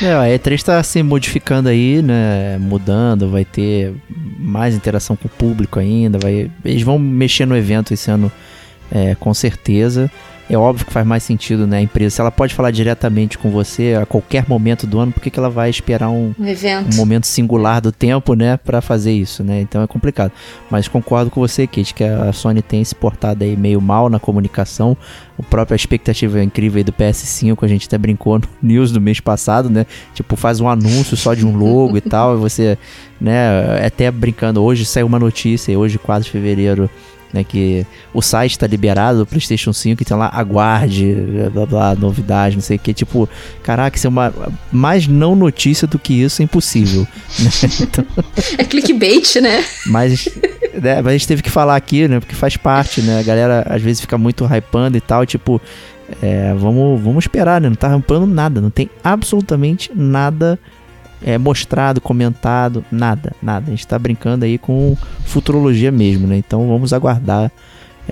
É, 0.00 0.14
a 0.14 0.38
E3 0.38 0.54
está 0.54 0.82
se 0.82 1.02
modificando 1.02 1.68
aí, 1.68 2.00
né? 2.00 2.56
Mudando, 2.58 3.28
vai 3.28 3.44
ter 3.44 3.94
mais 4.38 4.74
interação 4.74 5.14
com 5.14 5.26
o 5.26 5.30
público 5.30 5.78
ainda. 5.78 6.18
Vai, 6.18 6.50
eles 6.64 6.82
vão 6.82 6.98
mexer 6.98 7.46
no 7.46 7.56
evento 7.56 7.92
esse 7.92 8.10
ano, 8.10 8.32
é, 8.90 9.14
com 9.14 9.34
certeza 9.34 10.10
é 10.50 10.56
óbvio 10.56 10.86
que 10.86 10.92
faz 10.92 11.06
mais 11.06 11.22
sentido, 11.22 11.66
né? 11.66 11.78
A 11.78 11.82
empresa, 11.82 12.16
se 12.16 12.20
ela 12.20 12.30
pode 12.30 12.54
falar 12.54 12.70
diretamente 12.70 13.38
com 13.38 13.50
você 13.50 13.94
a 14.00 14.04
qualquer 14.04 14.44
momento 14.48 14.86
do 14.86 14.98
ano, 14.98 15.12
por 15.12 15.22
que, 15.22 15.30
que 15.30 15.38
ela 15.38 15.48
vai 15.48 15.70
esperar 15.70 16.10
um, 16.10 16.34
um, 16.38 16.92
um 16.92 16.96
momento 16.96 17.26
singular 17.26 17.80
do 17.80 17.92
tempo, 17.92 18.34
né, 18.34 18.56
para 18.56 18.80
fazer 18.80 19.12
isso, 19.12 19.42
né? 19.42 19.60
Então 19.60 19.82
é 19.82 19.86
complicado. 19.86 20.32
Mas 20.70 20.88
concordo 20.88 21.30
com 21.30 21.40
você, 21.40 21.66
Kate, 21.66 21.94
que 21.94 22.04
a 22.04 22.32
Sony 22.32 22.60
tem 22.60 22.84
se 22.84 22.94
portado 22.94 23.44
aí 23.44 23.56
meio 23.56 23.80
mal 23.80 24.08
na 24.08 24.18
comunicação. 24.18 24.96
O 25.38 25.42
próprio 25.42 25.74
a 25.74 25.76
expectativa 25.76 26.42
incrível 26.42 26.78
aí 26.78 26.84
do 26.84 26.92
PS5, 26.92 27.58
a 27.62 27.66
gente 27.66 27.86
até 27.86 27.96
brincou 27.96 28.38
no 28.38 28.48
news 28.62 28.92
do 28.92 29.00
mês 29.00 29.20
passado, 29.20 29.70
né? 29.70 29.86
Tipo, 30.14 30.36
faz 30.36 30.60
um 30.60 30.68
anúncio 30.68 31.16
só 31.16 31.34
de 31.34 31.46
um 31.46 31.56
logo 31.56 31.96
e 31.96 32.00
tal, 32.00 32.36
e 32.36 32.38
você, 32.38 32.76
né, 33.20 33.84
até 33.84 34.10
brincando, 34.10 34.62
hoje 34.62 34.84
saiu 34.84 35.06
uma 35.06 35.18
notícia, 35.18 35.76
hoje 35.78 35.98
4 35.98 36.24
de 36.24 36.30
fevereiro, 36.30 36.90
né, 37.32 37.42
que 37.44 37.86
o 38.12 38.20
site 38.20 38.52
está 38.52 38.66
liberado 38.66 39.18
do 39.18 39.26
PlayStation 39.26 39.72
5 39.72 40.02
e 40.02 40.04
tem 40.04 40.16
lá 40.16 40.30
aguarde, 40.32 41.14
blá 41.52 41.66
blá, 41.66 41.94
novidade, 41.94 42.56
não 42.56 42.62
sei 42.62 42.76
o 42.76 42.80
que, 42.80 42.92
tipo, 42.92 43.28
caraca, 43.62 43.96
isso 43.96 44.06
é 44.06 44.10
uma 44.10 44.32
mais 44.70 45.06
não 45.06 45.34
notícia 45.34 45.86
do 45.86 45.98
que 45.98 46.12
isso 46.12 46.42
é 46.42 46.44
impossível. 46.44 47.06
Né? 47.38 47.50
Então... 47.82 48.04
É 48.58 48.64
clickbait, 48.64 49.40
né? 49.40 49.64
Mas, 49.86 50.28
né, 50.74 50.96
mas 50.96 51.06
a 51.06 51.12
gente 51.12 51.26
teve 51.26 51.42
que 51.42 51.50
falar 51.50 51.74
aqui, 51.74 52.06
né, 52.06 52.20
porque 52.20 52.34
faz 52.34 52.56
parte, 52.56 53.00
né, 53.00 53.18
a 53.18 53.22
galera 53.22 53.66
às 53.68 53.82
vezes 53.82 54.00
fica 54.00 54.16
muito 54.18 54.44
hypando 54.44 54.96
e 54.96 55.00
tal, 55.00 55.24
tipo, 55.26 55.60
é, 56.20 56.54
vamos, 56.54 57.00
vamos 57.00 57.24
esperar, 57.24 57.60
né, 57.60 57.68
não 57.68 57.76
tá 57.76 57.96
hypando 57.96 58.26
nada, 58.26 58.60
não 58.60 58.70
tem 58.70 58.90
absolutamente 59.02 59.90
nada 59.94 60.58
é, 61.24 61.38
mostrado, 61.38 62.00
comentado, 62.00 62.84
nada, 62.90 63.32
nada. 63.42 63.66
A 63.66 63.70
gente 63.70 63.80
está 63.80 63.98
brincando 63.98 64.44
aí 64.44 64.58
com 64.58 64.96
futurologia 65.24 65.90
mesmo, 65.90 66.26
né? 66.26 66.36
Então 66.36 66.66
vamos 66.68 66.92
aguardar 66.92 67.50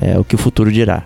é, 0.00 0.18
o 0.18 0.24
que 0.24 0.34
o 0.34 0.38
futuro 0.38 0.70
dirá. 0.72 1.02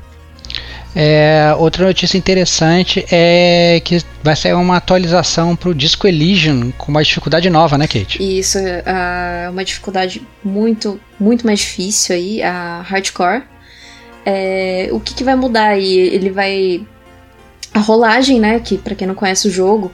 É, 0.97 1.53
outra 1.59 1.85
notícia 1.85 2.17
interessante 2.17 3.05
é 3.11 3.81
que 3.85 4.01
vai 4.23 4.37
sair 4.37 4.55
uma 4.55 4.77
atualização 4.77 5.57
para 5.57 5.69
o 5.71 5.75
Disco 5.75 6.07
Elysium 6.07 6.71
com 6.79 6.93
uma 6.93 7.03
dificuldade 7.03 7.51
nova, 7.51 7.77
né, 7.77 7.89
Kate? 7.89 8.23
Isso, 8.23 8.59
é 8.59 9.49
uma 9.51 9.65
dificuldade 9.65 10.23
muito, 10.43 11.01
muito 11.19 11.45
mais 11.45 11.59
difícil 11.59 12.15
aí, 12.15 12.43
a 12.43 12.83
Hardcore. 12.83 13.43
É, 14.25 14.89
o 14.93 15.01
que, 15.01 15.15
que 15.15 15.25
vai 15.25 15.35
mudar 15.35 15.71
aí? 15.71 15.99
Ele 15.99 16.31
vai. 16.31 16.87
A 17.73 17.81
rolagem, 17.81 18.39
né? 18.39 18.61
Que 18.61 18.79
para 18.79 18.95
quem 18.95 19.07
não 19.07 19.17
conhece 19.17 19.49
o 19.49 19.51
jogo, 19.51 19.91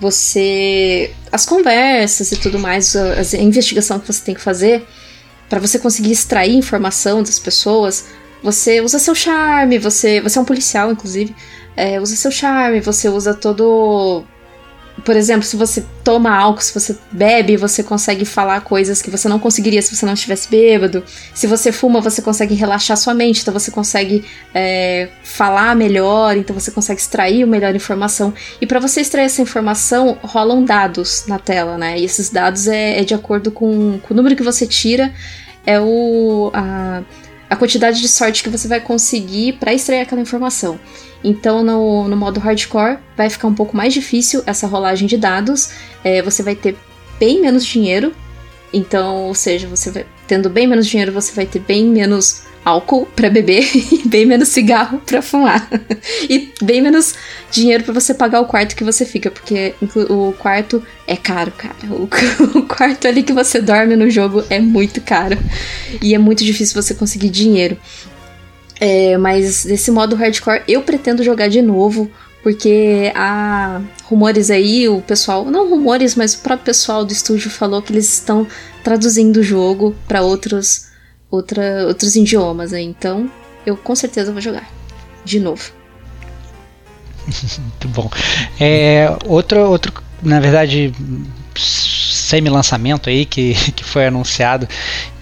você 0.00 1.14
as 1.32 1.46
conversas 1.46 2.32
e 2.32 2.36
tudo 2.36 2.58
mais, 2.58 2.94
a, 2.94 3.14
a 3.20 3.42
investigação 3.42 3.98
que 3.98 4.06
você 4.06 4.24
tem 4.24 4.34
que 4.34 4.40
fazer 4.40 4.86
para 5.48 5.60
você 5.60 5.78
conseguir 5.78 6.12
extrair 6.12 6.54
informação 6.54 7.22
das 7.22 7.38
pessoas, 7.38 8.06
você 8.42 8.80
usa 8.80 8.98
seu 8.98 9.14
charme, 9.14 9.78
você 9.78 10.20
você 10.20 10.38
é 10.38 10.42
um 10.42 10.44
policial 10.44 10.90
inclusive, 10.90 11.34
é, 11.76 12.00
usa 12.00 12.16
seu 12.16 12.30
charme, 12.30 12.80
você 12.80 13.08
usa 13.08 13.34
todo 13.34 14.24
por 15.06 15.16
exemplo, 15.16 15.44
se 15.44 15.54
você 15.54 15.84
toma 16.02 16.36
álcool, 16.36 16.60
se 16.60 16.74
você 16.74 16.98
bebe, 17.12 17.56
você 17.56 17.80
consegue 17.80 18.24
falar 18.24 18.60
coisas 18.62 19.00
que 19.00 19.08
você 19.08 19.28
não 19.28 19.38
conseguiria 19.38 19.80
se 19.80 19.94
você 19.94 20.04
não 20.04 20.14
estivesse 20.14 20.48
bêbado. 20.50 21.04
Se 21.32 21.46
você 21.46 21.70
fuma, 21.70 22.00
você 22.00 22.20
consegue 22.20 22.56
relaxar 22.56 22.96
sua 22.96 23.14
mente, 23.14 23.40
então 23.40 23.54
você 23.54 23.70
consegue 23.70 24.24
é, 24.52 25.08
falar 25.22 25.76
melhor, 25.76 26.36
então 26.36 26.52
você 26.52 26.72
consegue 26.72 27.00
extrair 27.00 27.46
melhor 27.46 27.72
informação. 27.76 28.34
E 28.60 28.66
para 28.66 28.80
você 28.80 29.00
extrair 29.00 29.26
essa 29.26 29.40
informação, 29.40 30.18
rolam 30.22 30.64
dados 30.64 31.24
na 31.28 31.38
tela, 31.38 31.78
né? 31.78 31.96
E 32.00 32.04
esses 32.04 32.28
dados 32.28 32.66
é, 32.66 32.98
é 32.98 33.04
de 33.04 33.14
acordo 33.14 33.52
com, 33.52 34.00
com, 34.00 34.12
o 34.12 34.16
número 34.16 34.34
que 34.34 34.42
você 34.42 34.66
tira, 34.66 35.14
é 35.64 35.80
o. 35.80 36.50
A, 36.52 37.04
a 37.48 37.54
quantidade 37.54 38.00
de 38.00 38.08
sorte 38.08 38.42
que 38.42 38.48
você 38.48 38.66
vai 38.66 38.80
conseguir 38.80 39.52
para 39.52 39.72
extrair 39.72 40.00
aquela 40.00 40.20
informação. 40.20 40.80
Então, 41.26 41.64
no, 41.64 42.06
no 42.06 42.16
modo 42.16 42.38
hardcore, 42.38 42.98
vai 43.16 43.28
ficar 43.28 43.48
um 43.48 43.54
pouco 43.54 43.76
mais 43.76 43.92
difícil 43.92 44.44
essa 44.46 44.64
rolagem 44.68 45.08
de 45.08 45.16
dados. 45.16 45.70
É, 46.04 46.22
você 46.22 46.40
vai 46.40 46.54
ter 46.54 46.76
bem 47.18 47.40
menos 47.40 47.66
dinheiro. 47.66 48.14
Então, 48.72 49.24
ou 49.24 49.34
seja, 49.34 49.66
você 49.66 49.90
vai, 49.90 50.06
tendo 50.28 50.48
bem 50.48 50.68
menos 50.68 50.86
dinheiro, 50.86 51.10
você 51.10 51.32
vai 51.32 51.44
ter 51.44 51.58
bem 51.58 51.84
menos 51.84 52.42
álcool 52.64 53.06
para 53.06 53.28
beber 53.28 53.64
e 53.74 54.06
bem 54.06 54.24
menos 54.24 54.50
cigarro 54.50 55.02
para 55.04 55.20
fumar. 55.20 55.68
e 56.30 56.52
bem 56.62 56.80
menos 56.80 57.16
dinheiro 57.50 57.82
para 57.82 57.94
você 57.94 58.14
pagar 58.14 58.40
o 58.40 58.46
quarto 58.46 58.76
que 58.76 58.84
você 58.84 59.04
fica, 59.04 59.28
porque 59.28 59.74
o 60.08 60.32
quarto 60.38 60.80
é 61.08 61.16
caro, 61.16 61.50
cara. 61.50 61.74
O, 61.90 62.08
o, 62.56 62.62
quarto 62.62 63.08
ali 63.08 63.24
que 63.24 63.32
você 63.32 63.60
dorme 63.60 63.96
no 63.96 64.08
jogo 64.08 64.44
é 64.48 64.60
muito 64.60 65.00
caro. 65.00 65.36
E 66.00 66.14
é 66.14 66.18
muito 66.18 66.44
difícil 66.44 66.80
você 66.80 66.94
conseguir 66.94 67.30
dinheiro. 67.30 67.76
É, 68.78 69.16
mas 69.16 69.64
desse 69.64 69.90
modo 69.90 70.16
hardcore 70.16 70.62
eu 70.68 70.82
pretendo 70.82 71.22
jogar 71.22 71.48
de 71.48 71.62
novo, 71.62 72.10
porque 72.42 73.10
há 73.14 73.80
rumores 74.04 74.50
aí, 74.50 74.88
o 74.88 75.00
pessoal, 75.00 75.44
não 75.44 75.68
rumores, 75.68 76.14
mas 76.14 76.34
o 76.34 76.38
próprio 76.38 76.66
pessoal 76.66 77.04
do 77.04 77.12
estúdio 77.12 77.50
falou 77.50 77.82
que 77.82 77.92
eles 77.92 78.12
estão 78.12 78.46
traduzindo 78.84 79.38
o 79.38 79.42
jogo 79.42 79.96
para 80.06 80.22
outros, 80.22 80.88
outra, 81.30 81.86
outros 81.86 82.14
idiomas 82.14 82.72
aí. 82.72 82.84
Então 82.84 83.30
eu 83.64 83.76
com 83.76 83.94
certeza 83.94 84.32
vou 84.32 84.40
jogar 84.40 84.68
de 85.24 85.40
novo. 85.40 85.72
Muito 87.58 87.88
bom. 87.88 88.10
É, 88.60 89.08
outro, 89.24 89.60
outro, 89.68 89.92
na 90.22 90.38
verdade, 90.38 90.92
semi-lançamento 91.56 93.08
aí 93.08 93.24
que, 93.24 93.54
que 93.72 93.84
foi 93.84 94.06
anunciado 94.06 94.68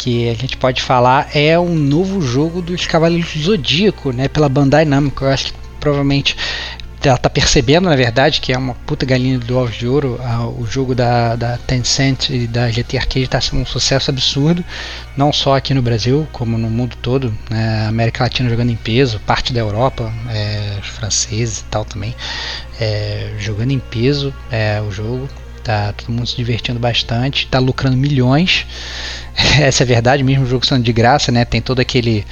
que 0.04 0.28
a 0.28 0.34
gente 0.34 0.58
pode 0.58 0.82
falar 0.82 1.34
é 1.34 1.58
um 1.58 1.74
novo 1.74 2.20
jogo 2.20 2.60
dos 2.60 2.84
Cavaleiros 2.86 3.32
do 3.32 3.40
Zodíaco, 3.40 4.12
né, 4.12 4.28
pela 4.28 4.50
Bandai 4.50 4.84
Namco. 4.84 5.24
Eu 5.24 5.30
acho 5.30 5.46
que 5.46 5.58
provavelmente 5.80 6.36
ela 7.02 7.16
tá 7.16 7.30
percebendo, 7.30 7.88
na 7.88 7.96
verdade, 7.96 8.38
que 8.38 8.52
é 8.52 8.58
uma 8.58 8.74
puta 8.74 9.06
galinha 9.06 9.38
do 9.38 9.56
ovos 9.56 9.76
de 9.76 9.86
ouro. 9.86 10.20
o 10.58 10.66
jogo 10.66 10.94
da, 10.94 11.36
da 11.36 11.56
Tencent 11.56 12.28
e 12.28 12.46
da 12.46 12.70
GT 12.70 12.98
Arcade 12.98 13.22
está 13.22 13.40
sendo 13.40 13.62
um 13.62 13.66
sucesso 13.66 14.10
absurdo, 14.10 14.62
não 15.16 15.32
só 15.32 15.56
aqui 15.56 15.72
no 15.72 15.80
Brasil, 15.80 16.28
como 16.32 16.58
no 16.58 16.68
mundo 16.68 16.96
todo. 17.00 17.34
Né? 17.48 17.86
América 17.88 18.24
Latina 18.24 18.50
jogando 18.50 18.70
em 18.70 18.76
peso, 18.76 19.18
parte 19.20 19.54
da 19.54 19.60
Europa, 19.60 20.12
é, 20.28 20.78
os 20.82 20.88
franceses 20.88 21.60
e 21.60 21.64
tal 21.64 21.84
também, 21.84 22.14
é, 22.78 23.32
jogando 23.38 23.70
em 23.70 23.78
peso 23.78 24.34
é, 24.50 24.82
o 24.82 24.90
jogo. 24.90 25.28
Tá 25.64 25.94
todo 25.94 26.12
mundo 26.12 26.26
se 26.26 26.36
divertindo 26.36 26.78
bastante, 26.78 27.46
tá 27.46 27.58
lucrando 27.58 27.96
milhões. 27.96 28.66
Essa 29.58 29.82
é 29.82 29.84
a 29.84 29.88
verdade, 29.88 30.22
mesmo 30.22 30.44
o 30.44 30.46
jogo 30.46 30.66
sendo 30.66 30.84
de 30.84 30.92
graça, 30.92 31.32
né? 31.32 31.44
Tem 31.44 31.62
toda 31.62 31.80
aquele 31.80 32.22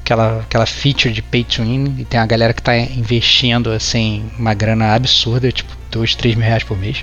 aquela 0.00 0.40
aquela 0.40 0.66
feature 0.66 1.12
de 1.12 1.22
pay 1.22 1.42
to 1.42 1.62
win 1.62 1.96
e 1.98 2.04
tem 2.04 2.20
a 2.20 2.26
galera 2.26 2.52
que 2.52 2.60
tá 2.60 2.76
investindo 2.76 3.70
assim 3.70 4.30
uma 4.38 4.52
grana 4.52 4.94
absurda, 4.94 5.50
tipo 5.50 5.72
2, 5.90 6.14
3 6.14 6.34
mil 6.34 6.46
reais 6.46 6.62
por 6.62 6.78
mês. 6.78 7.02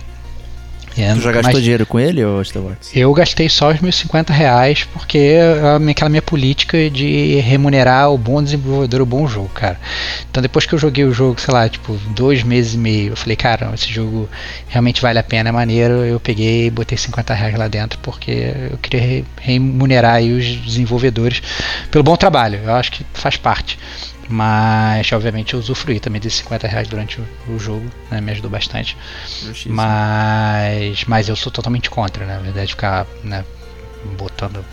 É, 0.98 1.14
tu 1.14 1.22
já 1.22 1.32
gastou 1.32 1.54
mas 1.54 1.64
dinheiro 1.64 1.86
com 1.86 2.00
ele 2.00 2.24
ou 2.24 2.44
Star 2.44 2.62
Wars? 2.64 2.96
Eu 2.96 3.14
gastei 3.14 3.48
só 3.48 3.72
os 3.72 3.80
meus 3.80 3.96
50 3.96 4.34
reais 4.34 4.84
porque 4.86 5.18
é 5.18 5.54
aquela 5.90 6.10
minha 6.10 6.22
política 6.22 6.90
de 6.90 7.40
remunerar 7.40 8.12
o 8.12 8.18
bom 8.18 8.42
desenvolvedor, 8.44 9.02
o 9.02 9.06
bom 9.06 9.28
jogo, 9.28 9.50
cara. 9.50 9.80
Então 10.30 10.42
depois 10.42 10.66
que 10.66 10.74
eu 10.74 10.80
joguei 10.80 11.06
o 11.06 11.14
jogo, 11.14 11.40
sei 11.40 11.54
lá, 11.54 11.68
tipo, 11.70 11.94
dois 12.16 12.44
meses 12.44 12.74
e 12.74 12.78
meio, 12.78 13.14
eu 13.14 13.18
falei, 13.18 13.36
cara, 13.36 13.72
esse 13.74 13.92
jogo 13.92 14.30
realmente 14.68 15.02
vale 15.02 15.20
a 15.20 15.24
pena, 15.24 15.50
é 15.50 15.52
maneiro. 15.52 16.06
Eu 16.06 16.20
peguei 16.20 16.68
e 16.68 16.70
botei 16.70 16.98
50 16.98 17.34
reais 17.34 17.56
lá 17.56 17.68
dentro 17.68 18.00
porque 18.00 18.54
eu 18.72 18.78
queria 18.78 19.24
remunerar 19.42 20.22
os 20.22 20.46
desenvolvedores 20.46 21.42
pelo 21.92 22.04
bom 22.04 22.16
trabalho. 22.16 22.60
Eu 22.64 22.74
acho 22.74 22.92
que 22.92 23.06
faz 23.14 23.38
parte. 23.38 23.78
Mas, 24.30 25.12
obviamente, 25.12 25.56
eu 25.56 25.60
usufruí 25.60 26.00
também 26.00 26.22
desses 26.22 26.40
50 26.40 26.68
reais 26.68 26.88
durante 26.88 27.20
o, 27.20 27.28
o 27.48 27.58
jogo, 27.58 27.90
né? 28.12 28.22
Me 28.22 28.32
ajudou 28.32 28.52
bastante. 28.52 28.96
Mas, 29.66 31.04
mas 31.06 31.28
eu 31.28 31.36
sou 31.36 31.52
totalmente 31.52 31.90
contra, 31.90 32.26
né? 32.28 32.36
Na 32.36 32.42
verdade, 32.42 32.70
ficar 32.70 33.08
né, 33.24 33.44
botando 34.18 34.64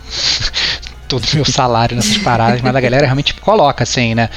todo 1.09 1.23
o 1.23 1.35
meu 1.35 1.45
salário 1.45 1.95
nessas 1.95 2.19
paradas, 2.19 2.61
mas 2.61 2.75
a 2.75 2.79
galera 2.79 3.05
realmente 3.05 3.33
coloca 3.33 3.81
assim, 3.81 4.13
né? 4.13 4.29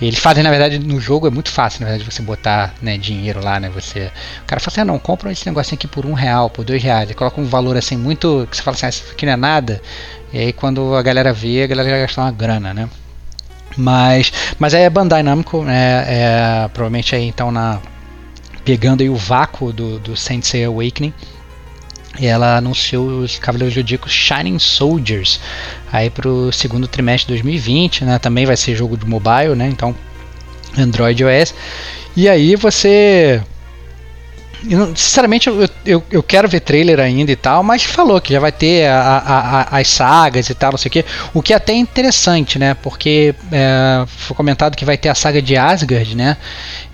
Eles 0.00 0.20
fazem, 0.20 0.44
na 0.44 0.50
verdade, 0.50 0.78
no 0.78 1.00
jogo 1.00 1.26
é 1.26 1.30
muito 1.30 1.50
fácil, 1.50 1.80
na 1.80 1.88
verdade, 1.88 2.08
você 2.08 2.22
botar 2.22 2.72
né, 2.80 2.96
dinheiro 2.96 3.42
lá, 3.42 3.58
né? 3.58 3.68
Você. 3.70 4.12
O 4.42 4.46
cara 4.46 4.60
fala 4.60 4.72
assim, 4.72 4.80
ah, 4.82 4.84
não, 4.84 4.98
compra 5.00 5.32
esse 5.32 5.44
negocinho 5.44 5.74
aqui 5.74 5.88
por 5.88 6.06
um 6.06 6.12
real, 6.12 6.48
por 6.50 6.64
dois 6.64 6.80
reais. 6.80 7.08
Ele 7.08 7.14
coloca 7.14 7.40
um 7.40 7.46
valor 7.46 7.76
assim 7.76 7.96
muito. 7.96 8.46
que 8.48 8.56
você 8.56 8.62
fala 8.62 8.76
assim, 8.76 8.86
ah, 8.86 8.90
isso 8.90 9.04
aqui 9.10 9.26
não 9.26 9.32
é 9.32 9.36
nada. 9.36 9.82
E 10.32 10.38
aí 10.38 10.52
quando 10.52 10.94
a 10.94 11.02
galera 11.02 11.32
vê, 11.32 11.64
a 11.64 11.66
galera 11.66 11.90
vai 11.90 12.00
gastar 12.02 12.22
uma 12.22 12.32
grana, 12.32 12.72
né? 12.72 12.88
Mas, 13.78 14.32
mas 14.58 14.74
é 14.74 14.90
Bandai 14.90 15.22
Namco, 15.22 15.64
é, 15.68 16.04
é, 16.64 16.68
provavelmente 16.68 17.14
aí 17.14 17.28
então 17.28 17.52
na 17.52 17.80
pegando 18.64 19.02
aí 19.02 19.08
o 19.08 19.16
vácuo 19.16 19.72
do, 19.72 19.98
do 20.00 20.16
Sensei 20.16 20.64
Awakening. 20.64 21.14
E 22.18 22.26
ela 22.26 22.56
anunciou 22.56 23.20
os 23.20 23.38
Cavaleiros 23.38 23.74
Zodíacos 23.74 24.12
Shining 24.12 24.58
Soldiers 24.58 25.40
aí 25.92 26.10
para 26.10 26.28
o 26.28 26.52
segundo 26.52 26.88
trimestre 26.88 27.28
de 27.28 27.40
2020, 27.40 28.04
né? 28.04 28.18
Também 28.18 28.44
vai 28.44 28.56
ser 28.56 28.74
jogo 28.74 28.96
de 28.96 29.06
mobile, 29.06 29.54
né? 29.54 29.68
Então 29.68 29.94
Android 30.76 31.24
OS. 31.24 31.54
E 32.16 32.28
aí 32.28 32.56
você 32.56 33.40
sinceramente, 34.94 35.48
eu, 35.48 35.68
eu, 35.86 36.02
eu, 36.10 36.22
quero 36.22 36.48
ver 36.48 36.60
trailer 36.60 36.98
ainda 36.98 37.30
e 37.30 37.36
tal, 37.36 37.62
mas 37.62 37.84
falou 37.84 38.20
que 38.20 38.32
já 38.32 38.40
vai 38.40 38.50
ter 38.50 38.86
a, 38.86 38.98
a, 39.00 39.60
a, 39.60 39.78
as 39.78 39.88
sagas 39.88 40.50
e 40.50 40.54
tal, 40.54 40.72
não 40.72 40.78
sei 40.78 40.88
o 40.88 40.92
que. 40.92 41.04
O 41.32 41.42
que 41.42 41.52
é 41.52 41.56
até 41.56 41.72
interessante, 41.74 42.58
né? 42.58 42.74
Porque 42.74 43.34
é, 43.52 44.04
foi 44.06 44.36
comentado 44.36 44.76
que 44.76 44.84
vai 44.84 44.96
ter 44.96 45.08
a 45.08 45.14
saga 45.14 45.40
de 45.40 45.56
Asgard, 45.56 46.16
né? 46.16 46.36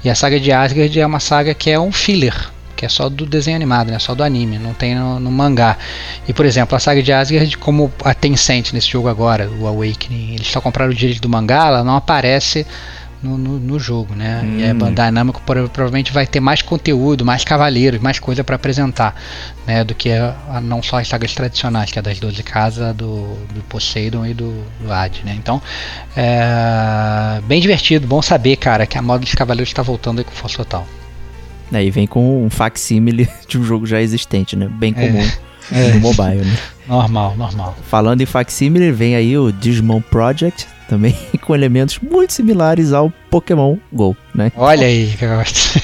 E 0.04 0.10
a 0.10 0.14
saga 0.14 0.38
de 0.38 0.52
Asgard 0.52 1.00
é 1.00 1.06
uma 1.06 1.20
saga 1.20 1.54
que 1.54 1.70
é 1.70 1.80
um 1.80 1.90
filler, 1.90 2.34
que 2.76 2.84
é 2.84 2.88
só 2.88 3.08
do 3.08 3.24
desenho 3.24 3.56
animado, 3.56 3.90
né? 3.90 3.98
Só 3.98 4.14
do 4.14 4.22
anime, 4.22 4.58
não 4.58 4.74
tem 4.74 4.94
no, 4.94 5.18
no, 5.18 5.30
mangá. 5.30 5.78
E 6.28 6.32
por 6.34 6.44
exemplo, 6.44 6.76
a 6.76 6.78
saga 6.78 7.02
de 7.02 7.12
Asgard, 7.12 7.56
como 7.58 7.90
a 8.04 8.12
Tencent 8.12 8.72
nesse 8.72 8.90
jogo 8.90 9.08
agora, 9.08 9.48
o 9.48 9.66
Awakening, 9.66 10.34
eles 10.34 10.48
só 10.48 10.60
compraram 10.60 10.92
o 10.92 10.94
direito 10.94 11.22
do 11.22 11.28
mangá, 11.28 11.68
ela 11.68 11.82
não 11.82 11.96
aparece 11.96 12.66
no, 13.24 13.38
no, 13.38 13.58
no 13.58 13.80
jogo, 13.80 14.14
né? 14.14 14.42
Hum. 14.44 14.58
E 14.58 14.68
a 14.68 14.74
Bandai 14.74 15.10
provavelmente 15.44 16.12
vai 16.12 16.26
ter 16.26 16.40
mais 16.40 16.60
conteúdo, 16.60 17.24
mais 17.24 17.42
cavaleiros, 17.42 18.00
mais 18.00 18.18
coisa 18.18 18.44
para 18.44 18.56
apresentar, 18.56 19.16
né? 19.66 19.82
Do 19.82 19.94
que 19.94 20.12
a, 20.12 20.36
a, 20.50 20.60
não 20.60 20.82
só 20.82 20.98
as 21.00 21.08
sagas 21.08 21.32
tradicionais, 21.34 21.90
que 21.90 21.98
é 21.98 22.02
das 22.02 22.20
12 22.20 22.42
casas, 22.42 22.94
do, 22.94 23.34
do 23.54 23.62
Poseidon 23.68 24.26
e 24.26 24.34
do, 24.34 24.62
do 24.80 24.92
Ad, 24.92 25.22
né? 25.24 25.34
Então, 25.36 25.60
é 26.16 27.40
bem 27.44 27.60
divertido, 27.60 28.06
bom 28.06 28.20
saber, 28.20 28.56
cara, 28.56 28.86
que 28.86 28.98
a 28.98 29.02
moda 29.02 29.20
dos 29.24 29.34
cavaleiros 29.34 29.70
está 29.70 29.82
voltando 29.82 30.18
aí 30.18 30.24
com 30.24 30.32
força 30.32 30.58
total. 30.58 30.86
Aí 31.72 31.90
vem 31.90 32.06
com 32.06 32.44
um 32.44 32.50
facsímile 32.50 33.28
de 33.48 33.58
um 33.58 33.64
jogo 33.64 33.86
já 33.86 34.00
existente, 34.00 34.54
né? 34.54 34.68
Bem 34.70 34.94
é. 34.96 35.06
comum. 35.06 35.28
É. 35.72 35.92
No 35.94 36.00
mobile, 36.00 36.44
né? 36.44 36.58
Normal, 36.86 37.36
normal. 37.36 37.76
Falando 37.88 38.20
em 38.20 38.26
facsímile, 38.26 38.92
vem 38.92 39.16
aí 39.16 39.36
o 39.38 39.50
Digimon 39.50 40.00
Project, 40.00 40.66
também 40.88 41.16
com 41.40 41.54
elementos 41.54 41.98
muito 41.98 42.32
similares 42.32 42.92
ao 42.92 43.10
Pokémon 43.30 43.76
GO, 43.92 44.16
né? 44.34 44.52
Olha 44.56 44.86
aí, 44.86 45.14
que 45.18 45.26
gosto. 45.26 45.80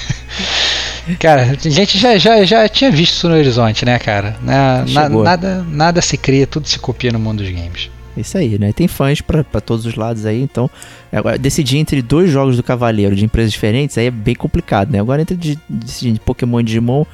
Cara, 1.19 1.43
a 1.43 1.69
gente 1.69 1.99
já, 1.99 2.17
já, 2.19 2.45
já 2.45 2.69
tinha 2.69 2.91
visto 2.91 3.15
isso 3.15 3.29
no 3.29 3.35
horizonte, 3.35 3.85
né, 3.85 3.99
cara? 3.99 4.37
Na, 4.43 4.85
na, 4.85 5.09
nada, 5.09 5.67
nada 5.69 6.03
se 6.03 6.17
cria, 6.17 6.47
tudo 6.47 6.69
se 6.69 6.79
copia 6.79 7.11
no 7.11 7.19
mundo 7.19 7.43
dos 7.43 7.51
games. 7.51 7.91
Isso 8.17 8.37
aí, 8.37 8.59
né? 8.59 8.73
Tem 8.73 8.87
fãs 8.87 9.21
para 9.21 9.61
todos 9.61 9.87
os 9.87 9.95
lados 9.95 10.27
aí, 10.27 10.43
então 10.43 10.71
agora, 11.13 11.39
decidir 11.39 11.79
entre 11.79 12.03
dois 12.03 12.31
jogos 12.31 12.57
do 12.57 12.63
Cavaleiro 12.63 13.17
de 13.17 13.25
empresas 13.25 13.53
diferentes 13.53 13.97
aí 13.97 14.07
é 14.07 14.11
bem 14.11 14.35
complicado, 14.35 14.91
né? 14.91 15.01
Agora 15.01 15.23
entre 15.23 15.59
decidir 15.69 16.19
Pokémon 16.21 16.61
e 16.61 16.65
Digimon, 16.65 17.05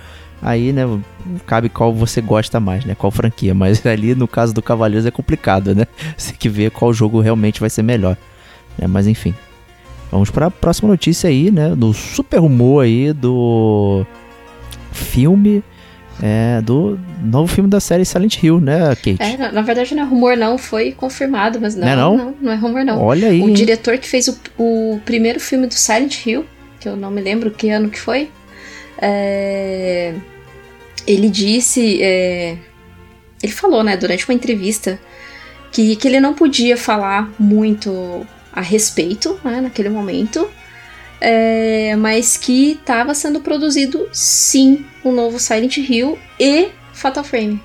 aí, 0.40 0.72
né, 0.72 0.82
cabe 1.46 1.68
qual 1.68 1.92
você 1.92 2.20
gosta 2.20 2.60
mais, 2.60 2.84
né? 2.84 2.94
Qual 2.94 3.10
franquia. 3.10 3.54
Mas 3.54 3.84
ali 3.86 4.14
no 4.14 4.28
caso 4.28 4.54
do 4.54 4.62
Cavaleiros 4.62 5.06
é 5.06 5.10
complicado, 5.10 5.74
né? 5.74 5.86
Você 6.16 6.30
tem 6.30 6.38
que 6.38 6.48
ver 6.48 6.70
qual 6.70 6.92
jogo 6.92 7.20
realmente 7.20 7.60
vai 7.60 7.70
ser 7.70 7.82
melhor. 7.82 8.16
Né? 8.78 8.86
Mas 8.86 9.06
enfim. 9.06 9.34
Vamos 10.10 10.30
para 10.30 10.46
a 10.46 10.50
próxima 10.50 10.88
notícia 10.88 11.28
aí, 11.28 11.50
né? 11.50 11.74
Do 11.74 11.92
super 11.92 12.38
rumor 12.38 12.84
aí 12.84 13.12
do 13.12 14.06
filme. 14.92 15.62
É, 16.22 16.62
do 16.62 16.98
novo 17.22 17.46
filme 17.46 17.68
da 17.68 17.78
série 17.78 18.02
Silent 18.02 18.42
Hill, 18.42 18.58
né, 18.58 18.94
Kate? 18.94 19.18
É, 19.20 19.36
na, 19.36 19.52
na 19.52 19.60
verdade 19.60 19.94
não 19.94 20.02
é 20.02 20.06
rumor 20.06 20.34
não, 20.34 20.56
foi 20.56 20.92
confirmado, 20.92 21.60
mas 21.60 21.76
não, 21.76 21.84
não, 21.84 21.92
é 21.92 21.96
não? 21.96 22.16
não, 22.16 22.34
não 22.40 22.52
é 22.52 22.56
rumor 22.56 22.84
não. 22.86 23.02
Olha 23.02 23.28
aí. 23.28 23.42
O 23.42 23.52
diretor 23.52 23.98
que 23.98 24.08
fez 24.08 24.26
o, 24.26 24.38
o 24.56 24.98
primeiro 25.04 25.38
filme 25.38 25.66
do 25.66 25.74
Silent 25.74 26.24
Hill, 26.24 26.46
que 26.80 26.88
eu 26.88 26.96
não 26.96 27.10
me 27.10 27.20
lembro 27.20 27.50
que 27.50 27.68
ano 27.68 27.90
que 27.90 28.00
foi, 28.00 28.30
é 28.98 30.14
ele 31.06 31.30
disse. 31.30 32.02
É, 32.02 32.56
ele 33.42 33.52
falou, 33.52 33.84
né, 33.84 33.96
durante 33.96 34.28
uma 34.28 34.34
entrevista, 34.34 34.98
que, 35.70 35.94
que 35.96 36.08
ele 36.08 36.20
não 36.20 36.34
podia 36.34 36.76
falar 36.76 37.30
muito 37.38 38.26
a 38.52 38.60
respeito, 38.60 39.38
né, 39.44 39.60
naquele 39.60 39.90
momento, 39.90 40.48
é, 41.20 41.94
mas 41.96 42.36
que 42.36 42.72
estava 42.72 43.14
sendo 43.14 43.40
produzido 43.40 44.08
sim 44.12 44.84
um 45.04 45.12
novo 45.12 45.38
Silent 45.38 45.76
Hill 45.76 46.18
e 46.40 46.68
Fatal 46.92 47.22
Frame. 47.22 47.60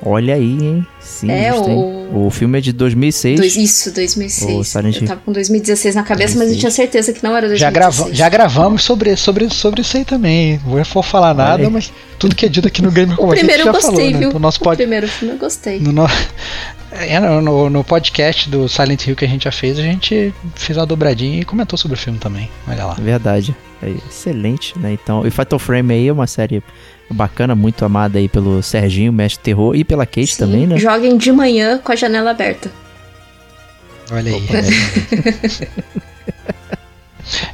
Olha 0.00 0.34
aí, 0.34 0.52
hein? 0.60 0.86
Sim, 1.00 1.30
É, 1.30 1.52
o- 1.52 2.26
o 2.26 2.30
filme 2.30 2.58
é 2.58 2.60
de 2.60 2.72
2006. 2.72 3.38
Dois- 3.40 3.56
isso, 3.56 3.92
2006. 3.92 4.56
O 4.56 4.62
Silent 4.64 5.00
eu 5.02 5.08
tava 5.08 5.20
com 5.24 5.32
2016 5.32 5.94
na 5.94 6.02
cabeça, 6.04 6.34
mas 6.38 6.48
eu 6.48 6.54
2006. 6.54 6.60
tinha 6.60 6.70
certeza 6.70 7.12
que 7.12 7.22
não 7.22 7.36
era 7.36 7.48
2016. 7.48 7.60
Já, 7.60 7.70
grava, 7.70 8.14
já 8.14 8.28
gravamos 8.28 8.82
sobre, 8.84 9.16
sobre, 9.16 9.50
sobre 9.50 9.80
isso 9.80 9.96
aí 9.96 10.04
também. 10.04 10.52
hein? 10.52 10.60
Não 10.64 10.82
vou 10.84 11.02
falar 11.02 11.34
nada, 11.34 11.68
mas 11.68 11.92
tudo 12.18 12.36
que 12.36 12.46
é 12.46 12.48
dito 12.48 12.68
aqui 12.68 12.80
no 12.80 12.90
Game 12.92 13.12
O 13.12 13.16
como 13.16 13.32
a 13.32 13.34
gente 13.34 13.40
primeiro 13.46 13.64
já 13.64 13.68
eu 13.70 13.72
gostei, 13.74 13.92
falou, 13.96 14.10
né? 14.12 14.18
viu? 14.18 14.32
No 14.32 14.38
nosso 14.38 14.58
O 14.60 14.62
pod, 14.64 14.76
primeiro 14.76 15.08
filme 15.08 15.34
eu 15.34 15.38
gostei. 15.38 15.80
no, 15.80 15.92
no, 15.92 16.06
é, 16.92 17.18
no- 17.20 17.40
no, 17.42 17.68
no 17.70 17.84
podcast 17.84 18.48
do 18.48 18.68
Silent 18.68 19.06
Hill 19.06 19.16
que 19.16 19.24
a 19.24 19.28
gente 19.28 19.44
já 19.44 19.52
fez, 19.52 19.78
a 19.78 19.82
gente 19.82 20.32
fez 20.54 20.78
uma 20.78 20.86
dobradinha 20.86 21.40
e 21.40 21.44
comentou 21.44 21.76
sobre 21.76 21.96
o 21.96 21.98
filme 21.98 22.18
também. 22.20 22.48
Olha 22.68 22.84
lá. 22.84 22.94
Verdade. 22.94 23.54
É 23.82 23.90
excelente, 24.08 24.76
né? 24.78 24.92
Então, 24.92 25.26
e 25.26 25.30
Fatal 25.30 25.58
Frame 25.58 25.94
aí 25.94 26.08
é 26.08 26.12
uma 26.12 26.26
série 26.26 26.62
bacana, 27.10 27.54
muito 27.54 27.84
amada 27.84 28.18
aí 28.18 28.28
pelo 28.28 28.62
Serginho, 28.62 29.12
mestre 29.12 29.42
terror, 29.42 29.74
e 29.74 29.84
pela 29.84 30.06
Kate 30.06 30.26
Sim, 30.26 30.38
também, 30.38 30.66
né? 30.66 30.78
Joguem 30.78 31.16
de 31.16 31.32
manhã 31.32 31.78
com 31.78 31.92
a 31.92 31.96
janela 31.96 32.30
aberta. 32.30 32.70
Olha 34.10 34.32
aí. 34.32 34.42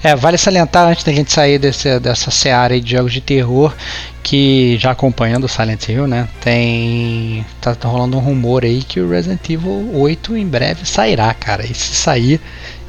É, 0.03 0.15
vale 0.15 0.39
salientar 0.39 0.89
antes 0.89 1.03
da 1.03 1.13
gente 1.13 1.33
sair 1.33 1.59
desse, 1.59 1.99
dessa 1.99 2.31
seara 2.31 2.75
aí 2.75 2.81
de 2.81 2.93
jogos 2.93 3.13
de 3.13 3.21
terror 3.21 3.75
que 4.23 4.79
já 4.79 4.93
acompanhando 4.93 5.45
o 5.45 5.49
Silent 5.49 5.89
Hill, 5.89 6.07
né? 6.07 6.29
Tem 6.41 7.45
tá, 7.61 7.75
tá 7.75 7.89
rolando 7.89 8.17
um 8.17 8.21
rumor 8.21 8.65
aí 8.65 8.83
que 8.83 9.01
o 9.01 9.11
Resident 9.11 9.49
Evil 9.51 9.91
8 9.95 10.37
em 10.37 10.47
breve 10.47 10.87
sairá, 10.87 11.33
cara. 11.35 11.67
E 11.67 11.75
se 11.75 11.95
sair, 11.95 12.41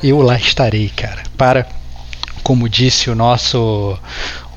eu 0.03 0.21
lá 0.21 0.37
estarei, 0.37 0.89
cara. 0.89 1.23
Para 1.37 1.65
como 2.43 2.69
disse 2.69 3.09
o 3.09 3.15
nosso 3.15 3.97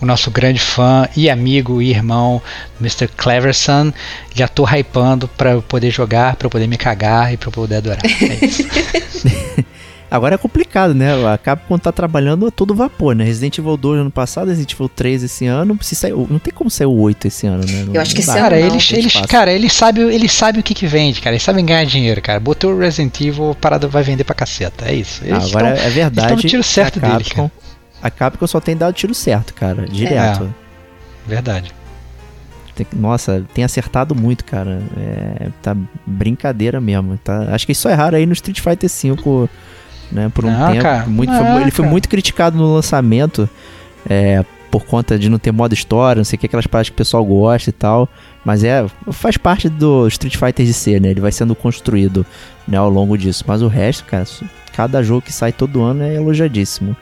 o 0.01 0.07
nosso 0.07 0.31
grande 0.31 0.61
fã 0.61 1.09
e 1.17 1.29
amigo 1.29 1.83
e 1.83 1.91
irmão 1.91 2.41
Mr. 2.81 3.09
Cleverson, 3.09 3.93
já 4.35 4.47
tô 4.49 4.65
hypando 4.65 5.27
pra 5.29 5.53
eu 5.53 5.63
poder 5.63 5.91
jogar, 5.91 6.37
pra 6.37 6.47
eu 6.47 6.51
poder 6.51 6.67
me 6.67 6.77
cagar 6.77 7.33
e 7.33 7.37
pra 7.37 7.49
eu 7.49 7.53
poder 7.53 7.77
adorar. 7.77 8.01
É 8.05 8.45
isso. 8.45 8.63
Agora 10.11 10.37
é 10.37 10.39
complicado, 10.39 10.95
né? 10.95 11.11
A 11.31 11.37
Capcom 11.37 11.77
tá 11.79 11.93
trabalhando 11.93 12.47
a 12.47 12.51
todo 12.51 12.75
vapor, 12.75 13.15
né? 13.15 13.25
Resident 13.25 13.59
Evil 13.59 13.77
2 13.77 14.01
ano 14.01 14.11
passado, 14.11 14.49
Resident 14.49 14.73
Evil 14.73 14.89
3 14.89 15.23
esse 15.25 15.45
ano. 15.45 15.79
Se 15.83 15.95
sair, 15.95 16.13
não 16.15 16.39
tem 16.39 16.51
como 16.51 16.71
sair 16.71 16.87
o 16.87 16.93
8 16.99 17.29
esse 17.29 17.47
ano, 17.47 17.63
né? 17.67 17.85
Não- 17.87 17.95
Eu 17.95 18.01
acho 18.01 18.15
que 18.15 18.23
esse 18.23 18.31
ano 18.31 18.39
Cara, 18.41 18.59
não. 18.59 18.67
eles, 18.69 18.91
eles, 18.91 19.13
cara, 19.29 19.53
eles 19.53 19.71
sabem 19.71 20.05
eles 20.11 20.33
sabem 20.33 20.61
o 20.61 20.65
que, 20.65 20.73
que 20.73 20.87
vende, 20.87 21.21
cara. 21.21 21.35
Eles 21.37 21.43
sabem 21.43 21.63
ganhar 21.63 21.85
dinheiro, 21.85 22.23
cara. 22.23 22.41
Botou 22.41 22.73
o 22.73 22.79
Resident 22.79 23.21
Evil, 23.21 23.51
a 23.51 23.55
parada 23.55 23.87
vai 23.87 24.03
vender 24.03 24.25
pra 24.25 24.35
caceta. 24.35 24.87
É 24.89 24.95
isso. 24.95 25.21
Ah, 25.25 25.29
Eles 25.29 25.51
agora 25.55 25.75
tão- 25.77 25.85
é 25.85 25.91
verdade. 25.91 26.27
estão 26.27 26.37
no 26.37 26.43
tiro 26.43 26.63
certo 26.65 27.05
a 27.05 27.09
dele, 27.09 27.25
Capcom, 27.25 27.51
a 28.03 28.11
Capcom 28.11 28.47
só 28.47 28.61
tem 28.61 28.77
dado 28.77 28.95
tiro 28.95 29.15
certo, 29.15 29.55
cara. 29.55 29.87
Direto. 29.87 30.53
Verdade. 31.27 31.73
Tem- 32.75 32.87
nossa, 32.93 33.45
tem 33.53 33.65
acertado 33.65 34.15
muito, 34.15 34.45
cara. 34.45 34.81
É, 34.97 35.49
tá 35.63 35.77
brincadeira 36.07 36.81
mesmo. 36.81 37.19
Tá, 37.19 37.49
acho 37.55 37.67
que 37.67 37.75
só 37.75 37.91
erraram 37.91 38.17
aí 38.19 38.25
no 38.27 38.33
Street 38.33 38.61
Fighter 38.61 38.89
V, 38.89 39.49
né? 40.13 40.31
Por 40.33 40.45
um 40.45 40.51
Não, 40.51 40.71
tempo. 40.71 40.83
cara. 40.83 41.07
Muito, 41.07 41.33
Não, 41.33 41.39
foi, 41.53 41.63
ele 41.63 41.71
foi 41.71 41.83
cara. 41.85 41.91
muito 41.93 42.09
criticado 42.09 42.57
no 42.57 42.75
lançamento. 42.75 43.49
é, 44.09 44.45
por 44.71 44.85
conta 44.85 45.19
de 45.19 45.31
não 45.31 45.39
ter 45.39 45.51
modo 45.51 45.73
história, 45.73 46.21
não 46.21 46.25
sei 46.25 46.37
o 46.37 46.41
que, 46.41 46.45
aquelas 46.45 46.67
paradas 46.67 46.91
que 46.91 46.95
o 46.95 46.97
pessoal 46.97 47.25
gosta 47.25 47.71
e 47.71 47.73
tal. 47.73 48.07
Mas 48.45 48.63
é, 48.63 48.87
faz 49.13 49.39
parte 49.39 49.67
do 49.67 50.07
Street 50.09 50.37
Fighter 50.37 50.65
de 50.67 50.75
ser, 50.75 51.01
né? 51.01 51.09
Ele 51.09 51.23
vai 51.23 51.33
sendo 51.33 51.55
construído 51.55 52.25
né, 52.67 52.77
ao 52.77 52.91
longo 52.91 53.17
disso. 53.17 53.45
Mas 53.47 53.63
o 53.63 53.67
resto, 53.67 54.05
cara, 54.05 54.25
cada 54.75 55.03
jogo 55.03 55.23
que 55.23 55.33
sai 55.33 55.53
todo 55.53 55.83
ano 55.83 56.03
é 56.03 56.15
elogiadíssimo. 56.17 56.95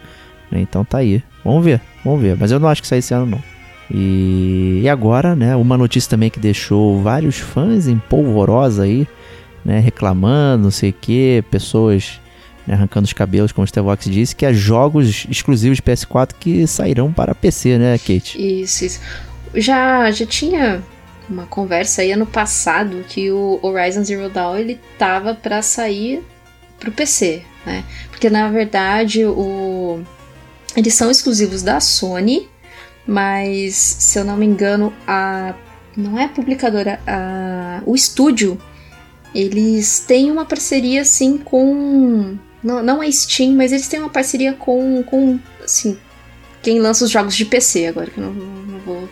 Né? 0.51 0.60
Então 0.60 0.85
tá 0.85 0.98
aí. 0.98 1.23
Vamos 1.44 1.64
ver, 1.64 1.81
vamos 2.05 2.20
ver. 2.20 2.36
Mas 2.39 2.51
eu 2.51 2.60
não 2.60 2.68
acho 2.68 2.82
que 2.82 2.89
sai 2.89 2.98
esse 2.98 3.14
ano, 3.14 3.27
não. 3.27 3.43
E, 3.90 4.81
e 4.82 4.89
agora, 4.89 5.36
né, 5.36 5.55
uma 5.55 5.77
notícia 5.78 6.10
também 6.10 6.31
que 6.31 6.40
deixou 6.40 7.01
vários 7.01 7.39
fãs 7.39 7.86
em 7.86 7.98
polvorosa 7.98 8.82
aí, 8.82 9.06
né, 9.64 9.78
reclamando, 9.78 10.64
não 10.64 10.70
sei 10.70 10.90
o 10.90 10.93
que, 10.93 11.44
pessoas 11.51 12.20
né, 12.66 12.74
arrancando 12.74 13.05
os 13.05 13.12
cabelos, 13.12 13.52
como 13.52 13.64
o 13.64 13.68
Stevox 13.68 14.06
disse, 14.06 14.35
que 14.35 14.44
há 14.44 14.52
jogos 14.52 15.27
exclusivos 15.31 15.77
de 15.77 15.82
PS4 15.82 16.32
que 16.39 16.66
sairão 16.66 17.12
para 17.12 17.35
PC, 17.35 17.78
né, 17.78 17.97
Kate? 17.98 18.36
Isso, 18.36 18.85
isso. 18.85 19.01
Já, 19.55 20.10
já 20.10 20.27
tinha 20.27 20.82
uma 21.28 21.47
conversa 21.47 22.02
aí 22.02 22.12
ano 22.12 22.27
passado 22.27 23.05
que 23.09 23.31
o 23.31 23.59
Horizon 23.62 24.05
Zero 24.05 24.28
Dawn 24.28 24.56
ele 24.56 24.81
tava 24.98 25.35
pra 25.35 25.62
sair 25.62 26.23
pro 26.78 26.93
PC, 26.93 27.43
né? 27.64 27.85
Porque 28.10 28.28
na 28.31 28.48
verdade 28.51 29.24
o 29.24 30.01
eles 30.77 30.94
são 30.94 31.11
exclusivos 31.11 31.62
da 31.62 31.81
Sony, 31.81 32.48
mas 33.07 33.74
se 33.74 34.19
eu 34.19 34.24
não 34.24 34.36
me 34.36 34.47
engano 34.47 34.93
a 35.07 35.55
não 35.97 36.19
é 36.19 36.24
a 36.24 36.28
publicadora, 36.28 37.01
a, 37.07 37.81
o 37.86 37.94
estúdio 37.94 38.61
eles 39.35 40.01
têm 40.01 40.31
uma 40.31 40.44
parceria 40.44 41.03
assim 41.03 41.39
com 41.39 42.36
não, 42.62 42.82
não 42.82 43.01
a 43.01 43.11
Steam, 43.11 43.53
mas 43.55 43.73
eles 43.73 43.89
têm 43.89 44.01
uma 44.01 44.11
parceria 44.11 44.53
com 44.53 45.03
com 45.05 45.39
assim 45.65 45.97
quem 46.62 46.78
lança 46.81 47.05
os 47.05 47.11
jogos 47.11 47.35
de 47.36 47.44
PC 47.44 47.86
agora, 47.86 48.11
que 48.11 48.19
eu 48.19 48.24
não- 48.24 48.32
não 48.32 48.78
vou 48.81 49.09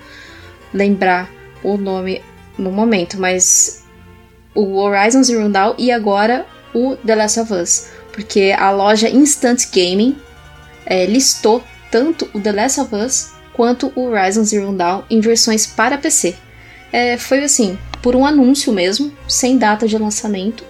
lembrar 0.73 1.31
o 1.63 1.77
nome 1.77 2.21
no 2.59 2.71
momento, 2.73 3.19
mas 3.19 3.85
o 4.55 4.77
Horizon 4.77 5.23
Zero 5.23 5.49
Dawn 5.49 5.75
e 5.79 5.91
agora 5.91 6.45
o 6.75 6.97
The 6.97 7.15
Last 7.15 7.41
of 7.41 7.53
Us, 7.53 7.87
porque 8.13 8.55
a 8.59 8.71
loja 8.73 9.09
Instant 9.09 9.67
Gaming 9.73 10.17
eh, 10.87 11.07
listou 11.07 11.63
tanto 11.91 12.29
o 12.33 12.41
The 12.41 12.53
Last 12.53 12.81
of 12.81 12.95
Us 12.95 13.31
quanto 13.53 13.93
o 13.95 14.07
Horizon 14.07 14.45
Zero 14.45 14.73
Dawn 14.73 15.03
em 15.09 15.21
versões 15.21 15.67
para 15.67 15.99
PC. 15.99 16.35
Eh, 16.93 17.17
foi 17.19 17.43
assim, 17.43 17.79
por 18.03 18.15
um 18.15 18.27
anúncio 18.27 18.73
mesmo, 18.73 19.13
sem 19.29 19.57
data 19.59 19.87
de 19.87 19.97
lançamento, 19.97 20.65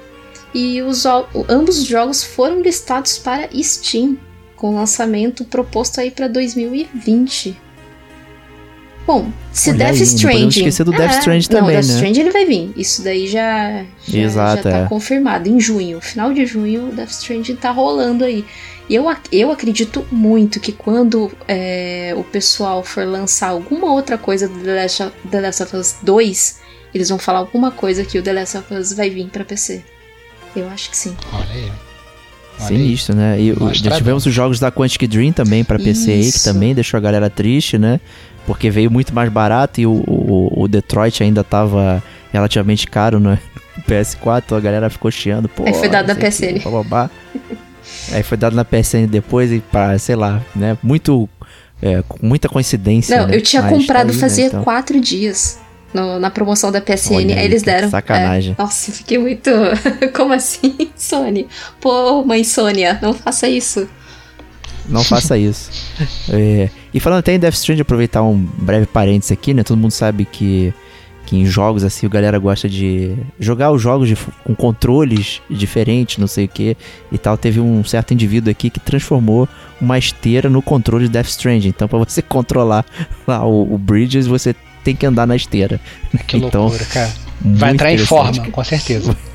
e 0.54 0.80
os, 0.82 1.04
ambos 1.48 1.78
os 1.78 1.84
jogos 1.84 2.22
foram 2.22 2.60
listados 2.60 3.18
para 3.18 3.48
Steam 3.60 4.16
com 4.54 4.76
lançamento 4.76 5.44
proposto 5.44 6.00
aí 6.00 6.10
para 6.10 6.28
2020. 6.28 7.58
Bom, 9.06 9.30
se 9.52 9.68
Olha 9.70 9.78
Death 9.78 9.90
aí, 9.90 9.98
não 9.98 10.04
Stranding. 10.04 10.48
esquecer 10.48 10.84
do 10.84 10.92
Death 10.92 11.12
É, 11.12 11.18
Stranding 11.18 11.48
não, 11.50 11.60
também, 11.60 11.74
Death 11.76 11.86
né? 11.88 11.94
Stranding 11.94 12.20
ele 12.20 12.30
vai 12.30 12.46
vir. 12.46 12.72
Isso 12.76 13.02
daí 13.02 13.26
já, 13.26 13.84
já, 14.06 14.18
Exato, 14.18 14.62
já 14.62 14.70
tá 14.70 14.78
é. 14.78 14.88
confirmado. 14.88 15.48
Em 15.48 15.60
junho, 15.60 16.00
final 16.00 16.32
de 16.32 16.46
junho, 16.46 16.88
o 16.88 16.92
Death 16.92 17.10
Stranding 17.10 17.56
tá 17.56 17.70
rolando 17.70 18.24
aí. 18.24 18.44
E 18.88 18.94
eu, 18.94 19.06
eu 19.32 19.50
acredito 19.50 20.06
muito 20.12 20.60
que 20.60 20.70
quando 20.70 21.32
é, 21.48 22.12
o 22.16 22.22
pessoal 22.22 22.82
for 22.82 23.06
lançar 23.06 23.48
alguma 23.48 23.90
outra 23.92 24.18
coisa 24.18 24.46
do 24.46 24.58
The 24.60 24.74
Last, 24.82 25.02
of, 25.02 25.12
The 25.30 25.40
Last 25.40 25.62
of 25.62 25.76
Us 25.76 25.96
2, 26.02 26.60
eles 26.94 27.08
vão 27.08 27.18
falar 27.18 27.38
alguma 27.38 27.70
coisa 27.70 28.04
que 28.04 28.18
o 28.18 28.22
The 28.22 28.32
Last 28.32 28.58
of 28.58 28.74
Us 28.74 28.92
vai 28.92 29.08
vir 29.08 29.28
pra 29.28 29.44
PC. 29.44 29.82
Eu 30.54 30.68
acho 30.68 30.90
que 30.90 30.96
sim. 30.96 31.16
Olha 31.32 31.50
aí. 31.50 31.72
Olha. 32.58 32.66
Sinistro, 32.68 33.16
né? 33.16 33.40
E 33.40 33.54
já 33.72 33.90
tivemos 33.96 34.26
os 34.26 34.32
jogos 34.32 34.60
da 34.60 34.70
Quantic 34.70 35.08
Dream 35.08 35.32
também 35.32 35.64
para 35.64 35.78
PC 35.78 36.12
aí, 36.12 36.30
que 36.30 36.42
também 36.44 36.74
deixou 36.74 36.98
a 36.98 37.00
galera 37.00 37.28
triste, 37.28 37.78
né? 37.78 38.00
Porque 38.46 38.70
veio 38.70 38.90
muito 38.90 39.14
mais 39.14 39.28
barato 39.30 39.80
e 39.80 39.86
o, 39.86 40.04
o, 40.06 40.62
o 40.62 40.68
Detroit 40.68 41.22
ainda 41.22 41.42
tava 41.42 42.02
relativamente 42.32 42.86
caro 42.86 43.18
no 43.18 43.36
PS4, 43.88 44.42
então 44.44 44.58
a 44.58 44.60
galera 44.60 44.88
ficou 44.90 45.10
chiando. 45.10 45.48
Pô, 45.48 45.64
Aí 45.66 45.74
foi 45.74 45.88
dado 45.88 46.06
não 46.08 46.14
na 46.14 46.30
sei 46.30 46.50
o 46.50 46.54
quê, 46.54 46.60
PSN. 46.60 47.56
Aí 48.12 48.22
foi 48.22 48.36
dado 48.36 48.54
na 48.56 48.64
PSN 48.64 49.06
depois 49.08 49.50
e 49.52 49.60
para, 49.60 49.98
sei 49.98 50.16
lá, 50.16 50.40
né? 50.54 50.76
Muito. 50.82 51.28
é, 51.82 52.02
muita 52.22 52.48
coincidência. 52.48 53.18
Não, 53.18 53.26
né? 53.26 53.36
eu 53.36 53.42
tinha 53.42 53.60
Mas 53.62 53.72
tá 53.72 53.76
comprado 53.78 54.08
aí, 54.10 54.14
né, 54.14 54.20
fazia 54.20 54.46
então. 54.46 54.64
quatro 54.64 54.98
dias 55.00 55.58
no- 55.92 56.18
na 56.18 56.30
promoção 56.30 56.72
da 56.72 56.80
PSN. 56.80 57.16
Olha 57.16 57.36
aí 57.38 57.44
eles 57.44 57.62
deram. 57.62 57.90
sacanagem. 57.90 58.54
É, 58.58 58.62
nossa, 58.62 58.90
fiquei 58.92 59.18
muito. 59.18 59.50
Como 60.16 60.32
assim, 60.32 60.90
Sony? 60.96 61.46
Pô, 61.80 62.24
mãe 62.24 62.42
Sônia, 62.44 62.98
não 63.02 63.12
faça 63.12 63.48
isso. 63.48 63.86
Não 64.88 65.02
faça 65.04 65.36
isso. 65.38 65.70
É, 66.30 66.68
e 66.92 67.00
falando 67.00 67.18
até 67.20 67.34
em 67.34 67.38
Death 67.38 67.54
Stranding, 67.54 67.82
aproveitar 67.82 68.22
um 68.22 68.36
breve 68.38 68.86
parênteses 68.86 69.32
aqui, 69.32 69.52
né? 69.54 69.62
Todo 69.62 69.76
mundo 69.78 69.90
sabe 69.92 70.24
que, 70.24 70.72
que 71.26 71.36
em 71.36 71.46
jogos 71.46 71.84
assim, 71.84 72.06
a 72.06 72.08
galera 72.08 72.38
gosta 72.38 72.68
de 72.68 73.14
jogar 73.40 73.70
os 73.72 73.80
jogos 73.80 74.08
de- 74.08 74.16
com 74.44 74.54
controles 74.54 75.40
diferentes, 75.48 76.18
não 76.18 76.26
sei 76.26 76.44
o 76.44 76.48
que 76.48 76.76
e 77.10 77.16
tal. 77.18 77.36
Teve 77.38 77.60
um 77.60 77.82
certo 77.84 78.12
indivíduo 78.12 78.50
aqui 78.50 78.68
que 78.70 78.78
transformou 78.80 79.48
uma 79.80 79.98
esteira 79.98 80.48
no 80.50 80.60
controle 80.60 81.04
de 81.06 81.10
Death 81.12 81.28
Stranding. 81.28 81.68
Então, 81.68 81.88
pra 81.88 81.98
você 81.98 82.20
controlar 82.22 82.84
lá 83.26 83.44
o, 83.46 83.74
o 83.74 83.78
Bridges, 83.78 84.26
você 84.26 84.54
tem 84.84 84.94
que 84.94 85.06
andar 85.06 85.26
na 85.26 85.34
esteira. 85.36 85.80
Que 86.26 86.36
Então, 86.36 86.62
loucura, 86.64 86.84
cara. 86.84 87.10
Vai 87.40 87.72
entrar 87.72 87.92
em 87.92 87.98
forma, 87.98 88.50
com 88.50 88.64
certeza. 88.64 89.16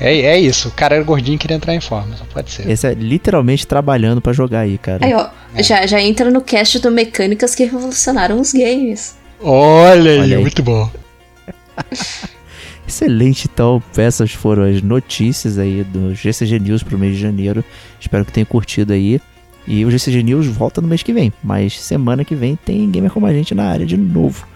É, 0.00 0.18
é 0.20 0.40
isso, 0.40 0.68
o 0.68 0.70
cara 0.72 0.96
era 0.96 1.04
gordinho 1.04 1.36
e 1.36 1.38
queria 1.38 1.56
entrar 1.56 1.74
em 1.74 1.80
forma, 1.80 2.16
só 2.16 2.24
pode 2.24 2.50
ser. 2.50 2.68
Esse 2.68 2.88
é 2.88 2.94
literalmente 2.94 3.66
trabalhando 3.66 4.20
pra 4.20 4.32
jogar 4.32 4.60
aí, 4.60 4.78
cara. 4.78 5.04
Aí, 5.04 5.14
ó, 5.14 5.28
É. 5.54 5.62
já, 5.62 5.86
já 5.86 6.00
entra 6.00 6.28
no 6.30 6.40
cast 6.40 6.78
do 6.80 6.90
Mecânicas 6.90 7.54
que 7.54 7.64
revolucionaram 7.64 8.40
os 8.40 8.52
games. 8.52 9.14
Olha 9.40 10.10
aí, 10.12 10.18
Olha 10.20 10.36
aí. 10.38 10.42
muito 10.42 10.62
bom. 10.62 10.90
Excelente, 12.86 13.48
então. 13.52 13.82
Essas 13.96 14.32
foram 14.32 14.64
as 14.64 14.82
notícias 14.82 15.58
aí 15.58 15.84
do 15.84 16.14
GCG 16.14 16.58
News 16.58 16.82
pro 16.82 16.98
mês 16.98 17.14
de 17.14 17.22
janeiro. 17.22 17.64
Espero 18.00 18.24
que 18.24 18.32
tenham 18.32 18.46
curtido 18.46 18.92
aí. 18.92 19.20
E 19.66 19.84
o 19.84 19.90
GCG 19.90 20.22
News 20.22 20.46
volta 20.46 20.80
no 20.80 20.88
mês 20.88 21.02
que 21.02 21.12
vem. 21.12 21.32
Mas 21.42 21.80
semana 21.80 22.24
que 22.24 22.34
vem 22.34 22.56
tem 22.56 22.90
Gamer 22.90 23.10
Como 23.10 23.26
a 23.26 23.32
Gente 23.32 23.54
na 23.54 23.64
área 23.64 23.86
de 23.86 23.96
novo. 23.96 24.46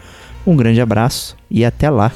Um 0.47 0.57
grande 0.57 0.81
abraço 0.81 1.37
e 1.51 1.65
até 1.65 1.89
lá. 1.89 2.11